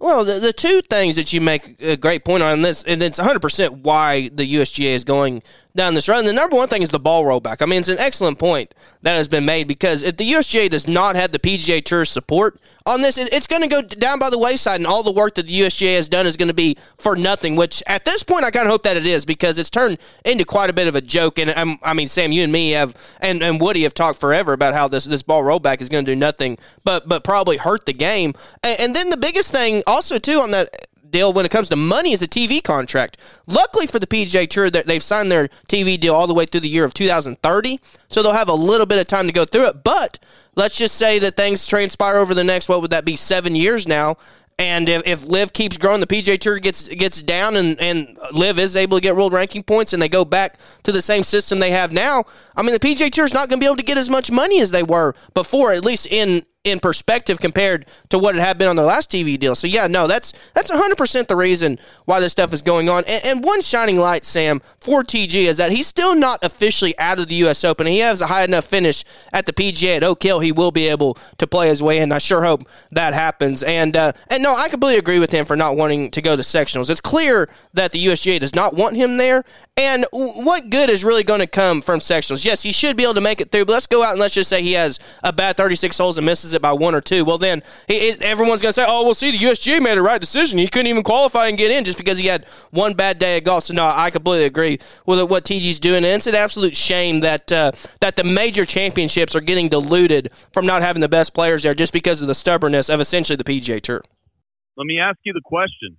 Well, 0.00 0.24
the, 0.24 0.40
the 0.40 0.54
two 0.54 0.80
things 0.80 1.16
that 1.16 1.30
you 1.34 1.42
make 1.42 1.80
a 1.82 1.94
great 1.94 2.24
point 2.24 2.42
on 2.42 2.62
this, 2.62 2.82
and 2.84 3.02
it's 3.02 3.20
100% 3.20 3.82
why 3.82 4.30
the 4.32 4.54
USGA 4.54 4.94
is 4.94 5.04
going 5.04 5.42
down 5.74 5.94
this 5.94 6.08
road. 6.08 6.24
The 6.24 6.32
number 6.32 6.56
one 6.56 6.68
thing 6.68 6.82
is 6.82 6.88
the 6.90 6.98
ball 6.98 7.24
rollback. 7.24 7.62
I 7.62 7.66
mean, 7.66 7.80
it's 7.80 7.88
an 7.88 7.98
excellent 7.98 8.38
point 8.38 8.74
that 9.02 9.16
has 9.16 9.28
been 9.28 9.44
made 9.44 9.68
because 9.68 10.02
if 10.02 10.16
the 10.16 10.32
USGA 10.32 10.68
does 10.70 10.88
not 10.88 11.16
have 11.16 11.32
the 11.32 11.38
PGA 11.38 11.84
Tour 11.84 12.04
support 12.04 12.58
on 12.86 13.02
this, 13.02 13.18
it, 13.18 13.32
it's 13.32 13.46
going 13.46 13.62
to 13.62 13.68
go 13.68 13.82
down 13.82 14.18
by 14.18 14.30
the 14.30 14.38
wayside, 14.38 14.80
and 14.80 14.86
all 14.86 15.02
the 15.02 15.12
work 15.12 15.34
that 15.36 15.46
the 15.46 15.60
USGA 15.60 15.96
has 15.96 16.08
done 16.08 16.26
is 16.26 16.36
going 16.36 16.48
to 16.48 16.54
be 16.54 16.76
for 16.98 17.16
nothing. 17.16 17.56
Which 17.56 17.82
at 17.86 18.04
this 18.04 18.22
point, 18.22 18.44
I 18.44 18.50
kind 18.50 18.66
of 18.66 18.70
hope 18.70 18.82
that 18.84 18.96
it 18.96 19.06
is 19.06 19.24
because 19.24 19.58
it's 19.58 19.70
turned 19.70 19.98
into 20.24 20.44
quite 20.44 20.70
a 20.70 20.72
bit 20.72 20.88
of 20.88 20.94
a 20.94 21.00
joke. 21.00 21.38
And 21.38 21.50
um, 21.50 21.78
I 21.82 21.94
mean, 21.94 22.08
Sam, 22.08 22.32
you 22.32 22.42
and 22.42 22.52
me 22.52 22.72
have, 22.72 22.96
and, 23.20 23.42
and 23.42 23.60
Woody 23.60 23.82
have 23.84 23.94
talked 23.94 24.18
forever 24.18 24.52
about 24.52 24.74
how 24.74 24.88
this 24.88 25.04
this 25.04 25.22
ball 25.22 25.42
rollback 25.42 25.80
is 25.80 25.88
going 25.88 26.04
to 26.04 26.12
do 26.12 26.16
nothing 26.16 26.58
but 26.84 27.08
but 27.08 27.24
probably 27.24 27.58
hurt 27.58 27.86
the 27.86 27.92
game. 27.92 28.34
And, 28.62 28.80
and 28.80 28.96
then 28.96 29.10
the 29.10 29.16
biggest 29.16 29.52
thing 29.52 29.82
also 29.90 30.18
too 30.18 30.40
on 30.40 30.50
that 30.52 30.86
deal 31.10 31.32
when 31.32 31.44
it 31.44 31.50
comes 31.50 31.68
to 31.68 31.76
money 31.76 32.12
is 32.12 32.20
the 32.20 32.28
TV 32.28 32.62
contract. 32.62 33.16
Luckily 33.46 33.86
for 33.86 33.98
the 33.98 34.06
PGA 34.06 34.48
Tour, 34.48 34.70
that 34.70 34.86
they've 34.86 35.02
signed 35.02 35.30
their 35.30 35.48
TV 35.68 35.98
deal 35.98 36.14
all 36.14 36.26
the 36.26 36.34
way 36.34 36.46
through 36.46 36.60
the 36.60 36.68
year 36.68 36.84
of 36.84 36.94
2030, 36.94 37.80
so 38.08 38.22
they'll 38.22 38.32
have 38.32 38.48
a 38.48 38.54
little 38.54 38.86
bit 38.86 38.98
of 38.98 39.06
time 39.06 39.26
to 39.26 39.32
go 39.32 39.44
through 39.44 39.66
it. 39.66 39.84
But 39.84 40.18
let's 40.56 40.76
just 40.76 40.94
say 40.96 41.18
that 41.18 41.36
things 41.36 41.66
transpire 41.66 42.16
over 42.16 42.34
the 42.34 42.44
next 42.44 42.68
what 42.68 42.80
would 42.80 42.90
that 42.90 43.04
be 43.04 43.16
seven 43.16 43.54
years 43.54 43.86
now. 43.86 44.16
And 44.58 44.90
if, 44.90 45.02
if 45.06 45.26
LIV 45.26 45.54
keeps 45.54 45.78
growing, 45.78 46.00
the 46.00 46.06
PGA 46.06 46.38
Tour 46.38 46.58
gets 46.58 46.86
gets 46.88 47.22
down, 47.22 47.56
and, 47.56 47.80
and 47.80 48.18
LIV 48.34 48.58
is 48.58 48.76
able 48.76 48.98
to 48.98 49.02
get 49.02 49.16
world 49.16 49.32
ranking 49.32 49.62
points, 49.62 49.94
and 49.94 50.02
they 50.02 50.08
go 50.08 50.22
back 50.22 50.58
to 50.82 50.92
the 50.92 51.00
same 51.00 51.22
system 51.22 51.60
they 51.60 51.70
have 51.70 51.94
now. 51.94 52.24
I 52.54 52.60
mean, 52.60 52.74
the 52.74 52.78
PGA 52.78 53.10
Tour 53.10 53.24
is 53.24 53.32
not 53.32 53.48
going 53.48 53.58
to 53.58 53.64
be 53.64 53.66
able 53.66 53.76
to 53.76 53.84
get 53.84 53.96
as 53.96 54.10
much 54.10 54.30
money 54.30 54.60
as 54.60 54.70
they 54.70 54.82
were 54.82 55.14
before, 55.32 55.72
at 55.72 55.82
least 55.82 56.06
in 56.08 56.42
in 56.62 56.78
perspective 56.78 57.40
compared 57.40 57.86
to 58.10 58.18
what 58.18 58.36
it 58.36 58.40
had 58.40 58.58
been 58.58 58.68
on 58.68 58.76
their 58.76 58.84
last 58.84 59.10
TV 59.10 59.38
deal. 59.38 59.54
So 59.54 59.66
yeah, 59.66 59.86
no, 59.86 60.06
that's 60.06 60.32
that's 60.52 60.70
100% 60.70 61.26
the 61.26 61.36
reason 61.36 61.78
why 62.04 62.20
this 62.20 62.32
stuff 62.32 62.52
is 62.52 62.60
going 62.60 62.90
on. 62.90 63.02
And, 63.06 63.24
and, 63.24 63.44
one 63.44 63.62
shining 63.62 63.96
light, 63.96 64.26
Sam, 64.26 64.60
for 64.78 65.02
TG 65.02 65.34
is 65.34 65.56
that 65.56 65.72
he's 65.72 65.86
still 65.86 66.14
not 66.14 66.44
officially 66.44 66.96
out 66.98 67.18
of 67.18 67.28
the 67.28 67.36
U.S. 67.36 67.64
Open. 67.64 67.86
He 67.86 68.00
has 68.00 68.20
a 68.20 68.26
high 68.26 68.44
enough 68.44 68.66
finish 68.66 69.04
at 69.32 69.46
the 69.46 69.54
PGA 69.54 69.96
at 69.96 70.04
Oak 70.04 70.22
Hill. 70.22 70.40
He 70.40 70.52
will 70.52 70.70
be 70.70 70.88
able 70.88 71.14
to 71.38 71.46
play 71.46 71.68
his 71.68 71.82
way 71.82 71.98
in. 71.98 72.12
I 72.12 72.18
sure 72.18 72.44
hope 72.44 72.64
that 72.90 73.14
happens. 73.14 73.62
And 73.62 73.96
uh, 73.96 74.12
and 74.28 74.42
no, 74.42 74.54
I 74.54 74.68
completely 74.68 74.98
agree 74.98 75.18
with 75.18 75.32
him 75.32 75.46
for 75.46 75.56
not 75.56 75.76
wanting 75.76 76.10
to 76.10 76.20
go 76.20 76.36
to 76.36 76.42
sectionals. 76.42 76.90
It's 76.90 77.00
clear 77.00 77.48
that 77.72 77.92
the 77.92 78.04
USGA 78.04 78.38
does 78.38 78.54
not 78.54 78.74
want 78.74 78.96
him 78.96 79.16
there. 79.16 79.44
And 79.78 80.04
what 80.12 80.68
good 80.68 80.90
is 80.90 81.04
really 81.04 81.24
going 81.24 81.40
to 81.40 81.46
come 81.46 81.80
from 81.80 82.00
sectionals? 82.00 82.44
Yes, 82.44 82.62
he 82.62 82.70
should 82.70 82.98
be 82.98 83.04
able 83.04 83.14
to 83.14 83.22
make 83.22 83.40
it 83.40 83.50
through, 83.50 83.64
but 83.64 83.72
let's 83.72 83.86
go 83.86 84.02
out 84.02 84.10
and 84.10 84.20
let's 84.20 84.34
just 84.34 84.50
say 84.50 84.60
he 84.60 84.74
has 84.74 84.98
a 85.22 85.32
bad 85.32 85.56
36 85.56 85.96
holes 85.96 86.18
and 86.18 86.26
misses 86.26 86.49
it 86.54 86.62
by 86.62 86.72
one 86.72 86.94
or 86.94 87.00
two. 87.00 87.24
Well, 87.24 87.38
then 87.38 87.62
he, 87.88 88.10
everyone's 88.20 88.62
going 88.62 88.70
to 88.70 88.80
say, 88.80 88.84
oh, 88.86 89.04
well, 89.04 89.14
see, 89.14 89.30
the 89.30 89.38
USGA 89.38 89.82
made 89.82 89.98
a 89.98 90.02
right 90.02 90.20
decision. 90.20 90.58
He 90.58 90.68
couldn't 90.68 90.86
even 90.86 91.02
qualify 91.02 91.48
and 91.48 91.58
get 91.58 91.70
in 91.70 91.84
just 91.84 91.98
because 91.98 92.18
he 92.18 92.26
had 92.26 92.46
one 92.70 92.94
bad 92.94 93.18
day 93.18 93.36
at 93.36 93.44
golf. 93.44 93.64
So, 93.64 93.74
no, 93.74 93.84
I 93.84 94.10
completely 94.10 94.46
agree 94.46 94.78
with 95.06 95.22
what 95.30 95.44
TG's 95.44 95.78
doing. 95.78 95.98
And 95.98 96.06
it's 96.06 96.26
an 96.26 96.34
absolute 96.34 96.76
shame 96.76 97.20
that, 97.20 97.50
uh, 97.52 97.72
that 98.00 98.16
the 98.16 98.24
major 98.24 98.64
championships 98.64 99.34
are 99.34 99.40
getting 99.40 99.68
diluted 99.68 100.30
from 100.52 100.66
not 100.66 100.82
having 100.82 101.00
the 101.00 101.08
best 101.08 101.34
players 101.34 101.62
there 101.62 101.74
just 101.74 101.92
because 101.92 102.22
of 102.22 102.28
the 102.28 102.34
stubbornness 102.34 102.88
of 102.88 103.00
essentially 103.00 103.36
the 103.36 103.44
PGA 103.44 103.80
Tour. 103.80 104.02
Let 104.76 104.86
me 104.86 104.98
ask 104.98 105.18
you 105.24 105.32
the 105.32 105.42
question 105.44 105.96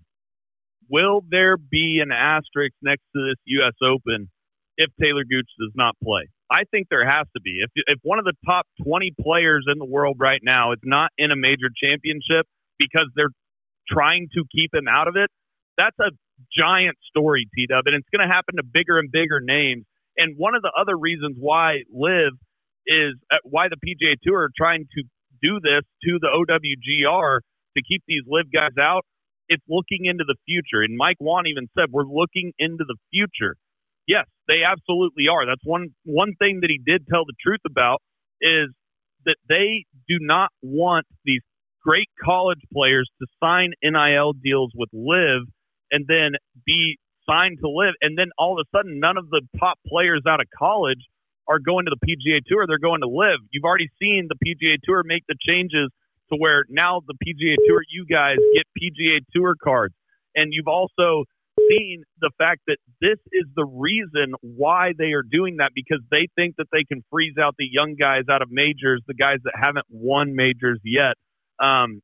will 0.89 1.23
there 1.29 1.57
be 1.57 2.01
an 2.03 2.11
asterisk 2.11 2.75
next 2.81 3.03
to 3.15 3.23
this 3.23 3.37
U.S. 3.45 3.73
Open 3.81 4.29
if 4.77 4.89
Talor 5.01 5.23
Gooch 5.27 5.49
does 5.59 5.71
not 5.75 5.95
play? 6.03 6.27
I 6.51 6.63
think 6.71 6.87
there 6.91 7.05
has 7.05 7.27
to 7.35 7.41
be. 7.41 7.61
If 7.63 7.71
if 7.87 7.99
one 8.03 8.19
of 8.19 8.25
the 8.25 8.33
top 8.45 8.67
20 8.83 9.13
players 9.21 9.65
in 9.71 9.79
the 9.79 9.85
world 9.85 10.17
right 10.19 10.41
now 10.43 10.73
is 10.73 10.79
not 10.83 11.11
in 11.17 11.31
a 11.31 11.37
major 11.37 11.69
championship 11.83 12.47
because 12.79 13.07
they're 13.15 13.33
trying 13.89 14.29
to 14.35 14.43
keep 14.53 14.73
him 14.73 14.87
out 14.89 15.07
of 15.09 15.15
it, 15.17 15.29
that's 15.77 15.97
a 15.99 16.11
giant 16.57 16.97
story, 17.09 17.47
T 17.55 17.67
Dub, 17.67 17.85
and 17.87 17.95
it's 17.95 18.09
going 18.15 18.27
to 18.27 18.33
happen 18.33 18.57
to 18.57 18.63
bigger 18.63 18.99
and 18.99 19.11
bigger 19.11 19.39
names. 19.41 19.85
And 20.17 20.35
one 20.37 20.55
of 20.55 20.63
the 20.63 20.73
other 20.79 20.97
reasons 20.97 21.37
why 21.39 21.83
LIV 21.93 22.33
is 22.87 23.15
uh, 23.31 23.37
why 23.43 23.67
the 23.69 23.77
PGA 23.77 24.15
Tour 24.23 24.43
are 24.43 24.51
trying 24.57 24.87
to 24.97 25.03
do 25.41 25.59
this 25.61 25.83
to 26.05 26.19
the 26.21 26.29
OWGR 26.35 27.39
to 27.77 27.83
keep 27.87 28.03
these 28.07 28.23
LIV 28.27 28.51
guys 28.53 28.77
out 28.79 29.05
it's 29.49 29.63
looking 29.69 30.05
into 30.05 30.23
the 30.25 30.35
future. 30.47 30.81
And 30.81 30.97
Mike 30.97 31.17
Whan 31.19 31.45
even 31.47 31.67
said 31.77 31.91
we're 31.91 32.07
looking 32.07 32.53
into 32.57 32.85
the 32.87 32.95
future. 33.11 33.55
Yes, 34.07 34.25
they 34.47 34.63
absolutely 34.63 35.25
are. 35.31 35.45
That's 35.45 35.63
one 35.63 35.89
one 36.03 36.33
thing 36.39 36.59
that 36.61 36.69
he 36.69 36.79
did 36.83 37.07
tell 37.07 37.25
the 37.25 37.33
truth 37.41 37.61
about 37.65 38.01
is 38.41 38.69
that 39.25 39.37
they 39.47 39.85
do 40.07 40.17
not 40.19 40.49
want 40.61 41.05
these 41.25 41.41
great 41.83 42.09
college 42.23 42.61
players 42.73 43.09
to 43.19 43.27
sign 43.41 43.73
NIL 43.83 44.33
deals 44.33 44.71
with 44.75 44.89
LIV 44.93 45.47
and 45.91 46.05
then 46.07 46.33
be 46.65 46.97
signed 47.29 47.59
to 47.61 47.69
LIV 47.69 47.95
and 48.01 48.17
then 48.17 48.29
all 48.37 48.59
of 48.59 48.65
a 48.65 48.77
sudden 48.77 48.99
none 48.99 49.17
of 49.17 49.29
the 49.29 49.41
top 49.59 49.77
players 49.87 50.23
out 50.27 50.39
of 50.41 50.47
college 50.57 51.01
are 51.47 51.59
going 51.59 51.85
to 51.85 51.91
the 51.91 52.05
PGA 52.05 52.39
Tour, 52.45 52.65
they're 52.67 52.79
going 52.79 53.01
to 53.01 53.07
LIV. 53.07 53.39
You've 53.51 53.65
already 53.65 53.89
seen 54.01 54.29
the 54.29 54.37
PGA 54.39 54.77
Tour 54.83 55.03
make 55.05 55.23
the 55.27 55.35
changes 55.45 55.89
to 56.31 56.37
where 56.37 56.63
now 56.69 57.01
the 57.05 57.13
PGA 57.13 57.55
Tour, 57.67 57.81
you 57.89 58.05
guys 58.05 58.37
get 58.55 58.65
PGA 58.79 59.19
Tour 59.33 59.55
cards. 59.61 59.93
And 60.35 60.53
you've 60.53 60.67
also 60.67 61.25
seen 61.71 62.03
the 62.19 62.31
fact 62.37 62.61
that 62.67 62.77
this 63.01 63.19
is 63.31 63.45
the 63.55 63.65
reason 63.65 64.33
why 64.41 64.91
they 64.97 65.13
are 65.13 65.23
doing 65.23 65.57
that 65.57 65.71
because 65.75 65.99
they 66.11 66.27
think 66.35 66.55
that 66.57 66.67
they 66.71 66.83
can 66.83 67.03
freeze 67.11 67.35
out 67.41 67.55
the 67.57 67.67
young 67.71 67.95
guys 67.99 68.23
out 68.29 68.41
of 68.41 68.49
majors, 68.51 69.01
the 69.07 69.13
guys 69.13 69.37
that 69.43 69.53
haven't 69.55 69.85
won 69.89 70.35
majors 70.35 70.79
yet. 70.83 71.15
Um, 71.63 72.01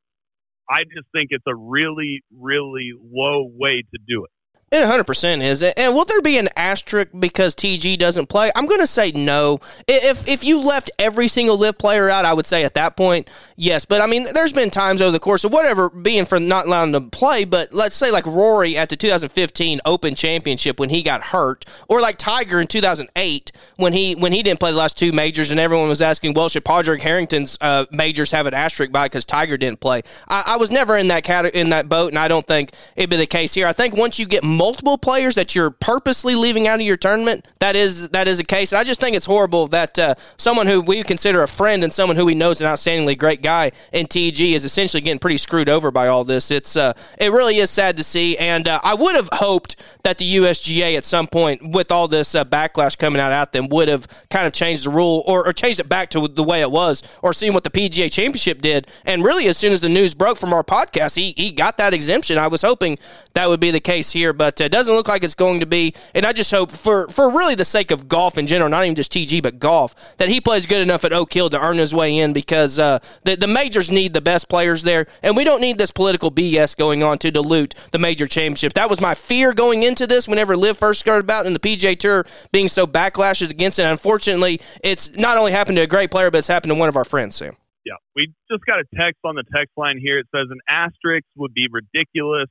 I 0.70 0.84
just 0.84 1.08
think 1.14 1.30
it's 1.32 1.46
a 1.48 1.56
really, 1.56 2.22
really 2.38 2.92
low 3.00 3.50
way 3.50 3.84
to 3.94 4.00
do 4.08 4.26
it. 4.26 4.32
It 4.70 4.86
100% 4.86 5.42
is. 5.42 5.64
And 5.64 5.96
will 5.96 6.04
there 6.04 6.20
be 6.20 6.38
an 6.38 6.50
asterisk 6.58 7.08
because 7.18 7.56
TG 7.56 7.98
doesn't 7.98 8.28
play? 8.28 8.52
I'm 8.54 8.66
going 8.66 8.82
to 8.82 8.88
say 8.88 9.14
no. 9.14 9.62
If 9.88 10.28
if 10.28 10.44
you 10.44 10.60
left 10.60 10.92
every 11.00 11.30
single 11.30 11.58
LIV 11.58 11.78
player 11.78 12.10
out, 12.10 12.26
I 12.26 12.34
would 12.34 12.46
say 12.46 12.66
at 12.66 12.74
that 12.74 12.98
point, 12.98 13.30
yes. 13.56 13.86
But 13.86 14.02
I 14.02 14.08
mean, 14.08 14.26
there's 14.34 14.52
been 14.52 14.70
times 14.70 15.02
over 15.02 15.12
the 15.12 15.22
course 15.22 15.46
of 15.46 15.54
whatever 15.54 15.90
being 15.90 16.26
for 16.26 16.38
not 16.38 16.66
allowing 16.66 16.92
to 16.92 17.00
play, 17.00 17.46
but 17.46 17.74
let's 17.74 17.96
say 17.96 18.12
like 18.12 18.26
Rory 18.26 18.76
at 18.76 18.90
the 18.90 18.98
2015 18.98 19.80
Open 19.86 20.16
Championship 20.16 20.82
when 20.82 20.90
he 20.90 21.02
got 21.02 21.22
hurt, 21.22 21.64
or 21.88 22.02
like 22.02 22.18
Tiger 22.18 22.60
in 22.60 22.68
2008 22.68 23.54
when 23.78 23.94
he 23.94 24.16
when 24.16 24.34
he 24.34 24.44
didn't 24.44 24.60
play 24.60 24.72
the 24.72 24.78
last 24.78 24.98
two 24.98 25.14
majors 25.14 25.50
and 25.50 25.62
everyone 25.62 25.88
was 25.88 26.02
asking, 26.02 26.34
well, 26.34 26.50
should 26.50 26.66
Padraig 26.66 27.00
Harrington's 27.00 27.58
uh, 27.62 27.86
majors 27.92 28.32
have 28.32 28.46
an 28.48 28.54
asterisk 28.54 28.92
by 28.92 29.06
because 29.06 29.24
Tiger 29.24 29.56
didn't 29.56 29.80
play? 29.80 30.02
I, 30.28 30.44
I 30.46 30.58
was 30.58 30.72
never 30.72 30.98
in 30.98 31.08
that 31.08 31.24
cat- 31.24 31.56
in 31.56 31.70
that 31.70 31.88
boat, 31.88 32.10
and 32.10 32.20
I 32.20 32.28
don't 32.28 32.46
think 32.46 32.74
it'd 32.98 33.10
be 33.10 33.16
the 33.16 33.26
case 33.26 33.54
here. 33.54 33.66
I 33.66 33.72
think 33.72 33.96
once 33.96 34.20
you 34.20 34.26
get 34.26 34.44
multiple 34.58 34.98
players 34.98 35.36
that 35.36 35.56
you're 35.56 35.70
purposely 35.70 36.36
leaving 36.36 36.68
out 36.68 36.80
of 36.80 36.86
your 36.86 36.98
tournament, 36.98 37.46
that 37.60 37.76
is 37.76 38.10
that 38.10 38.28
is 38.28 38.40
a 38.40 38.44
case. 38.44 38.72
And 38.72 38.80
I 38.80 38.84
just 38.84 39.00
think 39.00 39.16
it's 39.16 39.26
horrible 39.26 39.68
that 39.70 39.98
uh, 40.00 40.16
someone 40.38 40.68
who 40.68 40.82
we 40.82 41.04
consider 41.04 41.44
a 41.44 41.48
friend 41.48 41.84
and 41.84 41.94
someone 41.94 42.18
who 42.18 42.26
we 42.26 42.36
know 42.36 42.50
is 42.50 42.60
an 42.60 42.68
outstandingly 42.68 43.18
great 43.18 43.42
guy 43.42 43.72
in 43.94 44.08
TG 44.08 44.54
is 44.54 44.66
essentially 44.66 45.02
getting 45.02 45.20
pretty 45.20 45.38
screwed 45.38 45.70
over 45.70 45.92
by 45.92 46.08
all 46.08 46.24
this. 46.24 46.50
It's 46.50 46.76
uh, 46.76 46.94
it 47.20 47.32
really 47.32 47.58
is 47.58 47.70
sad 47.70 47.96
to 47.98 48.04
see, 48.04 48.38
and 48.38 48.68
uh, 48.68 48.80
I 48.84 48.96
would 48.96 49.16
have 49.16 49.30
hoped 49.34 49.76
that 50.04 50.18
the 50.18 50.36
USGA 50.38 50.98
at 50.98 51.06
some 51.06 51.28
point, 51.28 51.72
with 51.72 51.92
all 51.92 52.08
this 52.08 52.34
uh, 52.34 52.44
backlash 52.44 52.98
coming 52.98 53.22
out 53.22 53.32
at 53.32 53.52
them, 53.52 53.68
would 53.70 53.88
have 53.88 54.26
kind 54.30 54.48
of 54.48 54.54
changed 54.54 54.86
the 54.86 54.90
rule 54.90 55.24
or, 55.28 55.48
or 55.48 55.54
changed 55.54 55.80
it 55.80 55.88
back 55.88 56.10
to 56.12 56.28
the 56.28 56.44
way 56.44 56.62
it 56.62 56.72
was, 56.72 57.04
or 57.22 57.34
seen 57.34 57.54
what 57.54 57.64
the 57.64 57.70
PGA 57.70 58.12
Championship 58.12 58.62
did. 58.62 58.88
And 59.06 59.24
really, 59.24 59.48
as 59.48 59.58
soon 59.58 59.72
as 59.72 59.82
the 59.82 59.90
news 59.90 60.16
broke 60.16 60.38
from 60.38 60.54
our 60.54 60.64
podcast, 60.64 61.16
he 61.16 61.34
he 61.38 61.52
got 61.52 61.78
that 61.78 61.94
exemption. 61.94 62.38
I 62.38 62.48
was 62.48 62.62
hoping 62.62 62.98
that 63.38 63.50
would 63.50 63.60
be 63.60 63.70
the 63.70 63.80
case 63.80 64.12
here, 64.12 64.34
but 64.34 64.60
it 64.60 64.72
doesn't 64.72 64.96
look 64.96 65.08
like 65.08 65.24
it's 65.24 65.36
going 65.36 65.60
to 65.60 65.68
be. 65.68 65.94
And 66.16 66.26
I 66.26 66.34
just 66.34 66.50
hope 66.50 66.72
for 66.72 67.08
for 67.10 67.30
really 67.30 67.54
the 67.54 67.66
sake 67.66 67.92
of 67.92 68.08
golf 68.08 68.36
in 68.36 68.48
general, 68.48 68.68
not 68.68 68.84
even 68.84 68.96
just 68.96 69.14
TG 69.14 69.44
but 69.44 69.60
golf, 69.60 70.18
that 70.18 70.28
he 70.28 70.42
plays 70.42 70.66
good 70.66 70.82
enough 70.82 71.06
at 71.06 71.14
Oak 71.14 71.32
Hill 71.32 71.48
to 71.52 71.62
earn 71.62 71.78
his 71.78 71.94
way 71.94 72.18
in 72.18 72.34
because 72.34 72.80
uh, 72.80 72.98
the 73.26 73.36
the 73.36 73.46
majors 73.46 73.92
need 73.92 74.14
the 74.14 74.22
best 74.22 74.50
players 74.50 74.82
there, 74.82 75.06
and 75.22 75.38
we 75.38 75.44
don't 75.44 75.62
need 75.62 75.78
this 75.78 75.92
political 75.92 76.32
BS 76.32 76.76
going 76.76 77.04
on 77.04 77.20
to 77.20 77.30
dilute 77.30 77.76
the 77.92 78.00
major 78.00 78.26
championship. 78.26 78.74
That 78.74 78.90
was 78.90 79.00
my 79.00 79.14
fear 79.14 79.54
going 79.54 79.84
into 79.84 80.08
this. 80.08 80.28
Whenever 80.28 80.58
LIV 80.58 80.78
first 80.80 81.02
started 81.02 81.26
about 81.26 81.46
and 81.46 81.56
the 81.56 81.60
PGA 81.60 81.98
Tour 81.98 82.26
being 82.52 82.70
so 82.70 82.88
backlashes 82.88 83.52
against 83.52 83.78
it, 83.78 83.84
unfortunately, 83.84 84.60
it's 84.84 85.16
not 85.16 85.38
only 85.38 85.52
happened 85.52 85.76
to 85.76 85.84
a 85.84 85.88
great 85.88 86.10
player, 86.10 86.32
but 86.32 86.40
it's 86.40 86.48
happened 86.48 86.72
to 86.72 86.76
one 86.76 86.90
of 86.90 86.98
our 86.98 87.06
friends, 87.06 87.36
Sam. 87.36 87.56
Yeah, 87.86 87.94
we 88.16 88.34
just 88.52 88.66
got 88.66 88.80
a 88.80 88.86
text 88.96 89.20
on 89.24 89.36
the 89.36 89.44
text 89.56 89.74
line 89.78 90.00
here. 90.02 90.18
It 90.18 90.26
says 90.36 90.48
an 90.50 90.60
asterisk 90.68 91.26
would 91.36 91.54
be 91.54 91.68
ridiculous. 91.72 92.50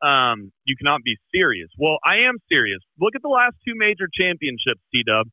Um, 0.00 0.52
you 0.64 0.76
cannot 0.76 1.02
be 1.02 1.16
serious. 1.34 1.68
Well, 1.78 1.98
I 2.04 2.28
am 2.28 2.38
serious. 2.48 2.80
Look 3.00 3.14
at 3.16 3.22
the 3.22 3.28
last 3.28 3.56
two 3.66 3.74
major 3.74 4.06
championships, 4.12 4.80
T 4.92 5.02
Dub. 5.06 5.26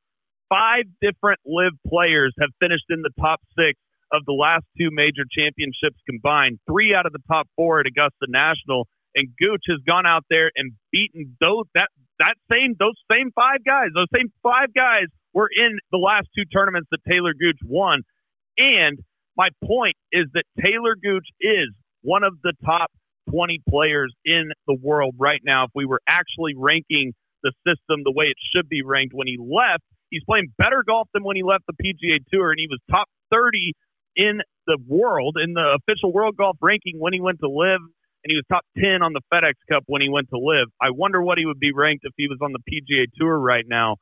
Five 0.50 0.86
different 1.02 1.40
LIV 1.46 1.74
players 1.88 2.34
have 2.40 2.50
finished 2.60 2.86
in 2.90 3.02
the 3.02 3.12
top 3.20 3.42
six 3.58 3.80
of 4.12 4.26
the 4.26 4.34
last 4.34 4.66
two 4.78 4.90
major 4.92 5.26
championships 5.30 5.98
combined. 6.10 6.60
Three 6.70 6.94
out 6.94 7.06
of 7.06 7.14
the 7.14 7.24
top 7.28 7.48
four 7.56 7.80
at 7.80 7.86
Augusta 7.86 8.28
National, 8.30 8.88
and 9.16 9.30
Gooch 9.38 9.64
has 9.70 9.80
gone 9.86 10.06
out 10.06 10.26
there 10.30 10.52
and 10.56 10.74
beaten 10.92 11.36
those 11.40 11.66
that 11.74 11.90
that 12.20 12.36
same 12.52 12.76
those 12.80 12.96
same 13.12 13.32
five 13.36 13.64
guys. 13.66 13.90
Those 13.94 14.10
same 14.14 14.32
five 14.44 14.74
guys 14.74 15.08
were 15.34 15.50
in 15.50 15.80
the 15.92 15.98
last 15.98 16.28
two 16.36 16.46
tournaments 16.46 16.88
that 16.92 17.00
Talor 17.10 17.34
Gooch 17.38 17.60
won. 17.66 18.02
And 18.58 19.00
my 19.36 19.50
point 19.64 19.96
is 20.12 20.28
that 20.34 20.44
Talor 20.60 20.96
Gooch 21.02 21.28
is 21.42 21.70
one 22.02 22.24
of 22.24 22.36
the 22.44 22.54
top 22.64 22.92
20 23.32 23.62
players 23.70 24.14
in 24.26 24.52
the 24.68 24.78
world 24.82 25.16
right 25.20 25.42
now. 25.44 25.66
If 25.66 25.72
we 25.76 25.86
were 25.86 26.02
actually 26.08 26.54
ranking 26.58 27.14
the 27.44 27.52
system 27.66 28.02
the 28.04 28.12
way 28.12 28.26
it 28.26 28.38
should 28.54 28.68
be 28.70 28.82
ranked 28.84 29.14
when 29.14 29.28
he 29.28 29.38
left, 29.38 29.84
he's 30.10 30.24
playing 30.24 30.54
better 30.58 30.84
golf 30.86 31.08
than 31.14 31.24
when 31.24 31.36
he 31.36 31.44
left 31.44 31.66
the 31.68 31.74
PGA 31.74 32.20
Tour, 32.32 32.52
and 32.52 32.60
he 32.60 32.68
was 32.68 32.80
top 32.90 33.08
30 33.32 33.74
in 34.16 34.42
the 34.68 34.78
world 34.88 35.38
in 35.42 35.54
the 35.54 35.78
official 35.78 36.12
world 36.12 36.36
golf 36.38 36.58
ranking 36.62 37.00
when 37.00 37.14
he 37.14 37.22
went 37.22 37.40
to 37.40 37.50
LIV 37.50 37.82
and 38.26 38.32
he 38.32 38.36
was 38.36 38.46
top 38.50 38.66
10 38.78 39.04
on 39.04 39.14
the 39.14 39.22
FedEx 39.32 39.54
Cup 39.70 39.84
when 39.86 40.02
he 40.02 40.10
went 40.10 40.30
to 40.30 40.40
LIV. 40.40 40.70
I 40.82 40.90
wonder 40.90 41.22
what 41.22 41.38
he 41.38 41.46
would 41.46 41.60
be 41.60 41.72
ranked 41.72 42.06
if 42.06 42.14
he 42.18 42.28
was 42.28 42.40
on 42.42 42.54
the 42.54 42.64
PGA 42.66 43.06
Tour 43.20 43.38
right 43.38 43.66
now. 43.68 43.98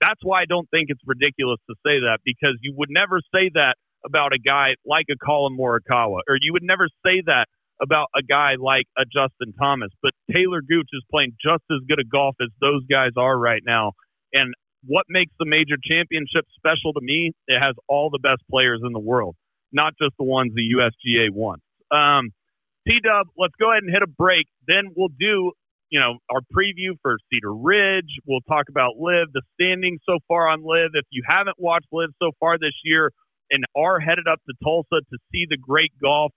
That's 0.00 0.20
why 0.22 0.42
I 0.42 0.44
don't 0.46 0.68
think 0.70 0.86
it's 0.90 1.00
ridiculous 1.06 1.58
to 1.70 1.74
say 1.86 2.04
that 2.04 2.18
because 2.24 2.58
you 2.60 2.74
would 2.76 2.90
never 2.90 3.20
say 3.32 3.50
that 3.54 3.76
about 4.04 4.32
a 4.34 4.38
guy 4.38 4.74
like 4.84 5.06
a 5.10 5.16
Collin 5.16 5.56
Morikawa, 5.56 6.20
or 6.28 6.36
you 6.40 6.52
would 6.52 6.64
never 6.64 6.88
say 7.06 7.22
that 7.26 7.46
about 7.80 8.08
a 8.16 8.22
guy 8.22 8.54
like 8.58 8.86
a 8.98 9.04
Justin 9.04 9.54
Thomas. 9.58 9.90
But 10.02 10.12
Talor 10.30 10.60
Gooch 10.66 10.88
is 10.92 11.02
playing 11.10 11.32
just 11.42 11.64
as 11.70 11.78
good 11.88 12.00
a 12.00 12.04
golf 12.04 12.36
as 12.40 12.48
those 12.60 12.84
guys 12.90 13.12
are 13.16 13.38
right 13.38 13.62
now. 13.64 13.92
And 14.32 14.54
what 14.84 15.06
makes 15.08 15.32
the 15.38 15.46
major 15.46 15.76
championship 15.82 16.44
special 16.56 16.92
to 16.94 17.00
me? 17.00 17.32
It 17.46 17.60
has 17.60 17.74
all 17.88 18.10
the 18.10 18.18
best 18.18 18.42
players 18.50 18.80
in 18.84 18.92
the 18.92 19.00
world, 19.00 19.36
not 19.72 19.94
just 20.00 20.14
the 20.18 20.24
ones 20.24 20.52
the 20.54 20.74
USGA 20.76 21.30
wants. 21.30 21.64
Um, 21.90 22.30
T 22.88 22.98
Dub, 23.02 23.28
let's 23.38 23.54
go 23.60 23.70
ahead 23.70 23.84
and 23.84 23.92
hit 23.92 24.02
a 24.02 24.10
break. 24.10 24.46
Then 24.66 24.90
we'll 24.96 25.14
do, 25.20 25.52
you 25.90 26.00
know, 26.00 26.18
our 26.30 26.40
preview 26.40 26.98
for 27.00 27.16
Cedar 27.30 27.54
Ridge. 27.54 28.18
We'll 28.26 28.42
talk 28.48 28.66
about 28.68 28.98
LIV, 28.98 29.32
the 29.32 29.42
standings 29.54 30.00
so 30.04 30.18
far 30.26 30.48
on 30.48 30.64
LIV. 30.64 30.90
If 30.94 31.06
you 31.10 31.22
haven't 31.26 31.56
watched 31.58 31.86
LIV 31.92 32.10
so 32.20 32.32
far 32.40 32.58
this 32.58 32.74
year 32.82 33.12
and 33.50 33.64
are 33.76 34.00
headed 34.00 34.26
up 34.26 34.40
to 34.48 34.54
Tulsa 34.64 35.04
to 35.10 35.18
see 35.30 35.46
the 35.48 35.56
great 35.56 35.92
golf, 36.02 36.32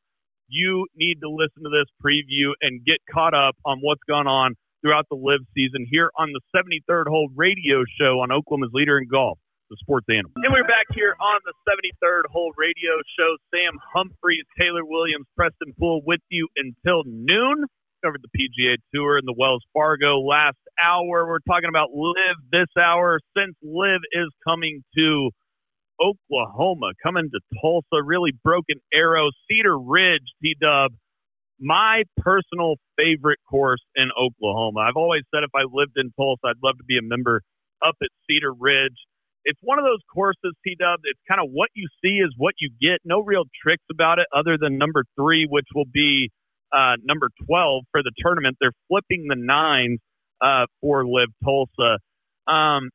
you 0.47 0.87
need 0.95 1.21
to 1.21 1.29
listen 1.29 1.63
to 1.63 1.69
this 1.69 1.89
preview 2.03 2.53
and 2.61 2.83
get 2.85 2.97
caught 3.11 3.33
up 3.33 3.55
on 3.65 3.79
what's 3.81 4.03
gone 4.07 4.27
on 4.27 4.55
throughout 4.81 5.05
the 5.09 5.17
LIV 5.17 5.41
season 5.55 5.87
here 5.89 6.11
on 6.17 6.29
the 6.31 6.41
73rd 6.53 7.07
Hole 7.07 7.29
Radio 7.35 7.83
Show 7.99 8.21
on 8.21 8.31
Oklahoma's 8.31 8.69
Leader 8.73 8.99
in 8.99 9.07
Golf, 9.09 9.39
the 9.69 9.77
Sports 9.81 10.05
Animal. 10.09 10.31
And 10.37 10.53
we're 10.53 10.67
back 10.67 10.85
here 10.93 11.15
on 11.19 11.39
the 11.45 11.53
73rd 11.65 12.29
Hole 12.31 12.53
Radio 12.57 13.01
Show. 13.17 13.37
Sam 13.49 13.79
Humphreys, 13.93 14.45
Taylor 14.59 14.85
Williams, 14.85 15.25
Preston 15.35 15.73
Poole 15.79 16.01
with 16.05 16.21
you 16.29 16.47
until 16.55 17.01
noon. 17.05 17.65
Covered 18.03 18.21
the 18.21 18.29
PGA 18.37 18.77
Tour 18.93 19.17
and 19.17 19.27
the 19.27 19.33
Wells 19.35 19.63
Fargo 19.73 20.19
last 20.19 20.61
hour. 20.77 21.25
We're 21.25 21.39
talking 21.47 21.69
about 21.69 21.89
LIV 21.89 22.37
this 22.51 22.69
hour 22.77 23.19
since 23.35 23.55
LIV 23.63 24.01
is 24.13 24.29
coming 24.45 24.83
to 24.95 25.31
Oklahoma, 26.01 26.91
coming 27.03 27.29
to 27.31 27.39
Tulsa, 27.61 28.03
really 28.03 28.31
broken 28.43 28.77
arrow, 28.93 29.29
Cedar 29.49 29.77
Ridge, 29.77 30.27
T 30.41 30.55
Dub. 30.59 30.91
My 31.59 32.03
personal 32.17 32.75
favorite 32.97 33.39
course 33.49 33.81
in 33.95 34.09
Oklahoma. 34.19 34.81
I've 34.81 34.97
always 34.97 35.23
said 35.33 35.43
if 35.43 35.51
I 35.55 35.63
lived 35.71 35.93
in 35.95 36.11
Tulsa, 36.17 36.47
I'd 36.47 36.63
love 36.63 36.77
to 36.77 36.83
be 36.83 36.97
a 36.97 37.01
member 37.01 37.41
up 37.85 37.95
at 38.01 38.09
Cedar 38.27 38.53
Ridge. 38.53 38.97
It's 39.45 39.59
one 39.61 39.79
of 39.79 39.85
those 39.85 40.01
courses, 40.13 40.53
T 40.65 40.75
Dub. 40.77 40.99
It's 41.03 41.19
kind 41.29 41.39
of 41.39 41.51
what 41.51 41.69
you 41.75 41.87
see 42.03 42.17
is 42.17 42.33
what 42.37 42.55
you 42.59 42.71
get. 42.81 42.99
No 43.05 43.21
real 43.21 43.43
tricks 43.63 43.85
about 43.91 44.19
it 44.19 44.25
other 44.35 44.57
than 44.59 44.77
number 44.77 45.05
three, 45.15 45.47
which 45.49 45.67
will 45.73 45.85
be 45.91 46.31
uh, 46.73 46.97
number 47.03 47.29
12 47.47 47.83
for 47.91 48.03
the 48.03 48.11
tournament. 48.17 48.57
They're 48.59 48.75
flipping 48.89 49.27
the 49.29 49.37
nines 49.37 49.99
uh, 50.41 50.65
for 50.81 51.05
LIV 51.05 51.29
Tulsa. 51.43 51.99
Um, 52.47 52.89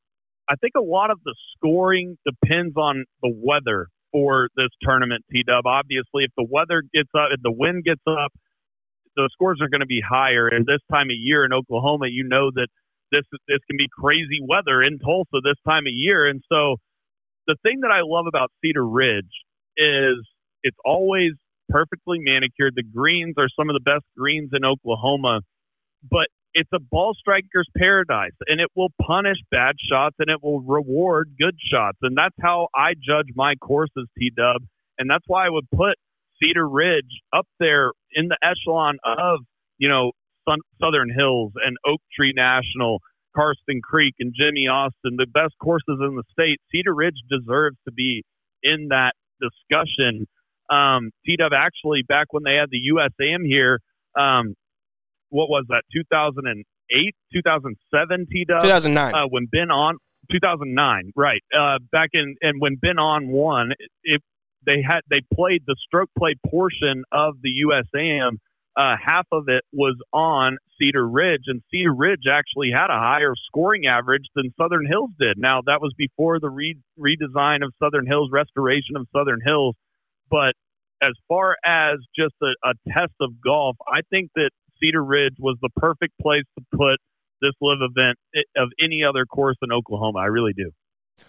I 0.51 0.57
think 0.57 0.73
a 0.77 0.83
lot 0.83 1.11
of 1.11 1.21
the 1.25 1.35
scoring 1.57 2.19
depends 2.27 2.77
on 2.77 3.05
the 3.23 3.33
weather 3.33 3.87
for 4.11 4.49
this 4.57 4.71
tournament, 4.83 5.25
T 5.31 5.45
Dub. 5.47 5.65
Obviously, 5.65 6.25
if 6.25 6.33
the 6.37 6.47
weather 6.49 6.83
gets 6.93 7.11
up, 7.15 7.29
if 7.31 7.41
the 7.43 7.53
wind 7.53 7.85
gets 7.85 8.03
up, 8.09 8.33
the 9.15 9.29
scores 9.33 9.61
are 9.63 9.69
going 9.69 9.81
to 9.81 9.87
be 9.87 10.03
higher. 10.03 10.49
And 10.49 10.67
this 10.67 10.81
time 10.91 11.07
of 11.07 11.17
year 11.17 11.45
in 11.45 11.53
Oklahoma, 11.53 12.07
you 12.11 12.25
know 12.25 12.51
that 12.53 12.67
this 13.13 13.23
this 13.47 13.61
can 13.71 13.77
be 13.77 13.87
crazy 13.97 14.41
weather 14.43 14.83
in 14.83 14.99
Tulsa 14.99 15.39
this 15.45 15.59
time 15.67 15.87
of 15.87 15.93
year. 15.95 16.27
And 16.27 16.43
so, 16.51 16.77
the 17.47 17.55
thing 17.63 17.81
that 17.83 17.93
I 17.93 18.01
love 18.03 18.27
about 18.27 18.51
Cedar 18.61 18.87
Ridge 18.87 19.31
is 19.77 20.19
it's 20.65 20.79
always 20.85 21.33
perfectly 21.69 22.19
manicured. 22.19 22.75
The 22.75 22.83
greens 22.83 23.35
are 23.39 23.49
some 23.57 23.71
of 23.71 23.75
the 23.75 23.87
best 23.87 24.05
greens 24.19 24.51
in 24.53 24.65
Oklahoma, 24.65 25.43
but 26.03 26.27
it's 26.55 26.71
a 26.75 26.81
ball 26.81 27.15
striker's 27.19 27.69
paradise 27.77 28.33
and 28.47 28.61
it 28.61 28.69
will 28.75 28.91
punish 29.01 29.39
bad 29.51 29.77
shots 29.91 30.17
and 30.19 30.29
it 30.31 30.43
will 30.43 30.61
reward 30.61 31.35
good 31.39 31.57
shots. 31.73 31.99
And 32.03 32.17
that's 32.17 32.35
how 32.41 32.69
I 32.75 32.95
judge 32.95 33.29
my 33.35 33.55
courses, 33.57 34.09
T 34.19 34.31
Dub. 34.37 34.63
And 34.99 35.09
that's 35.09 35.25
why 35.27 35.47
I 35.47 35.51
would 35.51 35.69
put 35.71 35.97
Cedar 36.43 36.69
Ridge 36.69 37.21
up 37.33 37.47
there 37.59 37.93
in 38.13 38.29
the 38.29 38.37
echelon 38.43 38.99
of, 39.05 39.41
you 39.79 39.89
know, 39.89 40.13
Sun- 40.49 40.61
Southern 40.81 41.11
Hills 41.15 41.53
and 41.65 41.77
Oak 41.87 42.01
Tree 42.15 42.33
National, 42.35 42.99
Karsten 43.35 43.81
Creek 43.83 44.15
and 44.19 44.35
Jimmie 44.37 44.69
Austin, 44.69 45.17
the 45.17 45.27
best 45.27 45.55
courses 45.63 45.99
in 46.01 46.17
the 46.17 46.25
state. 46.33 46.59
Cedar 46.73 46.95
Ridge 46.95 47.21
deserves 47.31 47.77
to 47.87 47.93
be 47.93 48.23
in 48.63 48.89
that 48.89 49.13
discussion. 49.41 50.27
Um, 50.71 51.11
T 51.25 51.37
Dub 51.37 51.53
actually, 51.55 52.03
back 52.07 52.29
when 52.33 52.43
they 52.45 52.55
had 52.55 52.71
the 52.71 52.81
USAM 52.93 53.47
here, 53.47 53.81
um, 54.19 54.55
what 55.31 55.49
was 55.49 55.65
that 55.69 55.83
2008 55.93 57.15
2007 57.33 58.27
T 58.31 58.45
Dub? 58.47 58.63
2009 58.63 59.15
uh, 59.15 59.27
when 59.29 59.47
Ben 59.47 59.69
An 59.71 59.97
2009 60.31 61.13
right. 61.17 61.43
Uh, 61.57 61.79
back 61.91 62.11
in 62.13 62.37
and 62.43 62.61
when 62.61 62.77
Ben 62.77 62.99
An 62.99 63.29
won 63.29 63.73
it, 63.73 63.91
it, 64.03 64.23
they 64.67 64.83
had 64.87 65.01
they 65.09 65.23
played 65.35 65.63
the 65.67 65.77
stroke 65.87 66.11
play 66.19 66.35
portion 66.49 67.05
of 67.13 67.35
the 67.43 67.51
USAM 67.67 68.37
uh, 68.77 68.95
half 69.05 69.27
of 69.33 69.45
it 69.49 69.65
was 69.73 69.97
on 70.13 70.57
Cedar 70.79 71.07
Ridge 71.07 71.45
and 71.47 71.61
Cedar 71.71 71.95
Ridge 71.95 72.25
actually 72.31 72.71
had 72.73 72.87
a 72.87 72.99
higher 72.99 73.35
scoring 73.47 73.87
average 73.87 74.25
than 74.35 74.55
Southern 74.61 74.87
Hills 74.87 75.11
did. 75.19 75.39
Now 75.39 75.61
that 75.67 75.81
was 75.81 75.93
before 75.97 76.39
the 76.39 76.51
re- 76.51 76.79
redesign 76.99 77.65
of 77.65 77.75
Southern 77.83 78.07
Hills 78.07 78.31
restoration 78.33 78.97
of 78.97 79.07
Southern 79.15 79.41
Hills 79.45 79.75
but 80.31 80.55
as 81.03 81.13
far 81.29 81.57
as 81.65 81.97
just 82.17 82.35
a, 82.43 82.69
a 82.69 82.75
test 82.93 83.15
of 83.21 83.41
golf 83.43 83.77
I 83.89 84.01
think 84.11 84.31
that 84.37 84.51
Cedar 84.83 85.05
Ridge 85.05 85.37
was 85.39 85.57
the 85.63 85.71
perfect 85.77 86.15
place 86.21 86.45
to 86.59 86.65
put 86.73 86.97
this 87.41 87.53
LIV 87.61 87.79
event 87.83 88.19
eh, 88.35 88.41
of 88.57 88.69
any 88.83 89.03
other 89.05 89.25
course 89.25 89.57
in 89.63 89.73
Oklahoma. 89.73 90.19
I 90.19 90.27
really 90.27 90.53
do. 90.53 90.71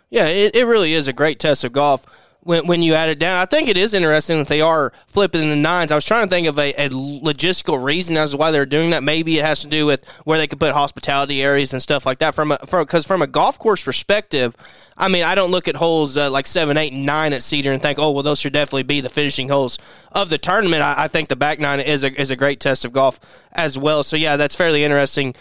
Yeah, 0.10 0.28
it, 0.28 0.56
it 0.56 0.66
really 0.66 0.94
is 0.94 1.08
a 1.08 1.14
great 1.14 1.40
test 1.40 1.64
of 1.64 1.74
golf. 1.74 2.31
When, 2.44 2.66
when 2.68 2.82
you 2.82 2.96
add 2.96 3.10
it 3.10 3.20
down. 3.20 3.38
I 3.38 3.46
think 3.46 3.68
it 3.68 3.78
is 3.78 3.94
interesting 3.94 4.40
that 4.40 4.48
they 4.48 4.62
are 4.62 4.92
flipping 5.08 5.50
the 5.50 5.56
nines. 5.56 5.92
I 5.92 5.96
was 5.96 6.06
trying 6.06 6.26
to 6.26 6.30
think 6.30 6.48
of 6.48 6.58
a, 6.58 6.74
a 6.74 6.90
logistical 6.90 7.84
reason 7.84 8.18
as 8.18 8.32
to 8.32 8.38
why 8.38 8.52
they're 8.52 8.66
doing 8.66 8.92
that. 8.92 9.04
Maybe 9.04 9.38
it 9.38 9.46
has 9.46 9.62
to 9.62 9.68
do 9.68 9.86
with 9.86 10.08
where 10.26 10.38
they 10.38 10.48
could 10.48 10.60
put 10.60 10.74
hospitality 10.74 11.42
areas 11.42 11.74
and 11.74 11.82
stuff 11.82 12.06
like 12.06 12.18
that. 12.20 12.34
From 12.34 12.50
because 12.72 13.06
from, 13.06 13.22
a 13.22 13.28
golf 13.28 13.60
course 13.60 13.84
perspective, 13.84 14.56
I 14.98 15.08
mean, 15.08 15.24
I 15.24 15.36
don't 15.36 15.52
look 15.52 15.68
at 15.68 15.76
holes 15.76 16.18
uh, 16.18 16.32
like 16.32 16.48
seven, 16.48 16.78
eight, 16.78 16.94
and 16.94 17.06
nine 17.06 17.34
at 17.34 17.44
Cedar 17.44 17.72
and 17.72 17.82
think, 17.82 18.00
oh, 18.00 18.12
well, 18.12 18.24
those 18.24 18.40
should 18.40 18.54
definitely 18.54 18.84
be 18.84 19.02
the 19.02 19.10
finishing 19.10 19.50
holes 19.50 19.78
of 20.12 20.30
the 20.30 20.38
tournament. 20.38 20.82
I, 20.82 21.06
I 21.06 21.08
think 21.08 21.30
the 21.30 21.36
back 21.36 21.60
nine 21.60 21.80
is 21.80 22.04
a 22.04 22.20
is 22.20 22.32
a 22.32 22.36
great 22.36 22.60
test 22.60 22.86
of 22.86 22.92
golf 22.92 23.20
as 23.52 23.78
well. 23.78 24.04
So 24.04 24.16
yeah, 24.16 24.38
that's 24.38 24.56
fairly 24.56 24.84
interesting 24.84 25.36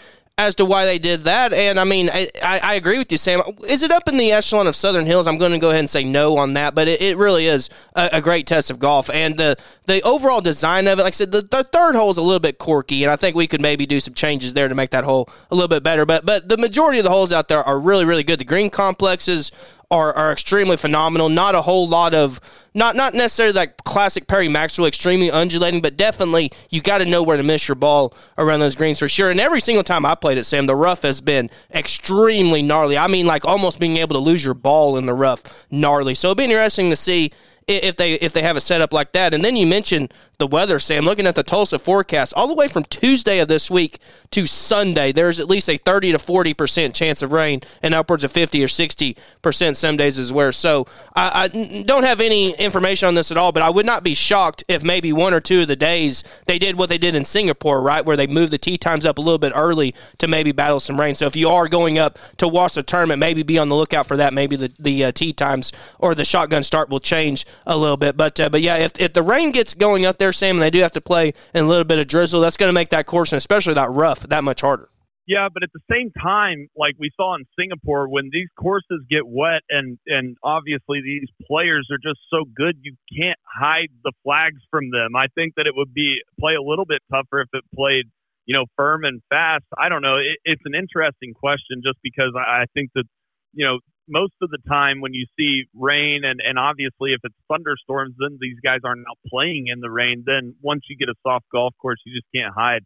as 0.47 0.55
to 0.55 0.65
why 0.65 0.85
they 0.85 0.99
did 0.99 1.23
that. 1.25 1.53
And 1.53 1.79
I 1.79 1.83
mean, 1.83 2.09
I, 2.11 2.27
I, 2.41 2.75
agree 2.75 2.97
with 2.97 3.11
you, 3.11 3.17
Sam. 3.17 3.41
Is 3.67 3.83
it 3.83 3.91
up 3.91 4.07
in 4.07 4.17
the 4.17 4.31
echelon 4.31 4.67
of 4.67 4.75
Southern 4.75 5.05
Hills? 5.05 5.27
I'm 5.27 5.37
going 5.37 5.51
to 5.51 5.59
go 5.59 5.69
ahead 5.69 5.79
and 5.79 5.89
say 5.89 6.03
no 6.03 6.37
on 6.37 6.53
that, 6.55 6.75
but 6.75 6.87
it, 6.87 7.01
it 7.01 7.17
really 7.17 7.45
is 7.45 7.69
a, 7.95 8.09
a, 8.13 8.21
great 8.21 8.47
test 8.47 8.69
of 8.69 8.79
golf. 8.79 9.09
And 9.09 9.37
the 9.37 9.55
the 9.85 10.01
overall 10.01 10.41
design 10.41 10.87
of 10.87 10.99
it, 10.99 11.03
like 11.03 11.13
I 11.13 11.15
said, 11.15 11.31
the, 11.31 11.41
the 11.41 11.63
third 11.63 11.95
hole 11.95 12.11
is 12.11 12.17
a 12.17 12.21
little 12.21 12.39
bit 12.39 12.57
quirky, 12.57 13.03
and 13.03 13.11
I 13.11 13.15
think 13.15 13.35
we 13.35 13.47
could 13.47 13.61
maybe 13.61 13.85
do 13.85 13.99
some 13.99 14.13
changes 14.13 14.53
there 14.53 14.67
to 14.67 14.75
make 14.75 14.91
that 14.91 15.03
hole 15.03 15.29
a 15.49 15.55
little 15.55 15.67
bit 15.67 15.83
better. 15.83 16.05
But 16.05 16.25
but 16.25 16.49
the 16.49 16.57
majority 16.57 16.99
of 16.99 17.05
the 17.05 17.11
holes 17.11 17.31
out 17.31 17.47
there 17.47 17.63
are 17.63 17.79
really 17.79 18.05
really 18.05 18.23
good. 18.23 18.39
The 18.39 18.45
green 18.45 18.69
complexes 18.69 19.51
are, 19.91 20.13
are 20.13 20.31
extremely 20.31 20.77
phenomenal. 20.77 21.27
Not 21.29 21.53
a 21.53 21.61
whole 21.61 21.87
lot 21.87 22.15
of 22.15 22.39
not 22.73 22.95
not 22.95 23.13
necessarily 23.13 23.53
like 23.53 23.83
classic 23.83 24.25
Perry 24.25 24.47
Maxwell, 24.47 24.87
extremely 24.87 25.29
undulating, 25.29 25.81
but 25.81 25.97
definitely 25.97 26.51
you 26.69 26.81
got 26.81 26.99
to 26.99 27.05
know 27.05 27.21
where 27.21 27.37
to 27.37 27.43
miss 27.43 27.67
your 27.67 27.75
ball 27.75 28.13
around 28.37 28.61
those 28.61 28.75
greens 28.75 28.99
for 28.99 29.09
sure. 29.09 29.29
And 29.29 29.39
every 29.39 29.59
single 29.59 29.83
time 29.83 30.05
I 30.05 30.15
played 30.15 30.37
it, 30.37 30.45
Sam, 30.45 30.65
the 30.65 30.75
rough 30.75 31.01
has 31.01 31.19
been 31.19 31.49
extremely 31.73 32.61
gnarly. 32.61 32.97
I 32.97 33.07
mean, 33.07 33.27
like 33.27 33.43
almost 33.43 33.79
being 33.79 33.97
able 33.97 34.15
to 34.15 34.19
lose 34.19 34.43
your 34.43 34.53
ball 34.53 34.97
in 34.97 35.05
the 35.05 35.13
rough, 35.13 35.67
gnarly. 35.69 36.15
So 36.15 36.29
it'll 36.29 36.35
be 36.35 36.45
interesting 36.45 36.89
to 36.89 36.95
see 36.95 37.31
if 37.67 37.95
they 37.97 38.13
if 38.13 38.33
they 38.33 38.41
have 38.41 38.55
a 38.55 38.61
setup 38.61 38.93
like 38.93 39.11
that. 39.11 39.33
And 39.33 39.43
then 39.43 39.55
you 39.57 39.67
mentioned 39.67 40.13
the 40.41 40.47
weather, 40.47 40.79
Sam. 40.79 41.05
Looking 41.05 41.27
at 41.27 41.35
the 41.35 41.43
Tulsa 41.43 41.77
forecast, 41.77 42.33
all 42.35 42.47
the 42.47 42.55
way 42.55 42.67
from 42.67 42.83
Tuesday 42.85 43.39
of 43.39 43.47
this 43.47 43.69
week 43.69 43.99
to 44.31 44.47
Sunday, 44.47 45.11
there's 45.11 45.39
at 45.39 45.47
least 45.47 45.69
a 45.69 45.77
30 45.77 46.13
to 46.13 46.19
40 46.19 46.53
percent 46.55 46.95
chance 46.95 47.21
of 47.21 47.31
rain, 47.31 47.61
and 47.83 47.93
upwards 47.93 48.23
of 48.23 48.31
50 48.31 48.63
or 48.63 48.67
60 48.67 49.15
percent 49.41 49.77
some 49.77 49.97
days 49.97 50.17
as 50.17 50.33
well. 50.33 50.51
So 50.51 50.87
I, 51.15 51.47
I, 51.53 51.83
don't 51.83 52.03
have 52.03 52.19
any 52.19 52.53
information 52.55 53.07
on 53.07 53.13
this 53.13 53.31
at 53.31 53.37
all, 53.37 53.51
but 53.51 53.61
I 53.61 53.69
would 53.69 53.85
not 53.85 54.03
be 54.03 54.15
shocked 54.15 54.63
if 54.67 54.83
maybe 54.83 55.13
one 55.13 55.33
or 55.33 55.39
two 55.39 55.61
of 55.61 55.67
the 55.67 55.75
days 55.75 56.23
they 56.47 56.57
did 56.57 56.75
what 56.75 56.89
they 56.89 56.97
did 56.97 57.13
in 57.13 57.23
Singapore, 57.23 57.81
right, 57.81 58.03
where 58.03 58.17
they 58.17 58.25
moved 58.25 58.51
the 58.51 58.57
tee 58.57 58.77
times 58.79 59.05
up 59.05 59.19
a 59.19 59.21
little 59.21 59.37
bit 59.37 59.53
early 59.55 59.93
to 60.17 60.27
maybe 60.27 60.51
battle 60.51 60.79
some 60.79 60.99
rain. 60.99 61.13
So 61.13 61.27
if 61.27 61.35
you 61.35 61.49
are 61.49 61.67
going 61.67 61.99
up 61.99 62.17
to 62.37 62.47
watch 62.47 62.73
the 62.73 62.83
tournament, 62.83 63.19
maybe 63.19 63.43
be 63.43 63.59
on 63.59 63.69
the 63.69 63.75
lookout 63.75 64.07
for 64.07 64.17
that. 64.17 64.33
Maybe 64.33 64.55
the 64.55 64.73
the 64.79 65.05
uh, 65.05 65.11
tee 65.11 65.33
times 65.33 65.71
or 65.99 66.15
the 66.15 66.25
shotgun 66.25 66.63
start 66.63 66.89
will 66.89 66.99
change 66.99 67.45
a 67.67 67.77
little 67.77 67.97
bit. 67.97 68.17
But 68.17 68.39
uh, 68.39 68.49
but 68.49 68.61
yeah, 68.61 68.77
if 68.77 68.99
if 68.99 69.13
the 69.13 69.21
rain 69.23 69.51
gets 69.51 69.75
going 69.75 70.05
up 70.05 70.17
there, 70.17 70.30
Sam, 70.31 70.57
and 70.57 70.63
they 70.63 70.69
do 70.69 70.81
have 70.81 70.91
to 70.93 71.01
play 71.01 71.33
in 71.53 71.63
a 71.63 71.67
little 71.67 71.83
bit 71.83 71.99
of 71.99 72.07
drizzle, 72.07 72.41
that's 72.41 72.57
going 72.57 72.69
to 72.69 72.73
make 72.73 72.89
that 72.89 73.05
course 73.05 73.31
and 73.31 73.37
especially 73.37 73.73
that 73.75 73.89
rough 73.89 74.21
that 74.21 74.43
much 74.43 74.61
harder. 74.61 74.89
Yeah, 75.27 75.47
but 75.53 75.63
at 75.63 75.69
the 75.71 75.79
same 75.89 76.11
time, 76.11 76.67
like 76.75 76.95
we 76.97 77.11
saw 77.15 77.35
in 77.35 77.45
Singapore, 77.57 78.09
when 78.09 78.29
these 78.33 78.49
courses 78.59 79.05
get 79.09 79.21
wet 79.25 79.61
and 79.69 79.97
and 80.07 80.35
obviously 80.43 81.01
these 81.01 81.29
players 81.47 81.87
are 81.91 82.01
just 82.01 82.19
so 82.29 82.43
good, 82.43 82.75
you 82.81 82.95
can't 83.15 83.39
hide 83.45 83.89
the 84.03 84.11
flags 84.23 84.59
from 84.71 84.89
them. 84.89 85.15
I 85.15 85.27
think 85.35 85.53
that 85.55 85.67
it 85.67 85.73
would 85.75 85.93
be 85.93 86.17
play 86.39 86.55
a 86.55 86.61
little 86.61 86.85
bit 86.85 86.99
tougher 87.11 87.39
if 87.41 87.49
it 87.53 87.63
played, 87.75 88.09
you 88.45 88.55
know, 88.55 88.65
firm 88.75 89.05
and 89.05 89.21
fast. 89.29 89.63
I 89.77 89.89
don't 89.89 90.01
know. 90.01 90.17
It, 90.17 90.39
it's 90.43 90.63
an 90.65 90.73
interesting 90.73 91.33
question, 91.33 91.81
just 91.85 91.99
because 92.03 92.33
I, 92.35 92.63
I 92.63 92.65
think 92.73 92.89
that 92.95 93.05
you 93.53 93.65
know 93.65 93.79
most 94.11 94.33
of 94.41 94.49
the 94.51 94.59
time 94.67 94.99
when 94.99 95.13
you 95.13 95.25
see 95.39 95.63
rain 95.73 96.21
and, 96.23 96.41
and 96.43 96.59
obviously 96.59 97.13
if 97.13 97.21
it's 97.23 97.35
thunderstorms, 97.49 98.13
then 98.19 98.37
these 98.39 98.57
guys 98.63 98.79
aren't 98.83 99.05
playing 99.27 99.67
in 99.67 99.79
the 99.79 99.89
rain. 99.89 100.23
Then 100.25 100.53
once 100.61 100.81
you 100.89 100.97
get 100.97 101.07
a 101.07 101.15
soft 101.25 101.45
golf 101.51 101.73
course, 101.81 101.99
you 102.05 102.13
just 102.13 102.27
can't 102.35 102.53
hide 102.53 102.83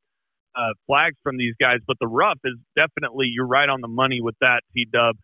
uh, 0.55 0.77
flags 0.85 1.17
from 1.23 1.37
these 1.37 1.55
guys. 1.59 1.79
But 1.85 1.97
the 1.99 2.07
rough 2.07 2.39
is 2.45 2.55
definitely, 2.77 3.27
you're 3.33 3.47
right 3.47 3.67
on 3.67 3.81
the 3.81 3.89
money 3.89 4.21
with 4.21 4.35
that, 4.41 4.61
T 4.73 4.87
Dub. 4.91 5.15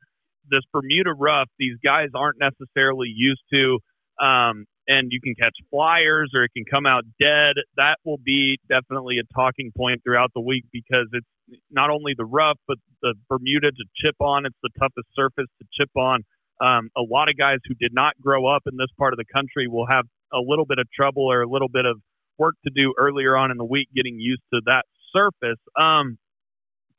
This 0.50 0.66
Bermuda 0.74 1.14
rough, 1.14 1.48
these 1.60 1.78
guys 1.84 2.10
aren't 2.16 2.40
necessarily 2.42 3.14
used 3.16 3.44
to. 3.54 3.80
Um, 4.20 4.66
and 4.88 5.12
you 5.12 5.20
can 5.22 5.36
catch 5.36 5.56
flyers 5.70 6.32
or 6.36 6.44
it 6.44 6.52
can 6.56 6.66
come 6.66 6.86
out 6.86 7.04
dead. 7.20 7.56
That 7.78 7.98
will 8.04 8.18
be 8.24 8.60
definitely 8.70 9.18
a 9.20 9.34
talking 9.34 9.72
point 9.76 10.04
throughout 10.04 10.32
the 10.34 10.42
week 10.42 10.66
because 10.72 11.08
it's 11.14 11.28
not 11.70 11.90
only 11.90 12.14
the 12.18 12.26
rough, 12.26 12.58
but 12.68 12.78
the 13.02 13.14
Bermuda 13.30 13.72
to 13.72 13.84
chip 13.96 14.16
on. 14.20 14.46
It's 14.46 14.58
the 14.64 14.70
toughest 14.80 15.08
surface 15.16 15.48
to 15.60 15.68
chip 15.78 15.90
on. 15.96 16.24
Um, 16.62 16.90
a 16.96 17.02
lot 17.02 17.30
of 17.30 17.38
guys 17.38 17.58
who 17.68 17.74
did 17.76 17.94
not 17.94 18.14
grow 18.22 18.46
up 18.48 18.64
in 18.68 18.78
this 18.78 18.90
part 18.98 19.14
of 19.14 19.18
the 19.18 19.26
country 19.26 19.68
will 19.68 19.88
have 19.88 20.06
a 20.32 20.40
little 20.40 20.66
bit 20.66 20.80
of 20.80 20.88
trouble 20.92 21.32
or 21.32 21.42
a 21.42 21.50
little 21.50 21.70
bit 21.70 21.86
of 21.86 22.00
work 22.38 22.56
to 22.66 22.72
do 22.74 22.94
earlier 22.98 23.36
on 23.36 23.52
in 23.52 23.58
the 23.58 23.66
week 23.66 23.88
getting 23.96 24.20
used 24.20 24.44
to 24.54 24.62
that 24.66 24.86
surface. 25.14 25.60
Um, 25.80 26.18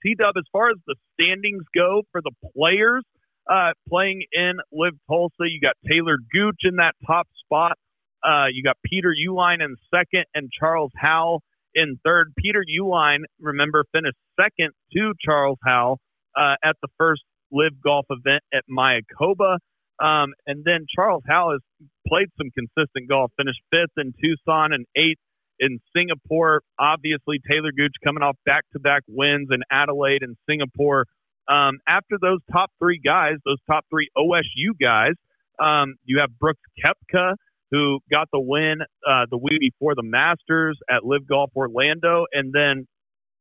T 0.03 0.15
Dub, 0.19 0.35
as 0.37 0.45
far 0.53 0.71
as 0.71 0.77
the 0.87 0.97
standings 1.15 1.65
go 1.75 2.03
for 2.11 2.21
the 2.21 2.33
players 2.57 3.05
uh, 3.51 3.73
playing 3.89 4.25
in 4.33 4.55
LIV 4.73 4.95
Tulsa, 5.09 5.45
you 5.49 5.61
got 5.61 5.75
Talor 5.89 6.17
Gooch 6.33 6.61
in 6.63 6.77
that 6.77 6.95
top 7.07 7.27
spot. 7.45 7.79
Uh, 8.25 8.47
you 8.53 8.63
got 8.63 8.77
Peter 8.85 9.13
Uihlein 9.13 9.63
in 9.63 9.77
second 9.93 10.25
and 10.35 10.51
Charles 10.59 10.93
Howell 10.97 11.43
in 11.75 11.99
third. 12.05 12.33
Peter 12.39 12.65
Uihlein, 12.65 13.21
remember, 13.41 13.85
finished 13.93 14.17
second 14.41 14.73
to 14.93 15.13
Charles 15.25 15.59
Howell 15.67 15.99
uh, 16.37 16.55
at 16.65 16.77
the 16.83 16.89
first 16.99 17.23
LIV 17.51 17.83
golf 17.83 18.07
event 18.11 18.43
at 18.55 18.65
Mayakoba. 18.71 19.59
Um, 20.03 20.33
and 20.47 20.65
then 20.65 20.87
Charles 20.95 21.23
Howell 21.29 21.53
has 21.53 21.89
played 22.09 22.29
some 22.39 22.51
consistent 22.57 23.09
golf, 23.09 23.31
finished 23.37 23.61
fifth 23.71 23.97
in 23.97 24.15
Tucson 24.23 24.73
and 24.73 24.87
eighth 24.97 25.21
in 25.59 25.79
Singapore. 25.95 26.63
Obviously, 26.79 27.39
Talor 27.39 27.75
Gooch 27.77 27.95
coming 28.05 28.23
off 28.23 28.37
back 28.45 28.65
to 28.73 28.81
back 28.81 29.03
wins 29.09 29.49
in 29.51 29.61
Adelaide 29.71 30.23
and 30.23 30.37
Singapore. 30.49 31.07
Um, 31.49 31.79
after 31.87 32.17
those 32.21 32.39
top 32.53 32.71
three 32.79 33.01
guys, 33.05 33.35
those 33.45 33.59
top 33.69 33.85
three 33.91 34.09
OSU 34.17 34.79
guys, 34.81 35.15
um, 35.59 35.95
you 36.05 36.21
have 36.21 36.39
Brooks 36.39 36.61
Koepka, 36.85 37.35
who 37.71 38.01
got 38.11 38.29
the 38.33 38.41
win 38.41 38.81
uh, 39.09 39.27
the 39.31 39.39
week 39.39 39.61
before 39.61 39.95
the 39.95 40.03
Masters 40.03 40.79
at 40.91 41.05
LIV 41.05 41.27
Golf 41.27 41.51
Orlando. 41.57 42.27
And 42.33 42.53
then 42.53 42.87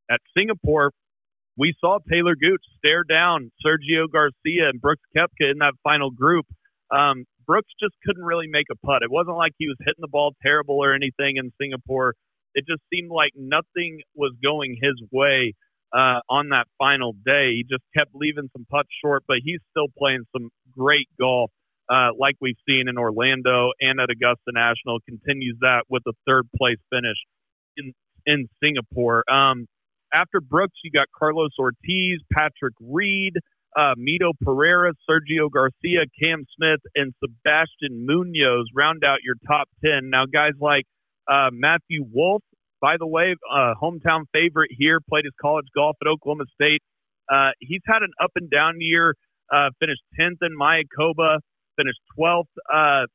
at 0.09 0.19
Singapore, 0.37 0.91
we 1.57 1.73
saw 1.79 1.99
Talor 2.11 2.35
Gooch 2.39 2.63
stare 2.77 3.03
down 3.03 3.51
Sergio 3.65 4.09
Garcia 4.11 4.69
and 4.69 4.81
Brooks 4.81 5.03
Koepka 5.15 5.51
in 5.51 5.59
that 5.59 5.73
final 5.83 6.09
group. 6.09 6.45
Um, 6.91 7.25
Brooks 7.45 7.69
just 7.81 7.93
couldn't 8.05 8.23
really 8.23 8.47
make 8.47 8.67
a 8.71 8.75
putt. 8.85 9.03
It 9.03 9.11
wasn't 9.11 9.37
like 9.37 9.51
he 9.57 9.67
was 9.67 9.77
hitting 9.79 9.99
the 9.99 10.07
ball 10.07 10.33
terrible 10.41 10.77
or 10.77 10.93
anything 10.93 11.35
in 11.37 11.51
Singapore. 11.59 12.13
It 12.53 12.65
just 12.67 12.81
seemed 12.93 13.11
like 13.11 13.31
nothing 13.35 14.01
was 14.15 14.33
going 14.43 14.77
his 14.81 14.95
way 15.11 15.53
uh, 15.93 16.19
on 16.29 16.49
that 16.49 16.65
final 16.77 17.13
day. 17.13 17.55
He 17.55 17.65
just 17.69 17.83
kept 17.97 18.11
leaving 18.13 18.49
some 18.53 18.65
putts 18.69 18.89
short, 19.03 19.23
but 19.27 19.37
he's 19.43 19.59
still 19.71 19.87
playing 19.97 20.23
some 20.35 20.49
great 20.77 21.07
golf 21.19 21.51
uh, 21.91 22.09
like 22.17 22.35
we've 22.39 22.59
seen 22.67 22.87
in 22.87 22.97
Orlando 22.97 23.71
and 23.81 23.99
at 23.99 24.09
Augusta 24.09 24.51
National, 24.53 24.99
continues 25.07 25.57
that 25.61 25.83
with 25.89 26.03
a 26.07 26.13
third 26.25 26.47
place 26.57 26.77
finish 26.89 27.17
in 27.75 27.93
in 28.25 28.47
Singapore. 28.63 29.23
Um, 29.29 29.65
after 30.13 30.39
Brooks, 30.41 30.77
you 30.83 30.91
got 30.91 31.07
Carlos 31.17 31.51
Ortiz, 31.59 32.19
Patrick 32.31 32.75
Reed, 32.79 33.33
uh, 33.75 33.95
Mito 33.97 34.31
Pereira, 34.41 34.93
Sergio 35.09 35.49
Garcia, 35.51 36.03
Cam 36.21 36.45
Smith, 36.55 36.81
and 36.95 37.13
Sebastian 37.23 38.05
Munoz 38.05 38.67
round 38.75 39.03
out 39.03 39.19
your 39.23 39.35
top 39.47 39.67
10. 39.83 40.09
Now, 40.09 40.25
guys 40.31 40.53
like 40.59 40.85
uh, 41.29 41.49
Matthew 41.51 42.05
Wolff, 42.11 42.43
by 42.81 42.97
the 42.97 43.07
way, 43.07 43.35
uh, 43.49 43.73
hometown 43.81 44.25
favorite 44.33 44.71
here, 44.77 44.99
played 45.07 45.25
his 45.25 45.33
college 45.39 45.67
golf 45.75 45.95
at 46.01 46.07
Oklahoma 46.07 46.45
State. 46.53 46.81
Uh, 47.31 47.51
he's 47.59 47.81
had 47.85 48.01
an 48.01 48.11
up 48.21 48.31
and 48.35 48.49
down 48.49 48.75
year, 48.79 49.13
uh, 49.53 49.69
finished 49.79 50.01
10th 50.19 50.41
in 50.41 50.57
Mayakoba, 50.59 51.37
finished 51.77 51.99
12th, 52.17 52.45
uh, 52.73 53.05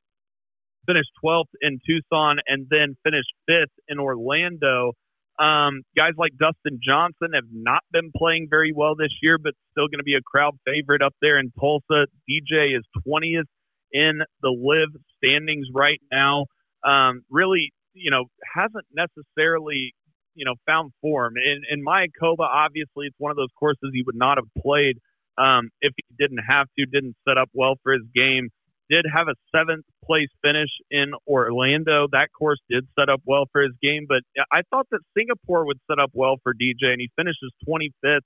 finished 0.86 1.10
12th 1.22 1.50
in 1.60 1.80
Tucson, 1.84 2.38
and 2.46 2.66
then 2.70 2.96
finished 3.04 3.32
fifth 3.46 3.74
in 3.88 3.98
Orlando. 3.98 4.92
Um, 5.38 5.82
guys 5.94 6.12
like 6.16 6.32
Dustin 6.38 6.80
Johnson 6.82 7.34
have 7.34 7.50
not 7.52 7.82
been 7.92 8.10
playing 8.16 8.46
very 8.48 8.72
well 8.74 8.94
this 8.94 9.12
year, 9.20 9.36
but 9.36 9.52
still 9.72 9.88
going 9.88 9.98
to 9.98 10.04
be 10.04 10.14
a 10.14 10.22
crowd 10.24 10.54
favorite 10.64 11.02
up 11.02 11.14
there 11.20 11.38
in 11.38 11.52
Tulsa. 11.60 12.06
DJ 12.30 12.76
is 12.76 12.84
20th 13.06 13.50
in 13.92 14.20
the 14.40 14.50
LIV 14.50 14.96
standings 15.18 15.66
right 15.74 16.00
now. 16.10 16.46
Um, 16.84 17.22
really, 17.30 17.72
you 17.96 18.10
know, 18.10 18.24
hasn't 18.54 18.86
necessarily, 18.94 19.94
you 20.34 20.44
know, 20.44 20.54
found 20.66 20.92
form. 21.00 21.34
In, 21.36 21.62
in 21.70 21.84
Mayakoba, 21.84 22.40
obviously, 22.40 23.06
it's 23.06 23.16
one 23.18 23.30
of 23.30 23.36
those 23.36 23.52
courses 23.58 23.90
he 23.92 24.02
would 24.02 24.16
not 24.16 24.38
have 24.38 24.46
played 24.62 24.98
um, 25.38 25.70
if 25.80 25.92
he 25.96 26.14
didn't 26.18 26.44
have 26.48 26.66
to, 26.78 26.86
didn't 26.86 27.16
set 27.26 27.38
up 27.38 27.48
well 27.52 27.74
for 27.82 27.92
his 27.92 28.04
game. 28.14 28.50
Did 28.88 29.04
have 29.12 29.26
a 29.26 29.34
seventh 29.50 29.84
place 30.04 30.28
finish 30.42 30.70
in 30.90 31.12
Orlando. 31.26 32.06
That 32.12 32.28
course 32.38 32.60
did 32.70 32.86
set 32.98 33.08
up 33.08 33.20
well 33.24 33.46
for 33.50 33.62
his 33.62 33.72
game, 33.82 34.06
but 34.08 34.22
I 34.52 34.62
thought 34.70 34.86
that 34.92 35.00
Singapore 35.16 35.66
would 35.66 35.80
set 35.90 35.98
up 35.98 36.10
well 36.12 36.36
for 36.44 36.54
DJ, 36.54 36.92
and 36.92 37.00
he 37.00 37.10
finishes 37.16 37.50
25th. 37.68 38.20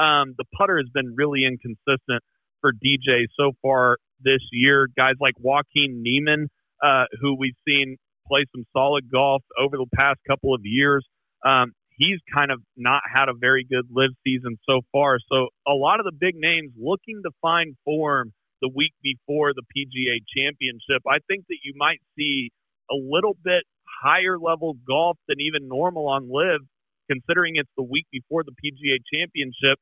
Um, 0.00 0.34
the 0.38 0.44
putter 0.56 0.78
has 0.78 0.88
been 0.94 1.14
really 1.14 1.44
inconsistent 1.44 2.22
for 2.62 2.72
DJ 2.72 3.26
so 3.38 3.52
far 3.60 3.98
this 4.20 4.40
year. 4.50 4.88
Guys 4.96 5.14
like 5.20 5.34
Joaquin 5.38 6.02
Niemann, 6.02 6.48
uh, 6.82 7.04
who 7.20 7.36
we've 7.38 7.58
seen 7.66 7.98
play 8.28 8.44
some 8.54 8.64
solid 8.72 9.10
golf 9.10 9.42
over 9.58 9.76
the 9.76 9.86
past 9.94 10.18
couple 10.28 10.54
of 10.54 10.60
years. 10.64 11.06
Um, 11.44 11.72
he's 11.98 12.18
kind 12.32 12.50
of 12.50 12.60
not 12.76 13.02
had 13.12 13.28
a 13.28 13.34
very 13.34 13.66
good 13.68 13.86
LIV 13.90 14.10
season 14.24 14.58
so 14.68 14.80
far. 14.92 15.18
So 15.30 15.48
a 15.66 15.74
lot 15.74 16.00
of 16.00 16.06
the 16.06 16.12
big 16.12 16.34
names 16.36 16.72
looking 16.78 17.20
to 17.24 17.30
find 17.42 17.74
form 17.84 18.32
the 18.62 18.70
week 18.74 18.92
before 19.02 19.52
the 19.52 19.62
PGA 19.62 20.18
Championship. 20.36 21.02
I 21.06 21.18
think 21.28 21.44
that 21.48 21.58
you 21.62 21.74
might 21.76 22.00
see 22.16 22.50
a 22.90 22.94
little 22.94 23.36
bit 23.44 23.64
higher 24.02 24.38
level 24.38 24.76
golf 24.86 25.18
than 25.28 25.40
even 25.40 25.68
normal 25.68 26.08
on 26.08 26.30
LIV, 26.30 26.62
considering 27.10 27.54
it's 27.56 27.70
the 27.76 27.82
week 27.82 28.06
before 28.10 28.42
the 28.44 28.52
PGA 28.52 28.98
Championship. 29.12 29.78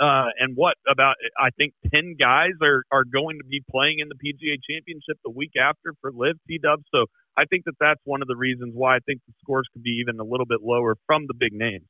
Uh, 0.00 0.26
and 0.40 0.56
what 0.56 0.74
about 0.90 1.14
I 1.38 1.50
think 1.56 1.72
ten 1.94 2.16
guys 2.18 2.58
are 2.62 2.82
are 2.90 3.04
going 3.04 3.38
to 3.38 3.46
be 3.48 3.62
playing 3.70 4.00
in 4.00 4.08
the 4.08 4.18
PGA 4.18 4.58
Championship 4.68 5.18
the 5.24 5.30
week 5.30 5.52
after 5.54 5.94
for 6.00 6.10
LIV 6.10 6.34
T 6.48 6.58
Dub. 6.58 6.80
So 6.92 7.06
I 7.36 7.44
think 7.46 7.64
that 7.66 7.74
that's 7.80 8.00
one 8.04 8.22
of 8.22 8.28
the 8.28 8.36
reasons 8.36 8.72
why 8.74 8.96
I 8.96 9.00
think 9.06 9.20
the 9.26 9.34
scores 9.42 9.68
could 9.72 9.82
be 9.82 10.00
even 10.02 10.20
a 10.20 10.24
little 10.24 10.46
bit 10.46 10.60
lower 10.62 10.96
from 11.06 11.26
the 11.28 11.34
big 11.34 11.52
names. 11.52 11.86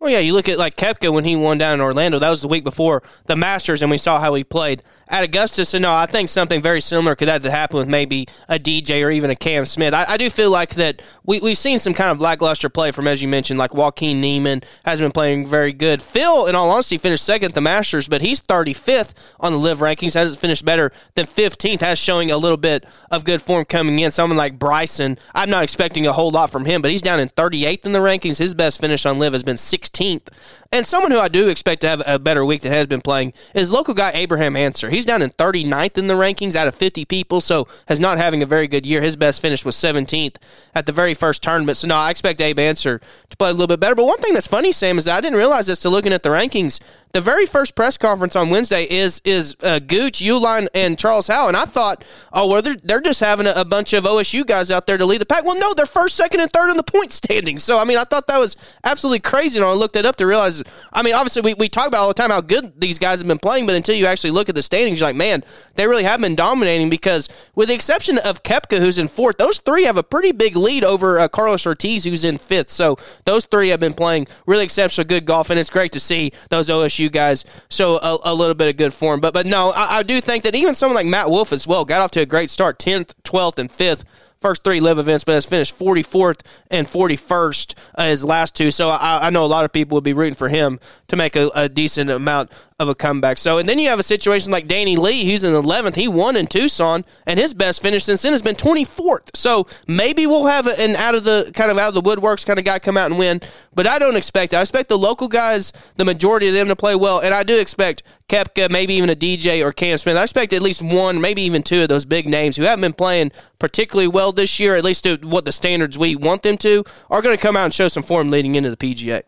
Well, 0.00 0.10
yeah, 0.10 0.20
you 0.20 0.32
look 0.32 0.48
at 0.48 0.58
like 0.58 0.76
Koepka 0.76 1.12
when 1.12 1.24
he 1.24 1.34
won 1.34 1.58
down 1.58 1.74
in 1.74 1.80
Orlando. 1.80 2.20
That 2.20 2.30
was 2.30 2.40
the 2.40 2.46
week 2.46 2.62
before 2.62 3.02
the 3.26 3.34
Masters, 3.34 3.82
and 3.82 3.90
we 3.90 3.98
saw 3.98 4.20
how 4.20 4.32
he 4.34 4.44
played 4.44 4.84
at 5.08 5.24
Augusta. 5.24 5.64
So, 5.64 5.78
no, 5.78 5.92
I 5.92 6.06
think 6.06 6.28
something 6.28 6.62
very 6.62 6.80
similar 6.80 7.16
could 7.16 7.26
to 7.26 7.50
happen 7.50 7.78
with 7.78 7.88
maybe 7.88 8.28
a 8.48 8.60
DJ 8.60 9.04
or 9.04 9.10
even 9.10 9.28
a 9.30 9.34
Cam 9.34 9.64
Smith. 9.64 9.94
I, 9.94 10.04
I, 10.10 10.16
do 10.16 10.30
feel 10.30 10.50
like 10.50 10.76
that 10.76 11.02
we, 11.24 11.40
we've 11.40 11.58
seen 11.58 11.80
some 11.80 11.94
kind 11.94 12.12
of 12.12 12.20
lackluster 12.20 12.68
play 12.68 12.92
from, 12.92 13.08
as 13.08 13.20
you 13.20 13.26
mentioned, 13.26 13.58
like 13.58 13.74
Joaquin 13.74 14.20
Niemann 14.20 14.62
has 14.84 15.00
been 15.00 15.10
playing 15.10 15.48
very 15.48 15.72
good. 15.72 16.00
Phil, 16.00 16.46
in 16.46 16.54
all 16.54 16.70
honesty, 16.70 16.96
finished 16.96 17.24
second 17.24 17.48
at 17.48 17.54
the 17.54 17.60
Masters, 17.60 18.06
but 18.06 18.20
he's 18.20 18.40
35th 18.40 19.34
on 19.40 19.50
the 19.50 19.58
LIV 19.58 19.78
rankings, 19.78 20.14
hasn't 20.14 20.40
finished 20.40 20.64
better 20.64 20.92
than 21.16 21.26
15th, 21.26 21.80
has 21.80 21.98
showing 21.98 22.30
a 22.30 22.38
little 22.38 22.56
bit 22.56 22.84
of 23.10 23.24
good 23.24 23.42
form 23.42 23.64
coming 23.64 23.98
in. 23.98 24.12
Someone 24.12 24.36
like 24.36 24.60
Bryson, 24.60 25.18
I'm 25.34 25.50
not 25.50 25.64
expecting 25.64 26.06
a 26.06 26.12
whole 26.12 26.30
lot 26.30 26.52
from 26.52 26.66
him, 26.66 26.82
but 26.82 26.92
he's 26.92 27.02
down 27.02 27.18
in 27.18 27.28
38th 27.30 27.84
in 27.84 27.92
the 27.92 27.98
rankings. 27.98 28.38
His 28.38 28.54
best 28.54 28.80
finish 28.80 29.04
on 29.04 29.18
LIV 29.18 29.32
has 29.32 29.42
been 29.42 29.56
16th. 29.88 30.28
And 30.70 30.86
someone 30.86 31.10
who 31.10 31.18
I 31.18 31.28
do 31.28 31.48
expect 31.48 31.80
to 31.80 31.88
have 31.88 32.02
a 32.06 32.18
better 32.18 32.44
week 32.44 32.60
that 32.62 32.72
has 32.72 32.86
been 32.86 33.00
playing 33.00 33.32
is 33.54 33.70
local 33.70 33.94
guy 33.94 34.10
Abraham 34.12 34.54
Ancer. 34.54 34.90
He's 34.90 35.06
down 35.06 35.22
in 35.22 35.30
39th 35.30 35.96
in 35.96 36.08
the 36.08 36.14
rankings 36.14 36.54
out 36.54 36.68
of 36.68 36.74
50 36.74 37.04
people, 37.06 37.40
so 37.40 37.66
has 37.86 37.98
not 37.98 38.18
having 38.18 38.42
a 38.42 38.46
very 38.46 38.68
good 38.68 38.84
year. 38.84 39.00
His 39.00 39.16
best 39.16 39.40
finish 39.40 39.64
was 39.64 39.76
17th 39.76 40.36
at 40.74 40.86
the 40.86 40.92
very 40.92 41.14
first 41.14 41.42
tournament. 41.42 41.78
So 41.78 41.88
no, 41.88 41.94
I 41.94 42.10
expect 42.10 42.40
Abe 42.40 42.58
Ancer 42.58 43.00
to 43.30 43.36
play 43.36 43.48
a 43.48 43.52
little 43.52 43.66
bit 43.66 43.80
better. 43.80 43.94
But 43.94 44.04
one 44.04 44.18
thing 44.18 44.34
that's 44.34 44.46
funny, 44.46 44.72
Sam, 44.72 44.98
is 44.98 45.04
that 45.04 45.16
I 45.16 45.20
didn't 45.20 45.38
realize 45.38 45.66
this 45.66 45.80
to 45.80 45.88
looking 45.88 46.12
at 46.12 46.22
the 46.22 46.28
rankings. 46.28 46.80
The 47.12 47.20
very 47.22 47.46
first 47.46 47.74
press 47.74 47.96
conference 47.96 48.36
on 48.36 48.50
Wednesday 48.50 48.84
is 48.84 49.22
is 49.24 49.56
uh, 49.62 49.78
Gooch, 49.78 50.20
Uihlein, 50.20 50.68
and 50.74 50.98
Charles 50.98 51.26
Howell, 51.26 51.48
and 51.48 51.56
I 51.56 51.64
thought, 51.64 52.04
oh, 52.32 52.48
well, 52.48 52.60
they're, 52.60 52.76
they're 52.76 53.00
just 53.00 53.20
having 53.20 53.46
a, 53.46 53.52
a 53.56 53.64
bunch 53.64 53.94
of 53.94 54.04
OSU 54.04 54.46
guys 54.46 54.70
out 54.70 54.86
there 54.86 54.98
to 54.98 55.06
lead 55.06 55.20
the 55.20 55.26
pack. 55.26 55.44
Well, 55.44 55.58
no, 55.58 55.72
they're 55.74 55.86
first, 55.86 56.16
second, 56.16 56.40
and 56.40 56.50
third 56.50 56.70
in 56.70 56.76
the 56.76 56.82
point 56.82 57.12
standings. 57.12 57.64
So 57.64 57.78
I 57.78 57.84
mean, 57.84 57.96
I 57.96 58.04
thought 58.04 58.26
that 58.26 58.38
was 58.38 58.56
absolutely 58.84 59.20
crazy, 59.20 59.58
and 59.58 59.66
I 59.66 59.72
looked 59.72 59.96
it 59.96 60.04
up 60.04 60.16
to 60.16 60.26
realize. 60.26 60.62
I 60.92 61.02
mean, 61.02 61.14
obviously, 61.14 61.42
we, 61.42 61.54
we 61.54 61.68
talk 61.70 61.88
about 61.88 62.02
all 62.02 62.08
the 62.08 62.14
time 62.14 62.30
how 62.30 62.42
good 62.42 62.78
these 62.78 62.98
guys 62.98 63.20
have 63.20 63.28
been 63.28 63.38
playing, 63.38 63.64
but 63.64 63.74
until 63.74 63.94
you 63.94 64.04
actually 64.04 64.32
look 64.32 64.50
at 64.50 64.54
the 64.54 64.62
standings, 64.62 65.00
you're 65.00 65.08
like, 65.08 65.16
man, 65.16 65.42
they 65.76 65.86
really 65.86 66.04
have 66.04 66.20
been 66.20 66.36
dominating. 66.36 66.90
Because 66.90 67.28
with 67.54 67.68
the 67.68 67.74
exception 67.74 68.18
of 68.18 68.42
Koepka, 68.42 68.80
who's 68.80 68.98
in 68.98 69.08
fourth, 69.08 69.38
those 69.38 69.60
three 69.60 69.84
have 69.84 69.96
a 69.96 70.02
pretty 70.02 70.32
big 70.32 70.56
lead 70.56 70.84
over 70.84 71.18
uh, 71.18 71.28
Carlos 71.28 71.66
Ortiz, 71.66 72.04
who's 72.04 72.24
in 72.24 72.36
fifth. 72.36 72.70
So 72.70 72.96
those 73.24 73.46
three 73.46 73.68
have 73.68 73.80
been 73.80 73.94
playing 73.94 74.28
really 74.46 74.64
exceptional 74.64 75.06
good 75.06 75.24
golf, 75.24 75.48
and 75.48 75.58
it's 75.58 75.70
great 75.70 75.92
to 75.92 76.00
see 76.00 76.32
those 76.50 76.68
OSU 76.68 76.97
guys 77.10 77.44
show 77.70 77.96
a, 77.96 78.18
a 78.24 78.34
little 78.34 78.54
bit 78.54 78.68
of 78.68 78.76
good 78.76 78.92
form. 78.92 79.20
But 79.20 79.34
but 79.34 79.46
no, 79.46 79.70
I, 79.70 79.98
I 79.98 80.02
do 80.02 80.20
think 80.20 80.44
that 80.44 80.54
even 80.54 80.74
someone 80.74 80.96
like 80.96 81.06
Matt 81.06 81.30
Wolff 81.30 81.52
as 81.52 81.66
well 81.66 81.84
got 81.84 82.00
off 82.00 82.10
to 82.12 82.20
a 82.20 82.26
great 82.26 82.50
start, 82.50 82.78
tenth, 82.78 83.14
twelfth, 83.22 83.58
and 83.58 83.70
fifth 83.70 84.04
first 84.40 84.64
three 84.64 84.80
LIV 84.80 84.98
events, 84.98 85.24
but 85.24 85.32
has 85.32 85.46
finished 85.46 85.78
44th 85.78 86.40
and 86.70 86.86
41st 86.86 87.74
uh, 87.96 88.06
his 88.06 88.24
last 88.24 88.54
two. 88.54 88.70
So 88.70 88.90
I, 88.90 89.26
I, 89.26 89.30
know 89.30 89.44
a 89.44 89.46
lot 89.46 89.64
of 89.64 89.72
people 89.72 89.96
would 89.96 90.04
be 90.04 90.12
rooting 90.12 90.34
for 90.34 90.48
him 90.48 90.78
to 91.08 91.16
make 91.16 91.36
a, 91.36 91.50
a, 91.54 91.68
decent 91.68 92.10
amount 92.10 92.52
of 92.78 92.88
a 92.88 92.94
comeback. 92.94 93.38
So, 93.38 93.58
and 93.58 93.68
then 93.68 93.80
you 93.80 93.88
have 93.88 93.98
a 93.98 94.04
situation 94.04 94.52
like 94.52 94.68
Danny 94.68 94.96
Lee, 94.96 95.28
who's 95.28 95.42
in 95.42 95.52
11th. 95.52 95.96
He 95.96 96.06
won 96.06 96.36
in 96.36 96.46
Tucson, 96.46 97.04
and 97.26 97.38
his 97.38 97.52
best 97.52 97.82
finish 97.82 98.04
since 98.04 98.22
then 98.22 98.30
has 98.30 98.42
been 98.42 98.54
24th. 98.54 99.30
So 99.34 99.66
maybe 99.88 100.26
we'll 100.26 100.46
have 100.46 100.68
an 100.68 100.94
out 100.94 101.16
of 101.16 101.24
the 101.24 101.50
kind 101.54 101.72
of 101.72 101.78
out 101.78 101.88
of 101.88 101.94
the 101.94 102.02
woodworks 102.02 102.46
kind 102.46 102.56
of 102.56 102.64
guy 102.64 102.78
come 102.78 102.96
out 102.96 103.10
and 103.10 103.18
win, 103.18 103.40
but 103.74 103.88
I 103.88 103.98
don't 103.98 104.14
expect 104.14 104.52
it. 104.52 104.56
I 104.56 104.60
expect 104.60 104.88
the 104.90 104.98
local 104.98 105.26
guys, 105.26 105.72
the 105.96 106.04
majority 106.04 106.46
of 106.46 106.54
them, 106.54 106.68
to 106.68 106.76
play 106.76 106.94
well, 106.94 107.18
and 107.18 107.34
I 107.34 107.42
do 107.42 107.58
expect 107.58 108.04
Koepka, 108.28 108.70
maybe 108.70 108.94
even 108.94 109.10
a 109.10 109.16
DJ 109.16 109.64
or 109.64 109.72
Cam 109.72 109.98
Smith. 109.98 110.16
I 110.16 110.22
expect 110.22 110.52
at 110.52 110.62
least 110.62 110.80
one, 110.80 111.20
maybe 111.20 111.42
even 111.42 111.64
two 111.64 111.82
of 111.82 111.88
those 111.88 112.04
big 112.04 112.28
names 112.28 112.56
who 112.56 112.62
haven't 112.62 112.82
been 112.82 112.92
playing 112.92 113.32
particularly 113.58 114.06
well 114.06 114.30
this 114.30 114.60
year, 114.60 114.76
at 114.76 114.84
least 114.84 115.02
to 115.02 115.16
what 115.16 115.44
the 115.44 115.52
standards 115.52 115.98
we 115.98 116.14
want 116.14 116.44
them 116.44 116.56
to, 116.58 116.84
are 117.10 117.22
going 117.22 117.36
to 117.36 117.42
come 117.42 117.56
out 117.56 117.64
and 117.64 117.74
show 117.74 117.88
some 117.88 118.04
form 118.04 118.30
leading 118.30 118.54
into 118.54 118.70
the 118.70 118.76
PGA. 118.76 119.22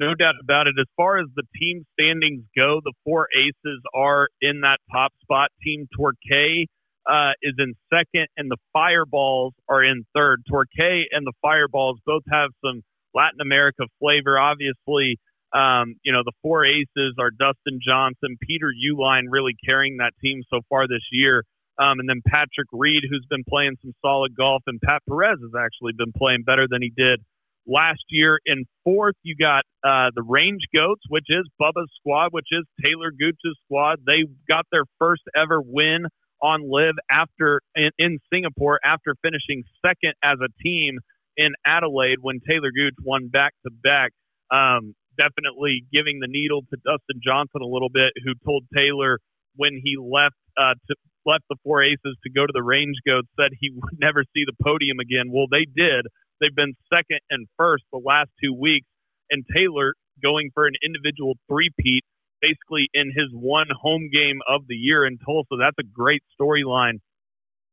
No 0.00 0.14
doubt 0.14 0.36
about 0.40 0.66
it. 0.66 0.76
As 0.80 0.86
far 0.96 1.18
as 1.18 1.26
the 1.36 1.42
team 1.60 1.84
standings 1.92 2.42
go, 2.56 2.80
the 2.82 2.94
four 3.04 3.28
aces 3.36 3.82
are 3.94 4.28
in 4.40 4.62
that 4.62 4.78
top 4.90 5.12
spot. 5.20 5.50
Team 5.62 5.86
Torquay 5.94 6.64
uh, 7.04 7.32
is 7.42 7.52
in 7.58 7.74
second, 7.92 8.28
and 8.34 8.50
the 8.50 8.56
Fireballs 8.72 9.52
are 9.68 9.84
in 9.84 10.06
third. 10.16 10.42
Torquay 10.48 11.04
and 11.12 11.26
the 11.26 11.34
Fireballs 11.42 11.98
both 12.06 12.22
have 12.32 12.48
some 12.64 12.80
Latin 13.14 13.42
America 13.42 13.84
flavor. 13.98 14.38
Obviously, 14.38 15.18
um, 15.52 15.96
you 16.02 16.12
know, 16.12 16.22
the 16.24 16.32
four 16.40 16.64
aces 16.64 17.16
are 17.18 17.30
Dustin 17.30 17.78
Johnson, 17.86 18.38
Peter 18.40 18.72
Uihlein 18.72 19.24
really 19.28 19.54
carrying 19.62 19.98
that 19.98 20.12
team 20.22 20.40
so 20.48 20.60
far 20.70 20.88
this 20.88 21.04
year. 21.12 21.44
Um, 21.78 22.00
and 22.00 22.08
then 22.08 22.22
Patrick 22.26 22.68
Reed, 22.72 23.04
who's 23.10 23.26
been 23.28 23.44
playing 23.46 23.76
some 23.82 23.92
solid 24.00 24.34
golf, 24.34 24.62
and 24.66 24.80
Pat 24.80 25.02
Perez 25.06 25.40
has 25.40 25.52
actually 25.58 25.92
been 25.92 26.12
playing 26.16 26.44
better 26.44 26.66
than 26.66 26.80
he 26.80 26.90
did 26.96 27.20
last 27.66 28.02
year. 28.08 28.38
In 28.46 28.64
fourth, 28.84 29.14
you 29.22 29.36
got 29.36 29.64
uh, 29.84 30.10
the 30.14 30.22
Range 30.22 30.62
Goats, 30.74 31.02
which 31.08 31.26
is 31.28 31.46
Bubba's 31.60 31.90
squad, 31.98 32.28
which 32.32 32.48
is 32.50 32.64
Talor 32.84 33.10
Gooch's 33.18 33.58
squad. 33.64 33.98
They 34.06 34.24
got 34.48 34.66
their 34.72 34.84
first 34.98 35.22
ever 35.36 35.60
win 35.60 36.06
on 36.42 36.62
LIV 36.62 36.94
after 37.10 37.60
in, 37.74 37.90
in 37.98 38.18
Singapore 38.32 38.80
after 38.84 39.14
finishing 39.22 39.62
second 39.84 40.14
as 40.22 40.38
a 40.42 40.48
team 40.62 40.98
in 41.36 41.52
Adelaide 41.66 42.18
when 42.20 42.40
Talor 42.40 42.72
Gooch 42.74 42.94
won 43.04 43.28
back 43.28 43.52
to 43.64 43.70
back. 43.70 44.12
Um, 44.50 44.94
definitely 45.18 45.84
giving 45.92 46.18
the 46.20 46.28
needle 46.28 46.62
to 46.70 46.76
Dustin 46.76 47.20
Johnson 47.22 47.60
a 47.62 47.66
little 47.66 47.90
bit, 47.92 48.12
who 48.24 48.32
told 48.44 48.64
Taylor 48.74 49.18
when 49.56 49.80
he 49.82 49.96
left 50.00 50.36
uh, 50.56 50.74
to 50.88 50.94
left 51.26 51.44
the 51.50 51.56
four 51.62 51.82
aces 51.82 52.16
to 52.24 52.30
go 52.30 52.46
to 52.46 52.52
the 52.52 52.62
range 52.62 52.96
goats 53.06 53.28
said 53.38 53.52
he 53.60 53.70
would 53.70 53.84
never 53.98 54.24
see 54.34 54.44
the 54.46 54.56
podium 54.64 54.98
again. 55.00 55.30
Well, 55.30 55.46
they 55.50 55.66
did. 55.68 56.06
They've 56.40 56.54
been 56.54 56.74
second 56.92 57.20
and 57.30 57.46
first 57.56 57.84
the 57.92 58.00
last 58.02 58.30
two 58.42 58.54
weeks, 58.54 58.86
and 59.30 59.44
Taylor 59.54 59.94
going 60.22 60.50
for 60.54 60.66
an 60.66 60.74
individual 60.84 61.34
three-peat 61.48 62.04
basically 62.40 62.88
in 62.94 63.12
his 63.14 63.28
one 63.32 63.68
home 63.70 64.08
game 64.12 64.40
of 64.48 64.62
the 64.66 64.74
year 64.74 65.06
in 65.06 65.18
Tulsa. 65.18 65.56
That's 65.58 65.78
a 65.78 65.84
great 65.84 66.22
storyline. 66.40 67.00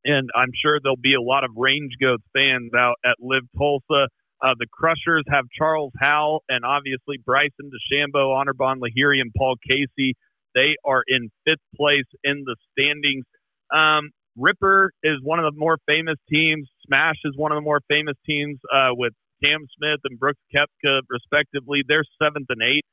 And 0.05 0.29
I'm 0.35 0.51
sure 0.61 0.79
there'll 0.81 0.95
be 0.95 1.15
a 1.15 1.21
lot 1.21 1.43
of 1.43 1.51
Range 1.55 1.91
Goats 1.99 2.23
fans 2.33 2.71
out 2.77 2.95
at 3.03 3.15
LIV 3.19 3.43
Tulsa. 3.57 4.07
Uh, 4.41 4.53
the 4.59 4.67
Crushers 4.71 5.23
have 5.29 5.45
Charles 5.57 5.91
Howell 5.99 6.43
and 6.47 6.63
obviously 6.63 7.17
Bryson 7.25 7.71
DeChambeau, 7.73 8.35
Anirban 8.35 8.77
Lahiri, 8.77 9.19
and 9.19 9.31
Paul 9.35 9.55
Casey. 9.67 10.15
They 10.53 10.75
are 10.85 11.03
in 11.07 11.29
fifth 11.45 11.65
place 11.75 12.05
in 12.23 12.43
the 12.45 12.55
standings. 12.71 13.25
Um, 13.73 14.11
Ripper 14.37 14.91
is 15.03 15.17
one 15.23 15.39
of 15.39 15.51
the 15.51 15.59
more 15.59 15.77
famous 15.87 16.17
teams. 16.29 16.69
Smash 16.87 17.17
is 17.25 17.33
one 17.35 17.51
of 17.51 17.57
the 17.57 17.61
more 17.61 17.81
famous 17.87 18.15
teams 18.25 18.59
uh, 18.73 18.89
with 18.91 19.13
Cam 19.43 19.67
Smith 19.77 19.99
and 20.05 20.19
Brooks 20.19 20.41
Koepka, 20.55 21.01
respectively. 21.09 21.83
They're 21.87 22.05
seventh 22.21 22.47
and 22.49 22.61
eighth 22.61 22.87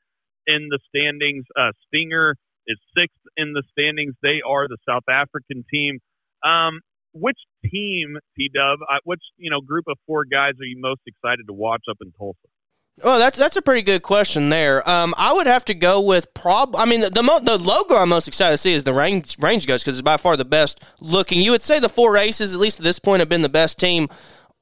in 0.46 0.68
the 0.68 0.78
standings. 0.88 1.44
Uh, 1.58 1.72
Stinger 1.88 2.36
is 2.66 2.78
sixth 2.96 3.22
in 3.36 3.52
the 3.52 3.62
standings. 3.72 4.14
They 4.22 4.40
are 4.46 4.68
the 4.68 4.78
South 4.88 5.04
African 5.08 5.64
team. 5.70 5.98
Um, 6.44 6.80
which 7.12 7.38
team, 7.64 8.18
T 8.36 8.50
Dub, 8.52 8.80
uh, 8.82 8.98
which 9.04 9.22
you 9.38 9.50
know 9.50 9.60
group 9.60 9.84
of 9.88 9.96
four 10.06 10.24
guys 10.24 10.54
are 10.60 10.66
you 10.66 10.76
most 10.78 11.00
excited 11.06 11.46
to 11.46 11.52
watch 11.54 11.84
up 11.90 11.98
in 12.02 12.12
Tulsa? 12.18 12.53
Well, 13.02 13.18
that's 13.18 13.36
that's 13.36 13.56
a 13.56 13.62
pretty 13.62 13.82
good 13.82 14.02
question 14.02 14.50
there. 14.50 14.88
Um, 14.88 15.14
I 15.18 15.32
would 15.32 15.48
have 15.48 15.64
to 15.64 15.74
go 15.74 16.00
with 16.00 16.32
prob. 16.32 16.76
I 16.76 16.84
mean, 16.84 17.00
the 17.00 17.10
the, 17.10 17.24
mo- 17.24 17.40
the, 17.40 17.58
logo 17.58 17.96
I'm 17.96 18.08
most 18.08 18.28
excited 18.28 18.52
to 18.52 18.58
see 18.58 18.72
is 18.72 18.84
the 18.84 18.92
range 18.92 19.36
range 19.40 19.66
goats 19.66 19.82
because 19.82 19.98
it's 19.98 20.04
by 20.04 20.16
far 20.16 20.36
the 20.36 20.44
best 20.44 20.80
looking. 21.00 21.40
You 21.40 21.50
would 21.50 21.64
say 21.64 21.80
the 21.80 21.88
four 21.88 22.16
aces, 22.16 22.54
at 22.54 22.60
least 22.60 22.78
at 22.78 22.84
this 22.84 23.00
point, 23.00 23.18
have 23.18 23.28
been 23.28 23.42
the 23.42 23.48
best 23.48 23.80
team 23.80 24.08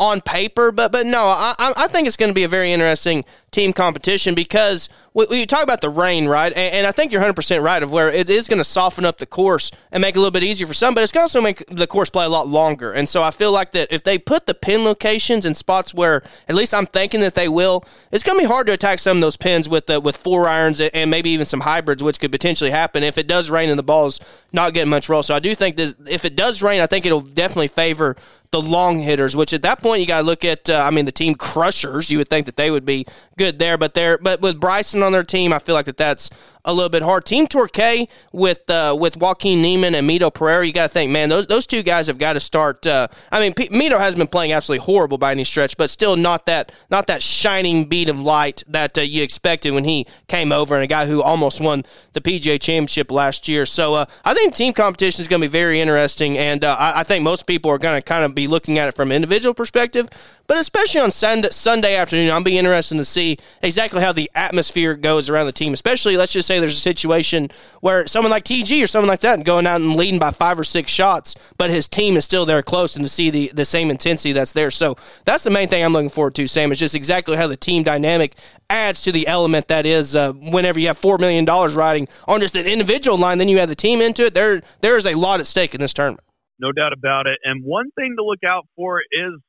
on 0.03 0.20
paper. 0.20 0.73
But 0.73 0.93
but 0.93 1.07
no, 1.07 1.24
I 1.27 1.55
I 1.59 1.87
think 1.87 2.07
it's 2.07 2.16
going 2.16 2.31
to 2.31 2.35
be 2.35 2.45
a 2.45 2.49
very 2.49 2.73
interesting 2.73 3.24
team 3.53 3.73
competition 3.73 4.35
because 4.35 4.89
we, 5.12 5.27
we 5.29 5.47
talk 5.47 5.62
about 5.62 5.83
the 5.83 5.91
rain, 5.91 6.27
right? 6.27 6.53
And, 6.53 6.74
and 6.74 6.87
I 6.87 6.93
think 6.93 7.12
you're 7.12 7.20
100 7.20 7.35
percent 7.35 7.62
right 7.62 7.83
of 7.83 7.93
where 7.93 8.11
it 8.11 8.29
is 8.29 8.49
going 8.49 8.59
to 8.59 8.65
soften 8.65 9.05
up 9.05 9.19
the 9.19 9.27
course 9.27 9.70
and 9.93 10.01
make 10.03 10.16
it 10.16 10.19
a 10.19 10.20
little 10.20 10.33
bit 10.33 10.43
easier 10.43 10.66
for 10.66 10.74
some, 10.74 10.95
but 10.95 11.03
it's 11.03 11.12
going 11.12 11.20
to 11.20 11.24
also 11.24 11.41
make 11.41 11.65
the 11.66 11.87
course 11.87 12.11
play 12.11 12.24
a 12.24 12.29
lot 12.29 12.49
longer. 12.49 12.93
And 12.93 13.09
so 13.09 13.23
I 13.23 13.31
feel 13.31 13.53
like 13.53 13.73
that 13.73 13.93
if 13.93 14.03
they 14.03 14.19
put 14.19 14.47
the 14.47 14.55
pin 14.55 14.85
locations 14.85 15.47
in 15.47 15.55
spots 15.55 15.95
where 15.95 16.23
at 16.49 16.55
least 16.55 16.74
I'm 16.74 16.87
thinking 16.87 17.20
that 17.20 17.35
they 17.35 17.49
will, 17.49 17.85
it's 18.11 18.24
going 18.24 18.39
to 18.39 18.45
be 18.45 18.49
hard 18.49 18.66
to 18.66 18.73
attack 18.73 18.99
some 18.99 19.19
of 19.19 19.20
those 19.20 19.37
pins 19.37 19.69
with 19.69 19.89
uh, 19.89 20.01
with 20.03 20.16
four 20.16 20.49
irons 20.49 20.81
and 20.81 21.11
maybe 21.11 21.31
even 21.31 21.47
some 21.47 21.61
hybrids, 21.61 22.03
which 22.03 22.19
could 22.19 22.33
potentially 22.33 22.70
happen 22.70 23.05
if 23.05 23.19
it 23.19 23.29
does 23.29 23.51
rain 23.51 23.70
and 23.70 23.79
the 23.79 23.85
ball's 23.85 24.19
not 24.53 24.74
getting 24.74 24.91
much 24.91 25.09
roll. 25.09 25.23
So 25.23 25.35
I 25.35 25.39
do 25.39 25.55
think 25.55 25.77
this, 25.77 25.95
if 26.09 26.24
it 26.24 26.35
does 26.35 26.62
rain, 26.62 26.81
I 26.81 26.87
think 26.87 27.07
it'll 27.07 27.20
definitely 27.20 27.69
favor 27.69 28.16
the 28.53 28.61
long 28.61 29.01
hitters, 29.01 29.35
which 29.35 29.53
at 29.53 29.62
that 29.62 29.81
point 29.81 30.01
you 30.01 30.07
got 30.07 30.20
to 30.20 30.27
look 30.27 30.45
at. 30.45 30.70
Uh, 30.70 30.85
I 30.87 30.91
mean, 30.91 31.07
the 31.07 31.12
team 31.12 31.35
crushers. 31.35 32.11
You 32.11 32.19
would 32.19 32.29
think 32.29 32.47
that 32.47 32.57
they 32.57 32.70
would 32.70 32.85
be 32.85 33.07
good 33.37 33.59
there, 33.59 33.77
but 33.77 33.95
they're 33.95 34.19
but 34.19 34.41
with 34.41 34.61
Bryson 34.61 35.03
on 35.03 35.12
their 35.12 35.24
team, 35.24 35.53
I 35.53 35.59
feel 35.59 35.74
like 35.74 35.87
that 35.87 35.97
that's 35.97 36.31
a 36.64 36.72
little 36.72 36.89
bit 36.89 37.02
hard. 37.02 37.24
Team 37.24 37.47
Torquay 37.47 38.06
with 38.32 38.68
uh, 38.70 38.97
with 38.98 39.16
Joaquin 39.16 39.60
Niemann 39.62 39.94
and 39.94 40.09
Mito 40.09 40.32
Pereira, 40.32 40.66
you 40.66 40.72
got 40.72 40.84
to 40.84 40.93
think, 40.93 41.10
man, 41.10 41.28
those 41.28 41.47
those 41.47 41.66
two 41.66 41.82
guys 41.82 42.06
have 42.06 42.18
got 42.18 42.34
to 42.34 42.40
start. 42.40 42.86
Uh, 42.86 43.09
I 43.30 43.40
mean, 43.40 43.52
P- 43.55 43.68
Mito 43.68 43.98
has 43.98 44.14
been 44.14 44.28
playing 44.28 44.52
absolutely 44.52 44.84
horrible 44.84 45.18
by 45.18 45.32
any 45.32 45.44
stretch, 45.44 45.76
but 45.76 45.90
still 45.90 46.16
not 46.16 46.47
that 46.47 46.72
not 46.90 47.06
that 47.09 47.22
shining 47.22 47.84
beat 47.86 48.09
of 48.09 48.20
light 48.20 48.62
that 48.68 48.97
uh, 48.97 49.01
you 49.01 49.22
expected 49.22 49.72
when 49.72 49.84
he 49.84 50.06
came 50.28 50.52
over, 50.52 50.74
and 50.74 50.84
a 50.84 50.89
guy 50.89 51.06
who 51.06 51.20
almost 51.22 51.60
won 51.60 51.84
the 52.12 52.20
PGA 52.20 52.60
Championship 52.60 53.10
last 53.10 53.48
year. 53.48 53.66
So 53.66 53.94
uh, 53.94 54.05
I 54.24 54.34
think 54.34 54.55
team 54.55 54.72
competition 54.72 55.20
is 55.20 55.28
going 55.28 55.40
to 55.43 55.48
be 55.48 55.52
very 55.52 55.80
interesting, 55.80 56.39
and 56.39 56.64
uh, 56.64 56.76
I, 56.78 57.01
I 57.01 57.02
think 57.02 57.24
most 57.24 57.47
people 57.47 57.70
are 57.70 57.78
going 57.78 58.01
to 58.01 58.05
kind 58.05 58.24
of 58.24 58.34
be 58.34 58.47
looking 58.47 58.78
at 58.78 58.89
it 58.89 58.93
from 58.94 59.10
an 59.10 59.16
individual 59.16 59.55
perspective, 59.55 60.09
but 60.47 60.59
especially 60.59 61.01
on 61.01 61.10
Sunday, 61.10 61.48
Sunday 61.51 61.97
afternoon, 61.97 62.30
I'll 62.30 62.44
be 62.44 62.59
interested 62.59 62.97
to 62.97 63.05
see 63.05 63.39
exactly 63.62 64.01
how 64.01 64.12
the 64.12 64.30
atmosphere 64.34 64.94
goes 64.94 65.28
around 65.28 65.47
the 65.47 65.52
team. 65.52 65.72
Especially, 65.72 66.16
let's 66.16 66.32
just 66.32 66.52
say 66.53 66.61
there's 66.61 66.77
a 66.77 66.81
situation 66.81 67.51
where 67.81 68.07
someone 68.07 68.31
like 68.31 68.45
TG 68.45 68.83
or 68.83 68.87
someone 68.87 69.09
like 69.09 69.20
that 69.20 69.45
going 69.45 69.66
out 69.66 69.81
and 69.81 69.97
leading 69.97 70.19
by 70.19 70.31
five 70.31 70.59
or 70.59 70.65
six 70.65 70.91
shots, 70.91 71.55
but 71.59 71.70
his 71.70 71.89
team 71.89 72.16
is 72.16 72.24
still 72.24 72.45
there 72.45 72.62
close 72.62 72.95
and 72.97 73.05
to 73.05 73.09
see 73.09 73.31
the, 73.31 73.51
the 73.55 73.65
same 73.65 73.91
intensity 73.91 74.33
that's 74.33 74.53
there. 74.53 74.70
So 74.70 74.97
that's 75.24 75.45
the 75.45 75.51
main 75.51 75.69
thing 75.69 75.85
I'm 75.85 75.93
looking 75.93 76.11
forward 76.11 76.35
to, 76.37 76.47
Sam, 76.47 76.73
is 76.73 76.79
just 76.79 76.95
exactly 76.95 77.37
how 77.37 77.47
the 77.47 77.57
team 77.57 77.83
dynamic 77.83 78.37
adds 78.69 79.03
to 79.03 79.12
the 79.12 79.27
element 79.27 79.69
that 79.69 79.87
is 79.87 80.15
uh, 80.15 80.33
whenever 80.33 80.79
you 80.79 80.89
have 80.89 81.01
$4 81.01 81.19
million 81.19 81.45
riding 81.45 82.09
on 82.29 82.41
just 82.41 82.57
an 82.57 82.66
individual 82.66 83.19
line, 83.19 83.39
then 83.39 83.49
you 83.49 83.59
add 83.59 83.69
the 83.69 83.74
team 83.74 84.01
into 84.01 84.27
it. 84.27 84.35
There, 84.35 84.62
there 84.81 84.97
is 84.97 85.07
a 85.07 85.15
lot 85.15 85.41
at 85.41 85.47
stake 85.47 85.74
in 85.74 85.81
this 85.81 85.93
tournament. 85.93 86.24
No 86.59 86.73
doubt 86.73 86.93
about 86.93 87.27
it. 87.27 87.39
And 87.45 87.65
one 87.65 87.91
thing 87.97 88.15
to 88.19 88.24
look 88.24 88.45
out 88.47 88.66
for 88.77 89.01
is 89.01 89.41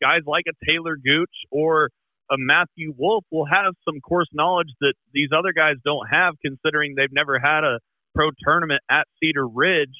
guys 0.00 0.20
like 0.26 0.44
a 0.48 0.70
Talor 0.70 0.94
Gooch 1.02 1.30
or 1.50 1.90
a 2.30 2.36
Matthew 2.38 2.94
Wolff 2.96 3.24
will 3.30 3.46
have 3.46 3.74
some 3.84 4.00
course 4.00 4.28
knowledge 4.32 4.70
that 4.80 4.94
these 5.12 5.30
other 5.36 5.52
guys 5.52 5.74
don't 5.84 6.06
have, 6.10 6.34
considering 6.44 6.94
they've 6.96 7.12
never 7.12 7.38
had 7.38 7.64
a 7.64 7.80
pro 8.14 8.30
tournament 8.44 8.80
at 8.90 9.06
Cedar 9.20 9.46
Ridge. 9.46 9.94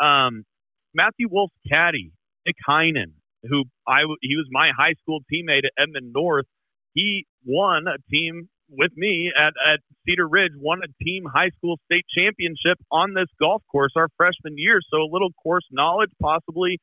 Um, 0.00 0.44
Matthew 0.94 1.28
Wolff's 1.30 1.54
caddy, 1.70 2.12
Nick 2.44 2.56
Heinen, 2.68 3.12
who 3.48 3.64
I 3.86 4.00
he 4.20 4.36
was 4.36 4.48
my 4.50 4.70
high 4.76 4.94
school 5.02 5.20
teammate 5.32 5.64
at 5.64 5.82
Edmond 5.82 6.12
North. 6.12 6.46
He 6.94 7.26
won 7.44 7.84
a 7.86 7.98
team 8.10 8.48
with 8.68 8.90
me 8.96 9.30
at, 9.36 9.52
at 9.72 9.80
Cedar 10.04 10.28
Ridge, 10.28 10.52
won 10.56 10.80
a 10.82 11.04
team 11.04 11.24
high 11.32 11.50
school 11.56 11.76
state 11.84 12.04
championship 12.16 12.78
on 12.90 13.14
this 13.14 13.28
golf 13.38 13.62
course 13.70 13.92
our 13.96 14.08
freshman 14.16 14.56
year. 14.56 14.80
So 14.90 14.98
a 14.98 15.10
little 15.10 15.30
course 15.42 15.64
knowledge 15.70 16.10
possibly 16.20 16.78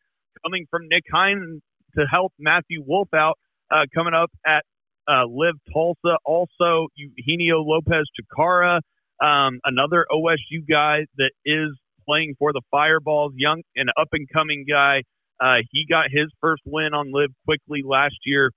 coming 0.46 0.66
from 0.70 0.88
Nick 0.88 1.04
Heinen 1.14 1.60
to 1.98 2.06
help 2.10 2.32
Matthew 2.40 2.84
Wolff 2.86 3.10
out 3.14 3.38
uh, 3.72 3.86
coming 3.94 4.14
up 4.14 4.32
at 4.46 4.64
uh, 5.08 5.26
LIV 5.28 5.56
Tulsa. 5.72 6.18
Also, 6.26 6.88
Eugenio 6.96 7.62
Lopez 7.62 8.06
Chacarra, 8.20 8.80
um, 9.22 9.60
another 9.66 10.06
OSU 10.12 10.68
guy 10.70 11.06
that 11.18 11.32
is 11.46 11.70
playing 12.08 12.36
for 12.38 12.54
the 12.54 12.62
Fireballs, 12.72 13.34
young 13.36 13.62
and 13.76 13.90
up 14.00 14.10
and 14.12 14.28
coming 14.32 14.66
guy. 14.70 15.04
Uh, 15.40 15.58
he 15.72 15.86
got 15.90 16.06
his 16.12 16.32
first 16.42 16.62
win 16.66 16.94
on 16.94 17.12
LIV 17.12 17.32
quickly 17.46 17.82
last 17.86 18.16
year 18.26 18.52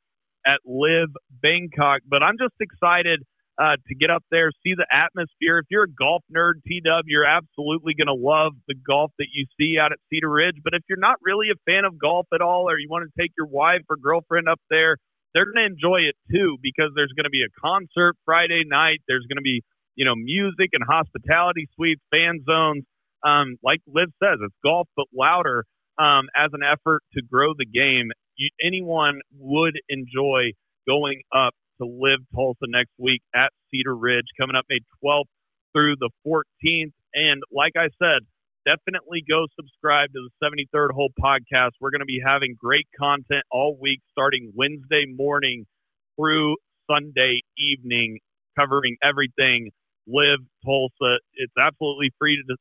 at 0.46 0.58
LIV 0.64 1.08
Bangkok. 1.42 2.00
But 2.08 2.22
I'm 2.22 2.36
just 2.38 2.54
excited 2.60 3.22
uh, 3.58 3.76
to 3.88 3.94
get 3.94 4.10
up 4.10 4.22
there, 4.30 4.50
see 4.62 4.74
the 4.76 4.86
atmosphere. 4.92 5.58
If 5.58 5.66
you're 5.70 5.84
a 5.84 5.92
golf 5.92 6.22
nerd, 6.34 6.62
T 6.66 6.80
Dub, 6.84 7.04
you're 7.06 7.24
absolutely 7.24 7.94
going 7.94 8.08
to 8.08 8.14
love 8.14 8.52
the 8.68 8.74
golf 8.74 9.12
that 9.18 9.28
you 9.32 9.46
see 9.58 9.78
out 9.80 9.92
at 9.92 9.98
Cedar 10.10 10.30
Ridge. 10.30 10.56
But 10.62 10.74
if 10.74 10.82
you're 10.88 11.00
not 11.00 11.16
really 11.22 11.48
a 11.50 11.58
fan 11.70 11.84
of 11.84 11.98
golf 11.98 12.26
at 12.34 12.40
all, 12.40 12.68
or 12.68 12.78
you 12.78 12.88
want 12.90 13.08
to 13.08 13.20
take 13.20 13.32
your 13.36 13.46
wife 13.46 13.82
or 13.88 13.96
girlfriend 13.96 14.48
up 14.48 14.60
there, 14.68 14.98
they're 15.36 15.44
going 15.44 15.68
to 15.68 15.68
enjoy 15.68 16.08
it 16.08 16.16
too 16.32 16.56
because 16.64 16.96
there's 16.96 17.12
going 17.12 17.28
to 17.28 17.30
be 17.30 17.44
a 17.44 17.52
concert 17.60 18.16
Friday 18.24 18.64
night. 18.64 19.04
There's 19.06 19.26
going 19.28 19.36
to 19.36 19.44
be 19.44 19.60
you 19.94 20.06
know 20.08 20.16
music 20.16 20.72
and 20.72 20.80
hospitality 20.82 21.68
suites, 21.76 22.00
fan 22.10 22.40
zones. 22.48 22.84
Um, 23.20 23.60
like 23.62 23.80
LIV 23.86 24.08
says, 24.16 24.38
it's 24.40 24.56
golf 24.64 24.88
but 24.96 25.06
louder 25.12 25.64
um, 25.98 26.32
as 26.32 26.56
an 26.56 26.64
effort 26.64 27.02
to 27.12 27.20
grow 27.20 27.52
the 27.52 27.66
game. 27.66 28.08
You, 28.36 28.48
anyone 28.64 29.20
would 29.36 29.76
enjoy 29.90 30.56
going 30.88 31.20
up 31.34 31.52
to 31.80 31.84
LIV 31.84 32.20
Tulsa 32.34 32.64
next 32.68 32.92
week 32.98 33.20
at 33.34 33.52
Cedar 33.70 33.96
Ridge, 33.96 34.32
coming 34.40 34.56
up 34.56 34.64
May 34.70 34.80
12th 35.04 35.28
through 35.74 35.96
the 36.00 36.10
14th. 36.26 36.92
And 37.12 37.42
like 37.52 37.72
I 37.76 37.88
said, 38.00 38.24
definitely 38.66 39.24
go 39.28 39.46
subscribe 39.54 40.10
to 40.12 40.20
the 40.26 40.32
73rd 40.42 40.90
Hole 40.92 41.10
podcast. 41.20 41.70
We're 41.80 41.90
going 41.90 42.00
to 42.00 42.06
be 42.06 42.20
having 42.24 42.56
great 42.58 42.86
content 42.98 43.44
all 43.50 43.78
week, 43.80 44.00
starting 44.10 44.52
Wednesday 44.54 45.06
morning 45.06 45.66
through 46.18 46.56
Sunday 46.90 47.40
evening, 47.56 48.18
covering 48.58 48.96
everything 49.02 49.70
LIV 50.08 50.40
Tulsa. 50.64 51.18
It's 51.34 51.54
absolutely 51.58 52.10
free 52.18 52.36
to 52.36 52.56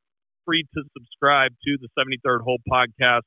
free 0.45 0.63
to 0.75 0.83
subscribe 0.95 1.51
to 1.65 1.77
the 1.81 1.89
73rd 1.97 2.41
Hole 2.41 2.59
podcast 2.71 3.21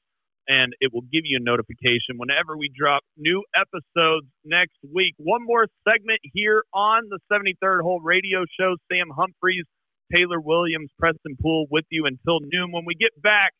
and 0.49 0.73
it 0.81 0.91
will 0.95 1.03
give 1.03 1.23
you 1.25 1.37
a 1.39 1.45
notification 1.45 2.17
whenever 2.17 2.57
we 2.57 2.73
drop 2.75 3.03
new 3.17 3.45
episodes 3.55 4.27
next 4.45 4.79
week. 4.95 5.15
One 5.19 5.45
more 5.45 5.67
segment 5.87 6.21
here 6.33 6.65
on 6.73 7.03
the 7.11 7.21
73rd 7.31 7.83
Hole 7.83 8.01
Radio 8.01 8.45
Show. 8.59 8.77
Sam 8.91 9.11
Humphreys, 9.15 9.67
Taylor 10.15 10.41
Williams, 10.41 10.91
Preston 10.99 11.37
Poole 11.41 11.67
with 11.71 11.85
you 11.91 12.07
until 12.07 12.41
noon. 12.41 12.73
When 12.73 12.85
we 12.85 12.95
get 12.95 13.11
back, 13.23 13.53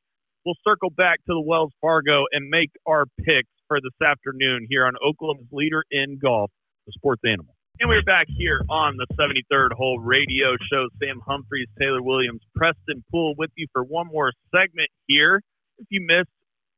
we'll 0.45 0.59
circle 0.67 0.91
back 0.91 1.19
to 1.27 1.35
the 1.35 1.41
Wells 1.41 1.73
Fargo 1.81 2.25
and 2.33 2.49
make 2.49 2.71
our 2.87 3.05
picks 3.19 3.51
for 3.67 3.81
this 3.81 4.09
afternoon 4.09 4.67
here 4.69 4.87
on 4.87 4.95
Oklahoma's 5.05 5.49
leader 5.53 5.85
in 5.91 6.19
golf, 6.19 6.51
the 6.87 6.93
sports 6.93 7.23
animal. 7.25 7.55
And 7.81 7.89
we're 7.89 8.03
back 8.03 8.27
here 8.29 8.61
on 8.69 8.97
the 8.97 9.07
73rd 9.15 9.73
Hole 9.73 10.01
Radio 10.01 10.57
Show. 10.73 10.89
Sam 11.01 11.21
Humphreys, 11.27 11.69
Taylor 11.79 12.03
Williams, 12.03 12.41
Preston 12.57 13.05
Poole 13.11 13.35
with 13.39 13.51
you 13.57 13.67
for 13.73 13.85
one 13.85 14.09
more 14.09 14.33
segment 14.53 14.89
here. 15.07 15.41
If 15.79 15.87
you 15.91 16.05
missed 16.05 16.31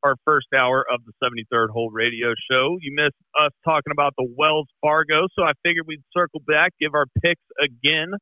our 0.03 0.17
first 0.25 0.49
hour 0.57 0.85
of 0.93 1.01
the 1.05 1.13
73rd 1.23 1.71
Hole 1.71 1.91
Radio 1.91 2.33
Show. 2.51 2.79
You 2.81 2.93
missed 2.95 3.17
us 3.39 3.53
talking 3.65 3.93
about 3.93 4.15
the 4.17 4.27
Wells 4.37 4.69
Fargo, 4.81 5.27
so 5.37 5.43
I 5.43 5.53
figured 5.63 5.87
we'd 5.87 6.03
circle 6.17 6.41
back, 6.47 6.73
give 6.81 6.95
our 6.95 7.07
picks 7.23 7.43
again 7.63 8.13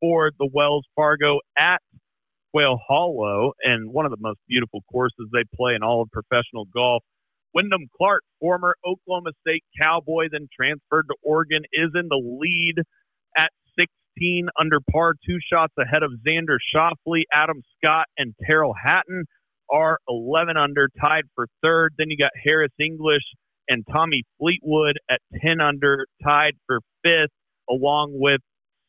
for 0.00 0.30
the 0.38 0.48
Wells 0.52 0.86
Fargo 0.96 1.40
at 1.58 1.80
Quail 2.52 2.78
Hollow, 2.88 3.52
and 3.62 3.92
one 3.92 4.06
of 4.06 4.10
the 4.10 4.18
most 4.20 4.38
beautiful 4.48 4.82
courses 4.90 5.28
they 5.32 5.44
play 5.54 5.74
in 5.74 5.82
all 5.82 6.02
of 6.02 6.10
professional 6.10 6.64
golf. 6.74 7.02
Wyndham 7.54 7.88
Clark, 7.96 8.22
former 8.40 8.76
Oklahoma 8.84 9.30
State 9.46 9.64
Cowboy, 9.80 10.28
then 10.30 10.48
transferred 10.54 11.06
to 11.08 11.16
Oregon, 11.22 11.62
is 11.72 11.90
in 11.94 12.08
the 12.08 12.16
lead 12.40 12.82
at 13.36 13.50
16 13.78 14.48
under 14.58 14.78
par, 14.90 15.14
two 15.26 15.38
shots 15.52 15.74
ahead 15.78 16.02
of 16.02 16.12
Xander 16.26 16.58
Schauffele, 16.74 17.22
Adam 17.32 17.62
Scott, 17.76 18.06
and 18.18 18.34
Tyrrell 18.46 18.74
Hatton 18.84 19.24
are 19.70 19.98
11 20.08 20.56
under, 20.56 20.88
tied 21.00 21.24
for 21.34 21.46
third. 21.62 21.94
Then 21.98 22.10
you 22.10 22.16
got 22.16 22.32
Harris 22.42 22.72
English 22.80 23.22
and 23.68 23.84
Tommy 23.92 24.22
Fleetwood 24.38 24.96
at 25.08 25.20
10 25.44 25.60
under, 25.60 26.06
tied 26.24 26.54
for 26.66 26.80
fifth, 27.02 27.30
along 27.68 28.12
with 28.14 28.40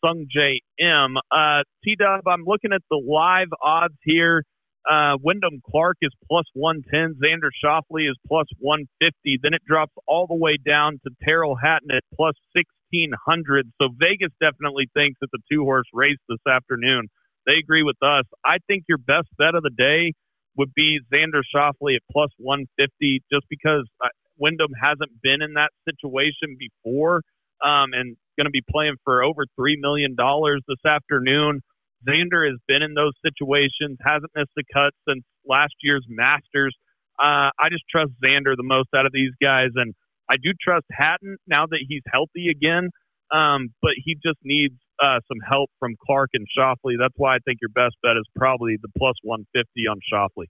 Sungjae 0.03 0.59
Im. 0.79 1.17
Uh, 1.31 1.63
T 1.83 1.95
Dub, 1.97 2.27
I'm 2.27 2.43
looking 2.45 2.73
at 2.73 2.81
the 2.89 2.97
live 2.97 3.49
odds 3.61 3.97
here. 4.03 4.43
Uh, 4.89 5.13
Wyndham 5.21 5.61
Clark 5.69 5.97
is 6.01 6.11
plus 6.27 6.45
110. 6.53 7.19
Xander 7.21 7.53
Schauffele 7.53 8.09
is 8.09 8.17
plus 8.27 8.47
150. 8.59 9.39
Then 9.41 9.53
it 9.53 9.61
drops 9.67 9.93
all 10.07 10.25
the 10.25 10.35
way 10.35 10.57
down 10.57 10.99
to 11.05 11.11
Tyrrell 11.27 11.55
Hatton 11.55 11.91
at 11.91 12.03
plus 12.15 12.33
1600. 12.55 13.69
So 13.79 13.89
Vegas 13.99 14.33
definitely 14.41 14.89
thinks 14.93 15.19
it's 15.21 15.33
a 15.35 15.43
two 15.51 15.63
horse 15.63 15.85
race 15.93 16.17
this 16.27 16.41
afternoon. 16.49 17.09
They 17.45 17.57
agree 17.61 17.83
with 17.83 17.97
us. 18.01 18.25
I 18.43 18.57
think 18.67 18.85
your 18.89 18.97
best 18.97 19.27
bet 19.37 19.53
of 19.53 19.63
the 19.63 19.73
day 19.75 20.13
would 20.57 20.73
be 20.75 20.99
Xander 21.13 21.45
Schauffele 21.45 21.95
at 21.95 22.01
plus 22.11 22.29
150 22.37 23.21
just 23.31 23.45
because 23.49 23.87
uh, 24.03 24.09
Wyndham 24.37 24.73
hasn't 24.81 25.21
been 25.21 25.41
in 25.41 25.53
that 25.53 25.69
situation 25.85 26.57
before 26.57 27.21
um, 27.63 27.93
and 27.93 28.17
going 28.41 28.49
to 28.49 28.51
be 28.51 28.65
playing 28.69 28.95
for 29.05 29.23
over 29.23 29.45
$3 29.59 29.75
million 29.77 30.15
this 30.17 30.81
afternoon. 30.85 31.61
Xander 32.07 32.49
has 32.49 32.57
been 32.67 32.81
in 32.81 32.95
those 32.95 33.13
situations, 33.21 34.01
hasn't 34.01 34.31
missed 34.35 34.57
a 34.57 34.63
cut 34.73 34.93
since 35.07 35.21
last 35.45 35.75
year's 35.83 36.05
Masters. 36.09 36.75
Uh, 37.21 37.53
I 37.53 37.69
just 37.69 37.83
trust 37.89 38.09
Xander 38.25 38.57
the 38.57 38.65
most 38.65 38.89
out 38.95 39.05
of 39.05 39.11
these 39.13 39.33
guys, 39.39 39.69
and 39.75 39.93
I 40.27 40.37
do 40.41 40.53
trust 40.59 40.85
Hatton 40.91 41.37
now 41.45 41.67
that 41.67 41.85
he's 41.87 42.01
healthy 42.11 42.49
again, 42.49 42.89
um, 43.31 43.69
but 43.81 43.91
he 44.03 44.15
just 44.15 44.39
needs 44.43 44.73
uh, 44.97 45.19
some 45.27 45.37
help 45.47 45.69
from 45.77 45.93
Clark 46.03 46.31
and 46.33 46.47
Schauffele. 46.57 46.97
That's 46.97 47.13
why 47.17 47.35
I 47.35 47.39
think 47.45 47.59
your 47.61 47.69
best 47.69 47.95
bet 48.01 48.17
is 48.17 48.25
probably 48.35 48.77
the 48.81 48.89
plus 48.97 49.15
150 49.21 49.87
on 49.87 49.99
Schauffele. 50.11 50.47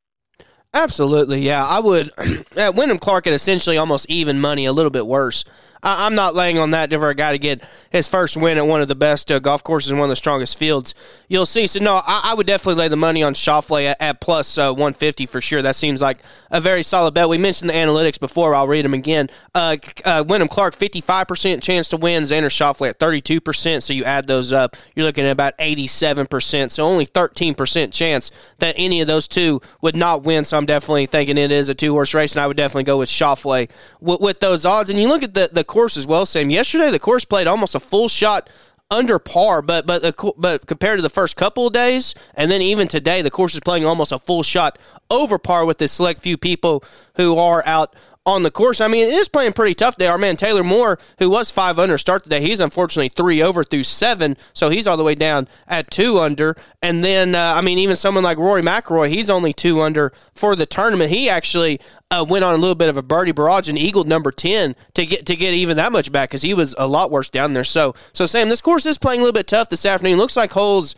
Absolutely, 0.74 1.42
yeah. 1.42 1.66
I 1.66 1.80
would. 1.80 2.12
At 2.56 2.76
Wyndham 2.76 2.98
Clark 2.98 3.28
at 3.28 3.34
essentially 3.34 3.78
almost 3.78 4.10
even 4.10 4.40
money, 4.40 4.66
a 4.66 4.74
little 4.74 4.92
bit 4.92 5.08
worse. 5.08 5.44
I, 5.84 6.08
am 6.08 6.16
not 6.16 6.36
laying 6.36 6.58
on 6.58 6.72
that 6.72 6.92
for 6.92 7.10
a 7.10 7.16
guy 7.16 7.32
to 7.32 7.40
get 7.40 7.64
his 7.90 8.08
first 8.08 8.38
win 8.38 8.58
at 8.58 8.66
one 8.68 8.82
of 8.82 8.88
the 8.88 8.96
best 8.96 9.32
uh, 9.32 9.40
golf 9.40 9.64
courses 9.64 9.92
and 9.92 10.00
one 10.00 10.08
of 10.08 10.12
the 10.12 10.16
strongest 10.16 10.58
fields. 10.58 10.94
You'll 11.28 11.46
see. 11.46 11.68
So 11.68 11.80
no, 11.80 12.02
I, 12.06 12.22
I 12.26 12.34
would 12.34 12.48
definitely 12.48 12.80
lay 12.80 12.88
the 12.88 12.96
money 12.96 13.24
on 13.24 13.34
Schauffele 13.34 13.86
at, 13.86 14.02
at 14.02 14.22
plus, 14.22 14.58
uh, 14.58 14.72
150 14.72 15.26
for 15.26 15.42
sure. 15.42 15.62
That 15.62 15.76
seems 15.76 16.02
like 16.02 16.20
a 16.50 16.62
very 16.62 16.84
solid 16.84 17.14
bet. 17.14 17.30
We 17.30 17.38
mentioned 17.38 17.70
the 17.70 17.74
analytics 17.74 18.20
before. 18.20 18.54
I'll 18.56 18.68
read 18.68 18.86
them 18.86 18.94
again. 18.94 19.30
Uh, 19.56 19.78
uh, 20.06 20.24
Wyndham 20.28 20.48
Clark 20.48 20.76
55% 20.76 21.62
chance 21.62 21.88
to 21.90 21.98
win. 21.98 22.24
Xander 22.24 22.46
Schauffele 22.46 22.90
at 22.90 23.00
32%. 23.00 23.82
So 23.82 23.94
you 23.94 24.04
add 24.04 24.28
those 24.28 24.54
up, 24.54 24.76
you're 24.96 25.06
looking 25.06 25.26
at 25.26 25.32
about 25.32 25.58
87%. 25.58 26.72
So 26.72 26.84
only 26.84 27.06
13% 27.06 27.92
chance 27.92 28.32
that 28.60 28.76
any 28.78 29.02
of 29.02 29.08
those 29.08 29.28
two 29.28 29.62
would 29.82 29.96
not 29.96 30.24
win. 30.24 30.44
So 30.44 30.58
I'm 30.58 30.66
definitely 30.66 31.06
thinking 31.06 31.38
it 31.38 31.52
is 31.52 31.70
a 31.70 31.76
two 31.76 31.94
horse 31.94 32.14
race, 32.14 32.34
and 32.34 32.42
I 32.42 32.48
would 32.48 32.58
definitely 32.58 32.84
go 32.84 32.98
with 32.98 33.10
Schauffele 33.10 33.70
with, 34.00 34.22
with 34.22 34.40
those 34.40 34.66
odds. 34.66 34.90
And 34.90 35.00
you 35.00 35.08
look 35.08 35.24
at 35.24 35.34
the 35.34 35.50
the 35.52 35.64
course 35.72 35.96
as 35.96 36.06
well, 36.06 36.26
Sam. 36.26 36.50
Yesterday, 36.50 36.92
the 36.92 37.00
course 37.00 37.26
played 37.26 37.48
almost 37.48 37.76
a 37.76 37.80
full 37.80 38.10
shot 38.10 38.50
under 38.92 39.18
par, 39.18 39.62
but 39.62 39.88
but 39.88 40.16
but 40.38 40.68
compared 40.68 40.98
to 40.98 41.02
the 41.02 41.10
first 41.10 41.38
couple 41.38 41.66
of 41.66 41.74
days, 41.74 42.14
and 42.36 42.52
then 42.52 42.62
even 42.62 42.90
today, 42.90 43.22
the 43.22 43.32
course 43.32 43.56
is 43.56 43.62
playing 43.62 43.86
almost 43.86 44.12
a 44.12 44.20
full 44.20 44.44
shot 44.44 44.78
over 45.10 45.40
par 45.40 45.66
with 45.66 45.78
the 45.78 45.88
select 45.88 46.20
few 46.20 46.38
people 46.38 46.84
who 47.16 47.38
are 47.38 47.64
out 47.66 47.96
on 48.26 48.44
the 48.44 48.52
course. 48.52 48.80
I 48.80 48.88
mean, 48.88 49.08
it 49.08 49.14
is 49.14 49.28
playing 49.28 49.54
pretty 49.54 49.74
tough 49.74 49.96
there. 49.96 50.12
Our 50.12 50.18
man 50.18 50.36
Taylor 50.36 50.64
Moore, 50.64 51.00
who 51.18 51.30
was 51.30 51.50
five 51.50 51.80
under 51.80 51.98
start 51.98 52.24
today, 52.24 52.42
he's 52.42 52.60
unfortunately 52.60 53.10
three 53.10 53.42
over 53.42 53.64
through 53.64 53.84
seven, 53.84 54.38
so 54.54 54.70
he's 54.70 54.86
all 54.86 54.98
the 54.98 55.04
way 55.04 55.16
down 55.16 55.48
at 55.68 55.90
two 55.90 56.20
under. 56.20 56.56
And 56.84 57.04
then, 57.04 57.34
uh, 57.34 57.54
I 57.56 57.62
mean, 57.62 57.80
even 57.80 57.96
someone 57.96 58.24
like 58.24 58.38
Rory 58.38 58.62
McIlroy, 58.62 59.10
he's 59.10 59.30
only 59.30 59.54
two 59.54 59.82
under 59.82 60.12
for 60.34 60.56
the 60.56 60.68
tournament. 60.68 61.10
He 61.10 61.30
actually 61.30 61.80
uh, 62.12 62.24
went 62.28 62.46
on 62.46 62.54
a 62.54 62.58
little 62.58 62.76
bit 62.76 62.90
of 62.90 62.98
a 62.98 63.02
birdie 63.02 63.32
barrage 63.32 63.68
and 63.68 63.78
eagled 63.78 64.08
number 64.08 64.32
ten 64.32 64.76
to 64.94 65.06
get 65.06 65.26
to 65.26 65.36
get 65.36 65.54
even 65.54 65.78
that 65.78 65.92
much 65.92 66.12
back 66.12 66.30
because 66.30 66.44
he 66.44 66.54
was 66.54 66.76
a 66.78 66.88
lot 66.88 67.10
worse 67.10 67.30
down 67.30 67.54
there. 67.54 67.64
So, 67.64 67.96
so 68.14 68.28
Sam, 68.28 68.50
this 68.50 68.62
course 68.62 68.86
is 68.86 69.00
playing 69.00 69.22
a 69.22 69.24
little 69.24 69.34
bit 69.34 69.48
tough 69.48 69.70
this 69.70 69.86
afternoon. 69.86 70.18
Looks 70.18 70.38
like 70.38 70.52
holes 70.52 70.96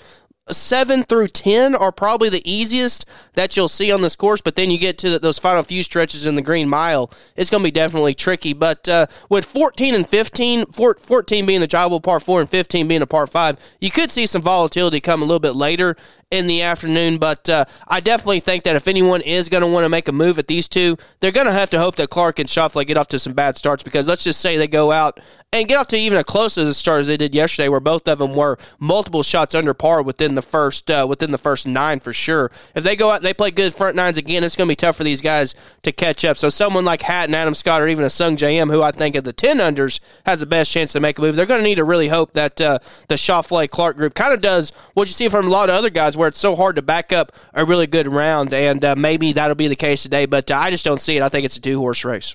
7 0.49 1.03
through 1.03 1.27
10 1.27 1.73
are 1.73 1.91
probably 1.91 2.27
the 2.27 2.49
easiest 2.49 3.05
that 3.33 3.55
you'll 3.55 3.69
see 3.69 3.91
on 3.91 4.01
this 4.01 4.15
course, 4.15 4.41
but 4.41 4.55
then 4.55 4.69
you 4.69 4.77
get 4.77 4.97
to 4.97 5.17
those 5.17 5.39
final 5.39 5.63
few 5.63 5.81
stretches 5.83 6.25
in 6.25 6.35
the 6.35 6.41
Green 6.41 6.67
Mile, 6.67 7.09
it's 7.35 7.49
going 7.49 7.61
to 7.61 7.67
be 7.67 7.71
definitely 7.71 8.13
tricky. 8.13 8.51
But 8.51 8.87
uh, 8.89 9.07
with 9.29 9.45
14 9.45 9.95
and 9.95 10.05
15, 10.05 10.65
14 10.65 11.45
being 11.45 11.61
the 11.61 11.67
drivable 11.67 12.03
par 12.03 12.19
4 12.19 12.41
and 12.41 12.49
15 12.49 12.87
being 12.87 13.01
a 13.01 13.07
par 13.07 13.25
5, 13.25 13.75
you 13.79 13.89
could 13.89 14.11
see 14.11 14.25
some 14.25 14.41
volatility 14.41 14.99
come 14.99 15.21
a 15.21 15.25
little 15.25 15.39
bit 15.39 15.55
later 15.55 15.95
in 16.33 16.47
the 16.47 16.63
afternoon. 16.63 17.17
But 17.17 17.47
uh, 17.47 17.65
I 17.87 17.99
definitely 17.99 18.39
think 18.39 18.63
that 18.63 18.75
if 18.75 18.87
anyone 18.87 19.21
is 19.21 19.49
going 19.49 19.61
to 19.61 19.67
want 19.67 19.85
to 19.85 19.89
make 19.89 20.07
a 20.07 20.11
move 20.11 20.39
at 20.39 20.47
these 20.47 20.67
two, 20.67 20.97
they're 21.19 21.31
going 21.31 21.45
to 21.45 21.53
have 21.53 21.69
to 21.69 21.79
hope 21.79 21.95
that 21.97 22.09
Clark 22.09 22.39
and 22.39 22.49
Schauffele 22.49 22.85
get 22.85 22.97
off 22.97 23.07
to 23.09 23.19
some 23.19 23.33
bad 23.33 23.55
starts 23.55 23.83
because 23.83 24.07
let's 24.07 24.23
just 24.23 24.41
say 24.41 24.57
they 24.57 24.67
go 24.67 24.91
out 24.91 25.19
and 25.53 25.67
get 25.67 25.77
off 25.77 25.87
to 25.89 25.97
even 25.97 26.17
a 26.17 26.23
close 26.23 26.57
as 26.57 26.75
start 26.77 27.01
as 27.01 27.07
they 27.07 27.15
did 27.15 27.35
yesterday, 27.35 27.69
where 27.69 27.79
both 27.79 28.07
of 28.07 28.17
them 28.17 28.33
were 28.33 28.57
multiple 28.79 29.21
shots 29.21 29.53
under 29.53 29.75
par 29.75 30.01
within 30.01 30.33
the 30.33 30.41
first 30.41 30.89
uh, 30.89 31.05
within 31.07 31.29
the 31.29 31.37
first 31.37 31.67
nine 31.67 31.99
for 31.99 32.11
sure. 32.11 32.51
If 32.73 32.83
they 32.83 32.95
go 32.95 33.11
out 33.11 33.17
and 33.17 33.25
they 33.25 33.35
play 33.35 33.51
good 33.51 33.73
front 33.73 33.95
nines 33.95 34.17
again, 34.17 34.43
it's 34.43 34.55
going 34.55 34.67
to 34.67 34.71
be 34.71 34.75
tough 34.75 34.95
for 34.97 35.03
these 35.03 35.21
guys 35.21 35.53
to 35.83 35.91
catch 35.91 36.25
up. 36.25 36.37
So 36.37 36.49
someone 36.49 36.85
like 36.85 37.03
Hatton, 37.03 37.35
Adam 37.35 37.53
Scott, 37.53 37.81
or 37.81 37.87
even 37.87 38.03
a 38.03 38.07
Sungjae 38.07 38.53
Im, 38.53 38.69
who 38.69 38.81
I 38.81 38.91
think 38.91 39.15
of 39.15 39.25
the 39.25 39.33
ten 39.33 39.57
unders 39.57 39.99
has 40.25 40.39
the 40.39 40.47
best 40.47 40.71
chance 40.71 40.91
to 40.93 40.99
make 40.99 41.19
a 41.19 41.21
move, 41.21 41.35
they're 41.35 41.45
going 41.45 41.59
to 41.59 41.67
need 41.67 41.75
to 41.75 41.83
really 41.83 42.07
hope 42.07 42.33
that 42.33 42.59
uh, 42.59 42.79
the 43.07 43.15
Schauffele 43.15 43.69
Clark 43.69 43.95
group 43.95 44.15
kind 44.15 44.33
of 44.33 44.41
does 44.41 44.71
what 44.95 45.07
you 45.07 45.13
see 45.13 45.29
from 45.29 45.45
a 45.45 45.49
lot 45.49 45.69
of 45.69 45.75
other 45.75 45.91
guys, 45.91 46.17
where 46.23 46.29
it's 46.29 46.39
so 46.39 46.55
hard 46.55 46.77
to 46.77 46.81
back 46.81 47.11
up 47.11 47.33
a 47.53 47.65
really 47.65 47.85
good 47.85 48.07
round, 48.07 48.53
and 48.53 48.83
uh, 48.83 48.95
maybe 48.95 49.33
that'll 49.33 49.55
be 49.55 49.67
the 49.67 49.75
case 49.75 50.03
today. 50.03 50.25
But 50.25 50.49
uh, 50.49 50.55
I 50.55 50.71
just 50.71 50.85
don't 50.85 50.99
see 50.99 51.17
it. 51.17 51.21
I 51.21 51.27
think 51.27 51.43
it's 51.43 51.57
a 51.57 51.61
two 51.61 51.79
horse 51.79 52.05
race. 52.05 52.33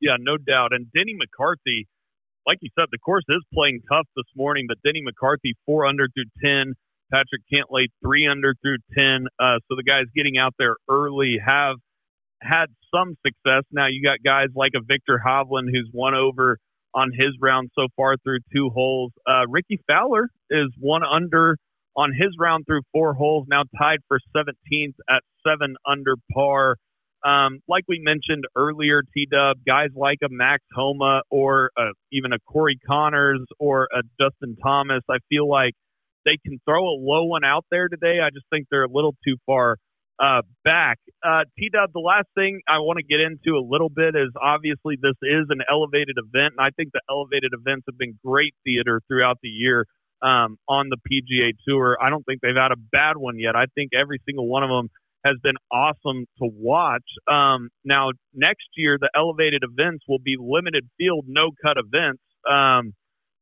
Yeah, 0.00 0.16
no 0.18 0.38
doubt. 0.38 0.72
And 0.72 0.86
Denny 0.92 1.14
McCarthy 1.14 1.86
like 2.48 2.56
you 2.62 2.70
said, 2.78 2.86
the 2.90 2.98
course 2.98 3.24
is 3.28 3.44
playing 3.52 3.80
tough 3.92 4.06
this 4.16 4.24
morning, 4.34 4.64
but 4.66 4.78
Denny 4.82 5.02
McCarthy, 5.04 5.54
four 5.66 5.84
under 5.84 6.08
through 6.08 6.32
10. 6.42 6.72
Patrick 7.12 7.42
Cantlay, 7.52 7.88
three 8.02 8.26
under 8.26 8.54
through 8.62 8.78
10. 8.96 9.26
Uh, 9.38 9.60
so 9.68 9.76
the 9.76 9.82
guys 9.86 10.04
getting 10.16 10.38
out 10.38 10.54
there 10.58 10.76
early 10.88 11.36
have 11.46 11.76
had 12.40 12.66
some 12.94 13.16
success. 13.24 13.64
Now 13.70 13.86
you 13.88 14.02
got 14.02 14.18
guys 14.24 14.48
like 14.54 14.72
a 14.74 14.80
Viktor 14.80 15.20
Hovland 15.24 15.68
who's 15.70 15.90
one 15.92 16.14
over 16.14 16.58
on 16.94 17.10
his 17.12 17.36
round 17.40 17.70
so 17.74 17.88
far 17.96 18.16
through 18.16 18.38
two 18.50 18.70
holes. 18.70 19.12
Uh, 19.26 19.46
Rickie 19.46 19.80
Fowler 19.86 20.28
is 20.50 20.68
one 20.78 21.02
under 21.04 21.58
on 21.98 22.12
his 22.12 22.30
round 22.38 22.64
through 22.64 22.82
four 22.92 23.12
holes, 23.12 23.46
now 23.50 23.64
tied 23.76 23.98
for 24.06 24.20
17th 24.34 24.94
at 25.10 25.22
seven 25.44 25.74
under 25.84 26.14
par. 26.32 26.76
Um, 27.26 27.58
like 27.66 27.82
we 27.88 28.00
mentioned 28.00 28.44
earlier, 28.54 29.02
T 29.12 29.26
Dub, 29.28 29.56
guys 29.66 29.88
like 29.96 30.18
a 30.24 30.28
Max 30.30 30.62
Homa 30.72 31.22
or 31.28 31.70
uh, 31.76 31.90
even 32.12 32.32
a 32.32 32.38
Corey 32.48 32.78
Conners 32.86 33.44
or 33.58 33.88
a 33.92 34.02
Justin 34.20 34.56
Thomas, 34.62 35.02
I 35.10 35.16
feel 35.28 35.48
like 35.48 35.74
they 36.24 36.38
can 36.46 36.60
throw 36.64 36.84
a 36.84 36.94
low 36.96 37.24
one 37.24 37.42
out 37.42 37.64
there 37.72 37.88
today. 37.88 38.20
I 38.24 38.30
just 38.30 38.46
think 38.48 38.68
they're 38.70 38.84
a 38.84 38.90
little 38.90 39.16
too 39.26 39.36
far 39.44 39.78
uh, 40.22 40.42
back. 40.64 40.98
Uh, 41.26 41.42
T 41.58 41.68
Dub, 41.72 41.90
the 41.92 41.98
last 41.98 42.28
thing 42.36 42.60
I 42.68 42.78
want 42.78 42.98
to 42.98 43.04
get 43.04 43.18
into 43.18 43.58
a 43.58 43.64
little 43.66 43.90
bit 43.90 44.14
is 44.14 44.30
obviously 44.40 44.94
this 45.02 45.18
is 45.22 45.46
an 45.50 45.62
elevated 45.68 46.14
event, 46.16 46.54
and 46.56 46.64
I 46.64 46.70
think 46.76 46.92
the 46.92 47.02
elevated 47.10 47.50
events 47.58 47.86
have 47.88 47.98
been 47.98 48.16
great 48.24 48.54
theater 48.64 49.00
throughout 49.08 49.38
the 49.42 49.48
year 49.48 49.86
um, 50.22 50.56
on 50.68 50.88
the 50.90 50.96
PGA 50.96 51.52
Tour. 51.66 51.96
I 52.00 52.10
don't 52.10 52.24
think 52.24 52.40
they've 52.40 52.54
had 52.54 52.72
a 52.72 52.76
bad 52.76 53.16
one 53.16 53.38
yet. 53.38 53.56
I 53.56 53.66
think 53.74 53.90
every 53.98 54.20
single 54.26 54.48
one 54.48 54.62
of 54.62 54.70
them 54.70 54.88
has 55.24 55.36
been 55.42 55.56
awesome 55.72 56.26
to 56.38 56.48
watch. 56.48 57.04
Um, 57.30 57.68
now, 57.84 58.10
next 58.34 58.68
year, 58.76 58.98
the 59.00 59.10
elevated 59.14 59.62
events 59.62 60.04
will 60.08 60.18
be 60.18 60.36
limited 60.38 60.88
field, 60.96 61.24
no 61.26 61.50
cut 61.62 61.76
events, 61.76 62.22
um, 62.48 62.92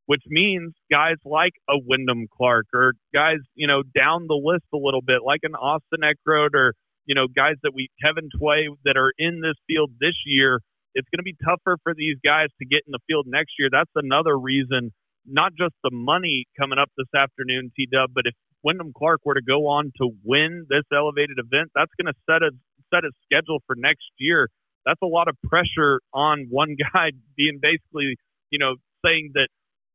which 0.06 0.22
means 0.26 0.72
guys 0.90 1.16
like 1.24 1.52
a 1.68 1.74
Wyndham 1.76 2.26
Clark 2.34 2.66
or 2.72 2.92
guys, 3.14 3.38
you 3.54 3.66
know, 3.66 3.82
down 3.82 4.26
the 4.26 4.40
list 4.40 4.64
a 4.72 4.78
little 4.78 5.02
bit, 5.02 5.18
like 5.24 5.40
an 5.42 5.54
Austin 5.54 6.00
Eckroat 6.02 6.54
or, 6.54 6.74
you 7.04 7.14
know, 7.14 7.26
guys 7.26 7.54
that 7.62 7.72
we, 7.74 7.88
Kevin 8.02 8.28
Tway, 8.40 8.68
that 8.84 8.96
are 8.96 9.12
in 9.18 9.40
this 9.40 9.56
field 9.66 9.90
this 10.00 10.14
year. 10.24 10.60
It's 10.94 11.08
going 11.12 11.18
to 11.18 11.24
be 11.24 11.36
tougher 11.44 11.76
for 11.82 11.92
these 11.94 12.16
guys 12.24 12.48
to 12.58 12.66
get 12.66 12.80
in 12.86 12.92
the 12.92 13.00
field 13.06 13.26
next 13.28 13.52
year. 13.58 13.68
That's 13.70 13.90
another 13.94 14.36
reason, 14.38 14.92
not 15.26 15.52
just 15.58 15.74
the 15.82 15.90
money 15.92 16.46
coming 16.58 16.78
up 16.78 16.90
this 16.96 17.08
afternoon, 17.14 17.72
T 17.76 17.86
Dub, 17.90 18.10
but 18.14 18.24
if 18.26 18.34
Wyndham 18.62 18.92
Clark 18.96 19.20
were 19.24 19.34
to 19.34 19.42
go 19.42 19.66
on 19.68 19.92
to 19.98 20.10
win 20.24 20.66
this 20.68 20.84
elevated 20.92 21.38
event, 21.38 21.70
that's 21.74 21.92
going 22.00 22.12
to 22.12 22.18
set 22.26 22.42
a 22.42 22.50
set 22.92 23.04
a 23.04 23.10
schedule 23.24 23.58
for 23.66 23.76
next 23.76 24.06
year. 24.18 24.48
That's 24.84 25.00
a 25.02 25.06
lot 25.06 25.28
of 25.28 25.36
pressure 25.42 26.00
on 26.12 26.46
one 26.50 26.76
guy 26.94 27.10
being 27.36 27.58
basically, 27.60 28.16
you 28.50 28.58
know, 28.58 28.76
saying 29.04 29.32
that 29.34 29.48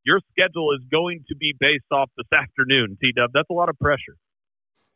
your 0.03 0.19
schedule 0.31 0.73
is 0.73 0.83
going 0.91 1.23
to 1.29 1.35
be 1.35 1.53
based 1.57 1.89
off 1.91 2.09
this 2.17 2.27
afternoon, 2.33 2.97
T 3.01 3.11
Dub. 3.15 3.31
That's 3.33 3.49
a 3.49 3.53
lot 3.53 3.69
of 3.69 3.77
pressure. 3.79 4.15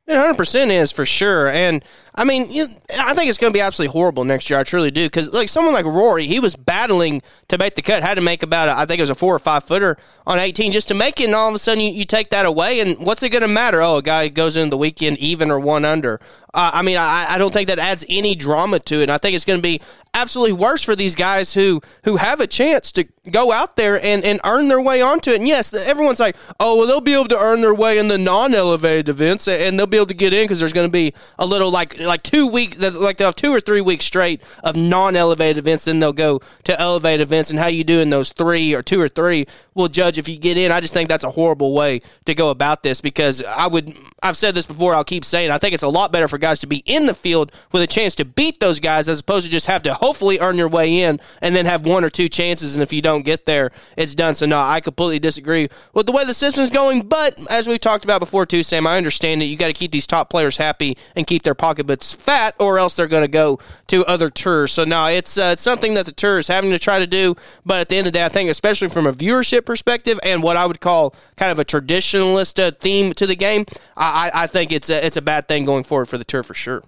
It 0.07 0.14
100% 0.14 0.69
is 0.69 0.91
for 0.91 1.03
sure. 1.03 1.48
And 1.49 1.84
I 2.14 2.26
mean, 2.26 2.45
you, 2.52 2.68
I 2.99 3.15
think 3.15 3.27
it's 3.27 3.40
going 3.40 3.52
to 3.52 3.57
be 3.57 3.61
absolutely 3.61 3.91
horrible 3.91 4.23
next 4.23 4.52
year. 4.52 4.60
I 4.60 4.64
truly 4.64 4.91
do. 4.91 5.07
Because, 5.07 5.34
like, 5.34 5.49
someone 5.49 5.73
like 5.73 5.86
Rory, 5.86 6.27
he 6.27 6.40
was 6.40 6.56
battling 6.56 7.23
to 7.48 7.57
make 7.57 7.73
the 7.73 7.82
cut, 7.82 8.03
had 8.03 8.14
to 8.14 8.22
make 8.22 8.44
about, 8.44 8.68
a, 8.68 8.77
I 8.77 8.86
think 8.86 8.99
it 8.99 9.02
was 9.03 9.10
a 9.10 9.15
four 9.15 9.34
or 9.34 9.40
five 9.40 9.64
footer 9.64 9.98
on 10.27 10.38
18 10.38 10.72
just 10.72 10.90
to 10.90 10.94
make 10.94 11.19
it. 11.19 11.26
And 11.26 11.34
all 11.34 11.49
of 11.49 11.56
a 11.56 11.60
sudden, 11.60 11.84
you, 11.84 11.91
you 11.91 12.06
take 12.06 12.30
that 12.30 12.45
away. 12.45 12.82
And 12.82 13.03
what's 13.03 13.23
it 13.23 13.30
going 13.30 13.41
to 13.41 13.48
matter? 13.48 13.82
Oh, 13.82 13.98
a 13.98 14.03
guy 14.03 14.27
goes 14.27 14.56
into 14.56 14.69
the 14.69 14.77
weekend 14.77 15.18
even 15.18 15.49
or 15.49 15.60
one 15.60 15.86
under. 15.86 16.19
Uh, 16.53 16.69
I 16.72 16.84
mean, 16.84 16.98
I, 16.98 17.26
I 17.27 17.38
don't 17.40 17.52
think 17.52 17.68
that 17.69 17.80
adds 17.80 18.06
any 18.07 18.36
drama 18.36 18.77
to 18.80 18.99
it. 18.99 19.03
And 19.03 19.11
I 19.11 19.18
think 19.18 19.36
it's 19.36 19.45
going 19.45 19.60
to 19.60 19.64
be 19.64 19.82
absolutely 20.16 20.54
worse 20.54 20.82
for 20.82 20.96
these 20.96 21.14
guys 21.14 21.54
who 21.54 21.82
who 22.06 22.16
have 22.16 22.40
a 22.40 22.48
chance 22.48 22.92
to 22.94 23.06
go 23.30 23.52
out 23.52 23.76
there 23.76 24.04
and, 24.04 24.24
and 24.24 24.40
earn 24.44 24.68
their 24.68 24.82
way 24.82 25.02
onto 25.02 25.32
it. 25.32 25.38
And 25.38 25.48
yes, 25.48 25.74
everyone's 25.88 26.20
like, 26.20 26.36
oh, 26.60 26.78
well, 26.78 26.88
they'll 26.88 27.02
be 27.02 27.14
able 27.14 27.28
to 27.28 27.40
earn 27.40 27.62
their 27.62 27.74
way 27.74 27.98
in 27.98 28.08
the 28.08 28.18
non-elevated 28.18 29.10
events, 29.10 29.48
and 29.48 29.78
they'll 29.78 29.88
be 29.88 29.98
able 29.98 30.08
to 30.08 30.14
get 30.14 30.34
in 30.34 30.44
because 30.44 30.60
there's 30.60 30.74
going 30.74 30.88
to 30.88 30.92
be 30.92 31.14
a 31.38 31.46
little 31.46 31.72
like 31.72 32.00
like 32.00 32.24
two 32.24 32.48
weeks, 32.48 32.78
like 32.80 33.18
they'll 33.18 33.30
have 33.30 33.36
two 33.36 33.54
or 33.54 33.60
three 33.60 33.82
weeks 33.82 34.06
straight 34.06 34.42
of 34.64 34.76
non-elevated 34.76 35.58
events. 35.58 35.86
Then 35.86 36.00
they'll 36.00 36.14
go 36.14 36.40
to 36.64 36.80
elevated 36.80 37.22
events, 37.22 37.50
and 37.50 37.60
how 37.60 37.68
you 37.68 37.84
do 37.84 38.00
in 38.00 38.10
those 38.10 38.32
three 38.32 38.74
or 38.74 38.82
two 38.82 39.02
or 39.02 39.10
three 39.10 39.46
will 39.74 39.90
judge 39.90 40.18
if 40.18 40.28
you 40.28 40.38
get 40.38 40.58
in. 40.58 40.72
I 40.72 40.80
just 40.80 40.94
think 40.94 41.10
that's 41.10 41.24
a 41.24 41.32
horrible 41.32 41.74
way 41.74 42.02
to 42.26 42.34
go 42.34 42.50
about 42.50 42.84
this 42.84 43.02
because 43.02 43.44
I 43.44 43.68
would. 43.68 43.94
I've 44.24 44.38
said 44.38 44.56
this 44.56 44.66
before. 44.66 44.96
I'll 44.96 45.04
keep 45.04 45.26
saying. 45.26 45.52
I 45.52 45.58
think 45.58 45.74
it's 45.74 45.84
a 45.84 45.88
lot 45.88 46.12
better 46.12 46.28
for 46.28 46.38
guys 46.38 46.60
to 46.60 46.68
be 46.68 46.78
in 46.86 47.06
the 47.06 47.14
field 47.14 47.52
with 47.72 47.84
a 47.84 47.88
chance 47.88 48.16
to 48.16 48.26
beat 48.26 48.60
those 48.60 48.80
guys 48.80 49.08
as 49.08 49.20
opposed 49.20 49.46
to 49.46 49.52
just 49.52 49.68
have 49.68 49.84
to 49.84 49.94
hopefully 50.06 50.40
earn 50.40 50.56
your 50.56 50.68
way 50.68 51.02
in 51.02 51.19
and 51.41 51.56
then 51.56 51.65
have 51.65 51.84
one 51.84 52.03
or 52.03 52.10
two 52.11 52.30
chances. 52.30 52.76
And 52.76 52.84
if 52.84 52.94
you 52.94 53.02
don't 53.02 53.23
get 53.23 53.48
there, 53.48 53.72
it's 53.98 54.14
done. 54.14 54.36
So, 54.36 54.45
no, 54.45 54.60
I 54.60 54.80
completely 54.80 55.18
disagree 55.18 55.68
with 55.94 56.06
the 56.06 56.11
way 56.11 56.23
the 56.26 56.34
system's 56.34 56.69
going. 56.69 57.07
But 57.07 57.34
as 57.49 57.68
we 57.68 57.80
talked 57.80 58.03
about 58.03 58.19
before, 58.19 58.45
too, 58.45 58.61
Sam, 58.61 58.86
I 58.86 58.98
understand 58.98 59.41
that 59.41 59.45
you 59.45 59.57
got 59.57 59.68
to 59.68 59.73
keep 59.73 59.91
these 59.91 60.06
top 60.06 60.30
players 60.30 60.57
happy 60.57 60.95
and 61.15 61.26
keep 61.26 61.41
their 61.41 61.56
pocketbooks 61.56 62.14
fat, 62.14 62.53
or 62.60 62.77
else 62.77 62.95
they're 62.95 63.07
going 63.07 63.23
to 63.23 63.27
go 63.27 63.60
to 63.88 64.06
other 64.06 64.30
tours. 64.30 64.72
So, 64.72 64.84
no, 64.84 65.07
it's, 65.07 65.40
uh, 65.40 65.53
it's 65.53 65.64
something 65.64 65.95
that 65.95 66.06
the 66.06 66.11
tour 66.11 66.38
is 66.38 66.48
having 66.48 66.69
to 66.69 66.80
try 66.80 66.99
to 66.99 67.07
do. 67.07 67.36
But 67.65 67.80
at 67.80 67.90
the 67.90 67.98
end 67.98 68.06
of 68.06 68.14
the 68.14 68.19
day, 68.19 68.26
I 68.26 68.30
think, 68.30 68.52
especially 68.52 68.90
from 68.90 69.07
a 69.07 69.14
viewership 69.14 69.65
perspective 69.65 70.19
and 70.23 70.44
what 70.44 70.56
I 70.56 70.68
would 70.68 70.82
call 70.82 71.15
kind 71.36 71.52
of 71.52 71.57
a 71.57 71.65
traditionalist 71.65 72.64
uh, 72.64 72.72
theme 72.80 73.14
to 73.14 73.26
the 73.26 73.36
game, 73.36 73.65
I, 73.98 74.30
I 74.34 74.48
think 74.48 74.72
it's 74.72 74.91
a, 74.91 75.03
it's 75.03 75.18
a 75.18 75.22
bad 75.23 75.48
thing 75.48 75.65
going 75.65 75.84
forward 75.84 76.06
for 76.06 76.19
the 76.19 76.23
tour 76.23 76.44
for 76.44 76.53
sure. 76.53 76.84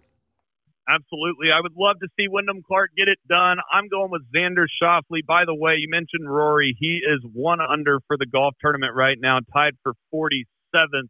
Absolutely. 0.90 1.48
I 1.54 1.60
would 1.62 1.74
love 1.78 2.00
to 2.02 2.08
see 2.18 2.28
Wyndham 2.30 2.62
Clark 2.66 2.92
get 2.98 3.10
it 3.10 3.20
done. 3.28 3.58
I'm 3.72 3.90
going 3.90 4.10
with 4.10 4.24
Xander 4.34 4.68
Schauffele. 4.82 5.26
By 5.28 5.44
the 5.46 5.56
way, 5.56 5.76
you 5.80 5.88
mentioned 5.90 6.30
Rory. 6.32 6.76
He 6.80 7.02
is 7.04 7.20
one 7.34 7.60
under 7.62 8.00
for 8.08 8.18
the 8.18 8.26
golf 8.26 8.56
tournament 8.62 8.94
right 8.96 9.18
now, 9.20 9.40
tied 9.54 9.74
for 9.84 9.94
47th 10.14 11.10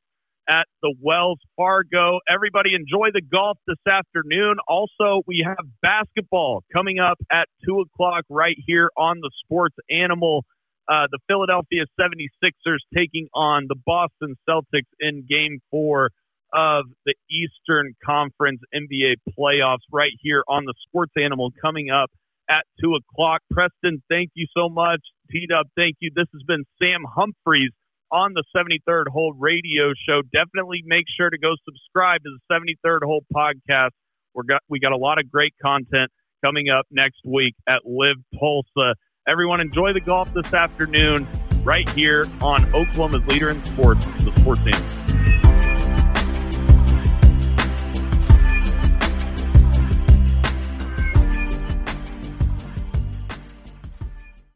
at 0.50 0.66
the 0.82 0.96
Wells 1.02 1.40
Fargo. 1.56 2.20
Everybody 2.28 2.74
enjoy 2.74 3.10
the 3.14 3.22
golf 3.22 3.60
this 3.68 3.78
afternoon. 3.88 4.56
Also, 4.68 5.22
we 5.28 5.46
have 5.46 5.66
basketball 5.82 6.64
coming 6.74 7.00
up 7.00 7.18
at 7.32 7.48
2 7.66 7.82
o'clock 7.82 8.24
right 8.30 8.58
here 8.66 8.90
on 8.98 9.20
the 9.22 9.30
Sports 9.46 9.76
Animal. 9.92 10.44
Uh, 10.90 11.06
the 11.12 11.20
Philadelphia 11.28 11.84
76ers 12.00 12.80
taking 12.96 13.28
on 13.36 13.66
the 13.68 13.76
Boston 13.86 14.36
Celtics 14.50 14.90
in 15.00 15.26
game 15.30 15.60
four 15.70 16.10
of 16.54 16.86
the 17.06 17.14
Eastern 17.30 17.94
Conference 18.06 18.62
NBA 18.74 19.16
playoffs 19.38 19.86
right 19.92 20.14
here 20.22 20.44
on 20.48 20.66
the 20.66 20.74
Sports 20.88 21.14
Animal 21.18 21.52
coming 21.62 21.90
up 21.90 22.10
at 22.50 22.64
2 22.82 22.96
o'clock. 22.96 23.42
Preston, 23.52 24.02
thank 24.10 24.32
you 24.34 24.48
so 24.56 24.70
much. 24.70 25.02
T 25.32 25.46
Dub, 25.50 25.68
thank 25.76 25.98
you. 26.00 26.12
This 26.16 26.28
has 26.34 26.44
been 26.48 26.64
Sam 26.82 27.04
Humphreys 27.04 27.72
on 28.12 28.34
the 28.34 28.44
73rd 28.56 29.10
Hole 29.10 29.34
radio 29.38 29.92
show. 30.08 30.22
Definitely 30.34 30.82
make 30.86 31.06
sure 31.18 31.30
to 31.30 31.38
go 31.38 31.54
subscribe 31.66 32.22
to 32.24 32.30
the 32.30 32.76
73rd 32.86 33.00
Hole 33.04 33.24
podcast. 33.36 33.92
We're 34.34 34.44
got, 34.44 34.62
we 34.70 34.80
got 34.80 34.92
a 34.92 34.98
lot 34.98 35.20
of 35.20 35.30
great 35.32 35.54
content 35.62 36.12
coming 36.44 36.70
up 36.70 36.86
next 36.92 37.22
week 37.26 37.56
at 37.68 37.82
LIV 37.86 38.18
Tulsa. 38.40 38.96
Everyone, 39.28 39.60
enjoy 39.60 39.92
the 39.94 40.00
golf 40.00 40.34
this 40.34 40.54
afternoon 40.54 41.28
right 41.64 41.90
here 41.90 42.26
on 42.42 42.64
Oklahoma's 42.74 43.26
Leader 43.28 43.50
in 43.50 43.64
Sports, 43.66 44.06
the 44.24 44.32
Sports 44.40 44.62
Animal. 44.62 45.07